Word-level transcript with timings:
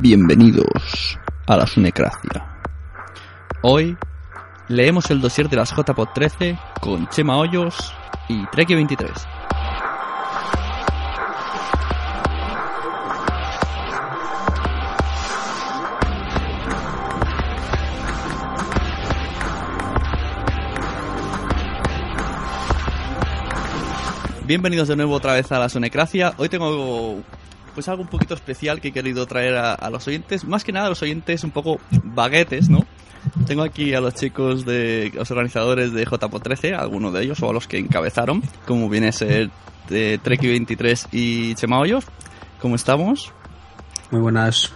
Bienvenidos 0.00 1.18
a 1.48 1.56
la 1.56 1.66
Sunecracia. 1.66 2.46
Hoy 3.62 3.96
leemos 4.68 5.10
el 5.10 5.20
dossier 5.20 5.48
de 5.48 5.56
las 5.56 5.74
JPOD 5.74 6.10
13 6.14 6.56
con 6.80 7.08
Chema 7.08 7.36
Hoyos 7.36 7.92
y 8.28 8.46
Treki 8.46 8.76
23. 8.76 9.10
Bienvenidos 24.46 24.86
de 24.86 24.94
nuevo 24.94 25.14
otra 25.14 25.34
vez 25.34 25.50
a 25.50 25.58
la 25.58 25.68
Sonecracia. 25.68 26.34
Hoy 26.36 26.48
tengo 26.48 27.20
pues 27.78 27.86
algo 27.86 28.02
un 28.02 28.08
poquito 28.08 28.34
especial 28.34 28.80
que 28.80 28.88
he 28.88 28.92
querido 28.92 29.24
traer 29.28 29.54
a, 29.54 29.72
a 29.72 29.88
los 29.88 30.04
oyentes. 30.08 30.44
Más 30.44 30.64
que 30.64 30.72
nada 30.72 30.86
a 30.86 30.88
los 30.88 31.00
oyentes 31.00 31.44
un 31.44 31.52
poco 31.52 31.78
baguetes, 32.02 32.68
¿no? 32.68 32.84
Tengo 33.46 33.62
aquí 33.62 33.94
a 33.94 34.00
los 34.00 34.14
chicos 34.14 34.64
de 34.64 35.12
los 35.14 35.30
organizadores 35.30 35.92
de 35.92 36.04
JPO 36.04 36.40
13, 36.40 36.74
algunos 36.74 37.12
de 37.12 37.22
ellos, 37.22 37.40
o 37.40 37.48
a 37.48 37.52
los 37.52 37.68
que 37.68 37.78
encabezaron, 37.78 38.42
como 38.66 38.88
viene 38.88 39.06
a 39.06 39.12
ser 39.12 39.50
de 39.88 40.18
Treki 40.20 40.48
23 40.48 41.06
y 41.12 41.54
Chema 41.54 41.78
Hoyos. 41.78 42.04
¿Cómo 42.60 42.74
estamos? 42.74 43.32
Muy 44.10 44.22
buenas. 44.22 44.72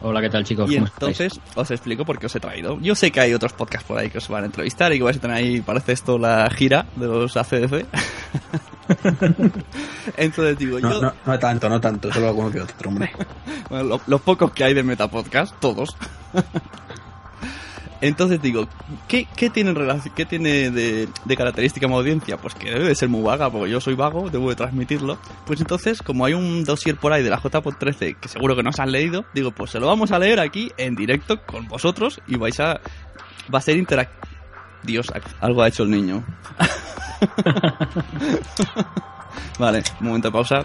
Hola, 0.00 0.22
¿qué 0.22 0.30
tal 0.30 0.44
chicos? 0.44 0.70
Y 0.70 0.76
¿Cómo 0.76 0.86
entonces 0.86 1.34
estáis? 1.34 1.56
os 1.56 1.70
explico 1.70 2.06
por 2.06 2.18
qué 2.18 2.24
os 2.24 2.36
he 2.36 2.40
traído. 2.40 2.80
Yo 2.80 2.94
sé 2.94 3.10
que 3.10 3.20
hay 3.20 3.34
otros 3.34 3.52
podcasts 3.52 3.86
por 3.86 3.98
ahí 3.98 4.08
que 4.08 4.16
os 4.16 4.28
van 4.28 4.44
a 4.44 4.46
entrevistar 4.46 4.94
y 4.94 4.96
que 4.96 5.04
vais 5.04 5.18
a 5.18 5.20
tener 5.20 5.36
ahí, 5.36 5.60
parece 5.60 5.92
esto, 5.92 6.16
la 6.16 6.48
gira 6.48 6.86
de 6.96 7.06
los 7.06 7.36
ACDC. 7.36 7.84
entonces 10.16 10.58
digo, 10.58 10.78
No, 10.80 10.90
yo, 10.90 11.00
no, 11.02 11.12
no 11.24 11.38
tanto, 11.38 11.68
no 11.68 11.80
tanto, 11.80 12.12
solo 12.12 12.28
alguno 12.28 12.50
que 12.50 12.60
otro, 12.60 12.88
hombre. 12.90 13.10
bueno, 13.70 13.84
lo- 13.84 14.00
los 14.06 14.20
pocos 14.22 14.52
que 14.52 14.64
hay 14.64 14.74
de 14.74 14.82
Metapodcast, 14.82 15.54
todos. 15.60 15.96
Entonces 18.02 18.42
digo, 18.42 18.68
¿qué, 19.08 19.26
qué 19.36 19.48
tiene, 19.48 19.72
qué 20.14 20.26
tiene 20.26 20.70
de, 20.70 21.08
de 21.24 21.36
característica 21.36 21.88
mi 21.88 21.94
audiencia? 21.94 22.36
Pues 22.36 22.54
que 22.54 22.70
debe 22.70 22.84
de 22.88 22.94
ser 22.94 23.08
muy 23.08 23.22
vaga, 23.22 23.48
porque 23.50 23.70
yo 23.70 23.80
soy 23.80 23.94
vago, 23.94 24.28
debo 24.28 24.50
de 24.50 24.54
transmitirlo. 24.54 25.18
Pues 25.46 25.60
entonces, 25.60 26.02
como 26.02 26.26
hay 26.26 26.34
un 26.34 26.62
dossier 26.64 26.96
por 26.96 27.14
ahí 27.14 27.22
de 27.22 27.30
la 27.30 27.40
JPod 27.40 27.74
13 27.76 28.14
que 28.20 28.28
seguro 28.28 28.54
que 28.54 28.62
no 28.62 28.70
se 28.72 28.82
han 28.82 28.92
leído, 28.92 29.24
digo, 29.32 29.50
pues 29.50 29.70
se 29.70 29.80
lo 29.80 29.86
vamos 29.86 30.12
a 30.12 30.18
leer 30.18 30.40
aquí 30.40 30.70
en 30.76 30.94
directo 30.94 31.40
con 31.46 31.68
vosotros 31.68 32.20
y 32.26 32.36
vais 32.36 32.60
a... 32.60 32.80
Va 33.52 33.58
a 33.58 33.62
ser 33.62 33.78
interac... 33.78 34.10
Dios, 34.82 35.06
algo 35.40 35.62
ha 35.62 35.68
hecho 35.68 35.82
el 35.82 35.90
niño. 35.90 36.24
vale, 39.58 39.82
un 40.00 40.06
momento 40.06 40.28
de 40.28 40.32
pausa. 40.32 40.64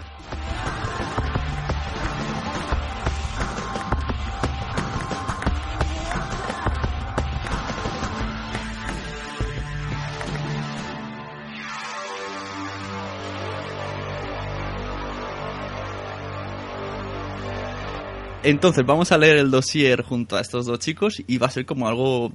Entonces 18.44 18.84
vamos 18.84 19.12
a 19.12 19.18
leer 19.18 19.36
el 19.36 19.52
dossier 19.52 20.02
junto 20.02 20.36
a 20.36 20.40
estos 20.40 20.66
dos 20.66 20.80
chicos 20.80 21.22
y 21.28 21.38
va 21.38 21.46
a 21.46 21.50
ser 21.50 21.64
como 21.64 21.86
algo 21.86 22.32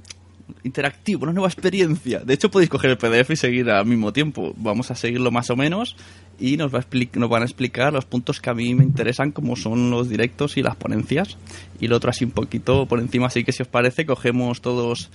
interactivo, 0.62 1.24
una 1.24 1.32
nueva 1.32 1.48
experiencia. 1.48 2.20
De 2.20 2.34
hecho 2.34 2.50
podéis 2.50 2.70
coger 2.70 2.90
el 2.90 2.98
PDF 2.98 3.30
y 3.30 3.36
seguir 3.36 3.70
al 3.70 3.86
mismo 3.86 4.12
tiempo. 4.12 4.54
Vamos 4.56 4.90
a 4.90 4.94
seguirlo 4.94 5.30
más 5.30 5.50
o 5.50 5.56
menos 5.56 5.96
y 6.38 6.56
nos, 6.56 6.74
va 6.74 6.80
a 6.80 7.18
nos 7.18 7.30
van 7.30 7.42
a 7.42 7.44
explicar 7.44 7.92
los 7.92 8.04
puntos 8.04 8.40
que 8.40 8.50
a 8.50 8.54
mí 8.54 8.74
me 8.74 8.84
interesan 8.84 9.32
como 9.32 9.56
son 9.56 9.90
los 9.90 10.08
directos 10.08 10.56
y 10.56 10.62
las 10.62 10.76
ponencias. 10.76 11.36
Y 11.80 11.88
lo 11.88 11.96
otro 11.96 12.10
así 12.10 12.24
un 12.24 12.30
poquito 12.30 12.86
por 12.86 13.00
encima, 13.00 13.26
así 13.26 13.44
que 13.44 13.52
si 13.52 13.62
os 13.62 13.68
parece 13.68 14.06
cogemos 14.06 14.60
todos 14.60 15.10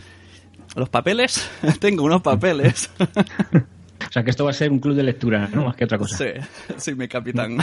los 0.75 0.89
papeles. 0.89 1.49
Tengo 1.79 2.03
unos 2.03 2.21
papeles. 2.21 2.89
O 4.05 4.11
sea, 4.13 4.23
que 4.23 4.29
esto 4.29 4.43
va 4.43 4.51
a 4.51 4.53
ser 4.53 4.71
un 4.71 4.79
club 4.79 4.95
de 4.95 5.01
lectura, 5.01 5.49
¿no? 5.51 5.65
Más 5.65 5.75
que 5.75 5.85
otra 5.85 5.97
cosa. 5.97 6.17
sí, 6.17 6.25
sí, 6.77 6.93
mi 6.93 7.07
capitán. 7.07 7.57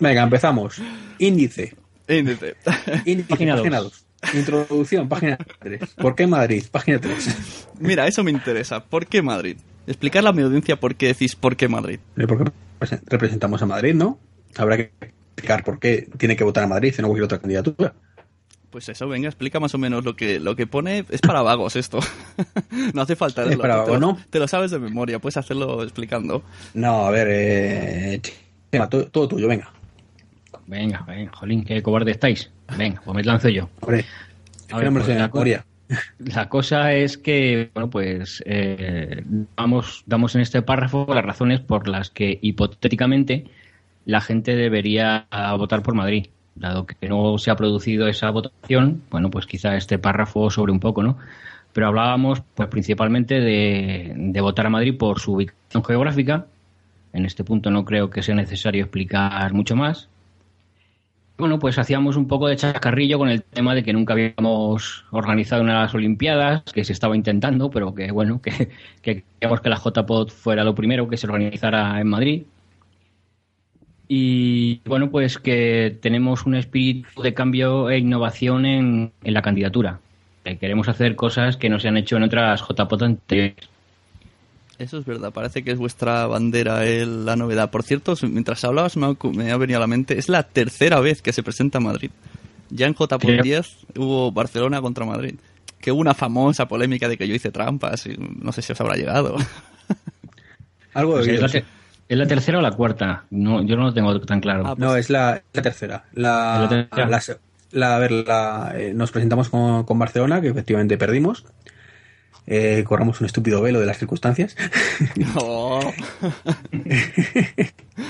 Venga, 0.00 0.22
empezamos. 0.22 0.80
Índice. 1.18 1.74
Índice. 2.08 2.56
Índice, 3.04 3.28
Página 3.28 3.56
página 3.56 3.80
dos. 3.80 3.92
2. 3.92 4.07
Introducción, 4.34 5.08
página 5.08 5.38
3. 5.60 5.94
¿Por 5.96 6.14
qué 6.14 6.26
Madrid? 6.26 6.64
Página 6.70 7.00
3. 7.00 7.68
Mira, 7.80 8.06
eso 8.06 8.24
me 8.24 8.30
interesa. 8.30 8.84
¿Por 8.84 9.06
qué 9.06 9.22
Madrid? 9.22 9.56
Explicarle 9.86 10.28
a 10.28 10.32
mi 10.32 10.42
audiencia 10.42 10.78
por 10.78 10.96
qué 10.96 11.08
decís 11.08 11.34
por 11.34 11.56
qué 11.56 11.68
Madrid. 11.68 12.00
Porque 12.26 12.50
representamos 13.06 13.62
a 13.62 13.66
Madrid, 13.66 13.94
¿no? 13.94 14.18
Habrá 14.56 14.76
que 14.76 14.92
explicar 15.00 15.64
por 15.64 15.78
qué 15.78 16.08
tiene 16.18 16.36
que 16.36 16.44
votar 16.44 16.64
a 16.64 16.66
Madrid 16.66 16.94
y 16.96 17.02
no 17.02 17.08
cualquier 17.08 17.24
otra 17.24 17.38
candidatura. 17.38 17.94
Pues 18.70 18.88
eso, 18.90 19.08
venga, 19.08 19.28
explica 19.28 19.60
más 19.60 19.74
o 19.74 19.78
menos 19.78 20.04
lo 20.04 20.14
que, 20.14 20.40
lo 20.40 20.54
que 20.54 20.66
pone. 20.66 21.06
Es 21.08 21.22
para 21.22 21.40
vagos 21.40 21.76
esto. 21.76 22.00
no 22.94 23.02
hace 23.02 23.16
falta 23.16 23.44
Es 23.44 23.56
para 23.56 23.74
te, 23.74 23.80
vagos, 23.80 24.00
lo, 24.00 24.06
¿no? 24.06 24.18
te 24.28 24.38
lo 24.38 24.46
sabes 24.46 24.70
de 24.70 24.78
memoria, 24.78 25.20
puedes 25.20 25.38
hacerlo 25.38 25.82
explicando. 25.82 26.42
No, 26.74 27.06
a 27.06 27.10
ver, 27.10 27.28
eh... 27.30 28.20
Chema, 28.70 28.90
todo, 28.90 29.06
todo 29.06 29.28
tuyo, 29.28 29.48
venga. 29.48 29.72
Venga, 30.66 31.02
venga, 31.06 31.32
jolín, 31.32 31.64
qué 31.64 31.82
cobarde 31.82 32.10
estáis. 32.10 32.50
Venga, 32.76 33.00
pues 33.04 33.16
me 33.16 33.22
lanzo 33.22 33.48
yo. 33.48 33.68
Hombre, 33.80 34.04
A 34.70 34.78
ver, 34.78 34.92
pues 34.92 35.08
la 35.08 35.30
co-. 35.30 35.44
La 36.18 36.48
cosa 36.48 36.92
es 36.92 37.16
que, 37.16 37.70
bueno, 37.74 37.88
pues 37.88 38.42
eh, 38.46 39.24
damos, 39.56 40.04
damos 40.06 40.34
en 40.34 40.42
este 40.42 40.62
párrafo 40.62 41.06
las 41.08 41.24
razones 41.24 41.60
por 41.60 41.88
las 41.88 42.10
que 42.10 42.38
hipotéticamente 42.42 43.46
la 44.04 44.20
gente 44.20 44.54
debería 44.54 45.26
ah, 45.30 45.54
votar 45.54 45.82
por 45.82 45.94
Madrid. 45.94 46.26
Dado 46.54 46.86
que 46.86 47.08
no 47.08 47.38
se 47.38 47.50
ha 47.50 47.56
producido 47.56 48.08
esa 48.08 48.30
votación, 48.30 49.02
bueno, 49.10 49.30
pues 49.30 49.46
quizá 49.46 49.76
este 49.76 49.98
párrafo 49.98 50.50
sobre 50.50 50.72
un 50.72 50.80
poco, 50.80 51.02
¿no? 51.02 51.16
Pero 51.72 51.86
hablábamos, 51.86 52.42
pues 52.54 52.68
principalmente 52.68 53.40
de, 53.40 54.12
de 54.14 54.40
votar 54.40 54.66
a 54.66 54.70
Madrid 54.70 54.96
por 54.98 55.20
su 55.20 55.34
ubicación 55.34 55.84
geográfica. 55.84 56.46
En 57.12 57.24
este 57.24 57.44
punto 57.44 57.70
no 57.70 57.84
creo 57.84 58.10
que 58.10 58.22
sea 58.22 58.34
necesario 58.34 58.82
explicar 58.82 59.52
mucho 59.52 59.76
más. 59.76 60.08
Bueno, 61.38 61.60
pues 61.60 61.78
hacíamos 61.78 62.16
un 62.16 62.26
poco 62.26 62.48
de 62.48 62.56
chascarrillo 62.56 63.16
con 63.16 63.28
el 63.28 63.44
tema 63.44 63.72
de 63.72 63.84
que 63.84 63.92
nunca 63.92 64.12
habíamos 64.12 65.04
organizado 65.12 65.62
unas 65.62 65.94
Olimpiadas, 65.94 66.64
que 66.64 66.84
se 66.84 66.92
estaba 66.92 67.14
intentando, 67.14 67.70
pero 67.70 67.94
que 67.94 68.10
bueno, 68.10 68.42
que, 68.42 68.50
que 69.02 69.22
queríamos 69.22 69.60
que 69.60 69.68
la 69.68 69.76
JPOD 69.76 70.30
fuera 70.30 70.64
lo 70.64 70.74
primero 70.74 71.08
que 71.08 71.16
se 71.16 71.28
organizara 71.28 72.00
en 72.00 72.08
Madrid. 72.08 72.42
Y 74.08 74.80
bueno, 74.84 75.10
pues 75.10 75.38
que 75.38 75.96
tenemos 76.00 76.44
un 76.44 76.56
espíritu 76.56 77.22
de 77.22 77.34
cambio 77.34 77.88
e 77.90 77.98
innovación 77.98 78.66
en, 78.66 79.12
en 79.22 79.34
la 79.34 79.42
candidatura. 79.42 80.00
Que 80.44 80.58
queremos 80.58 80.88
hacer 80.88 81.14
cosas 81.14 81.56
que 81.56 81.68
no 81.68 81.78
se 81.78 81.88
han 81.88 81.98
hecho 81.98 82.16
en 82.16 82.24
otras 82.24 82.62
JPOD 82.62 83.02
anteriores. 83.02 83.68
Eso 84.78 84.98
es 84.98 85.04
verdad, 85.04 85.32
parece 85.32 85.64
que 85.64 85.72
es 85.72 85.78
vuestra 85.78 86.26
bandera 86.26 86.84
el- 86.86 87.26
la 87.26 87.34
novedad. 87.34 87.70
Por 87.70 87.82
cierto, 87.82 88.14
mientras 88.22 88.62
hablabas 88.64 88.96
me 88.96 89.06
ha, 89.06 89.16
me 89.32 89.50
ha 89.50 89.56
venido 89.56 89.78
a 89.78 89.80
la 89.80 89.86
mente, 89.88 90.18
es 90.18 90.28
la 90.28 90.44
tercera 90.44 91.00
vez 91.00 91.20
que 91.20 91.32
se 91.32 91.42
presenta 91.42 91.80
Madrid. 91.80 92.10
Ya 92.70 92.86
en 92.86 92.94
JPOD 92.94 93.36
Sí. 93.36 93.42
10 93.42 93.76
hubo 93.96 94.30
Barcelona 94.30 94.80
contra 94.80 95.04
Madrid. 95.04 95.34
Que 95.80 95.90
hubo 95.92 96.00
una 96.00 96.14
famosa 96.14 96.68
polémica 96.68 97.08
de 97.08 97.16
que 97.16 97.26
yo 97.26 97.34
hice 97.34 97.50
trampas 97.50 98.06
y 98.06 98.16
no 98.18 98.52
sé 98.52 98.62
si 98.62 98.72
os 98.72 98.80
habrá 98.80 98.94
llegado. 98.96 99.36
Algo 100.94 101.18
de 101.18 101.24
Pues 101.24 101.34
es, 101.34 101.40
la 101.42 101.48
sí. 101.48 101.60
te- 101.60 101.64
¿es 102.08 102.18
la 102.18 102.26
tercera 102.26 102.58
o 102.58 102.62
la 102.62 102.70
cuarta? 102.72 103.24
No, 103.30 103.62
yo 103.62 103.76
no 103.76 103.84
lo 103.84 103.94
tengo 103.94 104.20
tan 104.20 104.40
claro. 104.40 104.64
Ah, 104.66 104.74
No, 104.76 104.96
es 104.96 105.10
la, 105.10 105.42
la 105.52 105.62
tercera. 105.62 106.04
La, 106.12 106.60
La 106.60 106.68
tercera. 107.08 107.40
la 107.72 107.96
a 107.96 107.98
ver, 107.98 108.12
la, 108.12 108.72
eh, 108.76 108.92
nos 108.94 109.10
presentamos 109.10 109.48
con, 109.48 109.84
con 109.84 109.98
Barcelona, 109.98 110.40
que 110.40 110.48
efectivamente 110.48 110.96
perdimos. 110.98 111.44
Eh, 112.50 112.82
corramos 112.86 113.20
un 113.20 113.26
estúpido 113.26 113.60
velo 113.60 113.78
de 113.78 113.84
las 113.86 113.98
circunstancias. 113.98 114.56
Oh. 115.34 115.92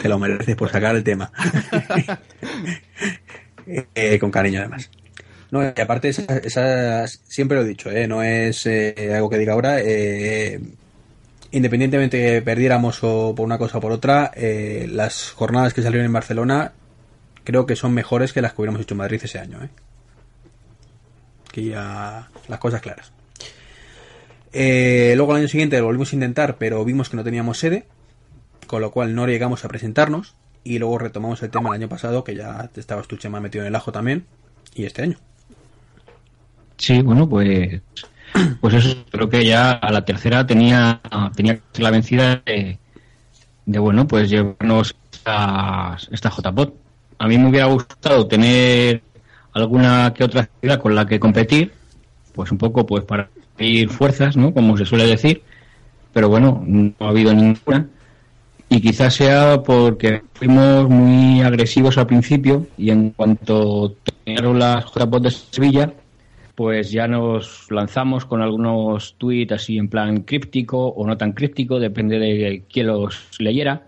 Te 0.02 0.08
lo 0.08 0.18
mereces 0.18 0.54
por 0.54 0.70
sacar 0.70 0.94
el 0.96 1.02
tema. 1.04 1.30
Eh, 3.94 4.18
con 4.18 4.30
cariño, 4.30 4.60
además. 4.60 4.90
No, 5.50 5.62
y 5.62 5.78
aparte, 5.78 6.08
esas, 6.08 6.26
esas- 6.42 7.20
siempre 7.28 7.58
lo 7.58 7.64
he 7.64 7.68
dicho, 7.68 7.90
eh, 7.90 8.06
no 8.08 8.22
es 8.22 8.64
eh, 8.64 9.12
algo 9.14 9.28
que 9.28 9.36
diga 9.36 9.52
ahora. 9.52 9.80
eh, 9.82 10.58
independientemente 11.50 12.18
que 12.18 12.40
perdiéramos 12.42 13.00
o 13.02 13.34
por 13.34 13.44
una 13.44 13.58
cosa 13.58 13.76
o 13.76 13.80
por 13.82 13.92
otra, 13.92 14.32
las 14.36 15.32
jornadas 15.32 15.74
que 15.74 15.82
salieron 15.82 16.06
en 16.06 16.12
Barcelona 16.14 16.72
creo 17.44 17.66
que 17.66 17.76
son 17.76 17.92
mejores 17.92 18.32
que 18.32 18.40
las 18.40 18.52
que 18.54 18.62
hubiéramos 18.62 18.80
hecho 18.80 18.94
en 18.94 18.98
Madrid 18.98 19.20
ese 19.22 19.38
año. 19.38 19.62
¿eh? 19.62 19.68
Aquí 21.50 21.68
ya 21.70 22.28
las 22.48 22.58
cosas 22.58 22.80
claras. 22.80 23.12
Eh, 24.60 25.12
luego 25.14 25.30
el 25.30 25.38
año 25.38 25.48
siguiente 25.48 25.78
lo 25.78 25.84
volvimos 25.84 26.12
a 26.12 26.16
intentar, 26.16 26.56
pero 26.56 26.84
vimos 26.84 27.08
que 27.08 27.16
no 27.16 27.22
teníamos 27.22 27.58
sede, 27.58 27.86
con 28.66 28.82
lo 28.82 28.90
cual 28.90 29.14
no 29.14 29.24
llegamos 29.28 29.64
a 29.64 29.68
presentarnos. 29.68 30.34
Y 30.64 30.80
luego 30.80 30.98
retomamos 30.98 31.40
el 31.44 31.50
tema 31.50 31.68
el 31.68 31.76
año 31.76 31.88
pasado, 31.88 32.24
que 32.24 32.34
ya 32.34 32.68
estabas 32.74 33.06
tú, 33.06 33.16
Chema, 33.16 33.38
metido 33.38 33.62
en 33.62 33.68
el 33.68 33.76
ajo 33.76 33.92
también, 33.92 34.26
y 34.74 34.84
este 34.84 35.02
año. 35.02 35.16
Sí, 36.76 37.00
bueno, 37.02 37.28
pues 37.28 37.80
pues 38.60 38.74
eso 38.74 38.96
creo 39.12 39.28
que 39.28 39.44
ya 39.44 39.70
a 39.70 39.92
la 39.92 40.04
tercera 40.04 40.44
tenía 40.44 41.00
tenía 41.36 41.54
que 41.54 41.62
ser 41.72 41.82
la 41.84 41.90
vencida 41.92 42.42
de, 42.44 42.78
bueno, 43.78 44.08
pues 44.08 44.28
llevarnos 44.28 44.96
esta, 45.12 45.96
esta 46.10 46.30
JPOT. 46.30 46.74
A 47.18 47.28
mí 47.28 47.38
me 47.38 47.48
hubiera 47.48 47.66
gustado 47.66 48.26
tener 48.26 49.02
alguna 49.52 50.12
que 50.14 50.24
otra 50.24 50.48
ciudad 50.60 50.80
con 50.80 50.96
la 50.96 51.06
que 51.06 51.20
competir, 51.20 51.72
pues 52.34 52.50
un 52.50 52.58
poco 52.58 52.84
pues 52.84 53.04
para 53.04 53.30
ir 53.58 53.88
fuerzas, 53.88 54.36
¿no? 54.36 54.52
Como 54.52 54.76
se 54.76 54.84
suele 54.84 55.06
decir, 55.06 55.42
pero 56.12 56.28
bueno, 56.28 56.62
no 56.66 56.92
ha 57.00 57.10
habido 57.10 57.32
ninguna. 57.32 57.88
Y 58.70 58.80
quizás 58.80 59.14
sea 59.14 59.62
porque 59.62 60.22
fuimos 60.34 60.88
muy 60.88 61.40
agresivos 61.40 61.96
al 61.96 62.06
principio 62.06 62.66
y 62.76 62.90
en 62.90 63.10
cuanto 63.10 63.96
terminaron 64.04 64.58
las 64.58 64.84
JPOT 64.84 65.22
de 65.22 65.30
Sevilla, 65.30 65.92
pues 66.54 66.90
ya 66.90 67.06
nos 67.06 67.70
lanzamos 67.70 68.24
con 68.26 68.42
algunos 68.42 69.14
tweets 69.16 69.52
así 69.52 69.78
en 69.78 69.88
plan 69.88 70.22
críptico 70.22 70.88
o 70.88 71.06
no 71.06 71.16
tan 71.16 71.32
críptico, 71.32 71.78
depende 71.78 72.18
de 72.18 72.64
quién 72.70 72.88
los 72.88 73.28
leyera. 73.38 73.86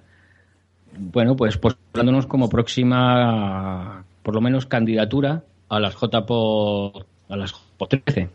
Bueno, 0.97 1.37
pues 1.37 1.59
postulándonos 1.59 2.27
como 2.27 2.49
próxima, 2.49 4.05
por 4.23 4.35
lo 4.35 4.41
menos, 4.41 4.67
candidatura 4.67 5.43
a 5.69 5.81
las 5.81 5.95
JPO, 5.95 7.05
a 7.29 7.37
las 7.37 7.53
JPO13. 7.81 8.29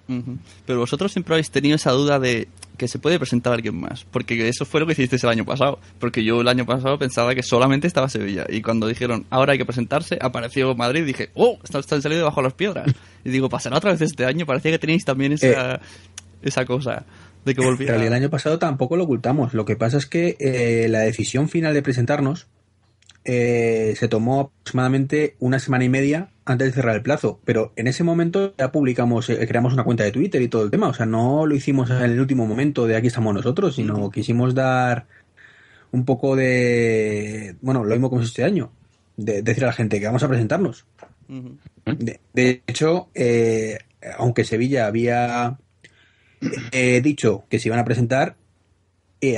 Pero 0.65 0.79
vosotros 0.79 1.11
siempre 1.11 1.35
habéis 1.35 1.51
tenido 1.51 1.75
esa 1.75 1.91
duda 1.91 2.19
de 2.19 2.47
que 2.77 2.87
se 2.87 2.99
puede 2.99 3.17
presentar 3.19 3.53
alguien 3.53 3.79
más, 3.79 4.05
porque 4.05 4.47
eso 4.47 4.65
fue 4.65 4.79
lo 4.79 4.85
que 4.85 4.93
hicisteis 4.93 5.23
el 5.23 5.29
año 5.29 5.45
pasado, 5.45 5.79
porque 5.99 6.23
yo 6.23 6.41
el 6.41 6.47
año 6.47 6.65
pasado 6.65 6.97
pensaba 6.97 7.33
que 7.33 7.43
solamente 7.43 7.87
estaba 7.87 8.09
Sevilla, 8.09 8.45
y 8.49 8.61
cuando 8.61 8.87
dijeron, 8.87 9.25
ahora 9.29 9.53
hay 9.53 9.57
que 9.57 9.65
presentarse, 9.65 10.17
apareció 10.21 10.75
Madrid, 10.75 11.01
y 11.01 11.05
dije, 11.05 11.29
oh, 11.35 11.57
están, 11.63 11.83
saliendo 11.83 12.25
debajo 12.25 12.41
de 12.41 12.47
las 12.47 12.53
piedras. 12.53 12.93
Y 13.23 13.29
digo, 13.29 13.49
pasará 13.49 13.77
otra 13.77 13.91
vez 13.91 14.01
este 14.01 14.25
año, 14.25 14.45
parecía 14.45 14.71
que 14.71 14.79
tenéis 14.79 15.05
también 15.05 15.31
esa, 15.31 15.75
eh, 15.75 15.79
esa 16.41 16.65
cosa. 16.65 17.05
De 17.43 17.53
que 17.55 17.61
volviera. 17.61 17.93
Pero 17.93 18.07
el 18.07 18.13
año 18.13 18.29
pasado 18.29 18.59
tampoco 18.59 18.97
lo 18.97 19.03
ocultamos. 19.03 19.53
Lo 19.53 19.65
que 19.65 19.75
pasa 19.75 19.97
es 19.97 20.05
que 20.05 20.35
eh, 20.39 20.87
la 20.89 20.99
decisión 20.99 21.47
final 21.47 21.73
de 21.73 21.81
presentarnos 21.83 22.47
eh, 23.23 23.95
se 23.97 24.07
tomó 24.07 24.39
aproximadamente 24.41 25.35
una 25.39 25.59
semana 25.59 25.85
y 25.85 25.89
media 25.89 26.29
antes 26.45 26.67
de 26.67 26.73
cerrar 26.73 26.95
el 26.95 27.01
plazo, 27.01 27.39
pero 27.43 27.73
en 27.75 27.87
ese 27.87 28.03
momento 28.03 28.53
ya 28.57 28.71
publicamos, 28.71 29.29
eh, 29.29 29.45
creamos 29.47 29.73
una 29.73 29.83
cuenta 29.83 30.03
de 30.03 30.11
Twitter 30.11 30.41
y 30.41 30.47
todo 30.47 30.63
el 30.63 30.71
tema, 30.71 30.87
o 30.87 30.93
sea, 30.93 31.05
no 31.05 31.45
lo 31.45 31.55
hicimos 31.55 31.89
en 31.89 31.97
el 31.97 32.19
último 32.19 32.45
momento 32.45 32.85
de 32.85 32.95
aquí 32.95 33.07
estamos 33.07 33.33
nosotros, 33.33 33.75
sino 33.75 34.11
quisimos 34.11 34.53
dar 34.53 35.07
un 35.91 36.05
poco 36.05 36.35
de, 36.35 37.55
bueno, 37.61 37.83
lo 37.83 37.95
mismo 37.95 38.09
como 38.09 38.21
este 38.21 38.43
año, 38.43 38.71
de, 39.17 39.41
decir 39.41 39.63
a 39.63 39.67
la 39.67 39.73
gente 39.73 39.99
que 39.99 40.05
vamos 40.05 40.23
a 40.23 40.27
presentarnos. 40.27 40.85
de, 42.33 42.61
hecho, 42.67 43.09
eh, 43.15 43.79
aunque 44.17 44.43
Sevilla 44.43 44.85
había 44.85 45.57
dicho 47.01 47.45
que 47.49 47.57
se 47.57 47.69
iban 47.69 47.79
a 47.79 47.85
presentar, 47.85 48.35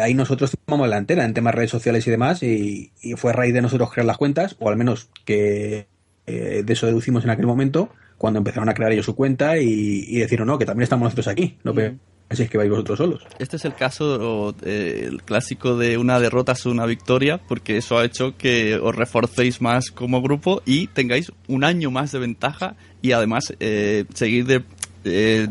ahí 0.01 0.13
nosotros 0.13 0.57
tomamos 0.65 0.89
la 0.89 0.97
antena 0.97 1.23
en 1.23 1.33
temas 1.33 1.55
redes 1.55 1.71
sociales 1.71 2.05
y 2.05 2.11
demás, 2.11 2.43
y, 2.43 2.91
fue 3.15 3.31
a 3.31 3.33
raíz 3.33 3.53
de 3.53 3.61
nosotros 3.61 3.91
crear 3.91 4.05
las 4.05 4.17
cuentas, 4.17 4.57
o 4.59 4.67
al 4.67 4.75
menos 4.75 5.09
que 5.23 5.87
eh, 6.27 6.63
de 6.65 6.73
eso 6.73 6.85
deducimos 6.85 7.23
en 7.23 7.31
aquel 7.31 7.47
momento, 7.47 7.89
cuando 8.17 8.37
empezaron 8.39 8.69
a 8.69 8.73
crear 8.73 8.91
ellos 8.91 9.05
su 9.05 9.15
cuenta 9.15 9.57
y, 9.57 10.05
y 10.07 10.19
decir, 10.19 10.45
no, 10.45 10.57
que 10.59 10.65
también 10.65 10.83
estamos 10.83 11.05
nosotros 11.05 11.27
aquí, 11.27 11.57
no 11.63 11.73
Así 12.29 12.43
es 12.43 12.49
que 12.49 12.57
vais 12.57 12.69
vosotros 12.69 12.97
solos. 12.97 13.23
Este 13.39 13.55
es 13.55 13.63
el 13.63 13.73
caso, 13.73 14.53
eh, 14.63 15.05
el 15.07 15.23
clásico 15.23 15.77
de 15.77 15.97
una 15.97 16.19
derrota 16.19 16.51
es 16.51 16.65
una 16.65 16.85
victoria, 16.85 17.39
porque 17.47 17.77
eso 17.77 17.97
ha 17.97 18.03
hecho 18.03 18.35
que 18.35 18.75
os 18.75 18.93
reforcéis 18.93 19.61
más 19.61 19.91
como 19.91 20.21
grupo 20.21 20.61
y 20.65 20.87
tengáis 20.87 21.31
un 21.47 21.63
año 21.63 21.89
más 21.89 22.11
de 22.11 22.19
ventaja 22.19 22.75
y 23.01 23.13
además 23.13 23.53
eh, 23.61 24.03
seguir 24.13 24.45
de 24.45 24.61
eh, 25.03 25.47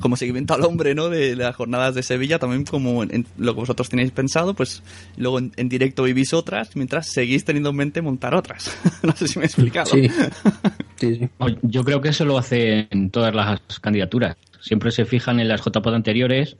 como 0.00 0.16
seguimiento 0.16 0.54
al 0.54 0.64
hombre, 0.64 0.94
¿no? 0.94 1.08
De 1.08 1.36
las 1.36 1.54
jornadas 1.56 1.94
de 1.94 2.02
Sevilla, 2.02 2.38
también 2.38 2.64
como 2.64 3.02
en, 3.02 3.26
lo 3.36 3.54
que 3.54 3.60
vosotros 3.60 3.88
tenéis 3.88 4.10
pensado, 4.10 4.54
pues 4.54 4.82
luego 5.16 5.38
en, 5.38 5.68
directo 5.68 6.02
vivís 6.02 6.32
otras, 6.32 6.76
mientras 6.76 7.08
seguís 7.08 7.44
teniendo 7.44 7.70
en 7.70 7.76
mente 7.76 8.02
montar 8.02 8.34
otras. 8.34 8.76
no 9.02 9.14
sé 9.16 9.28
si 9.28 9.38
me 9.38 9.44
he 9.44 9.46
explicado. 9.46 9.90
Yo 11.62 11.84
creo 11.84 12.00
que 12.00 12.08
eso 12.08 12.24
lo 12.24 12.38
hacen 12.38 13.10
todas 13.10 13.34
las 13.34 13.60
candidaturas. 13.80 14.36
Siempre 14.60 14.90
se 14.90 15.04
fijan 15.04 15.40
en 15.40 15.48
las 15.48 15.62
JPOD 15.62 15.94
anteriores 15.94 16.56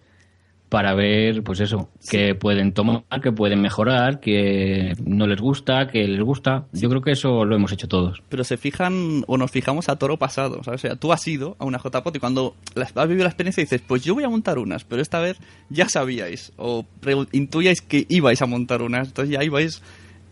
para 0.69 0.95
ver, 0.95 1.43
pues 1.45 1.61
eso, 1.61 1.89
que 2.11 2.35
pueden 2.35 2.73
tomar, 2.73 3.05
que 3.23 3.31
pueden 3.31 3.61
mejorar, 3.61 4.21
que 4.21 4.95
no 5.05 5.27
les 5.27 5.41
gusta, 5.41 5.87
que 5.89 6.09
les 6.09 6.21
gusta. 6.21 6.67
Yo 6.73 6.89
creo 6.89 7.01
que 7.01 7.13
eso 7.13 7.45
lo 7.45 7.55
hemos 7.55 7.71
hecho 7.73 7.87
todos. 7.87 8.23
Pero 8.29 8.43
se 8.43 8.57
fijan 8.57 9.23
o 9.27 9.37
nos 9.37 9.51
fijamos 9.51 9.89
a 9.89 9.97
toro 9.97 10.19
pasado, 10.19 10.63
¿sabes? 10.65 10.85
O 10.85 10.89
sea, 10.89 10.97
tú 10.97 11.13
has 11.13 11.27
ido 11.29 11.57
a 11.59 11.65
una 11.65 11.79
JPOT 11.79 12.17
y 12.17 12.19
cuando 12.19 12.57
has 12.77 13.09
vivido 13.09 13.25
la 13.25 13.31
experiencia 13.31 13.63
dices, 13.63 13.83
pues 13.87 14.03
yo 14.03 14.15
voy 14.15 14.25
a 14.25 14.29
montar 14.29 14.59
unas, 14.59 14.85
pero 14.85 15.01
esta 15.01 15.21
vez 15.21 15.39
ya 15.71 15.89
sabíais 15.89 16.53
o 16.57 16.85
intuíais 17.33 17.81
que 17.81 18.07
ibais 18.09 18.43
a 18.43 18.47
montar 18.47 18.83
unas, 18.83 19.09
entonces 19.09 19.33
ya 19.33 19.45
ibais 19.45 19.81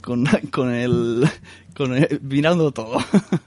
con, 0.02 0.26
con 0.50 0.74
el 0.74 1.24
con 1.74 1.94
mirando 2.22 2.72
todo. 2.72 2.98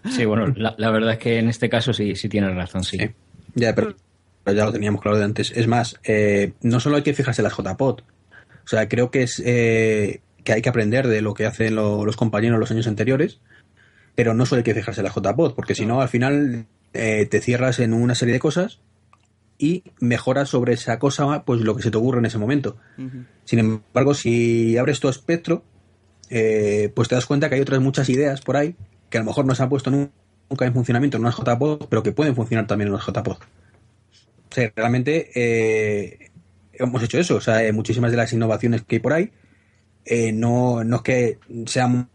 Sí, 0.09 0.25
bueno, 0.25 0.53
la, 0.55 0.91
verdad 0.91 1.13
es 1.13 1.19
que 1.19 1.39
en 1.39 1.49
este 1.49 1.69
caso 1.69 1.93
sí, 1.93 2.15
sí 2.15 2.29
tienes 2.29 2.55
razón, 2.55 2.83
sí. 2.83 2.97
Ya, 3.53 3.75
pero 3.75 3.95
ya 4.53 4.65
lo 4.65 4.71
teníamos 4.71 5.01
claro 5.01 5.17
de 5.17 5.23
antes. 5.23 5.51
Es 5.55 5.67
más, 5.67 5.99
eh, 6.03 6.53
no 6.61 6.79
solo 6.79 6.97
hay 6.97 7.03
que 7.03 7.13
fijarse 7.13 7.41
en 7.41 7.45
las 7.45 7.53
JPOT, 7.55 8.01
o 8.01 8.67
sea, 8.67 8.87
creo 8.87 9.11
que 9.11 9.23
es 9.23 9.41
eh, 9.45 10.21
que 10.43 10.53
hay 10.53 10.61
que 10.61 10.69
aprender 10.69 11.07
de 11.07 11.21
lo 11.21 11.33
que 11.33 11.45
hacen 11.45 11.75
los 11.75 12.15
compañeros 12.15 12.59
los 12.59 12.71
años 12.71 12.87
anteriores, 12.87 13.39
pero 14.15 14.33
no 14.33 14.45
solo 14.45 14.59
hay 14.59 14.63
que 14.63 14.73
fijarse 14.73 15.01
en 15.01 15.05
las 15.05 15.15
JPOT, 15.15 15.55
porque 15.55 15.75
si 15.75 15.85
no, 15.85 16.01
al 16.01 16.09
final 16.09 16.65
eh, 16.93 17.25
te 17.25 17.41
cierras 17.41 17.79
en 17.79 17.93
una 17.93 18.15
serie 18.15 18.33
de 18.33 18.39
cosas 18.39 18.79
y 19.57 19.83
mejoras 19.99 20.49
sobre 20.49 20.73
esa 20.73 20.99
cosa 20.99 21.43
pues 21.45 21.61
lo 21.61 21.75
que 21.75 21.83
se 21.83 21.91
te 21.91 21.97
ocurre 21.97 22.19
en 22.19 22.25
ese 22.25 22.37
momento. 22.37 22.77
Sin 23.45 23.59
embargo, 23.59 24.13
si 24.13 24.77
abres 24.77 24.99
tu 24.99 25.07
espectro, 25.07 25.63
pues 26.29 27.07
te 27.07 27.15
das 27.15 27.25
cuenta 27.25 27.49
que 27.49 27.55
hay 27.55 27.61
otras 27.61 27.79
muchas 27.79 28.09
ideas 28.09 28.41
por 28.41 28.57
ahí 28.57 28.75
que 29.09 29.17
a 29.17 29.21
lo 29.21 29.27
mejor 29.27 29.45
no 29.45 29.55
se 29.55 29.63
han 29.63 29.69
puesto 29.69 29.91
nunca 29.91 30.65
en 30.65 30.73
funcionamiento 30.73 31.17
en 31.17 31.23
unas 31.23 31.37
JPOD, 31.37 31.87
pero 31.87 32.03
que 32.03 32.11
pueden 32.11 32.35
funcionar 32.35 32.67
también 32.67 32.89
en 32.89 32.95
las 32.95 33.05
JPOD 33.05 33.37
realmente 34.75 35.31
eh, 35.35 36.31
hemos 36.73 37.01
hecho 37.03 37.19
eso. 37.19 37.35
O 37.35 37.41
sea, 37.41 37.63
eh, 37.63 37.71
muchísimas 37.71 38.11
de 38.11 38.17
las 38.17 38.33
innovaciones 38.33 38.83
que 38.83 38.95
hay 38.95 38.99
por 38.99 39.13
ahí 39.13 39.31
eh, 40.05 40.31
no, 40.31 40.83
no 40.83 40.97
es 40.97 41.01
que 41.01 41.39
seamos 41.65 42.07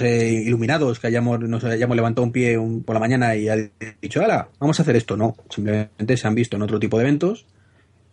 iluminados, 0.00 0.98
que 0.98 1.06
hayamos, 1.06 1.40
nos 1.40 1.62
hayamos 1.64 1.96
levantado 1.96 2.24
un 2.24 2.32
pie 2.32 2.58
por 2.84 2.94
la 2.94 3.00
mañana 3.00 3.36
y 3.36 3.48
ha 3.48 3.56
dicho, 4.00 4.22
hala, 4.22 4.48
vamos 4.58 4.78
a 4.78 4.82
hacer 4.82 4.96
esto. 4.96 5.16
No, 5.16 5.36
simplemente 5.50 6.16
se 6.16 6.26
han 6.26 6.34
visto 6.34 6.56
en 6.56 6.62
otro 6.62 6.80
tipo 6.80 6.96
de 6.96 7.04
eventos 7.04 7.46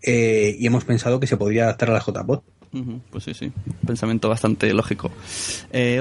y 0.05 0.65
hemos 0.65 0.83
pensado 0.83 1.19
que 1.19 1.27
se 1.27 1.37
podría 1.37 1.63
adaptar 1.63 1.89
a 1.89 1.93
la 1.93 2.01
JPOT. 2.01 2.43
Pues 3.11 3.23
sí, 3.23 3.33
sí, 3.33 3.51
pensamiento 3.85 4.27
bastante 4.27 4.73
lógico. 4.73 5.11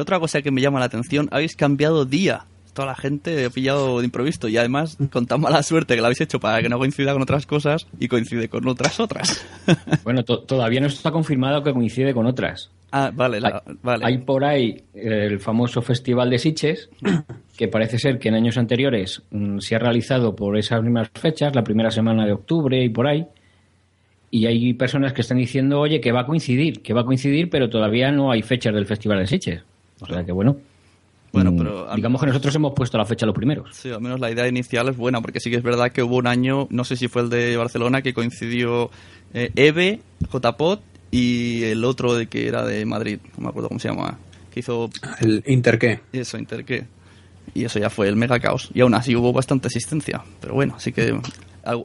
otra 0.01 0.19
cosa 0.19 0.43
que 0.43 0.51
me 0.51 0.61
llama 0.61 0.81
la 0.81 0.87
atención, 0.87 1.29
habéis 1.31 1.55
cambiado 1.55 2.05
día 2.05 2.47
toda 2.73 2.87
la 2.87 2.95
gente 2.95 3.45
he 3.45 3.51
pillado 3.51 3.99
de 3.99 4.05
improviso 4.05 4.49
y 4.49 4.57
además 4.57 4.97
con 5.11 5.27
tan 5.27 5.41
mala 5.41 5.63
suerte 5.63 5.95
que 5.95 6.01
lo 6.01 6.07
habéis 6.07 6.21
hecho 6.21 6.41
para 6.41 6.63
que 6.63 6.69
no 6.69 6.79
coincida 6.79 7.13
con 7.13 7.23
otras 7.23 7.47
cosas 7.47 7.87
y 7.99 8.09
coincide 8.09 8.49
con 8.49 8.67
otras 8.67 9.01
otras. 9.01 9.45
bueno, 10.05 10.23
todavía 10.25 10.81
no 10.81 10.87
está 10.87 11.11
confirmado 11.11 11.63
que 11.63 11.73
coincide 11.73 12.15
con 12.15 12.27
otras. 12.27 12.71
Ah, 12.91 13.11
vale, 13.15 13.39
hay, 13.43 13.53
vale. 13.83 14.05
Hay 14.05 14.19
por 14.19 14.45
ahí 14.45 14.85
el 14.95 15.41
famoso 15.41 15.81
Festival 15.81 16.29
de 16.29 16.39
Siches, 16.39 16.91
que 17.57 17.69
parece 17.69 17.99
ser 17.99 18.19
que 18.19 18.29
en 18.29 18.35
años 18.35 18.59
anteriores 18.59 19.23
mm, 19.31 19.59
se 19.59 19.75
ha 19.75 19.79
realizado 19.79 20.37
por 20.37 20.59
esas 20.59 20.83
mismas 20.83 21.11
fechas, 21.15 21.55
la 21.55 21.65
primera 21.65 21.91
semana 21.91 22.27
de 22.27 22.33
octubre 22.33 22.83
y 22.83 22.91
por 22.91 23.07
ahí. 23.07 23.27
Y 24.31 24.47
hay 24.47 24.73
personas 24.75 25.13
que 25.13 25.21
están 25.21 25.39
diciendo, 25.39 25.81
oye, 25.81 26.01
que 26.01 26.13
va 26.13 26.21
a 26.21 26.27
coincidir, 26.27 26.81
que 26.83 26.95
va 26.95 27.03
a 27.03 27.05
coincidir, 27.05 27.51
pero 27.51 27.69
todavía 27.69 28.11
no 28.11 28.31
hay 28.31 28.43
fechas 28.43 28.75
del 28.75 28.87
Festival 28.87 29.19
de 29.19 29.27
Siches. 29.27 29.63
O 30.01 30.07
sea 30.07 30.25
que 30.25 30.33
bueno. 30.33 30.57
Bueno, 31.33 31.53
mm, 31.53 31.57
pero... 31.57 31.97
Digamos 31.97 32.21
que 32.21 32.27
nosotros 32.27 32.55
hemos 32.55 32.75
puesto 32.75 32.99
la 32.99 33.05
fecha 33.05 33.27
los 33.27 33.35
primeros. 33.35 33.75
Sí, 33.75 33.91
al 33.91 34.01
menos 34.01 34.21
la 34.21 34.31
idea 34.31 34.47
inicial 34.47 34.89
es 34.89 34.97
buena, 34.97 35.21
porque 35.21 35.41
sí 35.41 35.51
que 35.51 35.57
es 35.57 35.63
verdad 35.63 35.91
que 35.91 36.03
hubo 36.03 36.17
un 36.17 36.27
año, 36.27 36.67
no 36.71 36.85
sé 36.85 36.97
si 36.97 37.09
fue 37.09 37.23
el 37.23 37.31
de 37.31 37.57
Barcelona, 37.57 38.03
que 38.03 38.13
coincidió 38.13 38.91
eh, 39.35 39.51
EVE, 39.57 40.01
JPOT 40.31 40.83
y 41.11 41.65
el 41.65 41.85
otro 41.85 42.15
de 42.15 42.27
que 42.27 42.49
era 42.49 42.65
de 42.65 42.85
Madrid, 42.85 43.19
no 43.37 43.45
me 43.45 43.49
acuerdo 43.49 43.69
cómo 43.69 43.81
se 43.81 43.89
llama, 43.89 44.19
que 44.51 44.61
hizo... 44.61 44.91
El 45.21 45.43
Interqué. 45.47 46.01
Eso, 46.13 46.39
Interqué. 46.39 46.87
Y 47.55 47.65
eso 47.65 47.79
ya 47.79 47.91
fue 47.91 48.09
el 48.09 48.17
mega 48.17 48.39
caos. 48.39 48.71
Y 48.73 48.81
aún 48.81 48.95
así 48.95 49.17
hubo 49.17 49.33
bastante 49.33 49.69
asistencia. 49.69 50.23
Pero 50.41 50.55
bueno, 50.55 50.75
así 50.77 50.93
que 50.93 51.19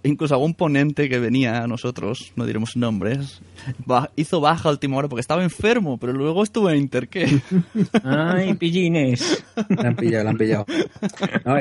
incluso 0.03 0.33
algún 0.33 0.53
ponente 0.53 1.09
que 1.09 1.19
venía 1.19 1.63
a 1.63 1.67
nosotros, 1.67 2.31
no 2.35 2.45
diremos 2.45 2.75
nombres, 2.75 3.41
hizo 4.15 4.41
baja 4.41 4.69
a 4.69 4.71
última 4.71 4.97
hora 4.97 5.07
porque 5.07 5.21
estaba 5.21 5.43
enfermo, 5.43 5.97
pero 5.97 6.13
luego 6.13 6.43
estuvo 6.43 6.69
en 6.69 6.77
Interqué. 6.77 7.41
Ay, 8.03 8.53
pillines. 8.55 9.43
La 9.69 9.89
han 9.89 9.95
pillado, 9.95 10.23
la 10.23 10.29
han 10.31 10.37
pillado. 10.37 10.65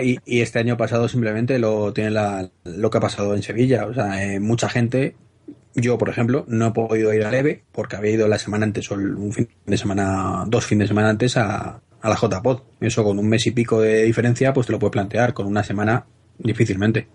y, 0.03 0.41
este 0.41 0.59
año 0.59 0.77
pasado 0.77 1.09
simplemente 1.09 1.59
lo 1.59 1.93
tiene 1.93 2.11
la, 2.11 2.51
lo 2.65 2.91
que 2.91 2.99
ha 2.99 3.01
pasado 3.01 3.35
en 3.35 3.43
Sevilla. 3.43 3.87
O 3.87 3.95
sea, 3.95 4.25
eh, 4.25 4.41
mucha 4.41 4.69
gente, 4.69 5.17
yo 5.75 5.99
por 5.99 6.09
ejemplo, 6.09 6.45
no 6.49 6.69
he 6.69 6.73
podido 6.73 7.13
ir 7.13 7.25
a 7.25 7.31
Leve 7.31 7.65
porque 7.73 7.97
había 7.97 8.13
ido 8.13 8.29
la 8.29 8.39
semana 8.39 8.65
antes 8.65 8.91
o 8.91 8.95
un 8.95 9.33
fin 9.33 9.49
de 9.67 9.77
semana, 9.77 10.45
dos 10.47 10.65
fines 10.65 10.85
de 10.85 10.89
semana 10.89 11.11
antes 11.11 11.37
a, 11.37 11.81
a 12.01 12.09
la 12.09 12.17
JPod. 12.17 12.61
Eso 12.81 13.05
con 13.05 13.19
un 13.19 13.29
mes 13.29 13.47
y 13.47 13.51
pico 13.51 13.81
de 13.81 14.05
diferencia, 14.05 14.53
pues 14.53 14.67
te 14.67 14.73
lo 14.73 14.79
puedes 14.79 14.93
plantear. 14.93 15.35
Con 15.35 15.47
una 15.47 15.63
semana, 15.63 16.07
difícilmente. 16.39 17.09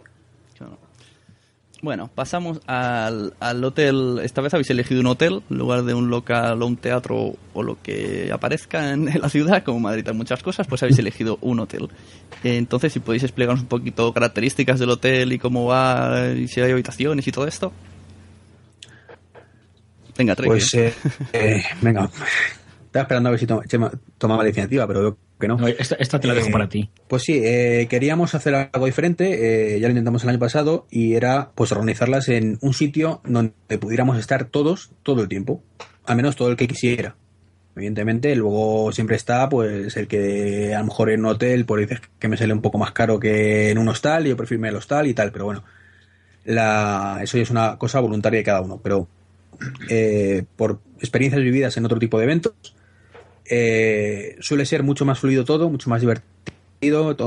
Bueno, 1.82 2.12
pasamos 2.14 2.60
al, 2.68 3.34
al 3.40 3.64
hotel. 3.64 4.20
Esta 4.24 4.42
vez 4.42 4.54
habéis 4.54 4.70
elegido 4.70 5.02
un 5.02 5.08
hotel 5.08 5.42
en 5.50 5.58
lugar 5.58 5.84
de 5.84 5.96
un 5.96 6.12
local 6.12 6.62
o 6.62 6.68
un 6.68 6.78
teatro 6.78 7.34
o 7.54 7.64
lo 7.64 7.82
que 7.82 8.30
aparezca 8.32 8.92
en, 8.92 9.06
la 9.20 9.30
ciudad, 9.30 9.64
como 9.64 9.80
Madrid 9.80 10.08
hay 10.08 10.14
muchas 10.14 10.44
cosas, 10.44 10.68
pues 10.68 10.84
habéis 10.84 11.00
elegido 11.00 11.40
un 11.42 11.60
hotel. 11.60 11.90
Entonces, 12.44 12.94
si 12.94 13.00
podéis 13.00 13.24
explicarnos 13.24 13.62
un 13.62 13.68
poquito 13.68 14.14
características 14.14 14.80
del 14.80 14.92
hotel 14.92 15.34
y 15.34 15.40
cómo 15.40 15.66
va, 15.66 16.30
y 16.36 16.48
si 16.48 16.62
hay 16.62 16.72
habitaciones 16.72 17.28
y 17.28 17.32
todo 17.32 17.48
esto. 17.48 17.74
Venga, 20.18 20.36
Trek. 20.36 20.48
Pues, 20.48 20.74
eh, 20.76 20.94
eh, 21.34 21.64
venga. 21.82 22.10
Estaba 22.86 23.04
esperando 23.04 23.30
a 23.30 23.32
ver 23.32 23.40
si 23.40 23.48
Chema 23.68 23.92
tomaba 24.20 24.44
la 24.44 24.50
iniciativa, 24.50 24.86
pero 24.86 25.02
veo 25.02 25.18
que 25.42 25.50
no. 25.50 25.58
esta, 25.68 26.20
te 26.20 26.28
la 26.28 26.34
dejo 26.34 26.48
Eh, 26.48 26.52
para 26.52 26.70
ti. 26.70 26.90
Pues 27.10 27.24
sí, 27.24 27.42
eh, 27.44 27.88
queríamos 27.90 28.34
hacer 28.34 28.56
algo 28.56 28.86
diferente, 28.86 29.76
eh, 29.76 29.80
ya 29.82 29.88
lo 29.88 29.92
intentamos 29.92 30.24
el 30.24 30.30
año 30.30 30.40
pasado, 30.40 30.88
y 30.90 31.16
era 31.16 31.52
pues 31.54 31.74
organizarlas 31.74 32.30
en 32.30 32.58
un 32.62 32.74
sitio 32.74 33.20
donde 33.26 33.54
pudiéramos 33.80 34.18
estar 34.18 34.46
todos 34.46 34.92
todo 35.04 35.22
el 35.22 35.28
tiempo, 35.28 35.62
al 36.06 36.16
menos 36.16 36.38
todo 36.38 36.50
el 36.50 36.56
que 36.56 36.68
quisiera. 36.70 37.18
Evidentemente, 37.76 38.36
luego 38.36 38.92
siempre 38.92 39.16
está 39.16 39.50
pues 39.50 39.98
el 39.98 40.08
que 40.08 40.74
a 40.76 40.80
lo 40.80 40.86
mejor 40.86 41.10
en 41.10 41.22
un 41.22 41.28
hotel 41.28 41.66
pues 41.66 41.88
dices 41.88 42.02
que 42.20 42.28
me 42.28 42.38
sale 42.38 42.54
un 42.54 42.62
poco 42.62 42.78
más 42.78 42.92
caro 42.92 43.20
que 43.20 43.70
en 43.70 43.78
un 43.78 43.88
hostal, 43.88 44.26
y 44.26 44.30
yo 44.30 44.38
prefiero 44.38 44.60
irme 44.60 44.70
al 44.70 44.76
hostal 44.76 45.08
y 45.08 45.14
tal, 45.14 45.32
pero 45.32 45.46
bueno, 45.46 45.64
la, 46.46 47.20
eso 47.22 47.38
ya 47.38 47.44
es 47.44 47.50
una 47.50 47.78
cosa 47.78 48.00
voluntaria 48.00 48.40
de 48.40 48.44
cada 48.44 48.62
uno, 48.62 48.80
pero 48.84 49.08
eh, 49.90 50.44
por 50.56 50.80
experiencias 51.00 51.42
vividas 51.42 51.78
en 51.78 51.86
otro 51.86 52.00
tipo 52.00 52.18
de 52.18 52.26
eventos, 52.26 52.54
eh, 53.52 54.38
suele 54.40 54.66
ser 54.66 54.82
mucho 54.82 55.04
más 55.04 55.20
fluido 55.20 55.44
todo, 55.44 55.70
mucho 55.70 55.90
más 55.90 56.00
divertido, 56.00 57.18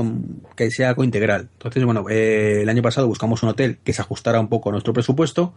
que 0.55 0.71
sea 0.71 0.89
algo 0.89 1.03
integral. 1.03 1.49
Entonces, 1.53 1.85
bueno, 1.85 2.09
eh, 2.09 2.63
el 2.63 2.69
año 2.69 2.81
pasado 2.81 3.07
buscamos 3.07 3.43
un 3.43 3.49
hotel 3.49 3.77
que 3.83 3.93
se 3.93 4.01
ajustara 4.01 4.39
un 4.39 4.49
poco 4.49 4.69
a 4.69 4.71
nuestro 4.71 4.91
presupuesto 4.91 5.53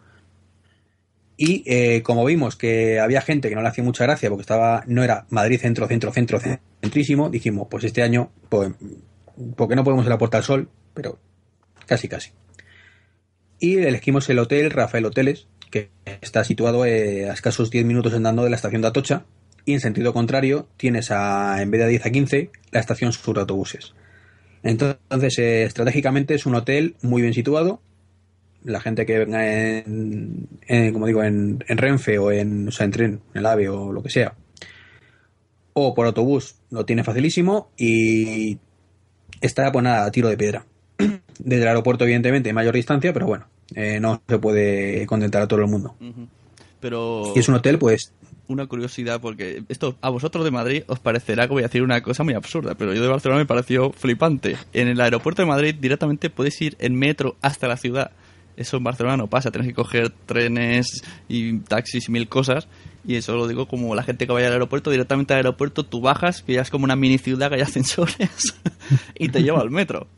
y 1.38 1.62
eh, 1.66 2.02
como 2.02 2.24
vimos 2.24 2.56
que 2.56 3.00
había 3.00 3.22
gente 3.22 3.48
que 3.48 3.54
no 3.54 3.62
le 3.62 3.68
hacía 3.68 3.82
mucha 3.82 4.04
gracia 4.04 4.28
porque 4.28 4.42
estaba 4.42 4.84
no 4.86 5.02
era 5.02 5.24
Madrid 5.30 5.58
centro, 5.58 5.88
centro, 5.88 6.12
centro, 6.12 6.38
centrísimo, 6.82 7.30
dijimos, 7.30 7.68
pues 7.70 7.84
este 7.84 8.02
año, 8.02 8.30
pues, 8.50 8.72
porque 9.56 9.74
no 9.74 9.84
podemos 9.84 10.04
ir 10.04 10.12
a 10.12 10.18
Puerta 10.18 10.36
del 10.36 10.44
Sol, 10.44 10.68
pero 10.92 11.18
casi, 11.86 12.08
casi. 12.08 12.32
Y 13.58 13.78
elegimos 13.78 14.28
el 14.28 14.38
hotel 14.38 14.70
Rafael 14.70 15.06
Hoteles, 15.06 15.46
que 15.70 15.90
está 16.20 16.44
situado 16.44 16.82
a 16.82 16.88
escasos 16.88 17.70
10 17.70 17.86
minutos 17.86 18.12
andando 18.12 18.44
de 18.44 18.50
la 18.50 18.56
estación 18.56 18.82
de 18.82 18.88
Atocha. 18.88 19.24
Y 19.68 19.74
en 19.74 19.80
sentido 19.80 20.14
contrario, 20.14 20.66
tienes 20.78 21.10
a, 21.10 21.60
en 21.60 21.70
vez 21.70 21.82
de 21.82 21.88
10 21.88 22.06
a 22.06 22.10
15, 22.10 22.50
la 22.70 22.80
estación 22.80 23.12
sur 23.12 23.34
de 23.34 23.42
autobuses. 23.42 23.92
Entonces, 24.62 25.38
eh, 25.38 25.64
estratégicamente 25.64 26.34
es 26.34 26.46
un 26.46 26.54
hotel 26.54 26.96
muy 27.02 27.20
bien 27.20 27.34
situado. 27.34 27.82
La 28.64 28.80
gente 28.80 29.04
que 29.04 29.18
venga 29.18 29.46
en, 29.46 30.48
en, 30.66 30.92
como 30.94 31.06
digo, 31.06 31.22
en, 31.22 31.62
en 31.68 31.76
Renfe 31.76 32.18
o 32.18 32.32
en, 32.32 32.68
o 32.68 32.72
sea, 32.72 32.86
en 32.86 32.90
tren, 32.92 33.20
en 33.34 33.38
el 33.40 33.44
AVE 33.44 33.68
o 33.68 33.92
lo 33.92 34.02
que 34.02 34.08
sea, 34.08 34.32
o 35.74 35.94
por 35.94 36.06
autobús, 36.06 36.54
lo 36.70 36.86
tiene 36.86 37.04
facilísimo 37.04 37.70
y 37.76 38.56
está 39.42 39.70
pues 39.70 39.82
nada, 39.82 40.06
a 40.06 40.10
tiro 40.10 40.30
de 40.30 40.38
piedra. 40.38 40.64
Desde 41.38 41.62
el 41.62 41.68
aeropuerto, 41.68 42.04
evidentemente, 42.04 42.48
hay 42.48 42.54
mayor 42.54 42.74
distancia, 42.74 43.12
pero 43.12 43.26
bueno, 43.26 43.48
eh, 43.74 44.00
no 44.00 44.22
se 44.26 44.38
puede 44.38 45.04
contentar 45.04 45.42
a 45.42 45.46
todo 45.46 45.60
el 45.60 45.66
mundo. 45.66 45.94
Pero 46.80 47.32
Y 47.34 47.38
es 47.38 47.48
un 47.50 47.56
hotel, 47.56 47.78
pues, 47.78 48.14
una 48.48 48.66
curiosidad, 48.66 49.20
porque 49.20 49.62
esto 49.68 49.96
a 50.00 50.10
vosotros 50.10 50.44
de 50.44 50.50
Madrid 50.50 50.82
os 50.86 50.98
parecerá 50.98 51.46
que 51.46 51.52
voy 51.52 51.62
a 51.62 51.66
decir 51.66 51.82
una 51.82 52.02
cosa 52.02 52.24
muy 52.24 52.34
absurda, 52.34 52.74
pero 52.74 52.94
yo 52.94 53.02
de 53.02 53.08
Barcelona 53.08 53.40
me 53.40 53.46
pareció 53.46 53.92
flipante. 53.92 54.56
En 54.72 54.88
el 54.88 55.00
aeropuerto 55.00 55.42
de 55.42 55.46
Madrid 55.46 55.74
directamente 55.78 56.30
puedes 56.30 56.60
ir 56.60 56.76
en 56.80 56.94
metro 56.98 57.36
hasta 57.42 57.68
la 57.68 57.76
ciudad. 57.76 58.10
Eso 58.56 58.78
en 58.78 58.84
Barcelona 58.84 59.16
no 59.16 59.28
pasa, 59.28 59.52
tienes 59.52 59.68
que 59.68 59.74
coger 59.74 60.10
trenes 60.10 61.04
y 61.28 61.58
taxis 61.58 62.08
y 62.08 62.12
mil 62.12 62.28
cosas. 62.28 62.66
Y 63.06 63.14
eso 63.14 63.36
lo 63.36 63.46
digo 63.46 63.68
como 63.68 63.94
la 63.94 64.02
gente 64.02 64.26
que 64.26 64.32
vaya 64.32 64.48
al 64.48 64.54
aeropuerto, 64.54 64.90
directamente 64.90 65.32
al 65.32 65.38
aeropuerto 65.38 65.84
tú 65.84 66.00
bajas, 66.00 66.42
que 66.42 66.54
ya 66.54 66.62
es 66.62 66.70
como 66.70 66.84
una 66.84 66.96
mini 66.96 67.18
ciudad 67.18 67.50
que 67.50 67.54
hay 67.54 67.60
ascensores 67.60 68.56
y 69.14 69.28
te 69.28 69.42
lleva 69.42 69.60
al 69.60 69.70
metro. 69.70 70.08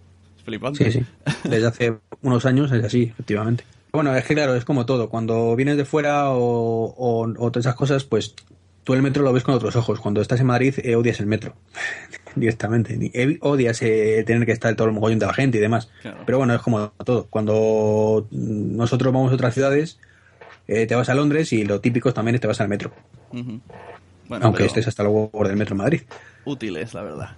Flipante. 0.45 0.91
Sí, 0.91 1.01
sí. 1.01 1.07
Desde 1.49 1.67
hace 1.67 1.99
unos 2.23 2.47
años 2.47 2.73
es 2.73 2.83
así, 2.83 3.03
efectivamente. 3.03 3.65
Bueno, 3.93 4.15
es 4.15 4.25
que 4.25 4.35
claro, 4.35 4.55
es 4.55 4.65
como 4.65 4.87
todo. 4.87 5.09
Cuando 5.09 5.57
vienes 5.57 5.77
de 5.77 5.85
fuera 5.85 6.31
o, 6.31 6.95
o, 6.97 7.23
o 7.23 7.51
todas 7.51 7.67
esas 7.67 7.75
cosas, 7.75 8.05
pues 8.05 8.35
tú 8.85 8.95
el 8.95 9.03
metro 9.03 9.23
lo 9.23 9.33
ves 9.33 9.43
con 9.43 9.55
otros 9.55 9.77
ojos. 9.77 10.01
Cuando 10.01 10.21
estás 10.21 10.41
en 10.41 10.47
Madrid, 10.47 10.75
eh, 10.83 10.97
odias 10.97 11.21
el 11.21 11.27
metro. 11.27 11.55
Directamente. 12.37 13.11
Eh, 13.13 13.39
Odias 13.41 13.83
eh, 13.83 14.23
tener 14.27 14.47
que 14.47 14.53
estar 14.53 14.75
todo 14.77 14.87
el 14.89 14.95
mogollón 14.95 15.19
de 15.19 15.27
la 15.27 15.35
gente 15.35 15.59
y 15.59 15.61
demás. 15.61 15.91
Claro. 16.03 16.19
Pero 16.25 16.39
bueno, 16.39 16.55
es 16.55 16.61
como 16.63 16.89
todo. 17.05 17.27
Cuando 17.29 18.27
nosotros 18.31 19.13
vamos 19.13 19.33
a 19.33 19.35
otras 19.35 19.55
ciudades, 19.55 19.99
eh, 20.69 20.87
te 20.87 20.95
vas 20.95 21.09
a 21.09 21.15
Londres 21.15 21.53
y 21.53 21.65
lo 21.65 21.81
típico 21.81 22.15
también 22.15 22.37
es 22.37 22.41
te 22.41 22.47
vas 22.47 22.61
al 22.61 22.69
metro. 22.69 22.93
Bueno, 23.33 24.47
aunque 24.47 24.65
estés 24.65 24.87
hasta 24.87 25.03
luego 25.03 25.29
por 25.31 25.49
del 25.49 25.57
metro 25.57 25.75
en 25.75 25.79
Madrid. 25.79 26.03
útiles, 26.45 26.95
la 26.95 27.03
verdad. 27.03 27.31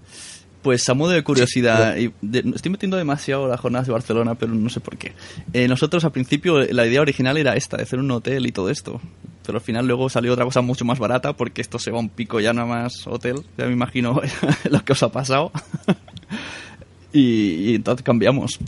Pues 0.63 0.89
a 0.89 0.95
modo 0.95 1.11
de 1.11 1.23
curiosidad, 1.25 1.97
y 1.97 2.13
de- 2.23 2.45
estoy 2.55 2.71
metiendo 2.71 2.97
demasiado 2.97 3.49
las 3.49 3.59
jornadas 3.61 3.87
de 3.89 3.93
Barcelona, 3.93 4.37
pero 4.37 4.55
no 4.55 4.69
sé 4.71 4.79
por 4.81 4.97
qué. 4.97 5.13
Eh, 5.53 5.67
nosotros 5.67 6.05
al 6.05 6.13
principio 6.13 6.61
la 6.61 6.87
idea 6.87 7.01
original 7.01 7.37
era 7.37 7.57
esta, 7.57 7.77
de 7.77 7.83
hacer 7.83 7.99
un 7.99 8.11
hotel 8.13 8.47
y 8.47 8.53
todo 8.53 8.71
esto. 8.71 9.01
Pero 9.45 9.59
al 9.59 9.65
final 9.65 9.89
luego 9.89 10.09
salió 10.09 10.33
otra 10.33 10.45
cosa 10.45 10.61
mucho 10.61 10.85
más 10.85 11.01
barata, 11.01 11.33
porque 11.33 11.61
esto 11.63 11.81
se 11.81 11.91
va 11.91 11.97
a 11.97 12.01
un 12.01 12.09
pico 12.11 12.39
ya 12.39 12.53
nada 12.53 12.67
más 12.69 13.07
hotel. 13.09 13.43
Ya 13.59 13.67
me 13.67 13.73
imagino 13.73 14.21
lo 14.71 14.85
que 14.85 14.93
os 14.93 15.03
ha 15.03 15.11
pasado. 15.11 15.51
y, 17.13 17.71
y 17.71 17.75
entonces 17.75 18.05
cambiamos. 18.05 18.59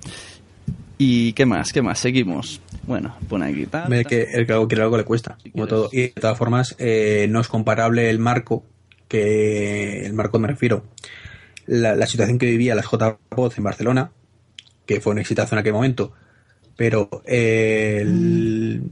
¿Y 0.98 1.32
qué 1.32 1.46
más? 1.46 1.72
¿Qué 1.72 1.82
más? 1.82 1.98
Seguimos. 1.98 2.60
Bueno, 2.86 3.16
pone 3.28 3.46
aquí 3.46 3.66
tal. 3.66 3.92
El 3.92 4.02
tal. 4.02 4.10
que, 4.10 4.22
el 4.32 4.46
que 4.46 4.52
algo 4.52 4.68
quiere 4.68 4.82
algo 4.82 4.96
le 4.96 5.04
cuesta, 5.04 5.36
Si 5.42 5.50
como 5.50 5.66
quieres. 5.66 5.68
todo. 5.82 5.90
Y 5.92 6.00
de 6.02 6.08
todas 6.20 6.38
formas, 6.38 6.74
eh, 6.78 7.26
no 7.30 7.40
es 7.40 7.48
comparable 7.48 8.10
el 8.10 8.18
marco, 8.18 8.64
que 9.08 10.04
el 10.06 10.12
marco 10.12 10.38
me 10.38 10.48
refiero, 10.48 10.84
la, 11.66 11.94
la 11.97 12.06
situación 12.06 12.38
que 12.38 12.47
vivía 12.47 12.75
las 12.75 12.87
J-Pods 12.87 13.59
en 13.59 13.64
Barcelona, 13.64 14.11
que 14.87 15.00
fue 15.00 15.12
un 15.12 15.18
exitazo 15.18 15.54
en 15.54 15.59
aquel 15.61 15.73
momento, 15.73 16.12
pero 16.76 17.09
eh, 17.26 17.99
el, 18.02 18.83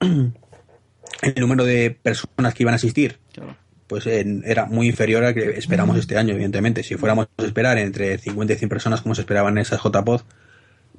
el 0.00 1.34
número 1.38 1.64
de 1.64 1.90
personas 1.90 2.54
que 2.54 2.62
iban 2.62 2.72
a 2.72 2.76
asistir 2.76 3.18
Claro. 3.32 3.56
pues 3.86 4.06
en- 4.06 4.42
era 4.46 4.66
muy 4.66 4.86
inferior 4.88 5.24
al 5.24 5.34
que 5.34 5.50
esperamos 5.58 5.98
este 5.98 6.16
año, 6.16 6.34
evidentemente. 6.34 6.82
Si 6.82 6.96
fuéramos 6.96 7.26
a 7.36 7.44
esperar 7.44 7.78
entre 7.78 8.16
50 8.18 8.52
y 8.52 8.56
100 8.56 8.68
personas 8.68 9.00
como 9.02 9.14
se 9.14 9.22
esperaban 9.22 9.56
en 9.58 9.62
esas 9.62 9.80
JPod, 9.82 10.22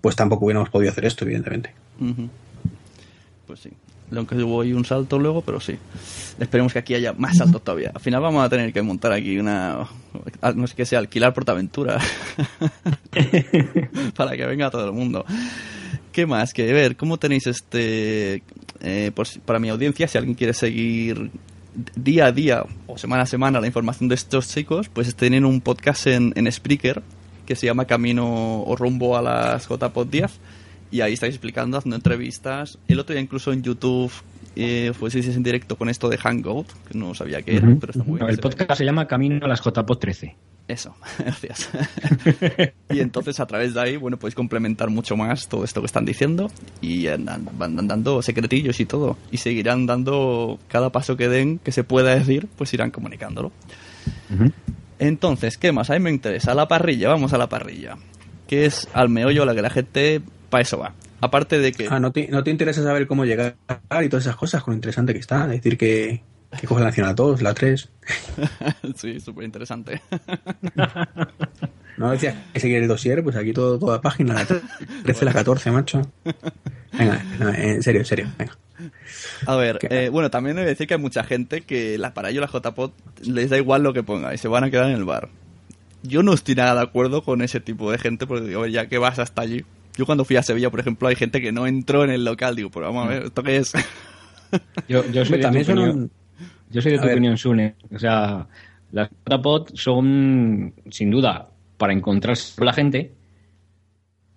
pues 0.02 0.16
tampoco 0.16 0.46
hubiéramos 0.46 0.70
podido 0.70 0.92
hacer 0.92 1.06
esto, 1.06 1.24
evidentemente. 1.26 1.74
Pues 3.48 3.60
sí. 3.62 3.70
Aunque 4.16 4.36
hubo 4.36 4.62
ahí 4.62 4.74
un 4.74 4.86
salto 4.86 5.18
luego, 5.18 5.42
pero 5.42 5.60
sí. 5.60 5.78
Esperemos 6.40 6.74
que 6.74 6.80
aquí 6.80 6.94
haya 6.94 7.14
más 7.14 7.38
saltos 7.38 7.64
todavía. 7.64 7.92
Al 7.94 8.02
final 8.02 8.22
vamos 8.22 8.46
a 8.46 8.50
tener 8.50 8.72
que 8.72 8.82
montar 8.82 9.12
aquí 9.12 9.38
una... 9.38 9.88
No 10.56 10.68
sé 10.68 10.76
qué 10.76 10.86
sea, 10.86 11.00
alquilar 11.00 11.34
Portaventura. 11.34 12.00
Para 14.16 14.36
que 14.38 14.46
venga 14.46 14.70
todo 14.70 14.86
el 14.86 14.92
mundo. 14.94 15.26
¿Qué 16.12 16.26
más? 16.26 16.54
Que 16.54 16.72
ver, 16.72 16.96
¿cómo 16.96 17.18
tenéis 17.18 17.48
este... 17.48 18.44
eh, 18.82 19.12
si- 19.26 19.40
para 19.40 19.60
mi 19.60 19.70
audiencia, 19.70 20.08
si 20.08 20.18
alguien 20.18 20.36
quiere 20.36 20.54
seguir 20.54 21.32
día 21.96 22.28
a 22.28 22.32
día 22.32 22.64
o 22.88 22.98
semana 22.98 23.24
a 23.24 23.26
semana 23.26 23.60
la 23.60 23.68
información 23.68 24.08
de 24.08 24.16
estos 24.16 24.48
chicos, 24.48 24.88
pues 24.90 25.14
tienen 25.16 25.46
un 25.46 25.60
podcast 25.62 26.08
en, 26.08 26.32
en 26.36 26.50
Spreaker 26.52 27.02
que 27.46 27.56
se 27.56 27.66
llama 27.66 27.86
Camino 27.86 28.62
o 28.64 28.76
Rumbo 28.76 29.18
a 29.18 29.22
las 29.22 29.68
JPod 29.68 30.08
10 30.08 30.32
y 30.92 31.02
ahí 31.02 31.14
estáis 31.14 31.34
explicando, 31.36 31.78
haciendo 31.78 31.96
entrevistas. 31.96 32.78
El 32.88 33.00
otro 33.00 33.14
día 33.14 33.22
incluso 33.22 33.52
en 33.52 33.64
YouTube 33.64 34.12
eh, 34.56 34.94
fueseis 34.98 35.28
en 35.28 35.44
directo 35.44 35.76
con 35.78 35.90
esto 35.90 36.08
de 36.10 36.18
Hangout, 36.18 36.68
que 36.90 36.98
no 36.98 37.14
sabía 37.14 37.42
qué 37.42 37.58
era, 37.58 37.68
pero 37.80 37.92
está 37.92 38.04
muy 38.04 38.20
bien. 38.20 38.30
el 38.30 38.36
ve. 38.38 38.42
podcast 38.42 38.78
se 38.78 38.86
llama 38.86 39.06
Camino 39.08 39.46
a 39.46 39.48
las 39.50 39.62
JPOT 39.62 40.00
13. 40.00 40.36
Eso, 40.68 40.96
gracias. 41.20 41.70
y 42.90 43.00
entonces 43.00 43.40
a 43.40 43.46
través 43.46 43.74
de 43.74 43.82
ahí, 43.82 43.98
bueno, 43.98 44.18
podéis 44.18 44.34
complementar 44.36 44.90
mucho 44.90 45.16
más 45.18 45.48
todo 45.48 45.64
esto 45.64 45.82
que 45.82 45.86
están 45.88 46.06
diciendo 46.06 46.50
y 46.82 47.06
andan- 47.08 47.48
van 47.58 47.88
dando 47.88 48.22
secretillos 48.22 48.80
y 48.80 48.86
todo. 48.86 49.18
Y 49.32 49.38
seguirán 49.38 49.86
dando 49.86 50.58
cada 50.70 50.92
paso 50.92 51.18
que 51.18 51.28
den, 51.28 51.60
que 51.60 51.72
se 51.72 51.84
pueda 51.84 52.16
decir, 52.16 52.48
pues 52.58 52.74
irán 52.74 52.90
comunicándolo. 52.92 53.52
Entonces, 55.00 55.58
¿qué 55.58 55.72
más? 55.72 55.90
A 55.90 55.94
mí 55.94 56.00
me 56.00 56.10
interesa. 56.10 56.54
La 56.56 56.68
parrilla, 56.68 57.10
vamos 57.10 57.34
a 57.34 57.38
la 57.38 57.50
parrilla. 57.50 57.98
Que 58.48 58.66
es 58.66 58.88
al 58.94 59.10
meollo 59.10 59.44
a 59.44 59.46
la 59.46 59.56
que 59.56 59.62
la 59.62 59.70
gente 59.70 60.22
para 60.56 60.62
eso 60.62 60.78
va. 60.78 60.94
Aparte 61.20 61.60
de 61.60 61.74
que... 61.74 61.88
Ah, 61.90 62.00
¿no 62.00 62.14
te, 62.14 62.30
¿no 62.30 62.42
te 62.42 62.50
interesa 62.50 62.82
saber 62.82 63.08
cómo 63.08 63.26
llegar 63.26 63.58
y 64.02 64.08
todas 64.08 64.26
esas 64.26 64.38
cosas? 64.38 64.64
Con 64.64 64.72
lo 64.72 64.76
interesante 64.76 65.12
que 65.12 65.20
está. 65.20 65.48
Decir 65.48 65.78
que, 65.78 66.22
que 66.58 66.66
coge 66.66 66.80
la 66.80 66.88
Nacional 66.88 67.14
2, 67.14 67.42
la 67.42 67.54
3. 67.54 67.90
sí, 68.96 69.20
súper 69.20 69.44
interesante. 69.44 70.02
¿No 71.98 72.10
decías 72.10 72.36
que 72.54 72.62
seguir 72.62 72.78
el 72.78 72.88
dossier? 72.88 73.22
Pues 73.22 73.36
aquí 73.36 73.52
todo, 73.52 73.78
toda 73.78 74.00
página, 74.00 74.34
la 74.34 74.46
13, 74.46 75.26
la 75.26 75.34
14, 75.34 75.72
macho. 75.72 76.10
Venga, 76.98 77.22
no, 77.38 77.50
en 77.50 77.84
serio, 77.84 78.00
en 78.00 78.06
serio, 78.06 78.32
venga. 78.38 78.58
A 79.46 79.56
ver, 79.58 79.80
eh, 79.90 80.08
bueno, 80.10 80.30
también 80.30 80.58
he 80.58 80.62
de 80.62 80.68
decir 80.68 80.88
que 80.88 80.94
hay 80.94 81.02
mucha 81.02 81.26
gente 81.26 81.62
que 81.62 81.98
la 81.98 82.14
para 82.14 82.30
ello 82.30 82.40
la 82.40 82.48
JPod 82.48 82.92
les 83.24 83.50
da 83.50 83.58
igual 83.58 83.84
lo 83.84 83.92
que 83.92 84.04
ponga 84.04 84.34
y 84.34 84.38
se 84.38 84.48
van 84.48 84.64
a 84.64 84.72
quedar 84.72 84.90
en 84.90 84.96
el 84.96 85.04
bar. 85.04 85.28
Yo 86.04 86.24
no 86.24 86.34
estoy 86.34 86.56
nada 86.56 86.76
de 86.76 86.82
acuerdo 86.82 87.24
con 87.24 87.42
ese 87.42 87.60
tipo 87.60 87.92
de 87.92 87.98
gente 87.98 88.26
porque 88.26 88.48
digo, 88.48 88.66
ya 88.68 88.88
que 88.88 88.98
vas 88.98 89.20
hasta 89.20 89.42
allí, 89.42 89.66
Yo 89.98 90.06
cuando 90.06 90.26
fui 90.26 90.36
a 90.36 90.44
Sevilla, 90.44 90.70
por 90.70 90.80
ejemplo, 90.80 91.08
hay 91.08 91.16
gente 91.16 91.42
que 91.42 91.52
no 91.52 91.68
entró 91.68 92.04
en 92.04 92.10
el 92.12 92.26
local. 92.26 92.56
Digo, 92.56 92.70
pues 92.70 92.86
vamos 92.86 93.06
a 93.06 93.10
ver, 93.10 93.24
¿esto 93.24 93.44
qué 93.44 93.58
es? 93.58 93.74
Yo, 94.88 95.04
yo 95.12 95.26
soy 95.26 95.38
de 95.38 95.44
También 95.44 95.66
tu 95.66 95.72
son 95.72 95.80
opinión, 95.80 96.00
un- 96.04 96.12
yo 96.70 96.82
soy 96.82 96.92
de 96.94 96.98
A 96.98 97.02
tu 97.02 97.08
ver. 97.08 97.16
opinión, 97.16 97.38
Sune. 97.38 97.76
O 97.94 98.00
sea, 98.00 98.48
las 98.92 99.10
JPod 99.28 99.70
son, 99.74 100.74
sin 100.90 101.12
duda, 101.12 101.50
para 101.78 101.92
encontrarse 101.94 102.56
con 102.56 102.66
la 102.66 102.74
gente, 102.74 103.12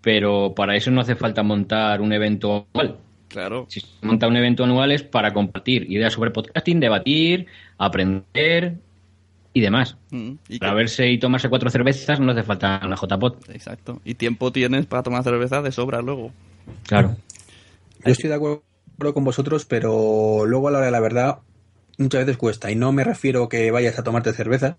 pero 0.01 0.55
para 0.55 0.77
eso 0.77 0.91
no 0.91 1.01
hace 1.01 1.15
falta 1.17 1.43
montar 1.43 2.01
un 2.01 2.13
evento 2.13 2.67
anual. 2.73 2.97
claro. 3.29 3.67
Si 3.69 3.81
se 3.81 3.87
monta 4.03 4.27
un 4.27 4.37
evento 4.37 4.65
anual 4.65 4.91
es 4.93 5.03
para 5.03 5.33
compartir 5.33 5.91
ideas 5.91 6.13
sobre 6.15 6.31
podcasting, 6.31 6.81
debatir, 6.81 7.47
aprender 7.77 8.79
y 9.59 9.61
demás. 9.61 9.97
Mm, 10.11 10.33
y 10.49 10.59
Para 10.59 10.75
verse 10.75 11.11
y 11.11 11.19
tomarse 11.19 11.49
cuatro 11.49 11.69
cervezas 11.71 12.21
no 12.21 12.33
hace 12.33 12.43
falta 12.43 12.81
la 12.87 12.97
JPod. 12.97 13.51
Exacto. 13.51 14.01
Y 14.05 14.15
tiempo 14.15 14.53
tienes 14.53 14.87
para 14.87 15.03
tomar 15.03 15.25
cerveza 15.25 15.63
de 15.63 15.73
sobra 15.73 16.01
luego. 16.01 16.33
Claro. 16.87 17.17
Yo 18.05 18.13
estoy 18.13 18.29
de 18.29 18.37
acuerdo 18.37 18.63
con 19.13 19.25
vosotros, 19.25 19.65
pero 19.65 20.47
luego 20.47 20.69
a 20.69 20.71
la 20.71 20.79
hora 20.79 20.87
de 20.87 20.93
la 20.93 21.01
verdad 21.01 21.39
muchas 21.99 22.25
veces 22.25 22.37
cuesta. 22.37 22.71
Y 22.71 22.77
no 22.77 22.93
me 22.93 23.05
refiero 23.05 23.49
que 23.49 23.71
vayas 23.71 23.99
a 23.99 24.05
tomarte 24.05 24.33
cerveza, 24.33 24.79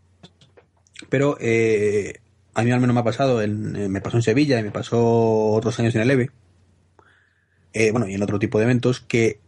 pero 1.10 1.38
eh, 1.40 2.22
a 2.54 2.64
mí 2.64 2.72
al 2.72 2.80
menos 2.80 2.94
me 2.94 3.02
ha 3.02 3.04
pasado, 3.04 3.42
en, 3.42 3.76
eh, 3.76 3.90
me 3.90 4.02
pasó 4.02 4.18
en 4.18 4.24
Sevilla 4.24 4.60
y 4.60 4.64
me 4.64 4.72
pasó 4.72 5.52
otros 5.52 5.78
años 5.80 5.96
en 5.96 6.02
el 6.02 6.12
EVE, 6.12 6.32
eh, 7.74 7.92
bueno, 7.92 8.08
y 8.08 8.14
en 8.14 8.24
otro 8.24 8.40
tipo 8.40 8.58
de 8.58 8.66
eventos, 8.66 9.02
que 9.02 9.40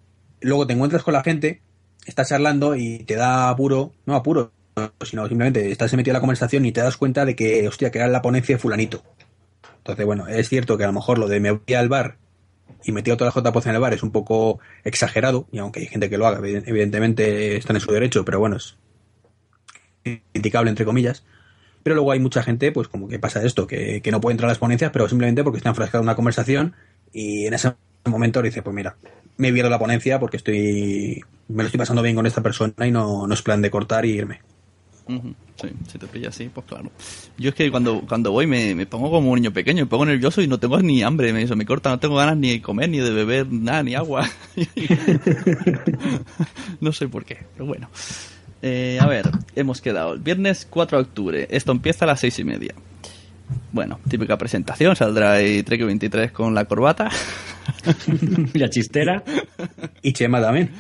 luego 0.42 0.68
te 0.68 0.74
encuentras 0.74 1.04
con 1.04 1.14
la 1.14 1.24
gente, 1.24 1.62
estás 2.06 2.30
charlando 2.30 2.76
y 2.76 3.00
te 3.00 3.16
da 3.16 3.50
apuro, 3.50 3.94
no 4.06 4.16
apuro, 4.16 4.52
sino 5.04 5.28
simplemente 5.28 5.72
estás 5.72 5.94
metido 5.94 6.12
en 6.12 6.16
la 6.16 6.20
conversación 6.22 6.66
y 6.66 6.72
te 6.72 6.82
das 6.82 6.98
cuenta 6.98 7.26
de 7.26 7.36
que, 7.36 7.68
hostia, 7.68 7.92
que 7.92 8.00
era 8.00 8.08
la 8.08 8.22
ponencia 8.22 8.56
de 8.56 8.60
fulanito. 8.60 9.04
Entonces, 9.78 10.06
bueno, 10.06 10.28
es 10.28 10.48
cierto 10.50 10.78
que 10.78 10.84
a 10.84 10.88
lo 10.88 10.94
mejor 10.94 11.18
lo 11.18 11.28
de 11.28 11.40
me 11.40 11.52
voy 11.52 11.74
al 11.76 11.90
bar 11.90 12.18
y 12.84 12.92
metí 12.92 13.12
a 13.12 13.18
toda 13.18 13.32
la 13.36 13.42
JPOZ 13.42 13.68
en 13.68 13.76
el 13.76 13.82
bar 13.82 13.94
es 13.94 14.04
un 14.04 14.12
poco 14.12 14.60
exagerado, 14.84 15.48
y 15.52 15.60
aunque 15.60 15.82
hay 15.82 15.88
gente 15.88 16.10
que 16.10 16.18
lo 16.18 16.28
haga, 16.28 16.40
eviden- 16.40 16.64
evidentemente 16.66 17.58
están 17.58 17.76
en 17.76 17.82
su 17.82 17.92
derecho, 17.92 18.24
pero 18.26 18.40
bueno, 18.40 18.58
es 18.58 18.78
criticable 20.34 20.70
entre 20.70 20.86
comillas. 20.86 21.24
Pero 21.84 21.96
luego 21.96 22.12
hay 22.12 22.20
mucha 22.20 22.44
gente, 22.44 22.72
pues 22.72 22.88
como 22.88 23.08
que 23.08 23.18
pasa 23.18 23.44
esto, 23.44 23.66
que, 23.66 24.02
que 24.02 24.12
no 24.12 24.22
puede 24.22 24.34
entrar 24.34 24.50
a 24.50 24.52
las 24.52 24.60
ponencias, 24.60 24.92
pero 24.92 25.10
simplemente 25.10 25.44
porque 25.44 25.58
está 25.58 25.70
enfrascado 25.70 26.04
en 26.04 26.08
una 26.08 26.16
conversación 26.16 26.76
y 27.12 27.48
en 27.48 27.56
ese 27.56 27.74
momento 28.06 28.42
dice, 28.44 28.62
pues 28.62 28.76
mira, 28.76 28.98
me 29.38 29.48
he 29.48 29.70
la 29.70 29.80
ponencia 29.80 30.20
porque 30.20 30.38
estoy 30.38 31.22
me 31.48 31.64
lo 31.64 31.68
estoy 31.68 31.80
pasando 31.80 32.02
bien 32.04 32.16
con 32.16 32.26
esta 32.28 32.42
persona 32.42 32.86
y 32.86 32.92
no, 32.92 33.26
no 33.28 33.34
es 33.34 33.42
plan 33.42 33.62
de 33.62 33.72
cortar 33.72 34.06
y 34.06 34.12
irme. 34.12 34.42
Ujú, 35.08 35.34
Sí, 35.62 35.68
si 35.92 35.98
te 36.00 36.08
pilla 36.08 36.30
así, 36.30 36.50
pues 36.52 36.66
claro. 36.66 36.90
Yo 37.38 37.50
es 37.50 37.56
que 37.56 37.70
cuando, 37.70 38.02
cuando 38.08 38.32
voy 38.32 38.48
me, 38.48 38.74
me 38.74 38.88
pongo 38.88 39.12
como 39.12 39.32
un 39.32 39.36
niño 39.36 39.54
pequeño, 39.54 39.84
me 39.84 39.90
pongo 39.90 40.06
nervioso 40.06 40.42
y 40.42 40.48
no 40.48 40.60
tengo 40.60 40.80
ni 40.80 41.04
hambre, 41.04 41.34
me, 41.34 41.44
eso 41.44 41.56
me 41.56 41.66
corta, 41.66 41.90
no 41.90 42.00
tengo 42.00 42.16
ganas 42.16 42.38
ni 42.38 42.52
de 42.52 42.62
comer, 42.62 42.90
ni 42.90 42.98
de 42.98 43.12
beber 43.12 43.52
nada, 43.52 43.84
ni 43.84 43.94
agua. 43.94 44.28
no 46.80 46.92
sé 46.92 47.08
por 47.08 47.26
qué, 47.26 47.38
pero 47.54 47.66
bueno. 47.66 47.90
Eh, 48.64 49.00
a 49.02 49.08
ver, 49.08 49.30
hemos 49.56 49.82
quedado 49.82 50.18
viernes 50.18 50.68
4 50.70 50.98
de 50.98 51.04
octubre, 51.04 51.48
esto 51.52 51.72
empieza 51.72 52.06
a 52.06 52.08
las 52.08 52.20
seis 52.20 52.38
y 52.40 52.44
media. 52.44 52.74
Bueno, 53.72 54.00
típica 54.10 54.38
presentación, 54.38 54.96
saldrá 54.96 55.34
ahí 55.34 55.64
Trek 55.64 55.86
23 55.86 56.32
con 56.32 56.54
la 56.54 56.66
corbata. 56.66 57.10
la 58.54 58.70
chistera. 58.70 59.24
Y 60.02 60.14
Chema 60.14 60.42
también. 60.42 60.72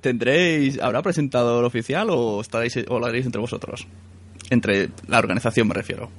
¿Tendréis, 0.00 0.80
habrá 0.80 1.02
presentador 1.02 1.64
oficial 1.64 2.08
o 2.10 2.40
estaréis 2.40 2.78
o 2.88 2.98
lo 2.98 3.06
haréis 3.06 3.26
entre 3.26 3.40
vosotros? 3.40 3.86
Entre 4.50 4.90
la 5.06 5.18
organización 5.18 5.68
me 5.68 5.74
refiero. 5.74 6.10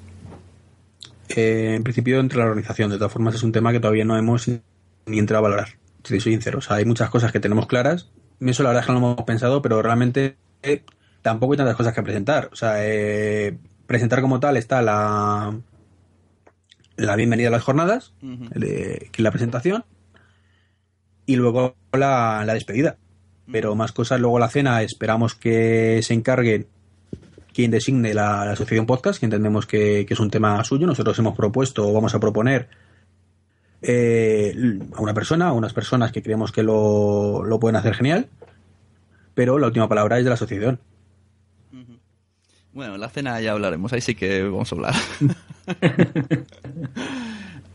Eh, 1.36 1.74
en 1.76 1.84
principio 1.84 2.20
entre 2.20 2.40
la 2.40 2.46
organización, 2.46 2.90
de 2.90 2.98
todas 2.98 3.12
formas 3.12 3.36
es 3.36 3.44
un 3.44 3.52
tema 3.52 3.72
que 3.72 3.80
todavía 3.80 4.06
no 4.06 4.18
hemos 4.18 4.48
ni 4.48 5.20
entrado 5.20 5.40
a 5.40 5.50
valorar, 5.50 5.70
si 6.04 6.20
soy 6.20 6.34
sincero. 6.34 6.60
O 6.60 6.62
sea, 6.62 6.78
hay 6.78 6.86
muchas 6.86 7.10
cosas 7.10 7.32
que 7.32 7.40
tenemos 7.40 7.68
claras, 7.68 8.10
eso 8.40 8.64
la 8.64 8.70
verdad 8.70 8.82
es 8.82 8.88
que 8.88 8.94
no 8.94 9.00
lo 9.00 9.12
hemos 9.14 9.26
pensado, 9.26 9.62
pero 9.62 9.82
realmente 9.82 10.36
eh, 10.64 10.84
tampoco 11.22 11.54
hay 11.54 11.58
tantas 11.58 11.76
cosas 11.76 11.94
que 11.94 12.04
presentar. 12.04 12.50
O 12.52 12.56
sea, 12.56 12.76
eh, 12.86 13.58
presentar 13.92 14.22
como 14.22 14.40
tal 14.40 14.56
está 14.58 14.82
la, 14.82 15.54
la 16.96 17.16
bienvenida 17.18 17.50
a 17.50 17.52
las 17.52 17.64
jornadas, 17.64 18.14
Ujú. 18.24 18.48
de- 18.56 19.10
que 19.12 19.22
es 19.22 19.24
la 19.24 19.32
presentación, 19.32 19.84
y 21.26 21.36
luego 21.36 21.76
la, 21.94 22.44
la 22.46 22.54
despedida. 22.54 22.98
Pero 23.52 23.76
más 23.76 23.92
cosas, 23.92 24.20
luego 24.22 24.40
la 24.40 24.48
cena, 24.48 24.82
esperamos 24.82 25.36
que 25.36 26.00
se 26.04 26.14
encargue 26.14 26.68
quien 27.54 27.70
designe 27.70 28.14
la, 28.14 28.46
la 28.46 28.54
asociación 28.54 28.86
podcast, 28.86 29.20
que 29.20 29.26
entendemos 29.26 29.66
que, 29.66 30.06
que 30.08 30.14
es 30.14 30.20
un 30.22 30.30
tema 30.32 30.64
suyo. 30.64 30.88
Nosotros 30.88 31.20
hemos 31.20 31.36
propuesto 31.36 31.86
o 31.90 31.92
vamos 31.92 32.16
a 32.16 32.20
proponer 32.22 32.70
eh, 33.82 34.80
a 34.96 35.02
una 35.02 35.14
persona, 35.14 35.48
a 35.48 35.54
unas 35.54 35.74
personas 35.74 36.14
que 36.14 36.22
creemos 36.24 36.52
que 36.54 36.64
lo, 36.64 37.44
lo 37.44 37.60
pueden 37.60 37.76
hacer 37.76 37.94
genial, 37.96 38.30
pero 39.34 39.60
la 39.60 39.68
última 39.68 39.90
palabra 39.90 40.18
es 40.18 40.24
de 40.24 40.30
la 40.30 40.36
asociación. 40.36 40.80
Bueno, 42.74 42.96
en 42.96 43.02
la 43.02 43.10
cena 43.10 43.42
ya 43.42 43.52
hablaremos, 43.52 43.92
ahí 43.92 44.00
sí 44.00 44.16
que 44.16 44.44
vamos 44.44 44.72
a 44.72 44.76
hablar. 44.76 44.96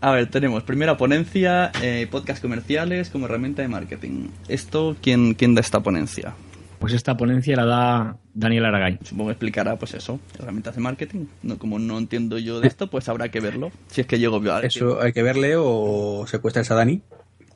a 0.00 0.10
ver, 0.10 0.30
tenemos 0.30 0.62
primera 0.62 0.96
ponencia, 0.96 1.70
eh, 1.82 2.08
podcast 2.10 2.40
comerciales 2.40 3.10
como 3.10 3.26
herramienta 3.26 3.60
de 3.60 3.68
marketing. 3.68 4.28
¿Esto 4.48 4.96
quién, 5.02 5.34
quién 5.34 5.54
da 5.54 5.60
esta 5.60 5.80
ponencia? 5.80 6.34
Pues 6.78 6.94
esta 6.94 7.14
ponencia 7.16 7.56
la 7.56 7.66
da 7.66 8.16
Daniel 8.32 8.64
Aragay. 8.64 8.98
Supongo 9.02 9.28
que 9.28 9.32
explicará, 9.32 9.76
pues 9.76 9.92
eso, 9.92 10.18
herramientas 10.38 10.74
de 10.74 10.80
marketing. 10.80 11.26
No, 11.42 11.58
como 11.58 11.78
no 11.78 11.98
entiendo 11.98 12.38
yo 12.38 12.60
de 12.60 12.68
esto, 12.68 12.88
pues 12.88 13.08
habrá 13.10 13.30
que 13.30 13.40
verlo. 13.40 13.72
Si 13.88 14.00
es 14.00 14.06
que 14.06 14.18
llego 14.18 14.40
a 14.50 14.60
Eso 14.60 15.02
hay 15.02 15.12
que 15.12 15.22
verle 15.22 15.56
o 15.58 16.24
secuestras 16.26 16.70
a 16.70 16.74
Dani 16.74 17.02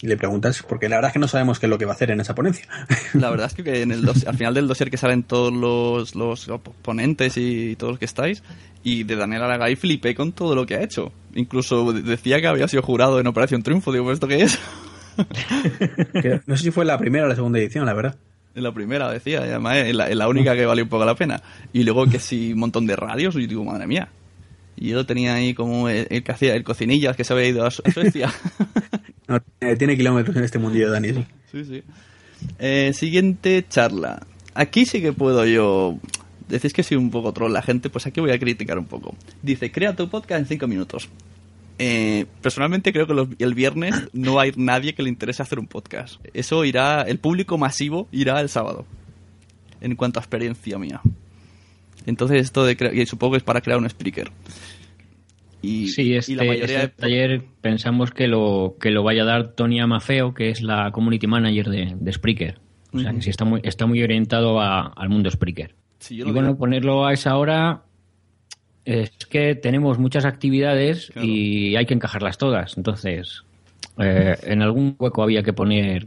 y 0.02 0.06
le 0.06 0.16
preguntas, 0.16 0.64
porque 0.66 0.88
la 0.88 0.96
verdad 0.96 1.10
es 1.10 1.12
que 1.12 1.18
no 1.18 1.28
sabemos 1.28 1.58
qué 1.58 1.66
es 1.66 1.70
lo 1.70 1.76
que 1.78 1.84
va 1.84 1.92
a 1.92 1.94
hacer 1.94 2.10
en 2.10 2.20
esa 2.20 2.34
ponencia. 2.34 2.66
La 3.14 3.28
verdad 3.30 3.46
es 3.54 3.62
que 3.64 3.82
en 3.82 3.92
el 3.92 4.02
dos- 4.02 4.26
al 4.26 4.36
final 4.36 4.54
del 4.54 4.66
dossier 4.66 4.90
que 4.90 4.96
salen 4.96 5.22
todos 5.24 5.52
los, 5.52 6.14
los 6.14 6.46
ponentes 6.82 7.36
y 7.36 7.76
todos 7.76 7.92
los 7.92 7.98
que 7.98 8.06
estáis, 8.06 8.42
y 8.82 9.02
de 9.04 9.14
Daniel 9.16 9.42
Aragay 9.42 9.76
flipé 9.76 10.14
con 10.14 10.32
todo 10.32 10.54
lo 10.54 10.64
que 10.64 10.76
ha 10.76 10.82
hecho. 10.82 11.12
Incluso 11.34 11.92
de- 11.92 12.00
decía 12.02 12.40
que 12.40 12.46
había 12.46 12.66
sido 12.66 12.82
jurado 12.82 13.20
en 13.20 13.26
Operación 13.26 13.62
Triunfo. 13.62 13.92
Digo, 13.92 14.04
¿pero 14.04 14.14
¿esto 14.14 14.26
qué 14.28 14.42
es? 14.42 14.58
No 16.46 16.56
sé 16.56 16.62
si 16.64 16.70
fue 16.70 16.84
la 16.84 16.96
primera 16.98 17.24
o 17.26 17.28
la 17.28 17.34
segunda 17.34 17.58
edición, 17.58 17.84
la 17.84 17.92
verdad. 17.94 18.16
En 18.54 18.62
la 18.62 18.72
primera 18.72 19.10
decía, 19.12 19.40
y 19.46 19.50
además 19.50 19.76
es 19.78 19.94
la, 19.94 20.08
es 20.08 20.16
la 20.16 20.28
única 20.28 20.54
que 20.56 20.64
valió 20.66 20.82
un 20.84 20.90
poco 20.90 21.04
la 21.04 21.14
pena. 21.14 21.42
Y 21.72 21.84
luego 21.84 22.06
que 22.06 22.18
sí, 22.18 22.52
un 22.52 22.60
montón 22.60 22.86
de 22.86 22.96
radios, 22.96 23.36
y 23.36 23.46
digo, 23.46 23.64
madre 23.64 23.86
mía. 23.86 24.08
Y 24.76 24.88
yo 24.88 25.04
tenía 25.04 25.34
ahí 25.34 25.52
como 25.52 25.88
el, 25.88 26.06
el 26.10 26.22
que 26.22 26.32
hacía 26.32 26.54
el 26.54 26.64
cocinillas 26.64 27.16
que 27.16 27.24
se 27.24 27.32
había 27.34 27.48
ido 27.48 27.66
a 27.66 27.70
Suecia. 27.70 28.32
No, 29.30 29.40
eh, 29.60 29.76
tiene 29.76 29.96
kilómetros 29.96 30.36
en 30.36 30.42
este 30.42 30.58
mundillo, 30.58 30.90
Dani, 30.90 31.10
sí. 31.52 31.64
sí. 31.64 31.84
Eh, 32.58 32.90
siguiente 32.92 33.64
charla. 33.68 34.26
Aquí 34.54 34.84
sí 34.86 35.00
que 35.00 35.12
puedo 35.12 35.46
yo. 35.46 35.98
Decís 36.48 36.72
que 36.72 36.82
soy 36.82 36.96
un 36.96 37.12
poco 37.12 37.32
troll 37.32 37.52
la 37.52 37.62
gente, 37.62 37.90
pues 37.90 38.08
aquí 38.08 38.20
voy 38.20 38.32
a 38.32 38.40
criticar 38.40 38.76
un 38.76 38.86
poco. 38.86 39.14
Dice, 39.40 39.70
crea 39.70 39.94
tu 39.94 40.08
podcast 40.10 40.40
en 40.40 40.46
5 40.46 40.66
minutos. 40.66 41.08
Eh, 41.78 42.26
personalmente 42.42 42.92
creo 42.92 43.06
que 43.06 43.44
el 43.44 43.54
viernes 43.54 43.94
no 44.12 44.40
hay 44.40 44.52
nadie 44.56 44.96
que 44.96 45.04
le 45.04 45.08
interese 45.08 45.42
hacer 45.42 45.60
un 45.60 45.68
podcast. 45.68 46.20
Eso 46.34 46.64
irá, 46.64 47.02
el 47.02 47.20
público 47.20 47.56
masivo 47.56 48.08
irá 48.10 48.40
el 48.40 48.48
sábado. 48.48 48.84
En 49.80 49.94
cuanto 49.94 50.18
a 50.18 50.22
experiencia 50.22 50.76
mía. 50.76 51.00
Entonces 52.04 52.40
esto 52.40 52.64
de 52.64 52.76
y 52.94 53.06
supongo 53.06 53.34
que 53.34 53.38
es 53.38 53.44
para 53.44 53.60
crear 53.60 53.78
un 53.78 53.86
speaker. 53.86 54.32
Y, 55.62 55.88
Sí, 55.88 56.14
este, 56.14 56.32
y 56.32 56.34
la 56.36 56.44
mayoría 56.44 56.64
este 56.64 56.78
de- 56.80 56.88
taller 56.88 57.42
pensamos 57.60 58.10
que 58.12 58.28
lo, 58.28 58.76
que 58.80 58.90
lo 58.90 59.02
vaya 59.02 59.22
a 59.22 59.26
dar 59.26 59.48
Tonia 59.48 59.86
Mafeo, 59.86 60.32
que 60.34 60.48
es 60.50 60.62
la 60.62 60.90
community 60.92 61.26
manager 61.26 61.68
de, 61.68 61.94
de 62.00 62.12
Spreaker. 62.12 62.58
O 62.92 62.98
sea, 62.98 63.12
que 63.12 63.22
sí 63.22 63.30
está 63.30 63.44
muy, 63.44 63.60
está 63.62 63.86
muy 63.86 64.02
orientado 64.02 64.60
a- 64.60 64.86
al 64.96 65.08
mundo 65.10 65.30
Spreaker. 65.30 65.74
Sí, 65.98 66.16
yo 66.16 66.26
Y 66.26 66.30
bueno, 66.32 66.48
digo. 66.48 66.58
ponerlo 66.58 67.04
a 67.06 67.12
esa 67.12 67.36
hora 67.36 67.82
es 68.86 69.10
que 69.28 69.54
tenemos 69.54 69.98
muchas 69.98 70.24
actividades 70.24 71.10
Claro. 71.12 71.28
y 71.28 71.76
hay 71.76 71.84
que 71.86 71.94
encajarlas 71.94 72.38
todas. 72.38 72.76
Entonces, 72.78 73.44
eh, 73.98 74.36
en 74.44 74.62
algún 74.62 74.96
hueco 74.98 75.22
había 75.22 75.42
que 75.42 75.52
poner 75.52 76.06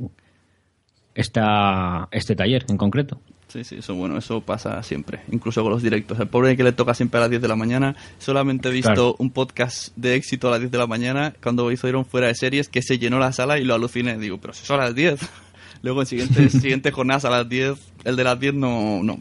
esta, 1.15 2.07
este 2.11 2.35
taller 2.35 2.65
en 2.69 2.77
concreto. 2.77 3.21
Sí, 3.53 3.63
sí, 3.63 3.75
eso 3.75 3.93
bueno, 3.93 4.17
eso 4.17 4.41
pasa 4.41 4.81
siempre, 4.81 5.19
incluso 5.31 5.61
con 5.61 5.71
los 5.71 5.83
directos. 5.83 6.19
El 6.19 6.27
pobre 6.27 6.57
que 6.57 6.63
le 6.63 6.71
toca 6.71 6.95
siempre 6.95 7.19
a 7.19 7.21
las 7.21 7.29
10 7.29 7.39
de 7.39 7.47
la 7.47 7.55
mañana, 7.55 7.95
solamente 8.17 8.69
he 8.69 8.71
visto 8.71 8.89
Claro. 8.93 9.15
un 9.19 9.29
podcast 9.29 9.95
de 9.95 10.15
éxito 10.15 10.47
a 10.47 10.51
las 10.51 10.59
10 10.61 10.71
de 10.71 10.77
la 10.79 10.87
mañana 10.87 11.35
cuando 11.41 11.71
hicieron 11.71 12.03
fuera 12.03 12.25
de 12.25 12.33
series 12.33 12.67
que 12.67 12.81
se 12.81 12.97
llenó 12.97 13.19
la 13.19 13.31
sala 13.31 13.59
y 13.59 13.63
lo 13.63 13.75
aluciné. 13.75 14.17
Digo, 14.17 14.39
pero 14.39 14.53
si 14.55 14.65
son 14.65 14.79
a 14.81 14.85
las 14.85 14.95
10. 14.95 15.19
Luego 15.83 16.01
en 16.01 16.07
siguientes, 16.07 16.51
siguientes 16.61 16.91
jornadas 16.93 17.25
a 17.25 17.29
las 17.29 17.47
10, 17.47 17.75
el 18.05 18.15
de 18.15 18.23
las 18.23 18.39
10 18.39 18.55
no, 18.55 19.03
no. 19.03 19.19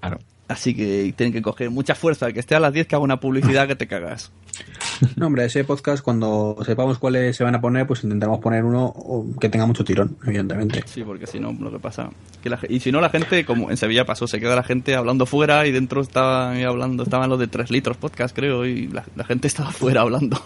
Claro. 0.00 0.18
Así 0.48 0.74
que 0.74 1.12
tienen 1.16 1.32
que 1.32 1.42
coger 1.42 1.70
mucha 1.70 1.94
fuerza. 1.94 2.32
Que 2.32 2.40
esté 2.40 2.54
a 2.54 2.60
las 2.60 2.72
10 2.72 2.86
que 2.86 2.94
haga 2.94 3.04
una 3.04 3.20
publicidad 3.20 3.66
que 3.66 3.76
te 3.76 3.86
cagas. 3.86 4.32
No, 5.16 5.26
hombre, 5.26 5.44
ese 5.44 5.64
podcast, 5.64 6.02
cuando 6.02 6.56
sepamos 6.64 6.98
cuáles 6.98 7.36
se 7.36 7.44
van 7.44 7.54
a 7.54 7.60
poner, 7.60 7.86
pues 7.86 8.02
intentaremos 8.04 8.40
poner 8.40 8.64
uno 8.64 8.94
que 9.40 9.48
tenga 9.48 9.66
mucho 9.66 9.84
tirón, 9.84 10.16
evidentemente. 10.24 10.82
Sí, 10.86 11.02
porque 11.02 11.26
si 11.26 11.38
no, 11.38 11.52
lo 11.52 11.70
que 11.70 11.78
pasa. 11.78 12.10
Que 12.42 12.48
la, 12.48 12.58
y 12.68 12.80
si 12.80 12.92
no, 12.92 13.00
la 13.00 13.10
gente, 13.10 13.44
como 13.44 13.70
en 13.70 13.76
Sevilla 13.76 14.06
pasó, 14.06 14.26
se 14.26 14.40
queda 14.40 14.56
la 14.56 14.62
gente 14.62 14.94
hablando 14.94 15.26
fuera 15.26 15.66
y 15.66 15.72
dentro 15.72 16.00
estaban 16.00 16.62
hablando, 16.64 17.02
estaban 17.02 17.28
los 17.28 17.38
de 17.38 17.46
3 17.46 17.70
litros 17.70 17.96
podcast, 17.96 18.34
creo, 18.34 18.64
y 18.64 18.88
la, 18.88 19.24
gente 19.24 19.48
estaba 19.48 19.70
fuera 19.70 20.00
hablando. 20.02 20.40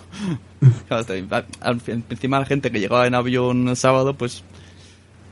encima 2.11 2.41
la 2.41 2.47
gente 2.47 2.71
que 2.71 2.81
llegaba 2.81 3.07
en 3.07 3.15
avión 3.15 3.69
el 3.69 3.77
sábado, 3.77 4.15
pues 4.15 4.43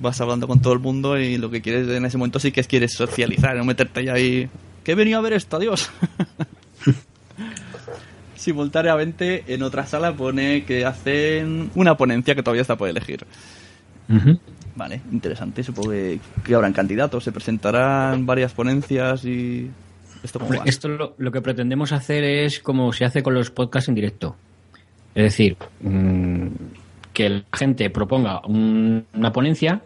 vas 0.01 0.21
hablando 0.21 0.47
con 0.47 0.61
todo 0.61 0.73
el 0.73 0.79
mundo 0.79 1.19
y 1.19 1.39
lo 1.39 1.51
que 1.51 1.63
quieres 1.63 1.89
en 1.89 2.05
ese 2.05 2.19
momento 2.19 2.39
sí 2.39 2.53
que 2.53 2.61
es 2.61 2.67
quieres 2.67 2.93
socializar, 2.93 3.57
no 3.57 3.65
meterte 3.65 4.11
ahí. 4.11 4.49
Que 4.85 4.93
he 4.93 4.95
venido 4.95 5.19
a 5.19 5.23
ver 5.23 5.33
esto, 5.35 5.57
adiós. 5.57 5.91
Simultáneamente 8.37 9.45
en 9.49 9.63
otra 9.63 9.87
sala 9.87 10.15
pone 10.15 10.65
que 10.65 10.87
hacen 10.87 11.71
una 11.75 11.97
ponencia 11.97 12.35
que 12.35 12.43
todavía 12.43 12.63
está 12.63 12.77
por 12.77 12.89
elegir. 12.89 13.27
Vale, 14.77 15.01
interesante. 15.11 15.63
Supongo 15.65 15.91
que, 15.91 16.55
habrán 16.55 16.73
candidatos, 16.73 17.25
se 17.25 17.33
presentarán 17.33 18.25
varias 18.27 18.53
ponencias 18.53 19.25
y. 19.25 19.71
¿Esto, 20.23 20.41
Esto 20.65 21.15
lo, 21.17 21.33
que 21.33 21.41
pretendemos 21.41 21.93
hacer 21.93 22.25
es 22.25 22.59
como 22.61 22.93
se 22.93 23.05
hace 23.05 23.23
con 23.23 23.35
los 23.35 23.51
podcasts 23.51 23.89
en 23.89 23.95
directo. 23.95 24.37
Es 25.15 25.25
decir, 25.25 25.57
mm, 25.81 26.47
que 27.19 27.29
la 27.29 27.43
gente 27.53 27.91
proponga 27.91 28.43
una 28.47 29.33
ponencia 29.33 29.83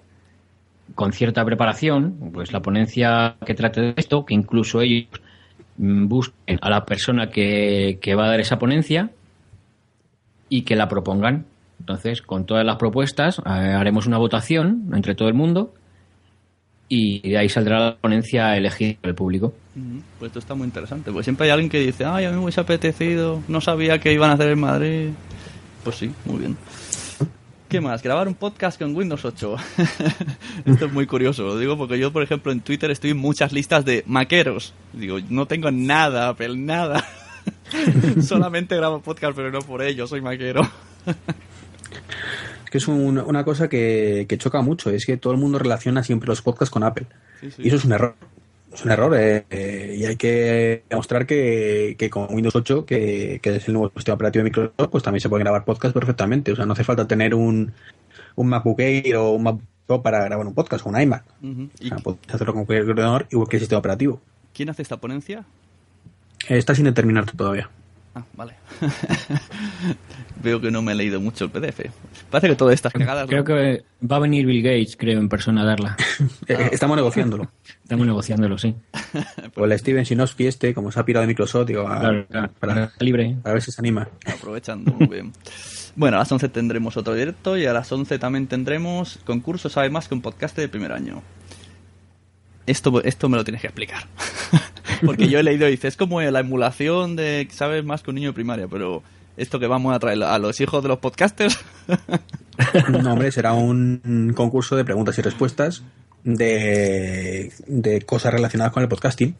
con 0.94 1.14
cierta 1.14 1.42
preparación, 1.46 2.30
pues 2.34 2.52
la 2.52 2.60
ponencia 2.60 3.36
que 3.46 3.54
trate 3.54 3.80
de 3.80 3.94
esto, 3.96 4.26
que 4.26 4.34
incluso 4.34 4.82
ellos 4.82 5.08
mm, 5.78 6.08
busquen 6.08 6.58
a 6.60 6.68
la 6.68 6.84
persona 6.84 7.30
que, 7.30 7.98
va 8.14 8.26
a 8.26 8.28
dar 8.28 8.40
esa 8.40 8.58
ponencia 8.58 9.12
y 10.50 10.60
que 10.60 10.76
la 10.76 10.88
propongan. 10.88 11.46
Entonces, 11.80 12.20
con 12.20 12.44
todas 12.44 12.66
las 12.66 12.76
propuestas, 12.76 13.38
eh, 13.38 13.48
haremos 13.48 14.06
una 14.06 14.18
votación 14.18 14.90
entre 14.92 15.14
todo 15.14 15.28
el 15.28 15.34
mundo 15.34 15.72
y 16.86 17.26
de 17.26 17.38
ahí 17.38 17.48
saldrá 17.48 17.80
la 17.80 17.96
ponencia 17.96 18.54
elegida 18.58 18.98
por 19.00 19.08
el 19.08 19.16
público. 19.16 19.54
Pues 20.18 20.28
esto 20.28 20.38
está 20.38 20.54
muy 20.54 20.66
interesante, 20.66 21.10
porque 21.10 21.24
siempre 21.24 21.46
hay 21.46 21.52
alguien 21.52 21.70
que 21.70 21.80
dice, 21.80 22.04
ay, 22.04 22.26
a 22.26 22.28
mí 22.28 22.36
me 22.36 22.42
hubiese 22.42 22.60
apetecido, 22.60 23.42
no 23.48 23.62
sabía 23.62 23.98
que 24.00 24.12
iban 24.12 24.28
a 24.28 24.34
hacer 24.34 24.50
en 24.50 24.60
Madrid. 24.60 25.08
Pues 25.82 25.96
sí, 25.96 26.12
muy 26.26 26.40
bien. 26.40 26.58
¿Qué 27.72 27.80
más? 27.80 28.02
Grabar 28.02 28.28
un 28.28 28.34
podcast 28.34 28.78
con 28.78 28.94
Windows 28.94 29.24
8. 29.24 29.56
Esto 30.66 30.84
es 30.84 30.92
muy 30.92 31.06
curioso, 31.06 31.42
lo 31.44 31.56
digo 31.56 31.78
porque 31.78 31.98
yo, 31.98 32.12
por 32.12 32.22
ejemplo, 32.22 32.52
en 32.52 32.60
Twitter 32.60 32.90
estoy 32.90 33.12
en 33.12 33.16
muchas 33.16 33.50
listas 33.54 33.82
de 33.86 34.04
maqueros. 34.06 34.74
Digo, 34.92 35.20
no 35.30 35.46
tengo 35.46 35.70
nada, 35.70 36.28
Apple, 36.28 36.58
nada. 36.58 37.02
Solamente 38.20 38.76
grabo 38.76 39.00
podcast, 39.00 39.34
pero 39.34 39.50
no 39.50 39.60
por 39.60 39.80
ello, 39.80 40.06
soy 40.06 40.20
maquero. 40.20 40.70
es 41.06 42.70
que 42.70 42.76
es 42.76 42.86
una 42.88 43.42
cosa 43.42 43.70
que, 43.70 44.26
choca 44.36 44.60
mucho, 44.60 44.90
es 44.90 45.06
que 45.06 45.16
todo 45.16 45.32
el 45.32 45.38
mundo 45.38 45.58
relaciona 45.58 46.02
siempre 46.02 46.28
los 46.28 46.42
podcasts 46.42 46.70
con 46.70 46.82
Apple. 46.82 47.06
Y 47.56 47.68
eso 47.68 47.76
es 47.76 47.86
un 47.86 47.92
error 47.92 48.14
es 48.72 48.84
un 48.84 48.90
error 48.90 49.14
eh, 49.18 49.44
eh, 49.50 49.96
y 49.98 50.04
hay 50.06 50.16
que 50.16 50.84
demostrar 50.88 51.26
que, 51.26 52.08
con 52.10 52.32
Windows 52.34 52.56
8, 52.56 52.86
que, 52.86 53.40
es 53.42 53.68
el 53.68 53.74
nuevo 53.74 53.92
sistema 53.94 54.14
operativo 54.14 54.44
de 54.44 54.50
Microsoft, 54.50 54.90
pues 54.90 55.02
también 55.02 55.20
se 55.20 55.28
puede 55.28 55.44
grabar 55.44 55.64
podcast 55.64 55.94
perfectamente. 55.94 56.52
O 56.52 56.56
sea, 56.56 56.64
no 56.64 56.72
hace 56.72 56.84
falta 56.84 57.06
tener 57.06 57.34
un, 57.34 57.72
un 58.34 58.48
MacBook 58.48 58.80
Air 58.80 59.16
o 59.16 59.32
un 59.32 59.42
MacBook 59.42 59.64
Pro 59.86 60.02
para 60.02 60.24
grabar 60.24 60.46
un 60.46 60.54
podcast 60.54 60.86
o 60.86 60.90
un 60.90 61.00
iMac. 61.00 61.24
puedes 62.02 62.20
hacerlo 62.32 62.54
con 62.54 62.64
cualquier 62.64 62.90
ordenador 62.90 63.26
y 63.30 63.36
cualquier 63.36 63.60
sistema 63.60 63.80
operativo. 63.80 64.20
¿Quién 64.54 64.70
hace 64.70 64.82
esta 64.82 64.98
ponencia? 64.98 65.44
Eh, 66.48 66.58
está 66.58 66.74
sin 66.74 66.84
determinar 66.84 67.30
todavía. 67.30 67.68
Ah, 68.14 68.24
vale. 68.34 68.54
Veo 70.42 70.60
que 70.60 70.70
no 70.70 70.82
me 70.82 70.92
he 70.92 70.94
leído 70.94 71.20
mucho 71.20 71.46
el 71.46 71.50
PDF. 71.50 71.80
Parece 72.30 72.48
que 72.48 72.56
todas 72.56 72.74
estas 72.74 72.92
cagadas. 72.92 73.26
Creo 73.26 73.44
que 73.44 73.84
va 74.10 74.16
a 74.16 74.18
venir 74.18 74.44
Bill 74.44 74.62
Gates, 74.62 74.96
creo, 74.96 75.18
en 75.18 75.28
persona 75.28 75.62
a 75.62 75.64
darla. 75.64 75.96
Eh, 76.48 76.70
estamos 76.72 76.96
negociándolo. 76.96 77.50
Estamos 77.82 78.06
negociándolo, 78.06 78.58
sí. 78.58 78.74
pues 79.54 79.72
el 79.72 79.78
Steven 79.78 80.04
Sinosky 80.04 80.46
este, 80.46 80.74
como 80.74 80.90
se 80.90 81.00
ha 81.00 81.04
pirado 81.04 81.22
de 81.22 81.28
Microsoft, 81.28 81.66
digo, 81.66 81.84
para, 81.84 82.92
libre. 82.98 83.36
para 83.42 83.54
ver 83.54 83.62
si 83.62 83.70
se 83.70 83.80
anima. 83.80 84.08
Aprovechando, 84.26 84.92
muy 84.92 85.06
bien. 85.06 85.32
Bueno, 85.94 86.16
a 86.16 86.20
las 86.20 86.32
11 86.32 86.48
tendremos 86.48 86.96
otro 86.96 87.14
directo 87.14 87.56
y 87.56 87.66
a 87.66 87.72
las 87.72 87.90
11 87.92 88.18
también 88.18 88.46
tendremos 88.46 89.18
concurso 89.24 89.68
Sabe 89.68 89.90
Más 89.90 90.08
que 90.08 90.14
un 90.14 90.22
podcast 90.22 90.56
de 90.56 90.68
primer 90.68 90.92
año. 90.92 91.22
Esto, 92.66 93.02
esto 93.02 93.28
me 93.28 93.36
lo 93.36 93.44
tienes 93.44 93.60
que 93.60 93.68
explicar. 93.68 94.06
Porque 95.04 95.28
yo 95.28 95.38
he 95.38 95.42
leído 95.42 95.66
y 95.68 95.72
dice, 95.72 95.88
es 95.88 95.96
como 95.96 96.20
la 96.20 96.40
emulación 96.40 97.16
de 97.16 97.48
sabes 97.50 97.84
más 97.84 98.02
que 98.02 98.10
un 98.10 98.16
niño 98.16 98.28
de 98.28 98.34
primaria, 98.34 98.68
pero 98.68 99.02
esto 99.36 99.58
que 99.58 99.66
vamos 99.66 99.94
a 99.94 99.98
traer 99.98 100.22
a 100.22 100.38
los 100.38 100.60
hijos 100.60 100.82
de 100.82 100.88
los 100.88 100.98
podcasters. 100.98 101.58
no, 103.02 103.12
hombre, 103.12 103.32
será 103.32 103.52
un 103.54 104.32
concurso 104.36 104.76
de 104.76 104.84
preguntas 104.84 105.18
y 105.18 105.22
respuestas 105.22 105.82
de, 106.24 108.02
cosas 108.06 108.32
relacionadas 108.32 108.72
con 108.72 108.82
el 108.82 108.88
podcasting. 108.88 109.34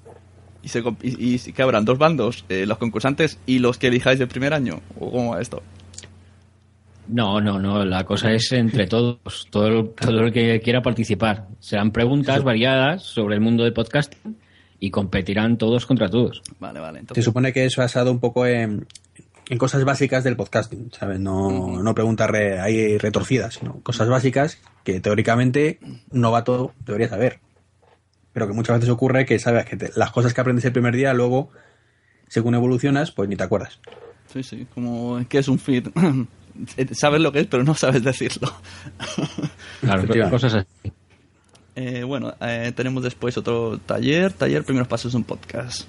¿Y, 0.63 0.69
se, 0.69 0.83
y, 1.03 1.39
que 1.39 1.63
habrán 1.63 1.85
dos 1.85 1.99
bandos? 1.99 2.45
Eh, 2.49 2.67
¿Los 2.67 2.79
concursantes 2.79 3.39
y 3.47 3.59
los 3.59 3.79
que 3.79 3.89
elijáis 3.89 4.19
de 4.19 4.27
primer 4.27 4.55
año? 4.55 4.81
¿O 4.99 5.11
cómo 5.11 5.33
va 5.33 5.41
esto? 5.41 5.63
No, 7.09 7.41
no, 7.41 7.59
no. 7.59 7.85
La 7.85 8.05
cosa 8.05 8.33
es 8.33 8.53
entre 8.53 8.87
todos, 8.87 9.49
todo 9.51 9.67
el, 9.67 9.91
todo 9.91 10.21
el 10.21 10.33
que 10.33 10.61
quiera 10.61 10.83
participar. 10.83 11.49
Serán 11.61 11.91
preguntas 11.91 12.43
variadas 12.43 13.03
sobre 13.03 13.35
el 13.35 13.41
mundo 13.41 13.65
del 13.65 13.73
podcasting 13.73 14.37
y 14.79 14.91
competirán 14.91 15.59
todos 15.59 15.87
contra 15.87 16.09
todos. 16.09 16.43
Vale, 16.59 16.81
vale. 16.81 17.03
Se 17.15 17.23
supone 17.23 17.53
que 17.53 17.65
es 17.65 17.77
basado 17.77 18.11
un 18.11 18.21
poco 18.21 18.47
en, 18.47 18.87
en 19.49 19.59
cosas 19.59 19.85
básicas 19.85 20.25
del 20.25 20.37
podcasting, 20.37 20.91
¿sabes? 20.93 21.21
No, 21.21 21.83
no 21.83 21.95
preguntas 21.95 22.31
ahí 22.61 22.99
retorcidas, 22.99 23.55
sino 23.55 23.81
cosas 23.83 24.09
básicas 24.09 24.59
que 24.85 25.01
teóricamente 25.01 25.79
un 25.83 26.21
novato 26.21 26.73
debería 26.85 27.09
saber. 27.09 27.41
Pero 28.33 28.47
que 28.47 28.55
muchas 28.55 28.77
veces 28.77 28.91
ocurre 28.91 29.27
que 29.27 29.39
sabes 29.39 29.67
que 29.67 29.91
las 29.95 30.11
cosas 30.11 30.33
que 30.33 30.41
aprendes 30.41 30.65
el 30.65 30.73
primer 30.73 30.97
día, 30.97 31.13
luego, 31.13 31.51
según 32.29 32.55
evolucionas, 32.55 33.13
pues 33.13 33.29
ni 33.29 33.37
te 33.37 33.45
acuerdas. 33.45 33.79
Sí, 34.33 34.43
sí, 34.43 34.67
como 34.75 35.23
que 35.29 35.39
es 35.39 35.49
un 35.49 35.59
feed. 35.59 35.89
sabes 36.93 37.21
lo 37.21 37.33
que 37.33 37.41
es, 37.41 37.47
pero 37.47 37.65
no 37.65 37.75
sabes 37.75 38.03
decirlo. 38.03 38.53
claro, 39.81 40.31
cosas 40.31 40.55
así. 40.55 40.93
Eh, 41.75 42.03
bueno, 42.03 42.35
eh, 42.41 42.73
tenemos 42.75 43.03
después 43.03 43.37
otro 43.39 43.79
taller, 43.79 44.33
taller 44.33 44.65
Primeros 44.65 44.89
Pasos 44.89 45.15
un 45.15 45.25
Podcast. 45.25 45.87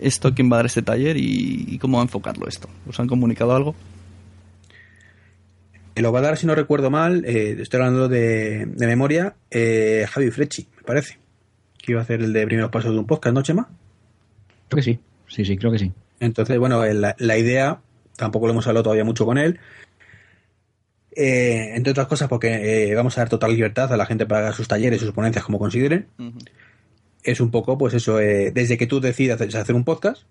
¿Esto 0.00 0.34
quién 0.34 0.50
va 0.50 0.56
a 0.56 0.58
dar 0.58 0.66
este 0.66 0.82
taller 0.82 1.16
y, 1.16 1.78
cómo 1.78 1.98
va 1.98 2.02
a 2.02 2.06
enfocarlo 2.06 2.48
esto? 2.48 2.68
¿Os 2.86 2.98
han 2.98 3.08
comunicado 3.08 3.54
algo? 3.54 3.74
Lo 5.96 6.10
va 6.10 6.20
a 6.20 6.22
dar, 6.22 6.38
si 6.38 6.46
no 6.46 6.54
recuerdo 6.54 6.90
mal, 6.90 7.24
eh, 7.26 7.56
estoy 7.60 7.80
hablando 7.80 8.08
de, 8.08 8.66
memoria, 8.78 9.34
Javi 9.50 10.30
Frecci, 10.30 10.66
me 10.76 10.82
parece. 10.84 11.18
Que 11.78 11.92
iba 11.92 12.00
a 12.00 12.04
hacer 12.04 12.22
el 12.22 12.32
de 12.32 12.46
Primeros 12.46 12.70
Pasos 12.70 12.92
de 12.92 12.98
un 12.98 13.06
Podcast, 13.06 13.34
¿no, 13.34 13.42
Chema? 13.42 13.68
Creo 14.68 14.76
que 14.76 14.82
sí, 14.82 14.98
sí, 15.26 15.44
sí, 15.44 15.56
creo 15.58 15.70
que 15.70 15.78
sí. 15.78 15.92
Entonces, 16.20 16.56
bueno, 16.58 16.84
la, 16.86 17.14
la 17.18 17.36
idea, 17.36 17.80
tampoco 18.16 18.46
lo 18.46 18.52
hemos 18.52 18.66
hablado 18.66 18.84
todavía 18.84 19.04
mucho 19.04 19.26
con 19.26 19.38
él, 19.38 19.58
eh, 21.14 21.72
entre 21.74 21.90
otras 21.90 22.06
cosas 22.06 22.28
porque 22.28 22.90
eh, 22.90 22.94
vamos 22.94 23.18
a 23.18 23.20
dar 23.20 23.28
total 23.28 23.52
libertad 23.52 23.92
a 23.92 23.96
la 23.96 24.06
gente 24.06 24.24
para 24.24 24.52
sus 24.52 24.66
talleres, 24.66 25.00
sus 25.00 25.12
ponencias 25.12 25.44
como 25.44 25.58
consideren. 25.58 26.06
Es 27.22 27.40
un 27.40 27.50
poco, 27.50 27.78
pues 27.78 27.94
eso, 27.94 28.18
eh, 28.18 28.50
desde 28.50 28.78
que 28.78 28.86
tú 28.86 29.00
decidas 29.00 29.40
hacer 29.40 29.74
un 29.74 29.84
podcast, 29.84 30.22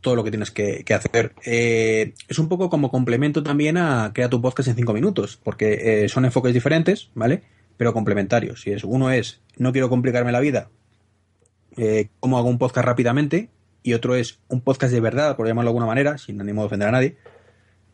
todo 0.00 0.14
lo 0.14 0.22
que 0.24 0.30
tienes 0.30 0.50
que, 0.50 0.84
hacer. 0.94 1.32
es 1.44 2.38
un 2.38 2.48
poco 2.48 2.68
como 2.68 2.90
complemento 2.90 3.42
también 3.42 3.78
a 3.78 4.12
crear 4.12 4.28
tu 4.28 4.40
podcast 4.40 4.68
en 4.68 4.76
cinco 4.76 4.92
minutos, 4.92 5.40
porque 5.42 6.06
son 6.08 6.26
enfoques 6.26 6.52
diferentes, 6.52 7.08
¿vale? 7.14 7.42
Pero 7.78 7.94
complementarios. 7.94 8.66
Y 8.66 8.72
es, 8.72 8.84
uno 8.84 9.10
es, 9.10 9.40
no 9.56 9.72
quiero 9.72 9.88
complicarme 9.88 10.30
la 10.30 10.40
vida, 10.40 10.68
cómo 12.20 12.36
hago 12.36 12.50
un 12.50 12.58
podcast 12.58 12.86
rápidamente, 12.86 13.48
y 13.84 13.92
otro 13.92 14.16
es 14.16 14.40
un 14.48 14.62
podcast 14.62 14.92
de 14.92 15.00
verdad, 15.00 15.36
por 15.36 15.46
llamarlo 15.46 15.68
de 15.68 15.72
alguna 15.72 15.86
manera, 15.86 16.16
sin 16.16 16.40
ánimo 16.40 16.62
de 16.62 16.66
ofender 16.66 16.88
a 16.88 16.92
nadie, 16.92 17.16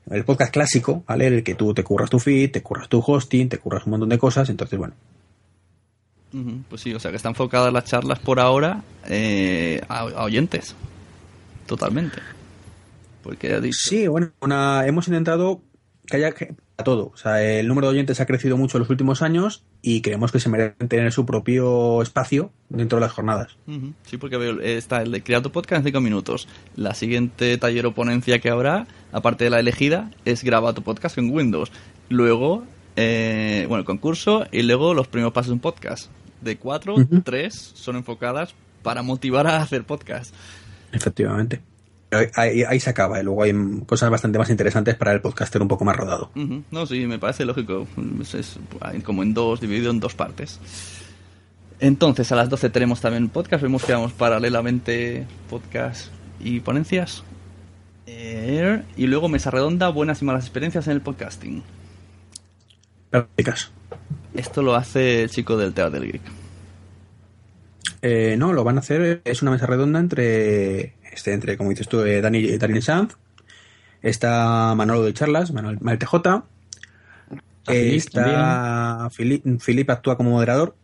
el 0.08 0.24
podcast 0.24 0.52
clásico, 0.52 1.02
¿vale? 1.06 1.26
El 1.26 1.42
que 1.42 1.56
tú 1.56 1.74
te 1.74 1.82
curras 1.82 2.08
tu 2.08 2.20
feed, 2.20 2.52
te 2.52 2.62
curras 2.62 2.88
tu 2.88 3.02
hosting, 3.04 3.48
te 3.48 3.58
curras 3.58 3.84
un 3.84 3.90
montón 3.90 4.08
de 4.08 4.18
cosas, 4.18 4.48
entonces 4.48 4.78
bueno. 4.78 4.94
Pues 6.68 6.80
sí, 6.80 6.94
o 6.94 7.00
sea 7.00 7.10
que 7.10 7.16
están 7.16 7.30
enfocadas 7.30 7.72
las 7.72 7.84
charlas 7.84 8.20
por 8.20 8.38
ahora 8.38 8.84
eh, 9.08 9.80
a, 9.88 10.04
oyentes. 10.04 10.76
Totalmente. 11.66 12.18
Porque 13.24 13.60
Sí, 13.72 14.06
bueno, 14.06 14.30
hemos 14.84 15.08
intentado 15.08 15.60
que 16.06 16.18
haya 16.18 16.32
a 16.80 16.84
todo. 16.84 17.10
O 17.14 17.16
sea, 17.16 17.42
el 17.42 17.68
número 17.68 17.88
de 17.88 17.92
oyentes 17.92 18.20
ha 18.20 18.26
crecido 18.26 18.56
mucho 18.56 18.76
en 18.76 18.80
los 18.80 18.90
últimos 18.90 19.22
años 19.22 19.64
y 19.82 20.02
creemos 20.02 20.32
que 20.32 20.40
se 20.40 20.48
merecen 20.48 20.88
tener 20.88 21.12
su 21.12 21.24
propio 21.24 22.02
espacio 22.02 22.50
dentro 22.68 22.98
de 22.98 23.00
las 23.02 23.12
jornadas. 23.12 23.56
Sí, 24.04 24.16
porque 24.16 24.36
veo, 24.36 24.60
está 24.60 25.02
el 25.02 25.12
de 25.12 25.22
crear 25.22 25.42
tu 25.42 25.50
podcast 25.50 25.80
en 25.80 25.84
5 25.84 26.00
minutos. 26.00 26.48
La 26.76 26.94
siguiente 26.94 27.56
taller 27.58 27.86
o 27.86 27.94
ponencia 27.94 28.38
que 28.40 28.50
habrá, 28.50 28.86
aparte 29.12 29.44
de 29.44 29.50
la 29.50 29.60
elegida, 29.60 30.10
es 30.24 30.44
grabar 30.44 30.74
tu 30.74 30.82
podcast 30.82 31.16
en 31.18 31.30
Windows. 31.32 31.70
Luego, 32.08 32.64
eh, 32.96 33.66
bueno, 33.68 33.80
el 33.80 33.86
concurso 33.86 34.46
y 34.50 34.62
luego 34.62 34.94
los 34.94 35.08
primeros 35.08 35.32
pasos 35.32 35.52
en 35.52 35.60
podcast. 35.60 36.10
De 36.40 36.56
cuatro, 36.56 36.96
tres 37.24 37.54
son 37.74 37.96
enfocadas 37.96 38.54
para 38.82 39.02
motivar 39.02 39.46
a 39.46 39.62
hacer 39.62 39.84
podcast. 39.84 40.34
Efectivamente. 40.92 41.69
Ahí, 42.34 42.62
ahí, 42.62 42.80
se 42.80 42.90
acaba. 42.90 43.20
Y 43.20 43.24
luego 43.24 43.42
hay 43.42 43.52
cosas 43.86 44.10
bastante 44.10 44.38
más 44.38 44.50
interesantes 44.50 44.94
para 44.94 45.12
el 45.12 45.20
podcaster 45.20 45.62
un 45.62 45.68
poco 45.68 45.84
más 45.84 45.96
rodado. 45.96 46.30
No, 46.70 46.86
sí, 46.86 47.06
me 47.06 47.18
parece 47.18 47.44
lógico. 47.44 47.86
Es, 48.34 48.58
como 49.04 49.22
en 49.22 49.34
dos, 49.34 49.60
dividido 49.60 49.90
en 49.90 50.00
dos 50.00 50.14
partes. 50.14 50.60
Entonces, 51.78 52.30
a 52.32 52.36
las 52.36 52.48
12 52.48 52.70
tenemos 52.70 53.00
también 53.00 53.28
podcast. 53.28 53.62
Vemos 53.62 53.84
que 53.84 53.92
vamos 53.92 54.12
paralelamente 54.12 55.26
podcast 55.48 56.08
y 56.38 56.60
ponencias. 56.60 57.24
Eh, 58.06 58.82
y 58.96 59.06
luego 59.06 59.28
mesa 59.28 59.50
redonda, 59.50 59.88
buenas 59.88 60.20
y 60.20 60.24
malas 60.24 60.44
experiencias 60.44 60.86
en 60.88 60.94
el 60.94 61.00
podcasting. 61.00 61.62
Prácticas. 63.10 63.70
Esto 64.34 64.62
lo 64.62 64.74
hace 64.74 65.22
el 65.22 65.30
chico 65.30 65.56
del 65.56 65.72
Teatro 65.72 66.00
del 66.00 66.12
Geek. 66.12 66.22
Eh, 68.02 68.36
no, 68.38 68.52
lo 68.52 68.64
van 68.64 68.76
a 68.76 68.80
hacer, 68.80 69.20
es 69.24 69.42
una 69.42 69.50
mesa 69.50 69.66
redonda 69.66 70.00
entre, 70.00 70.94
este, 71.12 71.32
entre 71.32 71.56
como 71.56 71.70
dices 71.70 71.88
tú, 71.88 72.00
eh, 72.00 72.20
Dani, 72.20 72.58
Dani 72.58 72.82
Sanz, 72.82 73.16
está 74.02 74.74
Manolo 74.74 75.04
de 75.04 75.14
Charlas, 75.14 75.52
Manuel, 75.52 75.78
TJ, 75.98 76.44
está 77.66 79.08
Filip, 79.10 79.90
actúa 79.90 80.16
como 80.16 80.30
moderador, 80.30 80.74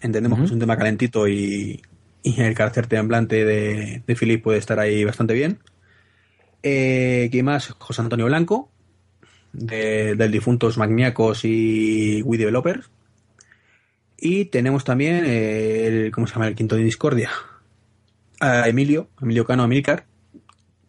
entendemos 0.00 0.38
que 0.38 0.44
es 0.46 0.50
un 0.50 0.60
tema 0.60 0.76
calentito 0.76 1.28
y, 1.28 1.82
el 2.22 2.54
carácter 2.54 2.88
temblante 2.88 3.44
de, 3.44 4.02
de 4.04 4.16
Filip 4.16 4.42
puede 4.42 4.58
estar 4.58 4.80
ahí 4.80 5.04
bastante 5.04 5.32
bien. 5.32 5.60
Eh, 6.68 7.28
¿Quién 7.30 7.44
más? 7.44 7.68
José 7.78 8.02
Antonio 8.02 8.26
Blanco, 8.26 8.72
del 9.52 10.32
difuntos 10.32 10.76
Magníacos 10.78 11.44
y 11.44 12.22
Wii 12.22 12.38
Developers. 12.38 12.90
Y 14.18 14.46
tenemos 14.46 14.82
también 14.82 15.24
el, 15.26 16.10
¿cómo 16.10 16.26
se 16.26 16.34
llama? 16.34 16.48
El 16.48 16.56
quinto 16.56 16.74
de 16.74 16.82
Discordia. 16.82 17.30
A 18.40 18.68
Emilio, 18.68 19.08
Emilio 19.20 19.44
Cano 19.44 19.62
Amilcar. 19.62 20.06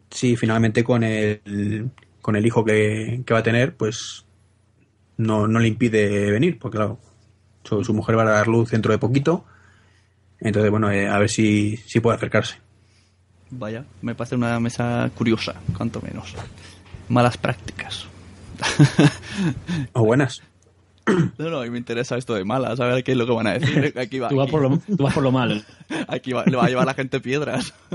Sí, 0.10 0.36
finalmente 0.36 0.84
con 0.84 1.04
el, 1.04 1.90
con 2.22 2.36
el 2.36 2.46
hijo 2.46 2.64
que, 2.64 3.24
va 3.32 3.40
a 3.40 3.44
tener, 3.44 3.76
pues 3.76 4.26
no, 5.18 5.48
no 5.48 5.60
le 5.60 5.68
impide 5.68 6.32
venir, 6.32 6.60
porque 6.60 6.78
claro, 6.78 7.00
su, 7.64 7.94
mujer 7.94 8.18
va 8.18 8.24
a 8.24 8.32
dar 8.32 8.48
luz 8.48 8.72
dentro 8.72 8.92
de 8.92 8.98
poquito. 8.98 9.46
Entonces, 10.40 10.72
bueno, 10.72 10.92
eh, 10.92 11.08
a 11.08 11.18
ver 11.20 11.30
si, 11.30 11.78
si 11.78 12.00
puede 12.00 12.18
acercarse. 12.18 12.56
Vaya, 13.50 13.86
me 14.02 14.14
parece 14.14 14.36
una 14.36 14.60
mesa 14.60 15.10
curiosa, 15.16 15.56
cuanto 15.76 16.02
menos. 16.02 16.36
Malas 17.10 17.38
prácticas. 17.38 18.08
o 19.94 20.04
buenas. 20.04 20.42
No, 21.38 21.50
no, 21.50 21.62
a 21.62 21.64
mí 21.64 21.70
me 21.70 21.78
interesa 21.78 22.18
esto 22.18 22.34
de 22.34 22.44
malas, 22.44 22.80
a 22.80 22.86
ver 22.86 23.04
qué 23.04 23.14
es 23.14 23.18
lo 23.18 23.26
que 23.26 23.32
van 23.32 23.48
a 23.48 23.54
decir. 23.54 23.94
Aquí 24.00 24.20
va, 24.20 24.30
tú, 24.30 24.36
vas 24.36 24.50
por 24.50 24.62
lo, 24.62 24.78
tú 24.78 25.04
vas 25.04 25.14
por 25.14 25.24
lo 25.24 25.32
mal. 25.32 25.66
Aquí 26.08 26.34
va, 26.34 26.44
le 26.46 26.58
va 26.58 26.66
a 26.66 26.70
llevar 26.70 26.86
la 26.86 26.94
gente 26.94 27.20
piedras. 27.20 27.74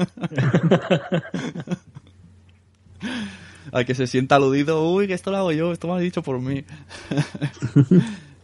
Al 3.72 3.84
que 3.86 3.94
se 3.94 4.06
sienta 4.06 4.36
aludido, 4.36 4.88
uy, 4.90 5.06
que 5.06 5.14
esto 5.14 5.30
lo 5.30 5.36
hago 5.38 5.52
yo, 5.52 5.72
esto 5.72 5.88
me 5.88 5.94
ha 5.94 5.98
dicho 5.98 6.22
por 6.22 6.38
mí. 6.40 6.64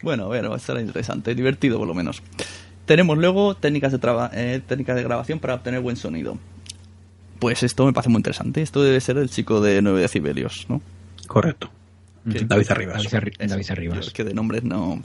bueno, 0.02 0.24
a 0.24 0.28
ver, 0.28 0.50
va 0.50 0.56
a 0.56 0.58
ser 0.58 0.78
interesante, 0.78 1.34
divertido 1.34 1.78
por 1.78 1.86
lo 1.86 1.94
menos. 1.94 2.22
Tenemos 2.86 3.18
luego 3.18 3.54
técnicas 3.54 3.92
de, 3.92 3.98
eh, 4.32 4.62
técnicas 4.66 4.96
de 4.96 5.02
grabación 5.02 5.38
para 5.38 5.54
obtener 5.54 5.80
buen 5.80 5.96
sonido. 5.96 6.38
Pues 7.38 7.62
esto 7.62 7.84
me 7.84 7.92
parece 7.92 8.08
muy 8.08 8.18
interesante. 8.18 8.62
Esto 8.62 8.82
debe 8.82 9.00
ser 9.00 9.18
el 9.18 9.28
chico 9.28 9.60
de 9.60 9.82
9 9.82 10.00
decibelios, 10.00 10.66
¿no? 10.68 10.80
Correcto. 11.26 11.70
David 12.24 12.70
Arribas. 12.70 13.10
David, 13.10 13.70
Arribas. 13.70 14.06
Es 14.06 14.12
que 14.12 14.24
de 14.24 14.34
nombres 14.34 14.64
no. 14.64 15.02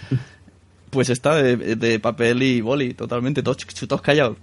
pues 0.90 1.10
está 1.10 1.34
de, 1.36 2.00
papel 2.00 2.42
y 2.42 2.60
boli, 2.60 2.94
totalmente, 2.94 3.42
todos, 3.42 3.58
todos 3.58 4.02
callados. 4.02 4.36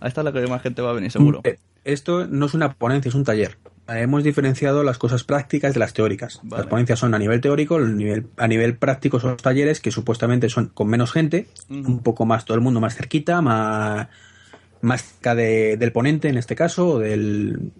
A 0.00 0.08
esta 0.08 0.20
es 0.22 0.24
la 0.24 0.32
que 0.32 0.46
más 0.46 0.62
gente 0.62 0.82
va 0.82 0.90
a 0.90 0.94
venir, 0.94 1.10
seguro. 1.10 1.40
Eh, 1.44 1.58
esto 1.84 2.26
no 2.26 2.46
es 2.46 2.54
una 2.54 2.72
ponencia, 2.74 3.08
es 3.08 3.14
un 3.14 3.24
taller. 3.24 3.56
Hemos 3.88 4.22
diferenciado 4.22 4.84
las 4.84 4.96
cosas 4.96 5.24
prácticas 5.24 5.74
de 5.74 5.80
las 5.80 5.92
teóricas. 5.92 6.40
Las 6.48 6.66
ponencias 6.66 6.98
son 6.98 7.14
a 7.14 7.18
nivel 7.18 7.40
teórico, 7.40 7.78
nivel, 7.80 8.26
a 8.36 8.46
nivel 8.46 8.76
práctico 8.76 9.18
son 9.18 9.32
los 9.32 9.42
talleres 9.42 9.80
que 9.80 9.90
supuestamente 9.90 10.48
son 10.48 10.66
con 10.68 10.88
menos 10.88 11.12
gente, 11.12 11.48
un 11.68 11.98
poco 11.98 12.24
más 12.24 12.44
todo 12.44 12.54
el 12.54 12.60
mundo 12.60 12.80
más 12.80 12.94
cerquita, 12.94 13.42
más, 13.42 14.08
más 14.80 15.02
cerca 15.02 15.34
del 15.34 15.92
ponente 15.92 16.28
en 16.28 16.38
este 16.38 16.54
caso, 16.54 16.88
o 16.90 16.98
del 17.00 17.72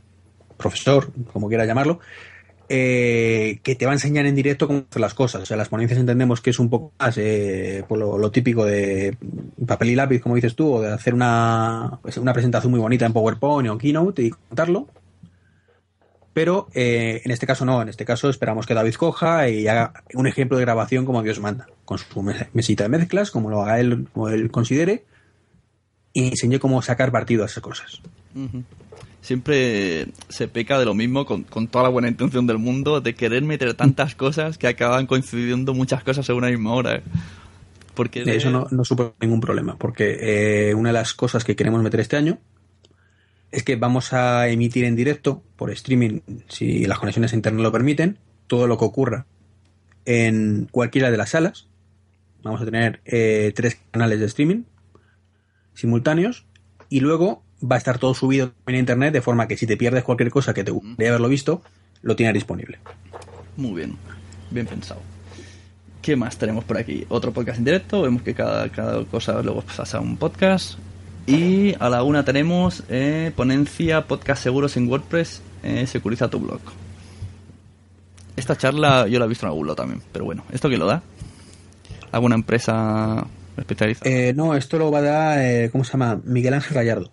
profesor, 0.56 1.12
como 1.32 1.48
quiera 1.48 1.64
llamarlo, 1.66 2.00
eh, 2.74 3.60
que 3.62 3.74
te 3.74 3.84
va 3.84 3.92
a 3.92 3.96
enseñar 3.96 4.24
en 4.24 4.34
directo 4.34 4.66
cómo 4.66 4.86
hacer 4.88 5.02
las 5.02 5.12
cosas. 5.12 5.42
O 5.42 5.44
sea, 5.44 5.58
las 5.58 5.68
ponencias 5.68 6.00
entendemos 6.00 6.40
que 6.40 6.48
es 6.48 6.58
un 6.58 6.70
poco 6.70 6.94
más 6.98 7.18
eh, 7.18 7.84
por 7.86 7.98
lo, 7.98 8.30
típico 8.30 8.64
de 8.64 9.14
papel 9.66 9.90
y 9.90 9.94
lápiz, 9.94 10.20
como 10.20 10.36
dices 10.36 10.56
tú, 10.56 10.72
o 10.72 10.80
de 10.80 10.90
hacer 10.90 11.12
una, 11.12 11.98
pues, 12.00 12.16
una 12.16 12.32
presentación 12.32 12.70
muy 12.70 12.80
bonita 12.80 13.04
en 13.04 13.12
PowerPoint 13.12 13.68
o 13.68 13.76
Keynote 13.76 14.22
y 14.22 14.30
contarlo. 14.30 14.88
Pero 16.32 16.68
eh, 16.72 17.20
en 17.22 17.30
este 17.30 17.46
caso 17.46 17.66
no, 17.66 17.82
en 17.82 17.90
este 17.90 18.06
caso 18.06 18.30
esperamos 18.30 18.66
que 18.66 18.72
David 18.72 18.94
coja 18.94 19.50
y 19.50 19.68
haga 19.68 19.92
un 20.14 20.26
ejemplo 20.26 20.56
de 20.56 20.64
grabación 20.64 21.04
como 21.04 21.22
Dios 21.22 21.40
manda, 21.40 21.66
con 21.84 21.98
su 21.98 22.22
mesita 22.54 22.84
de 22.84 22.88
mezclas, 22.88 23.30
como 23.30 23.50
lo 23.50 23.60
haga 23.60 23.80
él, 23.80 24.08
como 24.14 24.30
él 24.30 24.50
considere, 24.50 25.04
y 26.14 26.28
enseñe 26.28 26.58
cómo 26.58 26.80
sacar 26.80 27.12
partido 27.12 27.42
a 27.42 27.46
esas 27.48 27.62
cosas 27.62 28.00
siempre 29.22 30.08
se 30.28 30.48
peca 30.48 30.78
de 30.78 30.84
lo 30.84 30.94
mismo 30.94 31.24
con, 31.24 31.44
toda 31.68 31.84
la 31.84 31.88
buena 31.88 32.08
intención 32.08 32.46
del 32.46 32.58
mundo, 32.58 33.00
de 33.00 33.14
querer 33.14 33.42
meter 33.42 33.72
tantas 33.74 34.14
cosas 34.14 34.58
que 34.58 34.66
acaban 34.66 35.06
coincidiendo 35.06 35.72
muchas 35.72 36.04
cosas 36.04 36.28
en 36.28 36.36
una 36.36 36.48
misma 36.48 36.74
hora. 36.74 37.02
Porque 37.94 38.22
Eso 38.26 38.50
no, 38.50 38.66
no 38.70 38.84
supone 38.84 39.12
ningún 39.20 39.40
problema, 39.40 39.76
porque 39.76 40.70
eh, 40.70 40.74
una 40.74 40.90
de 40.90 40.94
las 40.94 41.14
cosas 41.14 41.44
que 41.44 41.56
queremos 41.56 41.82
meter 41.82 42.00
este 42.00 42.16
año 42.16 42.38
es 43.50 43.62
que 43.62 43.76
vamos 43.76 44.12
a 44.12 44.48
emitir 44.48 44.84
en 44.84 44.96
directo 44.96 45.42
por 45.56 45.70
streaming, 45.70 46.20
si 46.48 46.86
las 46.86 46.98
conexiones 46.98 47.32
a 47.32 47.36
internet 47.36 47.62
lo 47.62 47.70
permiten, 47.70 48.18
todo 48.46 48.66
lo 48.66 48.78
que 48.78 48.86
ocurra 48.86 49.26
en 50.04 50.68
cualquiera 50.70 51.10
de 51.10 51.16
las 51.18 51.30
salas. 51.30 51.68
Vamos 52.42 52.60
a 52.60 52.64
tener 52.64 53.00
eh, 53.04 53.52
tres 53.54 53.78
canales 53.90 54.18
de 54.18 54.26
streaming 54.26 54.64
simultáneos 55.74 56.46
y 56.88 57.00
luego 57.00 57.44
va 57.62 57.76
a 57.76 57.78
estar 57.78 57.98
todo 57.98 58.14
subido 58.14 58.52
en 58.66 58.76
internet, 58.76 59.12
de 59.12 59.22
forma 59.22 59.46
que 59.46 59.56
si 59.56 59.66
te 59.66 59.76
pierdes 59.76 60.04
cualquier 60.04 60.30
cosa 60.30 60.52
que 60.52 60.64
te 60.64 60.72
gustaría 60.72 61.08
haberlo 61.08 61.28
visto, 61.28 61.62
lo 62.02 62.16
tienes 62.16 62.34
disponible. 62.34 62.78
Muy 63.56 63.72
bien, 63.74 63.96
bien 64.50 64.66
pensado. 64.66 65.00
¿Qué 66.00 66.16
más 66.16 66.36
tenemos 66.36 66.64
por 66.64 66.78
aquí? 66.78 67.06
Otro 67.08 67.32
podcast 67.32 67.58
en 67.58 67.64
directo, 67.64 68.02
vemos 68.02 68.22
que 68.22 68.34
cada, 68.34 68.68
cada 68.70 69.04
cosa 69.04 69.40
luego 69.42 69.62
pasa 69.62 69.98
a 69.98 70.00
un 70.00 70.16
podcast. 70.16 70.78
Y 71.26 71.74
a 71.78 71.88
la 71.88 72.02
una 72.02 72.24
tenemos 72.24 72.82
eh, 72.88 73.30
ponencia 73.36 74.08
podcast 74.08 74.42
seguros 74.42 74.76
en 74.76 74.88
WordPress, 74.88 75.40
eh, 75.62 75.86
securiza 75.86 76.28
tu 76.28 76.40
blog. 76.40 76.60
Esta 78.34 78.56
charla 78.56 79.06
yo 79.06 79.20
la 79.20 79.26
he 79.26 79.28
visto 79.28 79.46
en 79.46 79.50
algún 79.50 79.68
lado 79.68 79.76
también, 79.76 80.02
pero 80.10 80.24
bueno, 80.24 80.42
¿esto 80.50 80.68
qué 80.68 80.76
lo 80.76 80.86
da? 80.86 81.02
¿Alguna 82.10 82.34
empresa 82.34 83.24
especializada? 83.56 84.10
Eh, 84.10 84.32
no, 84.34 84.56
esto 84.56 84.78
lo 84.78 84.90
va 84.90 84.98
a 84.98 85.02
dar, 85.02 85.70
¿cómo 85.70 85.84
se 85.84 85.92
llama? 85.92 86.20
Miguel 86.24 86.54
Ángel 86.54 86.74
Gallardo 86.74 87.12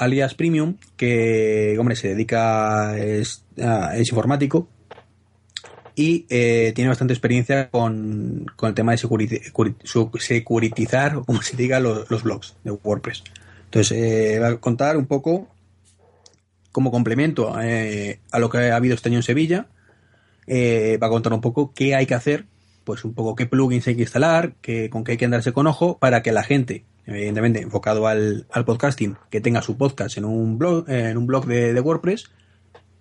alias 0.00 0.34
Premium, 0.34 0.76
que, 0.96 1.76
hombre, 1.78 1.96
se 1.96 2.08
dedica, 2.08 2.98
es, 2.98 3.44
es 3.56 4.08
informático 4.08 4.68
y 5.94 6.26
eh, 6.30 6.72
tiene 6.74 6.88
bastante 6.88 7.12
experiencia 7.12 7.68
con, 7.68 8.46
el 8.62 8.74
tema 8.74 8.92
de 8.92 8.98
securitizar, 10.18 11.22
como 11.26 11.42
se 11.42 11.56
diga, 11.56 11.78
los, 11.78 12.22
blogs 12.22 12.56
de 12.64 12.70
WordPress. 12.70 13.22
Entonces, 13.66 13.98
eh, 13.98 14.38
va 14.38 14.48
a 14.48 14.56
contar 14.56 14.96
un 14.96 15.06
poco 15.06 15.48
como 16.72 16.90
complemento 16.90 17.60
eh, 17.60 18.20
a 18.30 18.38
lo 18.38 18.48
que 18.48 18.70
ha 18.70 18.76
habido 18.76 18.94
este 18.94 19.10
año 19.10 19.18
en 19.18 19.22
Sevilla. 19.24 19.66
va 20.48 21.06
a 21.06 21.10
contar 21.10 21.34
un 21.34 21.42
poco 21.42 21.72
qué 21.74 21.94
hay 21.94 22.06
que 22.06 22.14
hacer, 22.14 22.46
pues 22.84 23.04
un 23.04 23.12
poco 23.12 23.36
qué 23.36 23.44
plugins 23.46 23.86
hay 23.86 23.96
que 23.96 24.02
instalar, 24.02 24.54
qué, 24.62 24.88
con 24.88 25.04
qué 25.04 25.12
hay 25.12 25.18
que 25.18 25.26
andarse 25.26 25.52
con 25.52 25.66
ojo 25.66 25.98
para 25.98 26.22
que 26.22 26.32
la 26.32 26.44
gente 26.44 26.84
evidentemente 27.10 27.60
enfocado 27.60 28.06
al, 28.06 28.46
podcasting, 28.64 29.16
que 29.30 29.40
tenga 29.40 29.62
su 29.62 29.76
podcast 29.76 30.16
en 30.16 30.24
un 30.24 30.58
blog, 30.58 30.88
en 30.88 31.16
un 31.16 31.26
blog 31.26 31.46
de, 31.46 31.78
WordPress, 31.80 32.30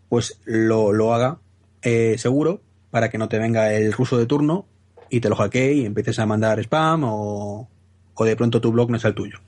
pues 0.10 0.39
lo, 0.45 1.13
haga 1.13 1.39
eh, 1.82 2.15
seguro 2.17 2.62
para 2.91 3.10
que 3.10 3.17
no 3.17 3.30
te 3.30 3.38
venga 3.38 3.74
el 3.74 3.93
ruso 3.93 4.17
de 4.17 4.26
turno 4.26 4.65
y 5.10 5.19
te 5.19 5.30
lo 5.30 5.36
hackee 5.36 5.74
y 5.74 5.86
empieces 5.86 6.19
a 6.19 6.26
mandar 6.26 6.60
spam 6.60 7.04
o, 7.06 7.69
o 8.15 8.26
de 8.26 8.36
pronto 8.36 8.60
tu 8.62 8.72
blog 8.72 8.89
no 8.89 8.98
es 8.98 9.06
el 9.06 9.13
tuyo. 9.13 9.39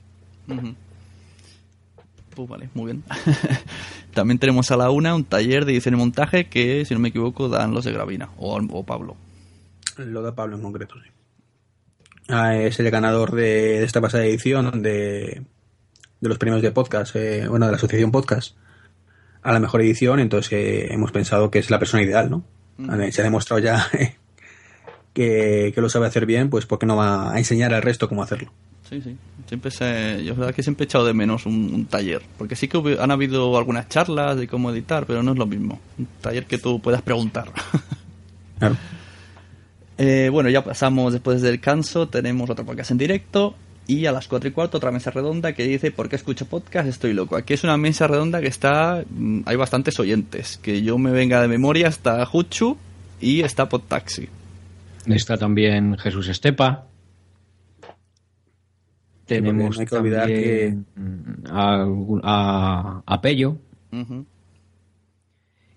Pues 2.34 2.48
vale, 2.48 2.70
muy 2.74 2.86
bien. 2.86 3.04
También 4.14 4.38
tenemos 4.38 4.70
a 4.70 4.76
la 4.76 4.90
una 4.90 5.14
un 5.14 5.24
taller 5.24 5.64
de 5.64 5.72
edición 5.72 5.94
y 5.94 5.98
montaje 5.98 6.48
que, 6.48 6.84
si 6.84 6.94
no 6.94 7.00
me 7.00 7.08
equivoco, 7.08 7.48
dan 7.48 7.74
los 7.74 7.84
de 7.84 7.92
Gravina 7.92 8.30
o, 8.38 8.56
o 8.56 8.82
Pablo. 8.84 9.16
Lo 9.98 10.22
da 10.22 10.34
Pablo 10.34 10.56
en 10.56 10.62
concreto, 10.62 10.94
sí. 11.02 11.10
Ah, 12.28 12.56
es 12.56 12.78
el 12.78 12.90
ganador 12.90 13.32
de, 13.32 13.82
esta 13.82 14.00
pasada 14.00 14.24
edición 14.24 14.82
de, 14.82 15.42
de 16.20 16.28
los 16.28 16.38
premios 16.38 16.62
de 16.62 16.70
podcast, 16.70 17.16
eh, 17.16 17.46
bueno, 17.48 17.66
de 17.66 17.72
la 17.72 17.76
asociación 17.76 18.12
podcast, 18.12 18.56
a 19.42 19.52
la 19.52 19.60
mejor 19.60 19.82
edición, 19.82 20.20
entonces 20.20 20.52
eh, 20.52 20.92
hemos 20.92 21.10
pensado 21.10 21.50
que 21.50 21.58
es 21.58 21.70
la 21.70 21.78
persona 21.78 22.02
ideal, 22.02 22.30
¿no? 22.30 22.44
Mm. 22.78 23.10
Se 23.10 23.20
ha 23.20 23.24
demostrado 23.24 23.60
ya 23.60 23.86
que, 25.12 25.72
que, 25.74 25.80
lo 25.80 25.88
sabe 25.88 26.06
hacer 26.06 26.26
bien, 26.26 26.48
pues 26.48 26.64
¿por 26.64 26.78
qué 26.78 26.86
no 26.86 26.96
va 26.96 27.32
a 27.32 27.38
enseñar 27.38 27.74
al 27.74 27.82
resto 27.82 28.08
cómo 28.08 28.22
hacerlo? 28.22 28.52
Sí, 28.88 29.00
sí. 29.00 29.16
Siempre 29.46 29.70
se, 29.70 30.22
yo 30.22 30.36
verdad 30.36 30.54
que 30.54 30.62
siempre 30.62 30.84
he 30.84 30.86
echado 30.86 31.06
de 31.06 31.14
menos 31.14 31.46
un, 31.46 31.74
un 31.74 31.86
taller. 31.86 32.22
Porque 32.36 32.56
sí 32.56 32.68
que 32.68 32.98
han 33.00 33.10
habido 33.10 33.56
algunas 33.56 33.88
charlas 33.88 34.36
de 34.36 34.46
cómo 34.46 34.70
editar, 34.70 35.06
pero 35.06 35.22
no 35.22 35.32
es 35.32 35.38
lo 35.38 35.46
mismo. 35.46 35.80
Un 35.98 36.06
taller 36.20 36.44
que 36.44 36.58
tú 36.58 36.80
puedas 36.80 37.02
preguntar. 37.02 37.50
Claro. 38.58 38.76
Eh, 39.98 40.28
bueno, 40.30 40.48
ya 40.48 40.64
pasamos 40.64 41.12
después 41.12 41.42
del 41.42 41.60
canso, 41.60 42.08
tenemos 42.08 42.48
otro 42.50 42.64
podcast 42.64 42.90
en 42.90 42.98
directo 42.98 43.54
y 43.86 44.06
a 44.06 44.12
las 44.12 44.26
4 44.28 44.48
y 44.48 44.52
cuarto 44.52 44.76
otra 44.78 44.90
mesa 44.92 45.10
redonda 45.10 45.52
que 45.54 45.64
dice 45.64 45.90
¿Por 45.90 46.08
qué 46.08 46.16
escucho 46.16 46.46
podcast? 46.46 46.88
Estoy 46.88 47.12
loco. 47.12 47.36
Aquí 47.36 47.52
es 47.54 47.64
una 47.64 47.76
mesa 47.76 48.06
redonda 48.06 48.40
que 48.40 48.46
está... 48.46 49.04
mm, 49.10 49.40
Hay 49.44 49.56
bastantes 49.56 49.98
oyentes. 50.00 50.58
Que 50.62 50.82
yo 50.82 50.98
me 50.98 51.10
venga 51.10 51.40
de 51.42 51.48
memoria 51.48 51.88
está 51.88 52.24
Juchu 52.24 52.76
y 53.20 53.42
está 53.42 53.68
Podtaxi. 53.68 54.28
Está 55.06 55.36
también 55.36 55.96
Jesús 55.98 56.28
Estepa. 56.28 56.86
Tenemos 59.26 59.76
no 59.76 59.80
hay 59.80 59.86
que 59.86 59.94
olvidar 59.96 60.26
también 60.26 60.86
a, 61.50 61.86
a, 62.22 63.02
a 63.06 63.20
Pello. 63.20 63.56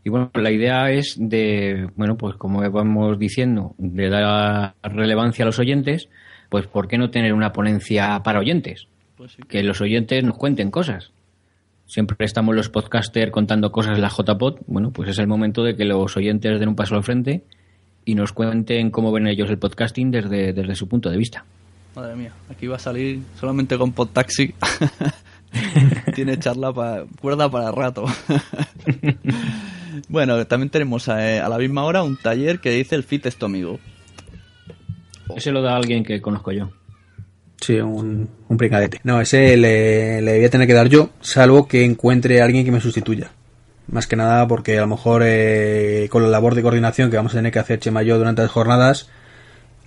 Y 0.05 0.09
bueno, 0.11 0.29
la 0.35 0.51
idea 0.51 0.91
es 0.91 1.15
de, 1.17 1.89
bueno, 1.95 2.15
pues 2.15 2.35
como 2.35 2.61
vamos 2.69 3.17
diciendo, 3.17 3.73
de 3.79 4.07
dar 4.07 4.75
relevancia 4.83 5.43
a 5.43 5.47
los 5.47 5.57
oyentes, 5.57 6.09
pues 6.49 6.67
¿por 6.67 6.87
qué 6.87 6.99
no 6.99 7.09
tener 7.09 7.33
una 7.33 7.51
ponencia 7.51 8.21
para 8.23 8.39
oyentes? 8.39 8.87
Pues 9.17 9.31
sí. 9.31 9.41
Que 9.49 9.63
los 9.63 9.81
oyentes 9.81 10.23
nos 10.23 10.37
cuenten 10.37 10.69
cosas. 10.69 11.11
Siempre 11.87 12.23
estamos 12.23 12.55
los 12.55 12.69
podcasters 12.69 13.31
contando 13.31 13.71
cosas 13.71 13.95
en 13.95 14.03
la 14.03 14.09
JPod. 14.09 14.59
Bueno, 14.67 14.91
pues 14.91 15.09
es 15.09 15.17
el 15.17 15.25
momento 15.25 15.63
de 15.63 15.75
que 15.75 15.85
los 15.85 16.15
oyentes 16.15 16.59
den 16.59 16.69
un 16.69 16.75
paso 16.75 16.93
al 16.93 17.03
frente 17.03 17.41
y 18.05 18.13
nos 18.13 18.31
cuenten 18.31 18.91
cómo 18.91 19.11
ven 19.11 19.25
ellos 19.25 19.49
el 19.49 19.57
podcasting 19.57 20.11
desde, 20.11 20.53
desde 20.53 20.75
su 20.75 20.87
punto 20.87 21.09
de 21.09 21.17
vista. 21.17 21.45
Madre 21.95 22.15
mía, 22.15 22.31
aquí 22.51 22.67
va 22.67 22.75
a 22.75 22.79
salir 22.79 23.21
solamente 23.39 23.75
con 23.75 23.91
Podtaxi. 23.91 24.53
Tiene 26.13 26.37
charla 26.37 26.71
para 26.71 27.05
cuerda 27.19 27.49
para 27.49 27.71
rato. 27.71 28.05
bueno, 30.09 30.45
también 30.47 30.69
tenemos 30.69 31.07
eh, 31.07 31.39
a, 31.39 31.49
la 31.49 31.57
misma 31.57 31.83
hora 31.83 32.03
un 32.03 32.17
taller 32.17 32.59
que 32.59 32.71
dice 32.71 32.95
el 32.95 33.03
fit 33.03 33.25
es 33.25 33.37
tu 33.37 33.45
amigo. 33.45 33.79
Ese 35.35 35.51
lo 35.51 35.61
da 35.61 35.75
alguien 35.75 36.03
que 36.03 36.21
conozco 36.21 36.51
yo. 36.51 36.69
Sí, 37.61 37.79
un, 37.79 38.29
un 38.47 38.57
pringadete. 38.57 39.01
No, 39.03 39.21
ese 39.21 39.57
le, 39.57 40.21
le 40.21 40.37
voy 40.37 40.45
a 40.45 40.49
tener 40.49 40.67
que 40.67 40.73
dar 40.73 40.89
yo, 40.89 41.09
salvo 41.21 41.67
que 41.67 41.83
encuentre 41.83 42.41
a 42.41 42.45
alguien 42.45 42.65
que 42.65 42.71
me 42.71 42.81
sustituya. 42.81 43.31
Más 43.87 44.07
que 44.07 44.15
nada 44.15 44.47
porque 44.47 44.77
a 44.77 44.81
lo 44.81 44.87
mejor 44.87 45.21
eh, 45.25 46.07
con 46.09 46.23
la 46.23 46.29
labor 46.29 46.55
de 46.55 46.63
coordinación 46.63 47.09
que 47.09 47.17
vamos 47.17 47.33
a 47.33 47.37
tener 47.37 47.51
que 47.51 47.59
hacer 47.59 47.79
Chema 47.79 48.03
y 48.03 48.07
yo 48.07 48.17
durante 48.17 48.41
las 48.41 48.51
jornadas, 48.51 49.09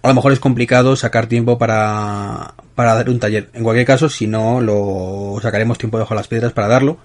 a 0.03 0.09
lo 0.09 0.14
mejor 0.14 0.33
es 0.33 0.40
complicado 0.40 0.94
sacar 0.97 1.27
tiempo 1.27 1.59
para, 1.59 2.55
para 2.75 2.94
dar 2.94 3.11
un 3.11 3.18
taller. 3.18 3.51
En 3.55 3.64
cualquier 3.64 3.87
caso, 3.87 4.09
si 4.09 4.27
no, 4.27 4.61
lo 4.61 5.37
sacaremos 5.42 5.79
tiempo 5.79 5.99
debajo 5.99 6.14
de 6.14 6.21
las 6.21 6.29
piedras 6.29 6.53
para 6.53 6.68
darlo. 6.68 6.99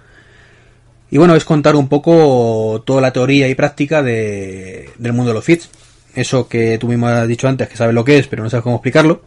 Y 1.13 1.19
bueno, 1.19 1.35
es 1.35 1.45
contar 1.45 1.75
un 1.75 1.89
poco 1.89 2.81
toda 2.87 2.99
la 2.99 3.13
teoría 3.13 3.47
y 3.47 3.53
práctica 3.53 4.01
de, 4.01 4.89
del 4.97 5.13
mundo 5.13 5.29
de 5.29 5.35
los 5.35 5.45
fits. 5.45 5.69
Eso 6.15 6.47
que 6.47 6.79
tú 6.79 6.87
mismo 6.87 7.07
has 7.07 7.27
dicho 7.27 7.47
antes, 7.47 7.69
que 7.69 7.77
sabes 7.77 7.93
lo 7.93 8.03
que 8.03 8.17
es, 8.17 8.25
pero 8.25 8.41
no 8.41 8.49
sabes 8.49 8.63
cómo 8.63 8.77
explicarlo 8.77 9.21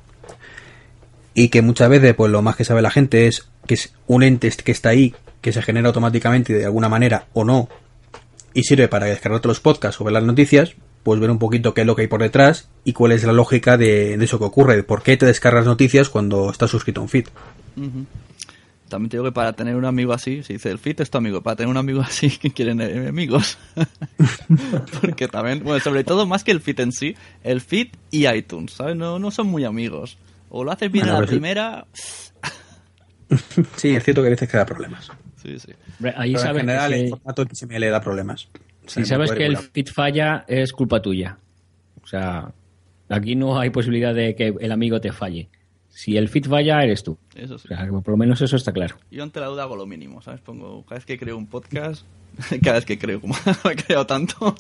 y 1.33 1.49
que 1.49 1.63
muchas 1.63 1.89
veces 1.89 2.13
pues 2.17 2.33
lo 2.33 2.43
más 2.43 2.57
que 2.57 2.65
sabe 2.65 2.83
la 2.83 2.91
gente 2.91 3.29
es 3.29 3.47
que 3.69 3.75
es 3.75 3.95
un 4.09 4.25
ente 4.25 4.51
que 4.51 4.73
está 4.73 4.89
ahí 4.89 5.15
que 5.41 5.53
se 5.53 5.63
genera 5.63 5.87
automáticamente 5.87 6.55
de 6.55 6.65
alguna 6.65 6.89
manera 6.89 7.27
o 7.35 7.45
no 7.45 7.69
y 8.53 8.65
sirve 8.65 8.89
para 8.89 9.07
descargarte 9.07 9.47
los 9.47 9.61
podcasts 9.61 10.01
o 10.01 10.05
ver 10.05 10.15
las 10.15 10.25
noticias 10.25 10.75
pues 11.05 11.21
ver 11.21 11.31
un 11.31 11.39
poquito 11.39 11.73
qué 11.73 11.83
es 11.83 11.87
lo 11.87 11.95
que 11.95 12.03
hay 12.03 12.09
por 12.09 12.23
detrás 12.23 12.69
y 12.83 12.95
cuál 12.95 13.13
es 13.13 13.23
la 13.23 13.33
lógica 13.33 13.77
de, 13.77 14.17
de 14.17 14.25
eso 14.25 14.41
que 14.41 14.45
ocurre 14.47 14.83
por 14.83 15.05
qué 15.05 15.17
te 15.17 15.27
descargas 15.27 15.67
noticias 15.67 16.09
cuando 16.09 16.51
estás 16.51 16.69
suscrito 16.69 17.01
a 17.01 17.05
un 17.05 17.11
feed. 17.11 17.27
También 18.89 19.11
te 19.11 19.17
digo 19.17 19.25
que 19.25 19.33
para 19.33 19.53
tener 19.53 19.75
un 19.77 19.85
amigo 19.85 20.13
así, 20.13 20.43
se 20.45 20.53
dice 20.55 20.71
el 20.71 20.79
fit 20.79 21.01
es 21.01 21.11
tu 21.11 21.19
amigo, 21.19 21.43
para 21.43 21.57
tener 21.57 21.69
un 21.71 21.77
amigo 21.77 22.01
así 22.01 22.31
que 22.31 22.51
quieren 22.55 22.81
enemigos. 22.81 23.59
Porque 25.01 25.29
también, 25.29 25.63
bueno, 25.65 25.81
sobre 25.81 26.05
todo 26.05 26.27
más 26.27 26.45
que 26.45 26.53
el 26.53 26.61
fit 26.61 26.79
en 26.81 26.93
sí, 26.93 27.17
el 27.43 27.61
fit 27.61 27.97
y 28.11 28.29
iTunes, 28.29 28.73
¿sabes? 28.73 28.97
No, 28.97 29.19
no 29.19 29.31
son 29.31 29.49
muy 29.49 29.65
amigos. 29.65 30.19
O 30.49 30.63
lo 30.63 30.71
haces 30.71 30.91
bien 30.93 31.05
Bueno, 31.07 31.19
a 31.19 31.21
la 31.23 31.27
primera, 31.27 31.87
sí 33.77 33.95
es 33.97 34.05
cierto 34.05 34.23
que 34.23 34.29
a 34.29 34.31
veces 34.31 34.49
que 34.49 34.57
da 34.57 34.65
problemas 34.67 35.11
sí, 35.43 35.59
sí. 35.59 35.73
Hombre, 35.99 36.15
Ahí 36.17 36.33
pero 36.35 36.51
en 36.51 36.57
general 36.57 36.91
que 36.93 36.97
el 37.01 37.05
si- 37.07 37.11
formato 37.11 37.45
XML 37.53 37.91
da 37.91 38.01
problemas 38.01 38.49
O 38.85 38.89
sea, 38.89 39.03
si 39.03 39.09
sabes 39.09 39.33
que 39.33 39.47
el 39.47 39.57
fit 39.57 39.91
falla, 39.93 40.45
es 40.49 40.73
culpa 40.73 41.03
tuya. 41.03 41.39
O 42.03 42.07
sea, 42.07 42.53
aquí 43.09 43.35
no 43.35 43.59
hay 43.59 43.71
posibilidad 43.71 44.15
de 44.15 44.35
que 44.37 44.55
el 44.61 44.71
amigo 44.73 45.01
te 45.01 45.11
falle. 45.13 45.49
Si 45.99 46.15
el 46.19 46.29
fit 46.29 46.47
falla, 46.47 46.83
eres 46.85 47.03
tú. 47.03 47.17
Eso 47.35 47.57
sí. 47.59 47.65
O 47.65 47.69
sea, 47.75 47.87
que 47.87 47.91
por 47.93 48.09
lo 48.11 48.17
menos 48.19 48.43
eso 48.43 48.55
está 48.55 48.71
claro. 48.71 48.97
Yo 49.11 49.23
ante 49.23 49.41
la 49.41 49.47
duda 49.47 49.63
hago 49.63 49.77
lo 49.77 49.87
mínimo, 49.87 50.21
¿sabes? 50.21 50.43
Pongo, 50.43 50.85
cada 50.85 50.97
vez 50.99 51.07
que 51.07 51.19
creo 51.19 51.39
un 51.39 51.47
podcast, 51.47 52.05
cada 52.63 52.75
vez 52.77 52.85
que 52.85 52.99
creo, 52.99 53.19
como 53.21 53.35
he 53.71 53.77
creado 53.77 54.05
tantos, 54.07 54.55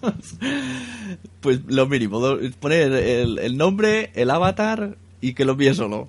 pues 1.40 1.60
lo 1.66 1.86
mínimo, 1.86 2.20
poner 2.58 2.90
el, 2.92 3.38
el 3.38 3.56
nombre, 3.58 4.10
el 4.14 4.30
avatar 4.30 4.96
y 5.20 5.34
que 5.34 5.44
lo 5.44 5.52
envíe 5.52 5.74
solo. 5.74 6.08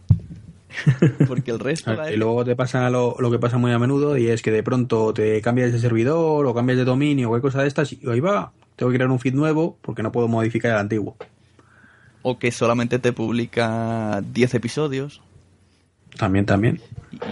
Porque 1.27 1.51
el 1.51 1.59
resto... 1.59 1.93
La- 1.95 2.11
Y 2.11 2.17
luego 2.17 2.45
te 2.45 2.55
pasa 2.55 2.89
lo, 2.89 3.15
lo 3.19 3.29
que 3.31 3.39
pasa 3.39 3.57
muy 3.57 3.71
a 3.71 3.79
menudo 3.79 4.17
y 4.17 4.27
es 4.27 4.41
que 4.41 4.51
de 4.51 4.63
pronto 4.63 5.13
te 5.13 5.41
cambias 5.41 5.73
de 5.73 5.79
servidor 5.79 6.45
o 6.45 6.53
cambias 6.53 6.77
de 6.77 6.85
dominio 6.85 7.27
o 7.27 7.31
cualquier 7.31 7.51
cosa 7.51 7.61
de 7.63 7.67
estas 7.67 7.91
y 7.93 7.99
ahí 8.09 8.19
va, 8.19 8.51
tengo 8.75 8.91
que 8.91 8.97
crear 8.97 9.09
un 9.11 9.19
feed 9.19 9.33
nuevo 9.33 9.77
porque 9.81 10.03
no 10.03 10.11
puedo 10.11 10.27
modificar 10.27 10.71
el 10.71 10.77
antiguo. 10.77 11.17
O 12.29 12.37
que 12.39 12.51
solamente 12.51 12.99
te 12.99 13.13
publica 13.13 14.21
10 14.33 14.55
episodios. 14.55 15.21
También, 16.17 16.45
también. 16.45 16.81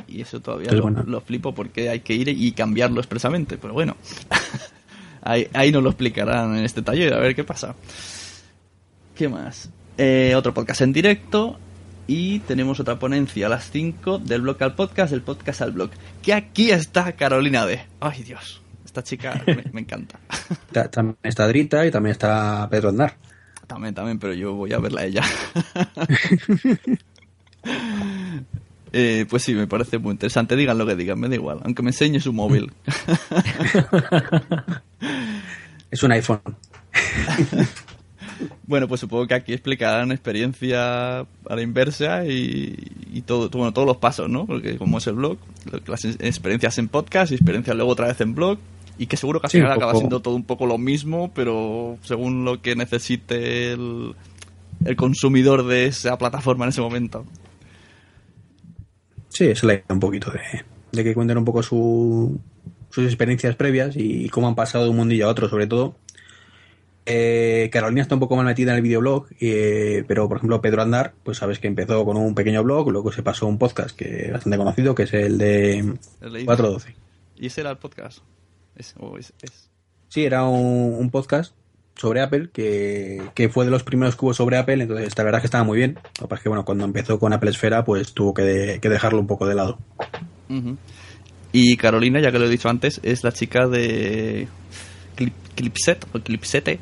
Y, 0.08 0.20
y 0.20 0.22
eso 0.22 0.40
todavía 0.40 0.68
Es 0.70 0.76
lo, 0.76 0.84
bueno. 0.84 1.04
lo 1.06 1.20
flipo 1.20 1.54
porque 1.54 1.90
hay 1.90 2.00
que 2.00 2.14
ir 2.14 2.30
y 2.30 2.52
cambiarlo 2.54 3.00
expresamente. 3.02 3.58
Pero 3.58 3.74
bueno, 3.74 3.98
ahí, 5.22 5.48
ahí 5.54 5.72
nos 5.72 5.84
lo 5.84 5.90
explicarán 5.90 6.56
en 6.58 6.64
este 6.64 6.82
taller, 6.82 7.14
a 7.14 7.20
ver 7.20 7.36
qué 7.36 7.44
pasa. 7.44 7.76
¿Qué 9.16 9.28
más? 9.28 9.70
Eh, 9.98 10.34
otro 10.36 10.54
podcast 10.54 10.82
en 10.82 10.94
directo. 10.94 11.60
Y 12.08 12.40
tenemos 12.40 12.80
otra 12.80 13.00
ponencia 13.00 13.48
a 13.48 13.50
las 13.50 13.72
5 13.72 14.20
del 14.20 14.42
blog 14.42 14.62
al 14.62 14.76
podcast, 14.76 15.12
del 15.12 15.24
podcast 15.24 15.62
al 15.62 15.72
blog. 15.72 15.90
Que 16.22 16.34
aquí 16.34 16.70
está 16.70 17.12
Carolina 17.14 17.66
D. 17.66 17.82
Ay 18.00 18.22
Dios, 18.24 18.62
esta 18.86 19.04
chica 19.04 19.42
me, 19.48 19.64
me 19.74 19.82
encanta. 19.82 20.20
Ta- 20.72 20.90
También 20.92 21.18
está 21.24 21.48
Drita 21.48 21.86
y 21.86 21.92
también 21.92 22.12
está 22.12 22.68
Pedro 22.70 22.90
Aznar. 22.90 23.16
También, 23.68 23.94
también, 23.94 24.20
pero 24.20 24.34
yo 24.34 24.54
voy 24.54 24.74
a 24.74 24.80
verla 24.80 25.02
a 25.02 25.06
ella. 25.06 25.24
Eh, 28.98 29.26
pues 29.30 29.44
sí, 29.44 29.54
me 29.54 29.68
parece 29.68 29.98
muy 29.98 30.12
interesante. 30.12 30.56
Digan 30.56 30.78
lo 30.78 30.86
que 30.86 30.96
digan, 30.96 31.20
me 31.20 31.28
da 31.28 31.36
igual. 31.36 31.60
Aunque 31.66 31.84
me 31.84 31.90
enseñe 31.90 32.22
su 32.22 32.32
móvil. 32.32 32.72
Es 35.92 36.02
un 36.04 36.12
iPhone. 36.14 36.40
bueno, 38.68 38.88
pues 38.88 39.02
supongo 39.02 39.28
que 39.28 39.34
aquí 39.34 39.54
explicarán 39.54 40.12
experiencia 40.12 41.20
a 41.20 41.26
la 41.50 41.62
inversa 41.62 42.26
y, 42.26 42.76
y 43.14 43.22
todo, 43.22 43.50
bueno, 43.50 43.72
todos 43.74 43.88
los 43.88 43.98
pasos, 43.98 44.30
¿no? 44.30 44.46
Porque 44.46 44.78
como 44.78 44.98
es 44.98 45.08
el 45.08 45.16
blog, 45.16 45.38
lo- 45.72 45.80
las 45.88 46.04
experiencias 46.06 46.78
en 46.80 46.88
podcast 46.90 47.32
y 47.32 47.36
experiencias 47.36 47.76
luego 47.76 47.92
otra 47.92 48.08
vez 48.08 48.20
en 48.22 48.36
blog. 48.36 48.58
Y 48.98 49.08
que 49.08 49.18
seguro 49.18 49.42
que 49.42 49.48
al 49.48 49.52
final 49.52 49.72
acaba 49.72 49.96
siendo 49.96 50.22
todo 50.22 50.36
un 50.36 50.46
poco 50.46 50.66
lo 50.66 50.78
mismo, 50.78 51.32
pero 51.34 51.98
según 52.04 52.46
lo 52.46 52.62
que 52.62 52.76
necesite 52.76 53.74
el, 53.74 54.16
el 54.86 54.96
consumidor 54.96 55.66
de 55.66 55.88
esa 55.88 56.18
plataforma 56.18 56.66
en 56.66 56.70
ese 56.70 56.82
momento. 56.82 57.26
Sí, 59.30 59.46
es 59.46 59.64
la 59.64 59.74
idea 59.74 59.86
un 59.90 60.00
poquito 60.00 60.32
de, 60.32 60.64
de 60.94 61.04
que 61.04 61.14
cuenten 61.14 61.38
un 61.38 61.46
poco 61.46 61.62
su, 61.62 62.40
sus 62.90 63.06
experiencias 63.06 63.56
previas 63.58 63.96
y 63.98 64.30
cómo 64.30 64.48
han 64.48 64.56
pasado 64.56 64.86
de 64.86 64.92
un 64.92 64.96
mundillo 64.96 65.28
a 65.28 65.32
otro, 65.32 65.50
sobre 65.50 65.68
todo. 65.68 65.98
Eh, 67.06 67.70
Carolina 67.72 68.02
está 68.02 68.16
un 68.16 68.22
poco 68.22 68.36
mal 68.36 68.46
metida 68.46 68.72
en 68.72 68.78
el 68.78 68.82
videoblog, 68.82 69.28
eh, 69.40 70.04
pero 70.08 70.28
por 70.28 70.38
ejemplo 70.38 70.60
Pedro 70.62 70.82
Andar, 70.82 71.14
pues 71.24 71.38
sabes 71.38 71.60
que 71.60 71.68
empezó 71.68 72.04
con 72.04 72.18
un 72.18 72.34
pequeño 72.34 72.64
blog, 72.64 72.90
luego 72.90 73.12
se 73.12 73.22
pasó 73.22 73.46
a 73.46 73.50
un 73.50 73.60
podcast 73.60 73.96
que 73.96 74.26
es 74.26 74.32
bastante 74.32 74.58
conocido, 74.58 74.96
que 74.96 75.04
es 75.04 75.14
el 75.14 75.38
de 75.38 75.80
He 76.22 76.30
leído. 76.30 76.46
412. 76.46 76.96
¿Y 77.36 77.48
ese 77.48 77.62
era 77.62 77.70
el 77.70 77.78
podcast? 77.78 78.20
Es, 78.76 78.94
o 79.00 79.18
es- 79.18 79.34
es- 79.42 79.70
Sí, 80.10 80.24
era 80.24 80.44
un, 80.46 80.94
un 80.98 81.10
podcast 81.10 81.54
sobre 81.96 82.22
Apple 82.22 82.50
que, 82.54 83.22
que 83.34 83.50
fue 83.50 83.66
de 83.66 83.72
los 83.72 83.84
primeros 83.84 84.16
que 84.16 84.26
hubo 84.26 84.34
sobre 84.34 84.58
Apple, 84.58 84.82
entonces 84.82 85.14
la 85.18 85.24
verdad 85.24 85.40
es 85.40 85.42
que 85.44 85.48
estaba 85.48 85.64
muy 85.64 85.78
bien. 85.78 85.96
Lo 86.20 86.28
que 86.28 86.28
pasa 86.28 86.36
es 86.36 86.44
que 86.44 86.50
bueno, 86.50 86.64
cuando 86.66 86.84
empezó 86.86 87.20
con 87.20 87.34
Apple 87.34 87.50
Esfera, 87.52 87.84
pues 87.86 88.14
tuvo 88.14 88.34
que, 88.34 88.42
de- 88.44 88.80
que 88.80 88.90
dejarlo 88.90 89.20
un 89.20 89.28
poco 89.28 89.46
de 89.48 89.56
lado. 89.56 89.78
Y 91.52 91.78
Carolina, 91.78 92.20
ya 92.20 92.32
que 92.32 92.40
lo 92.40 92.46
he 92.46 92.50
dicho 92.50 92.70
antes, 92.70 93.00
es 93.04 93.24
la 93.24 93.32
chica 93.32 93.68
de 93.68 94.48
Clip, 95.16 95.34
Clipset 95.56 96.06
o 96.14 96.20
Clipsete, 96.20 96.80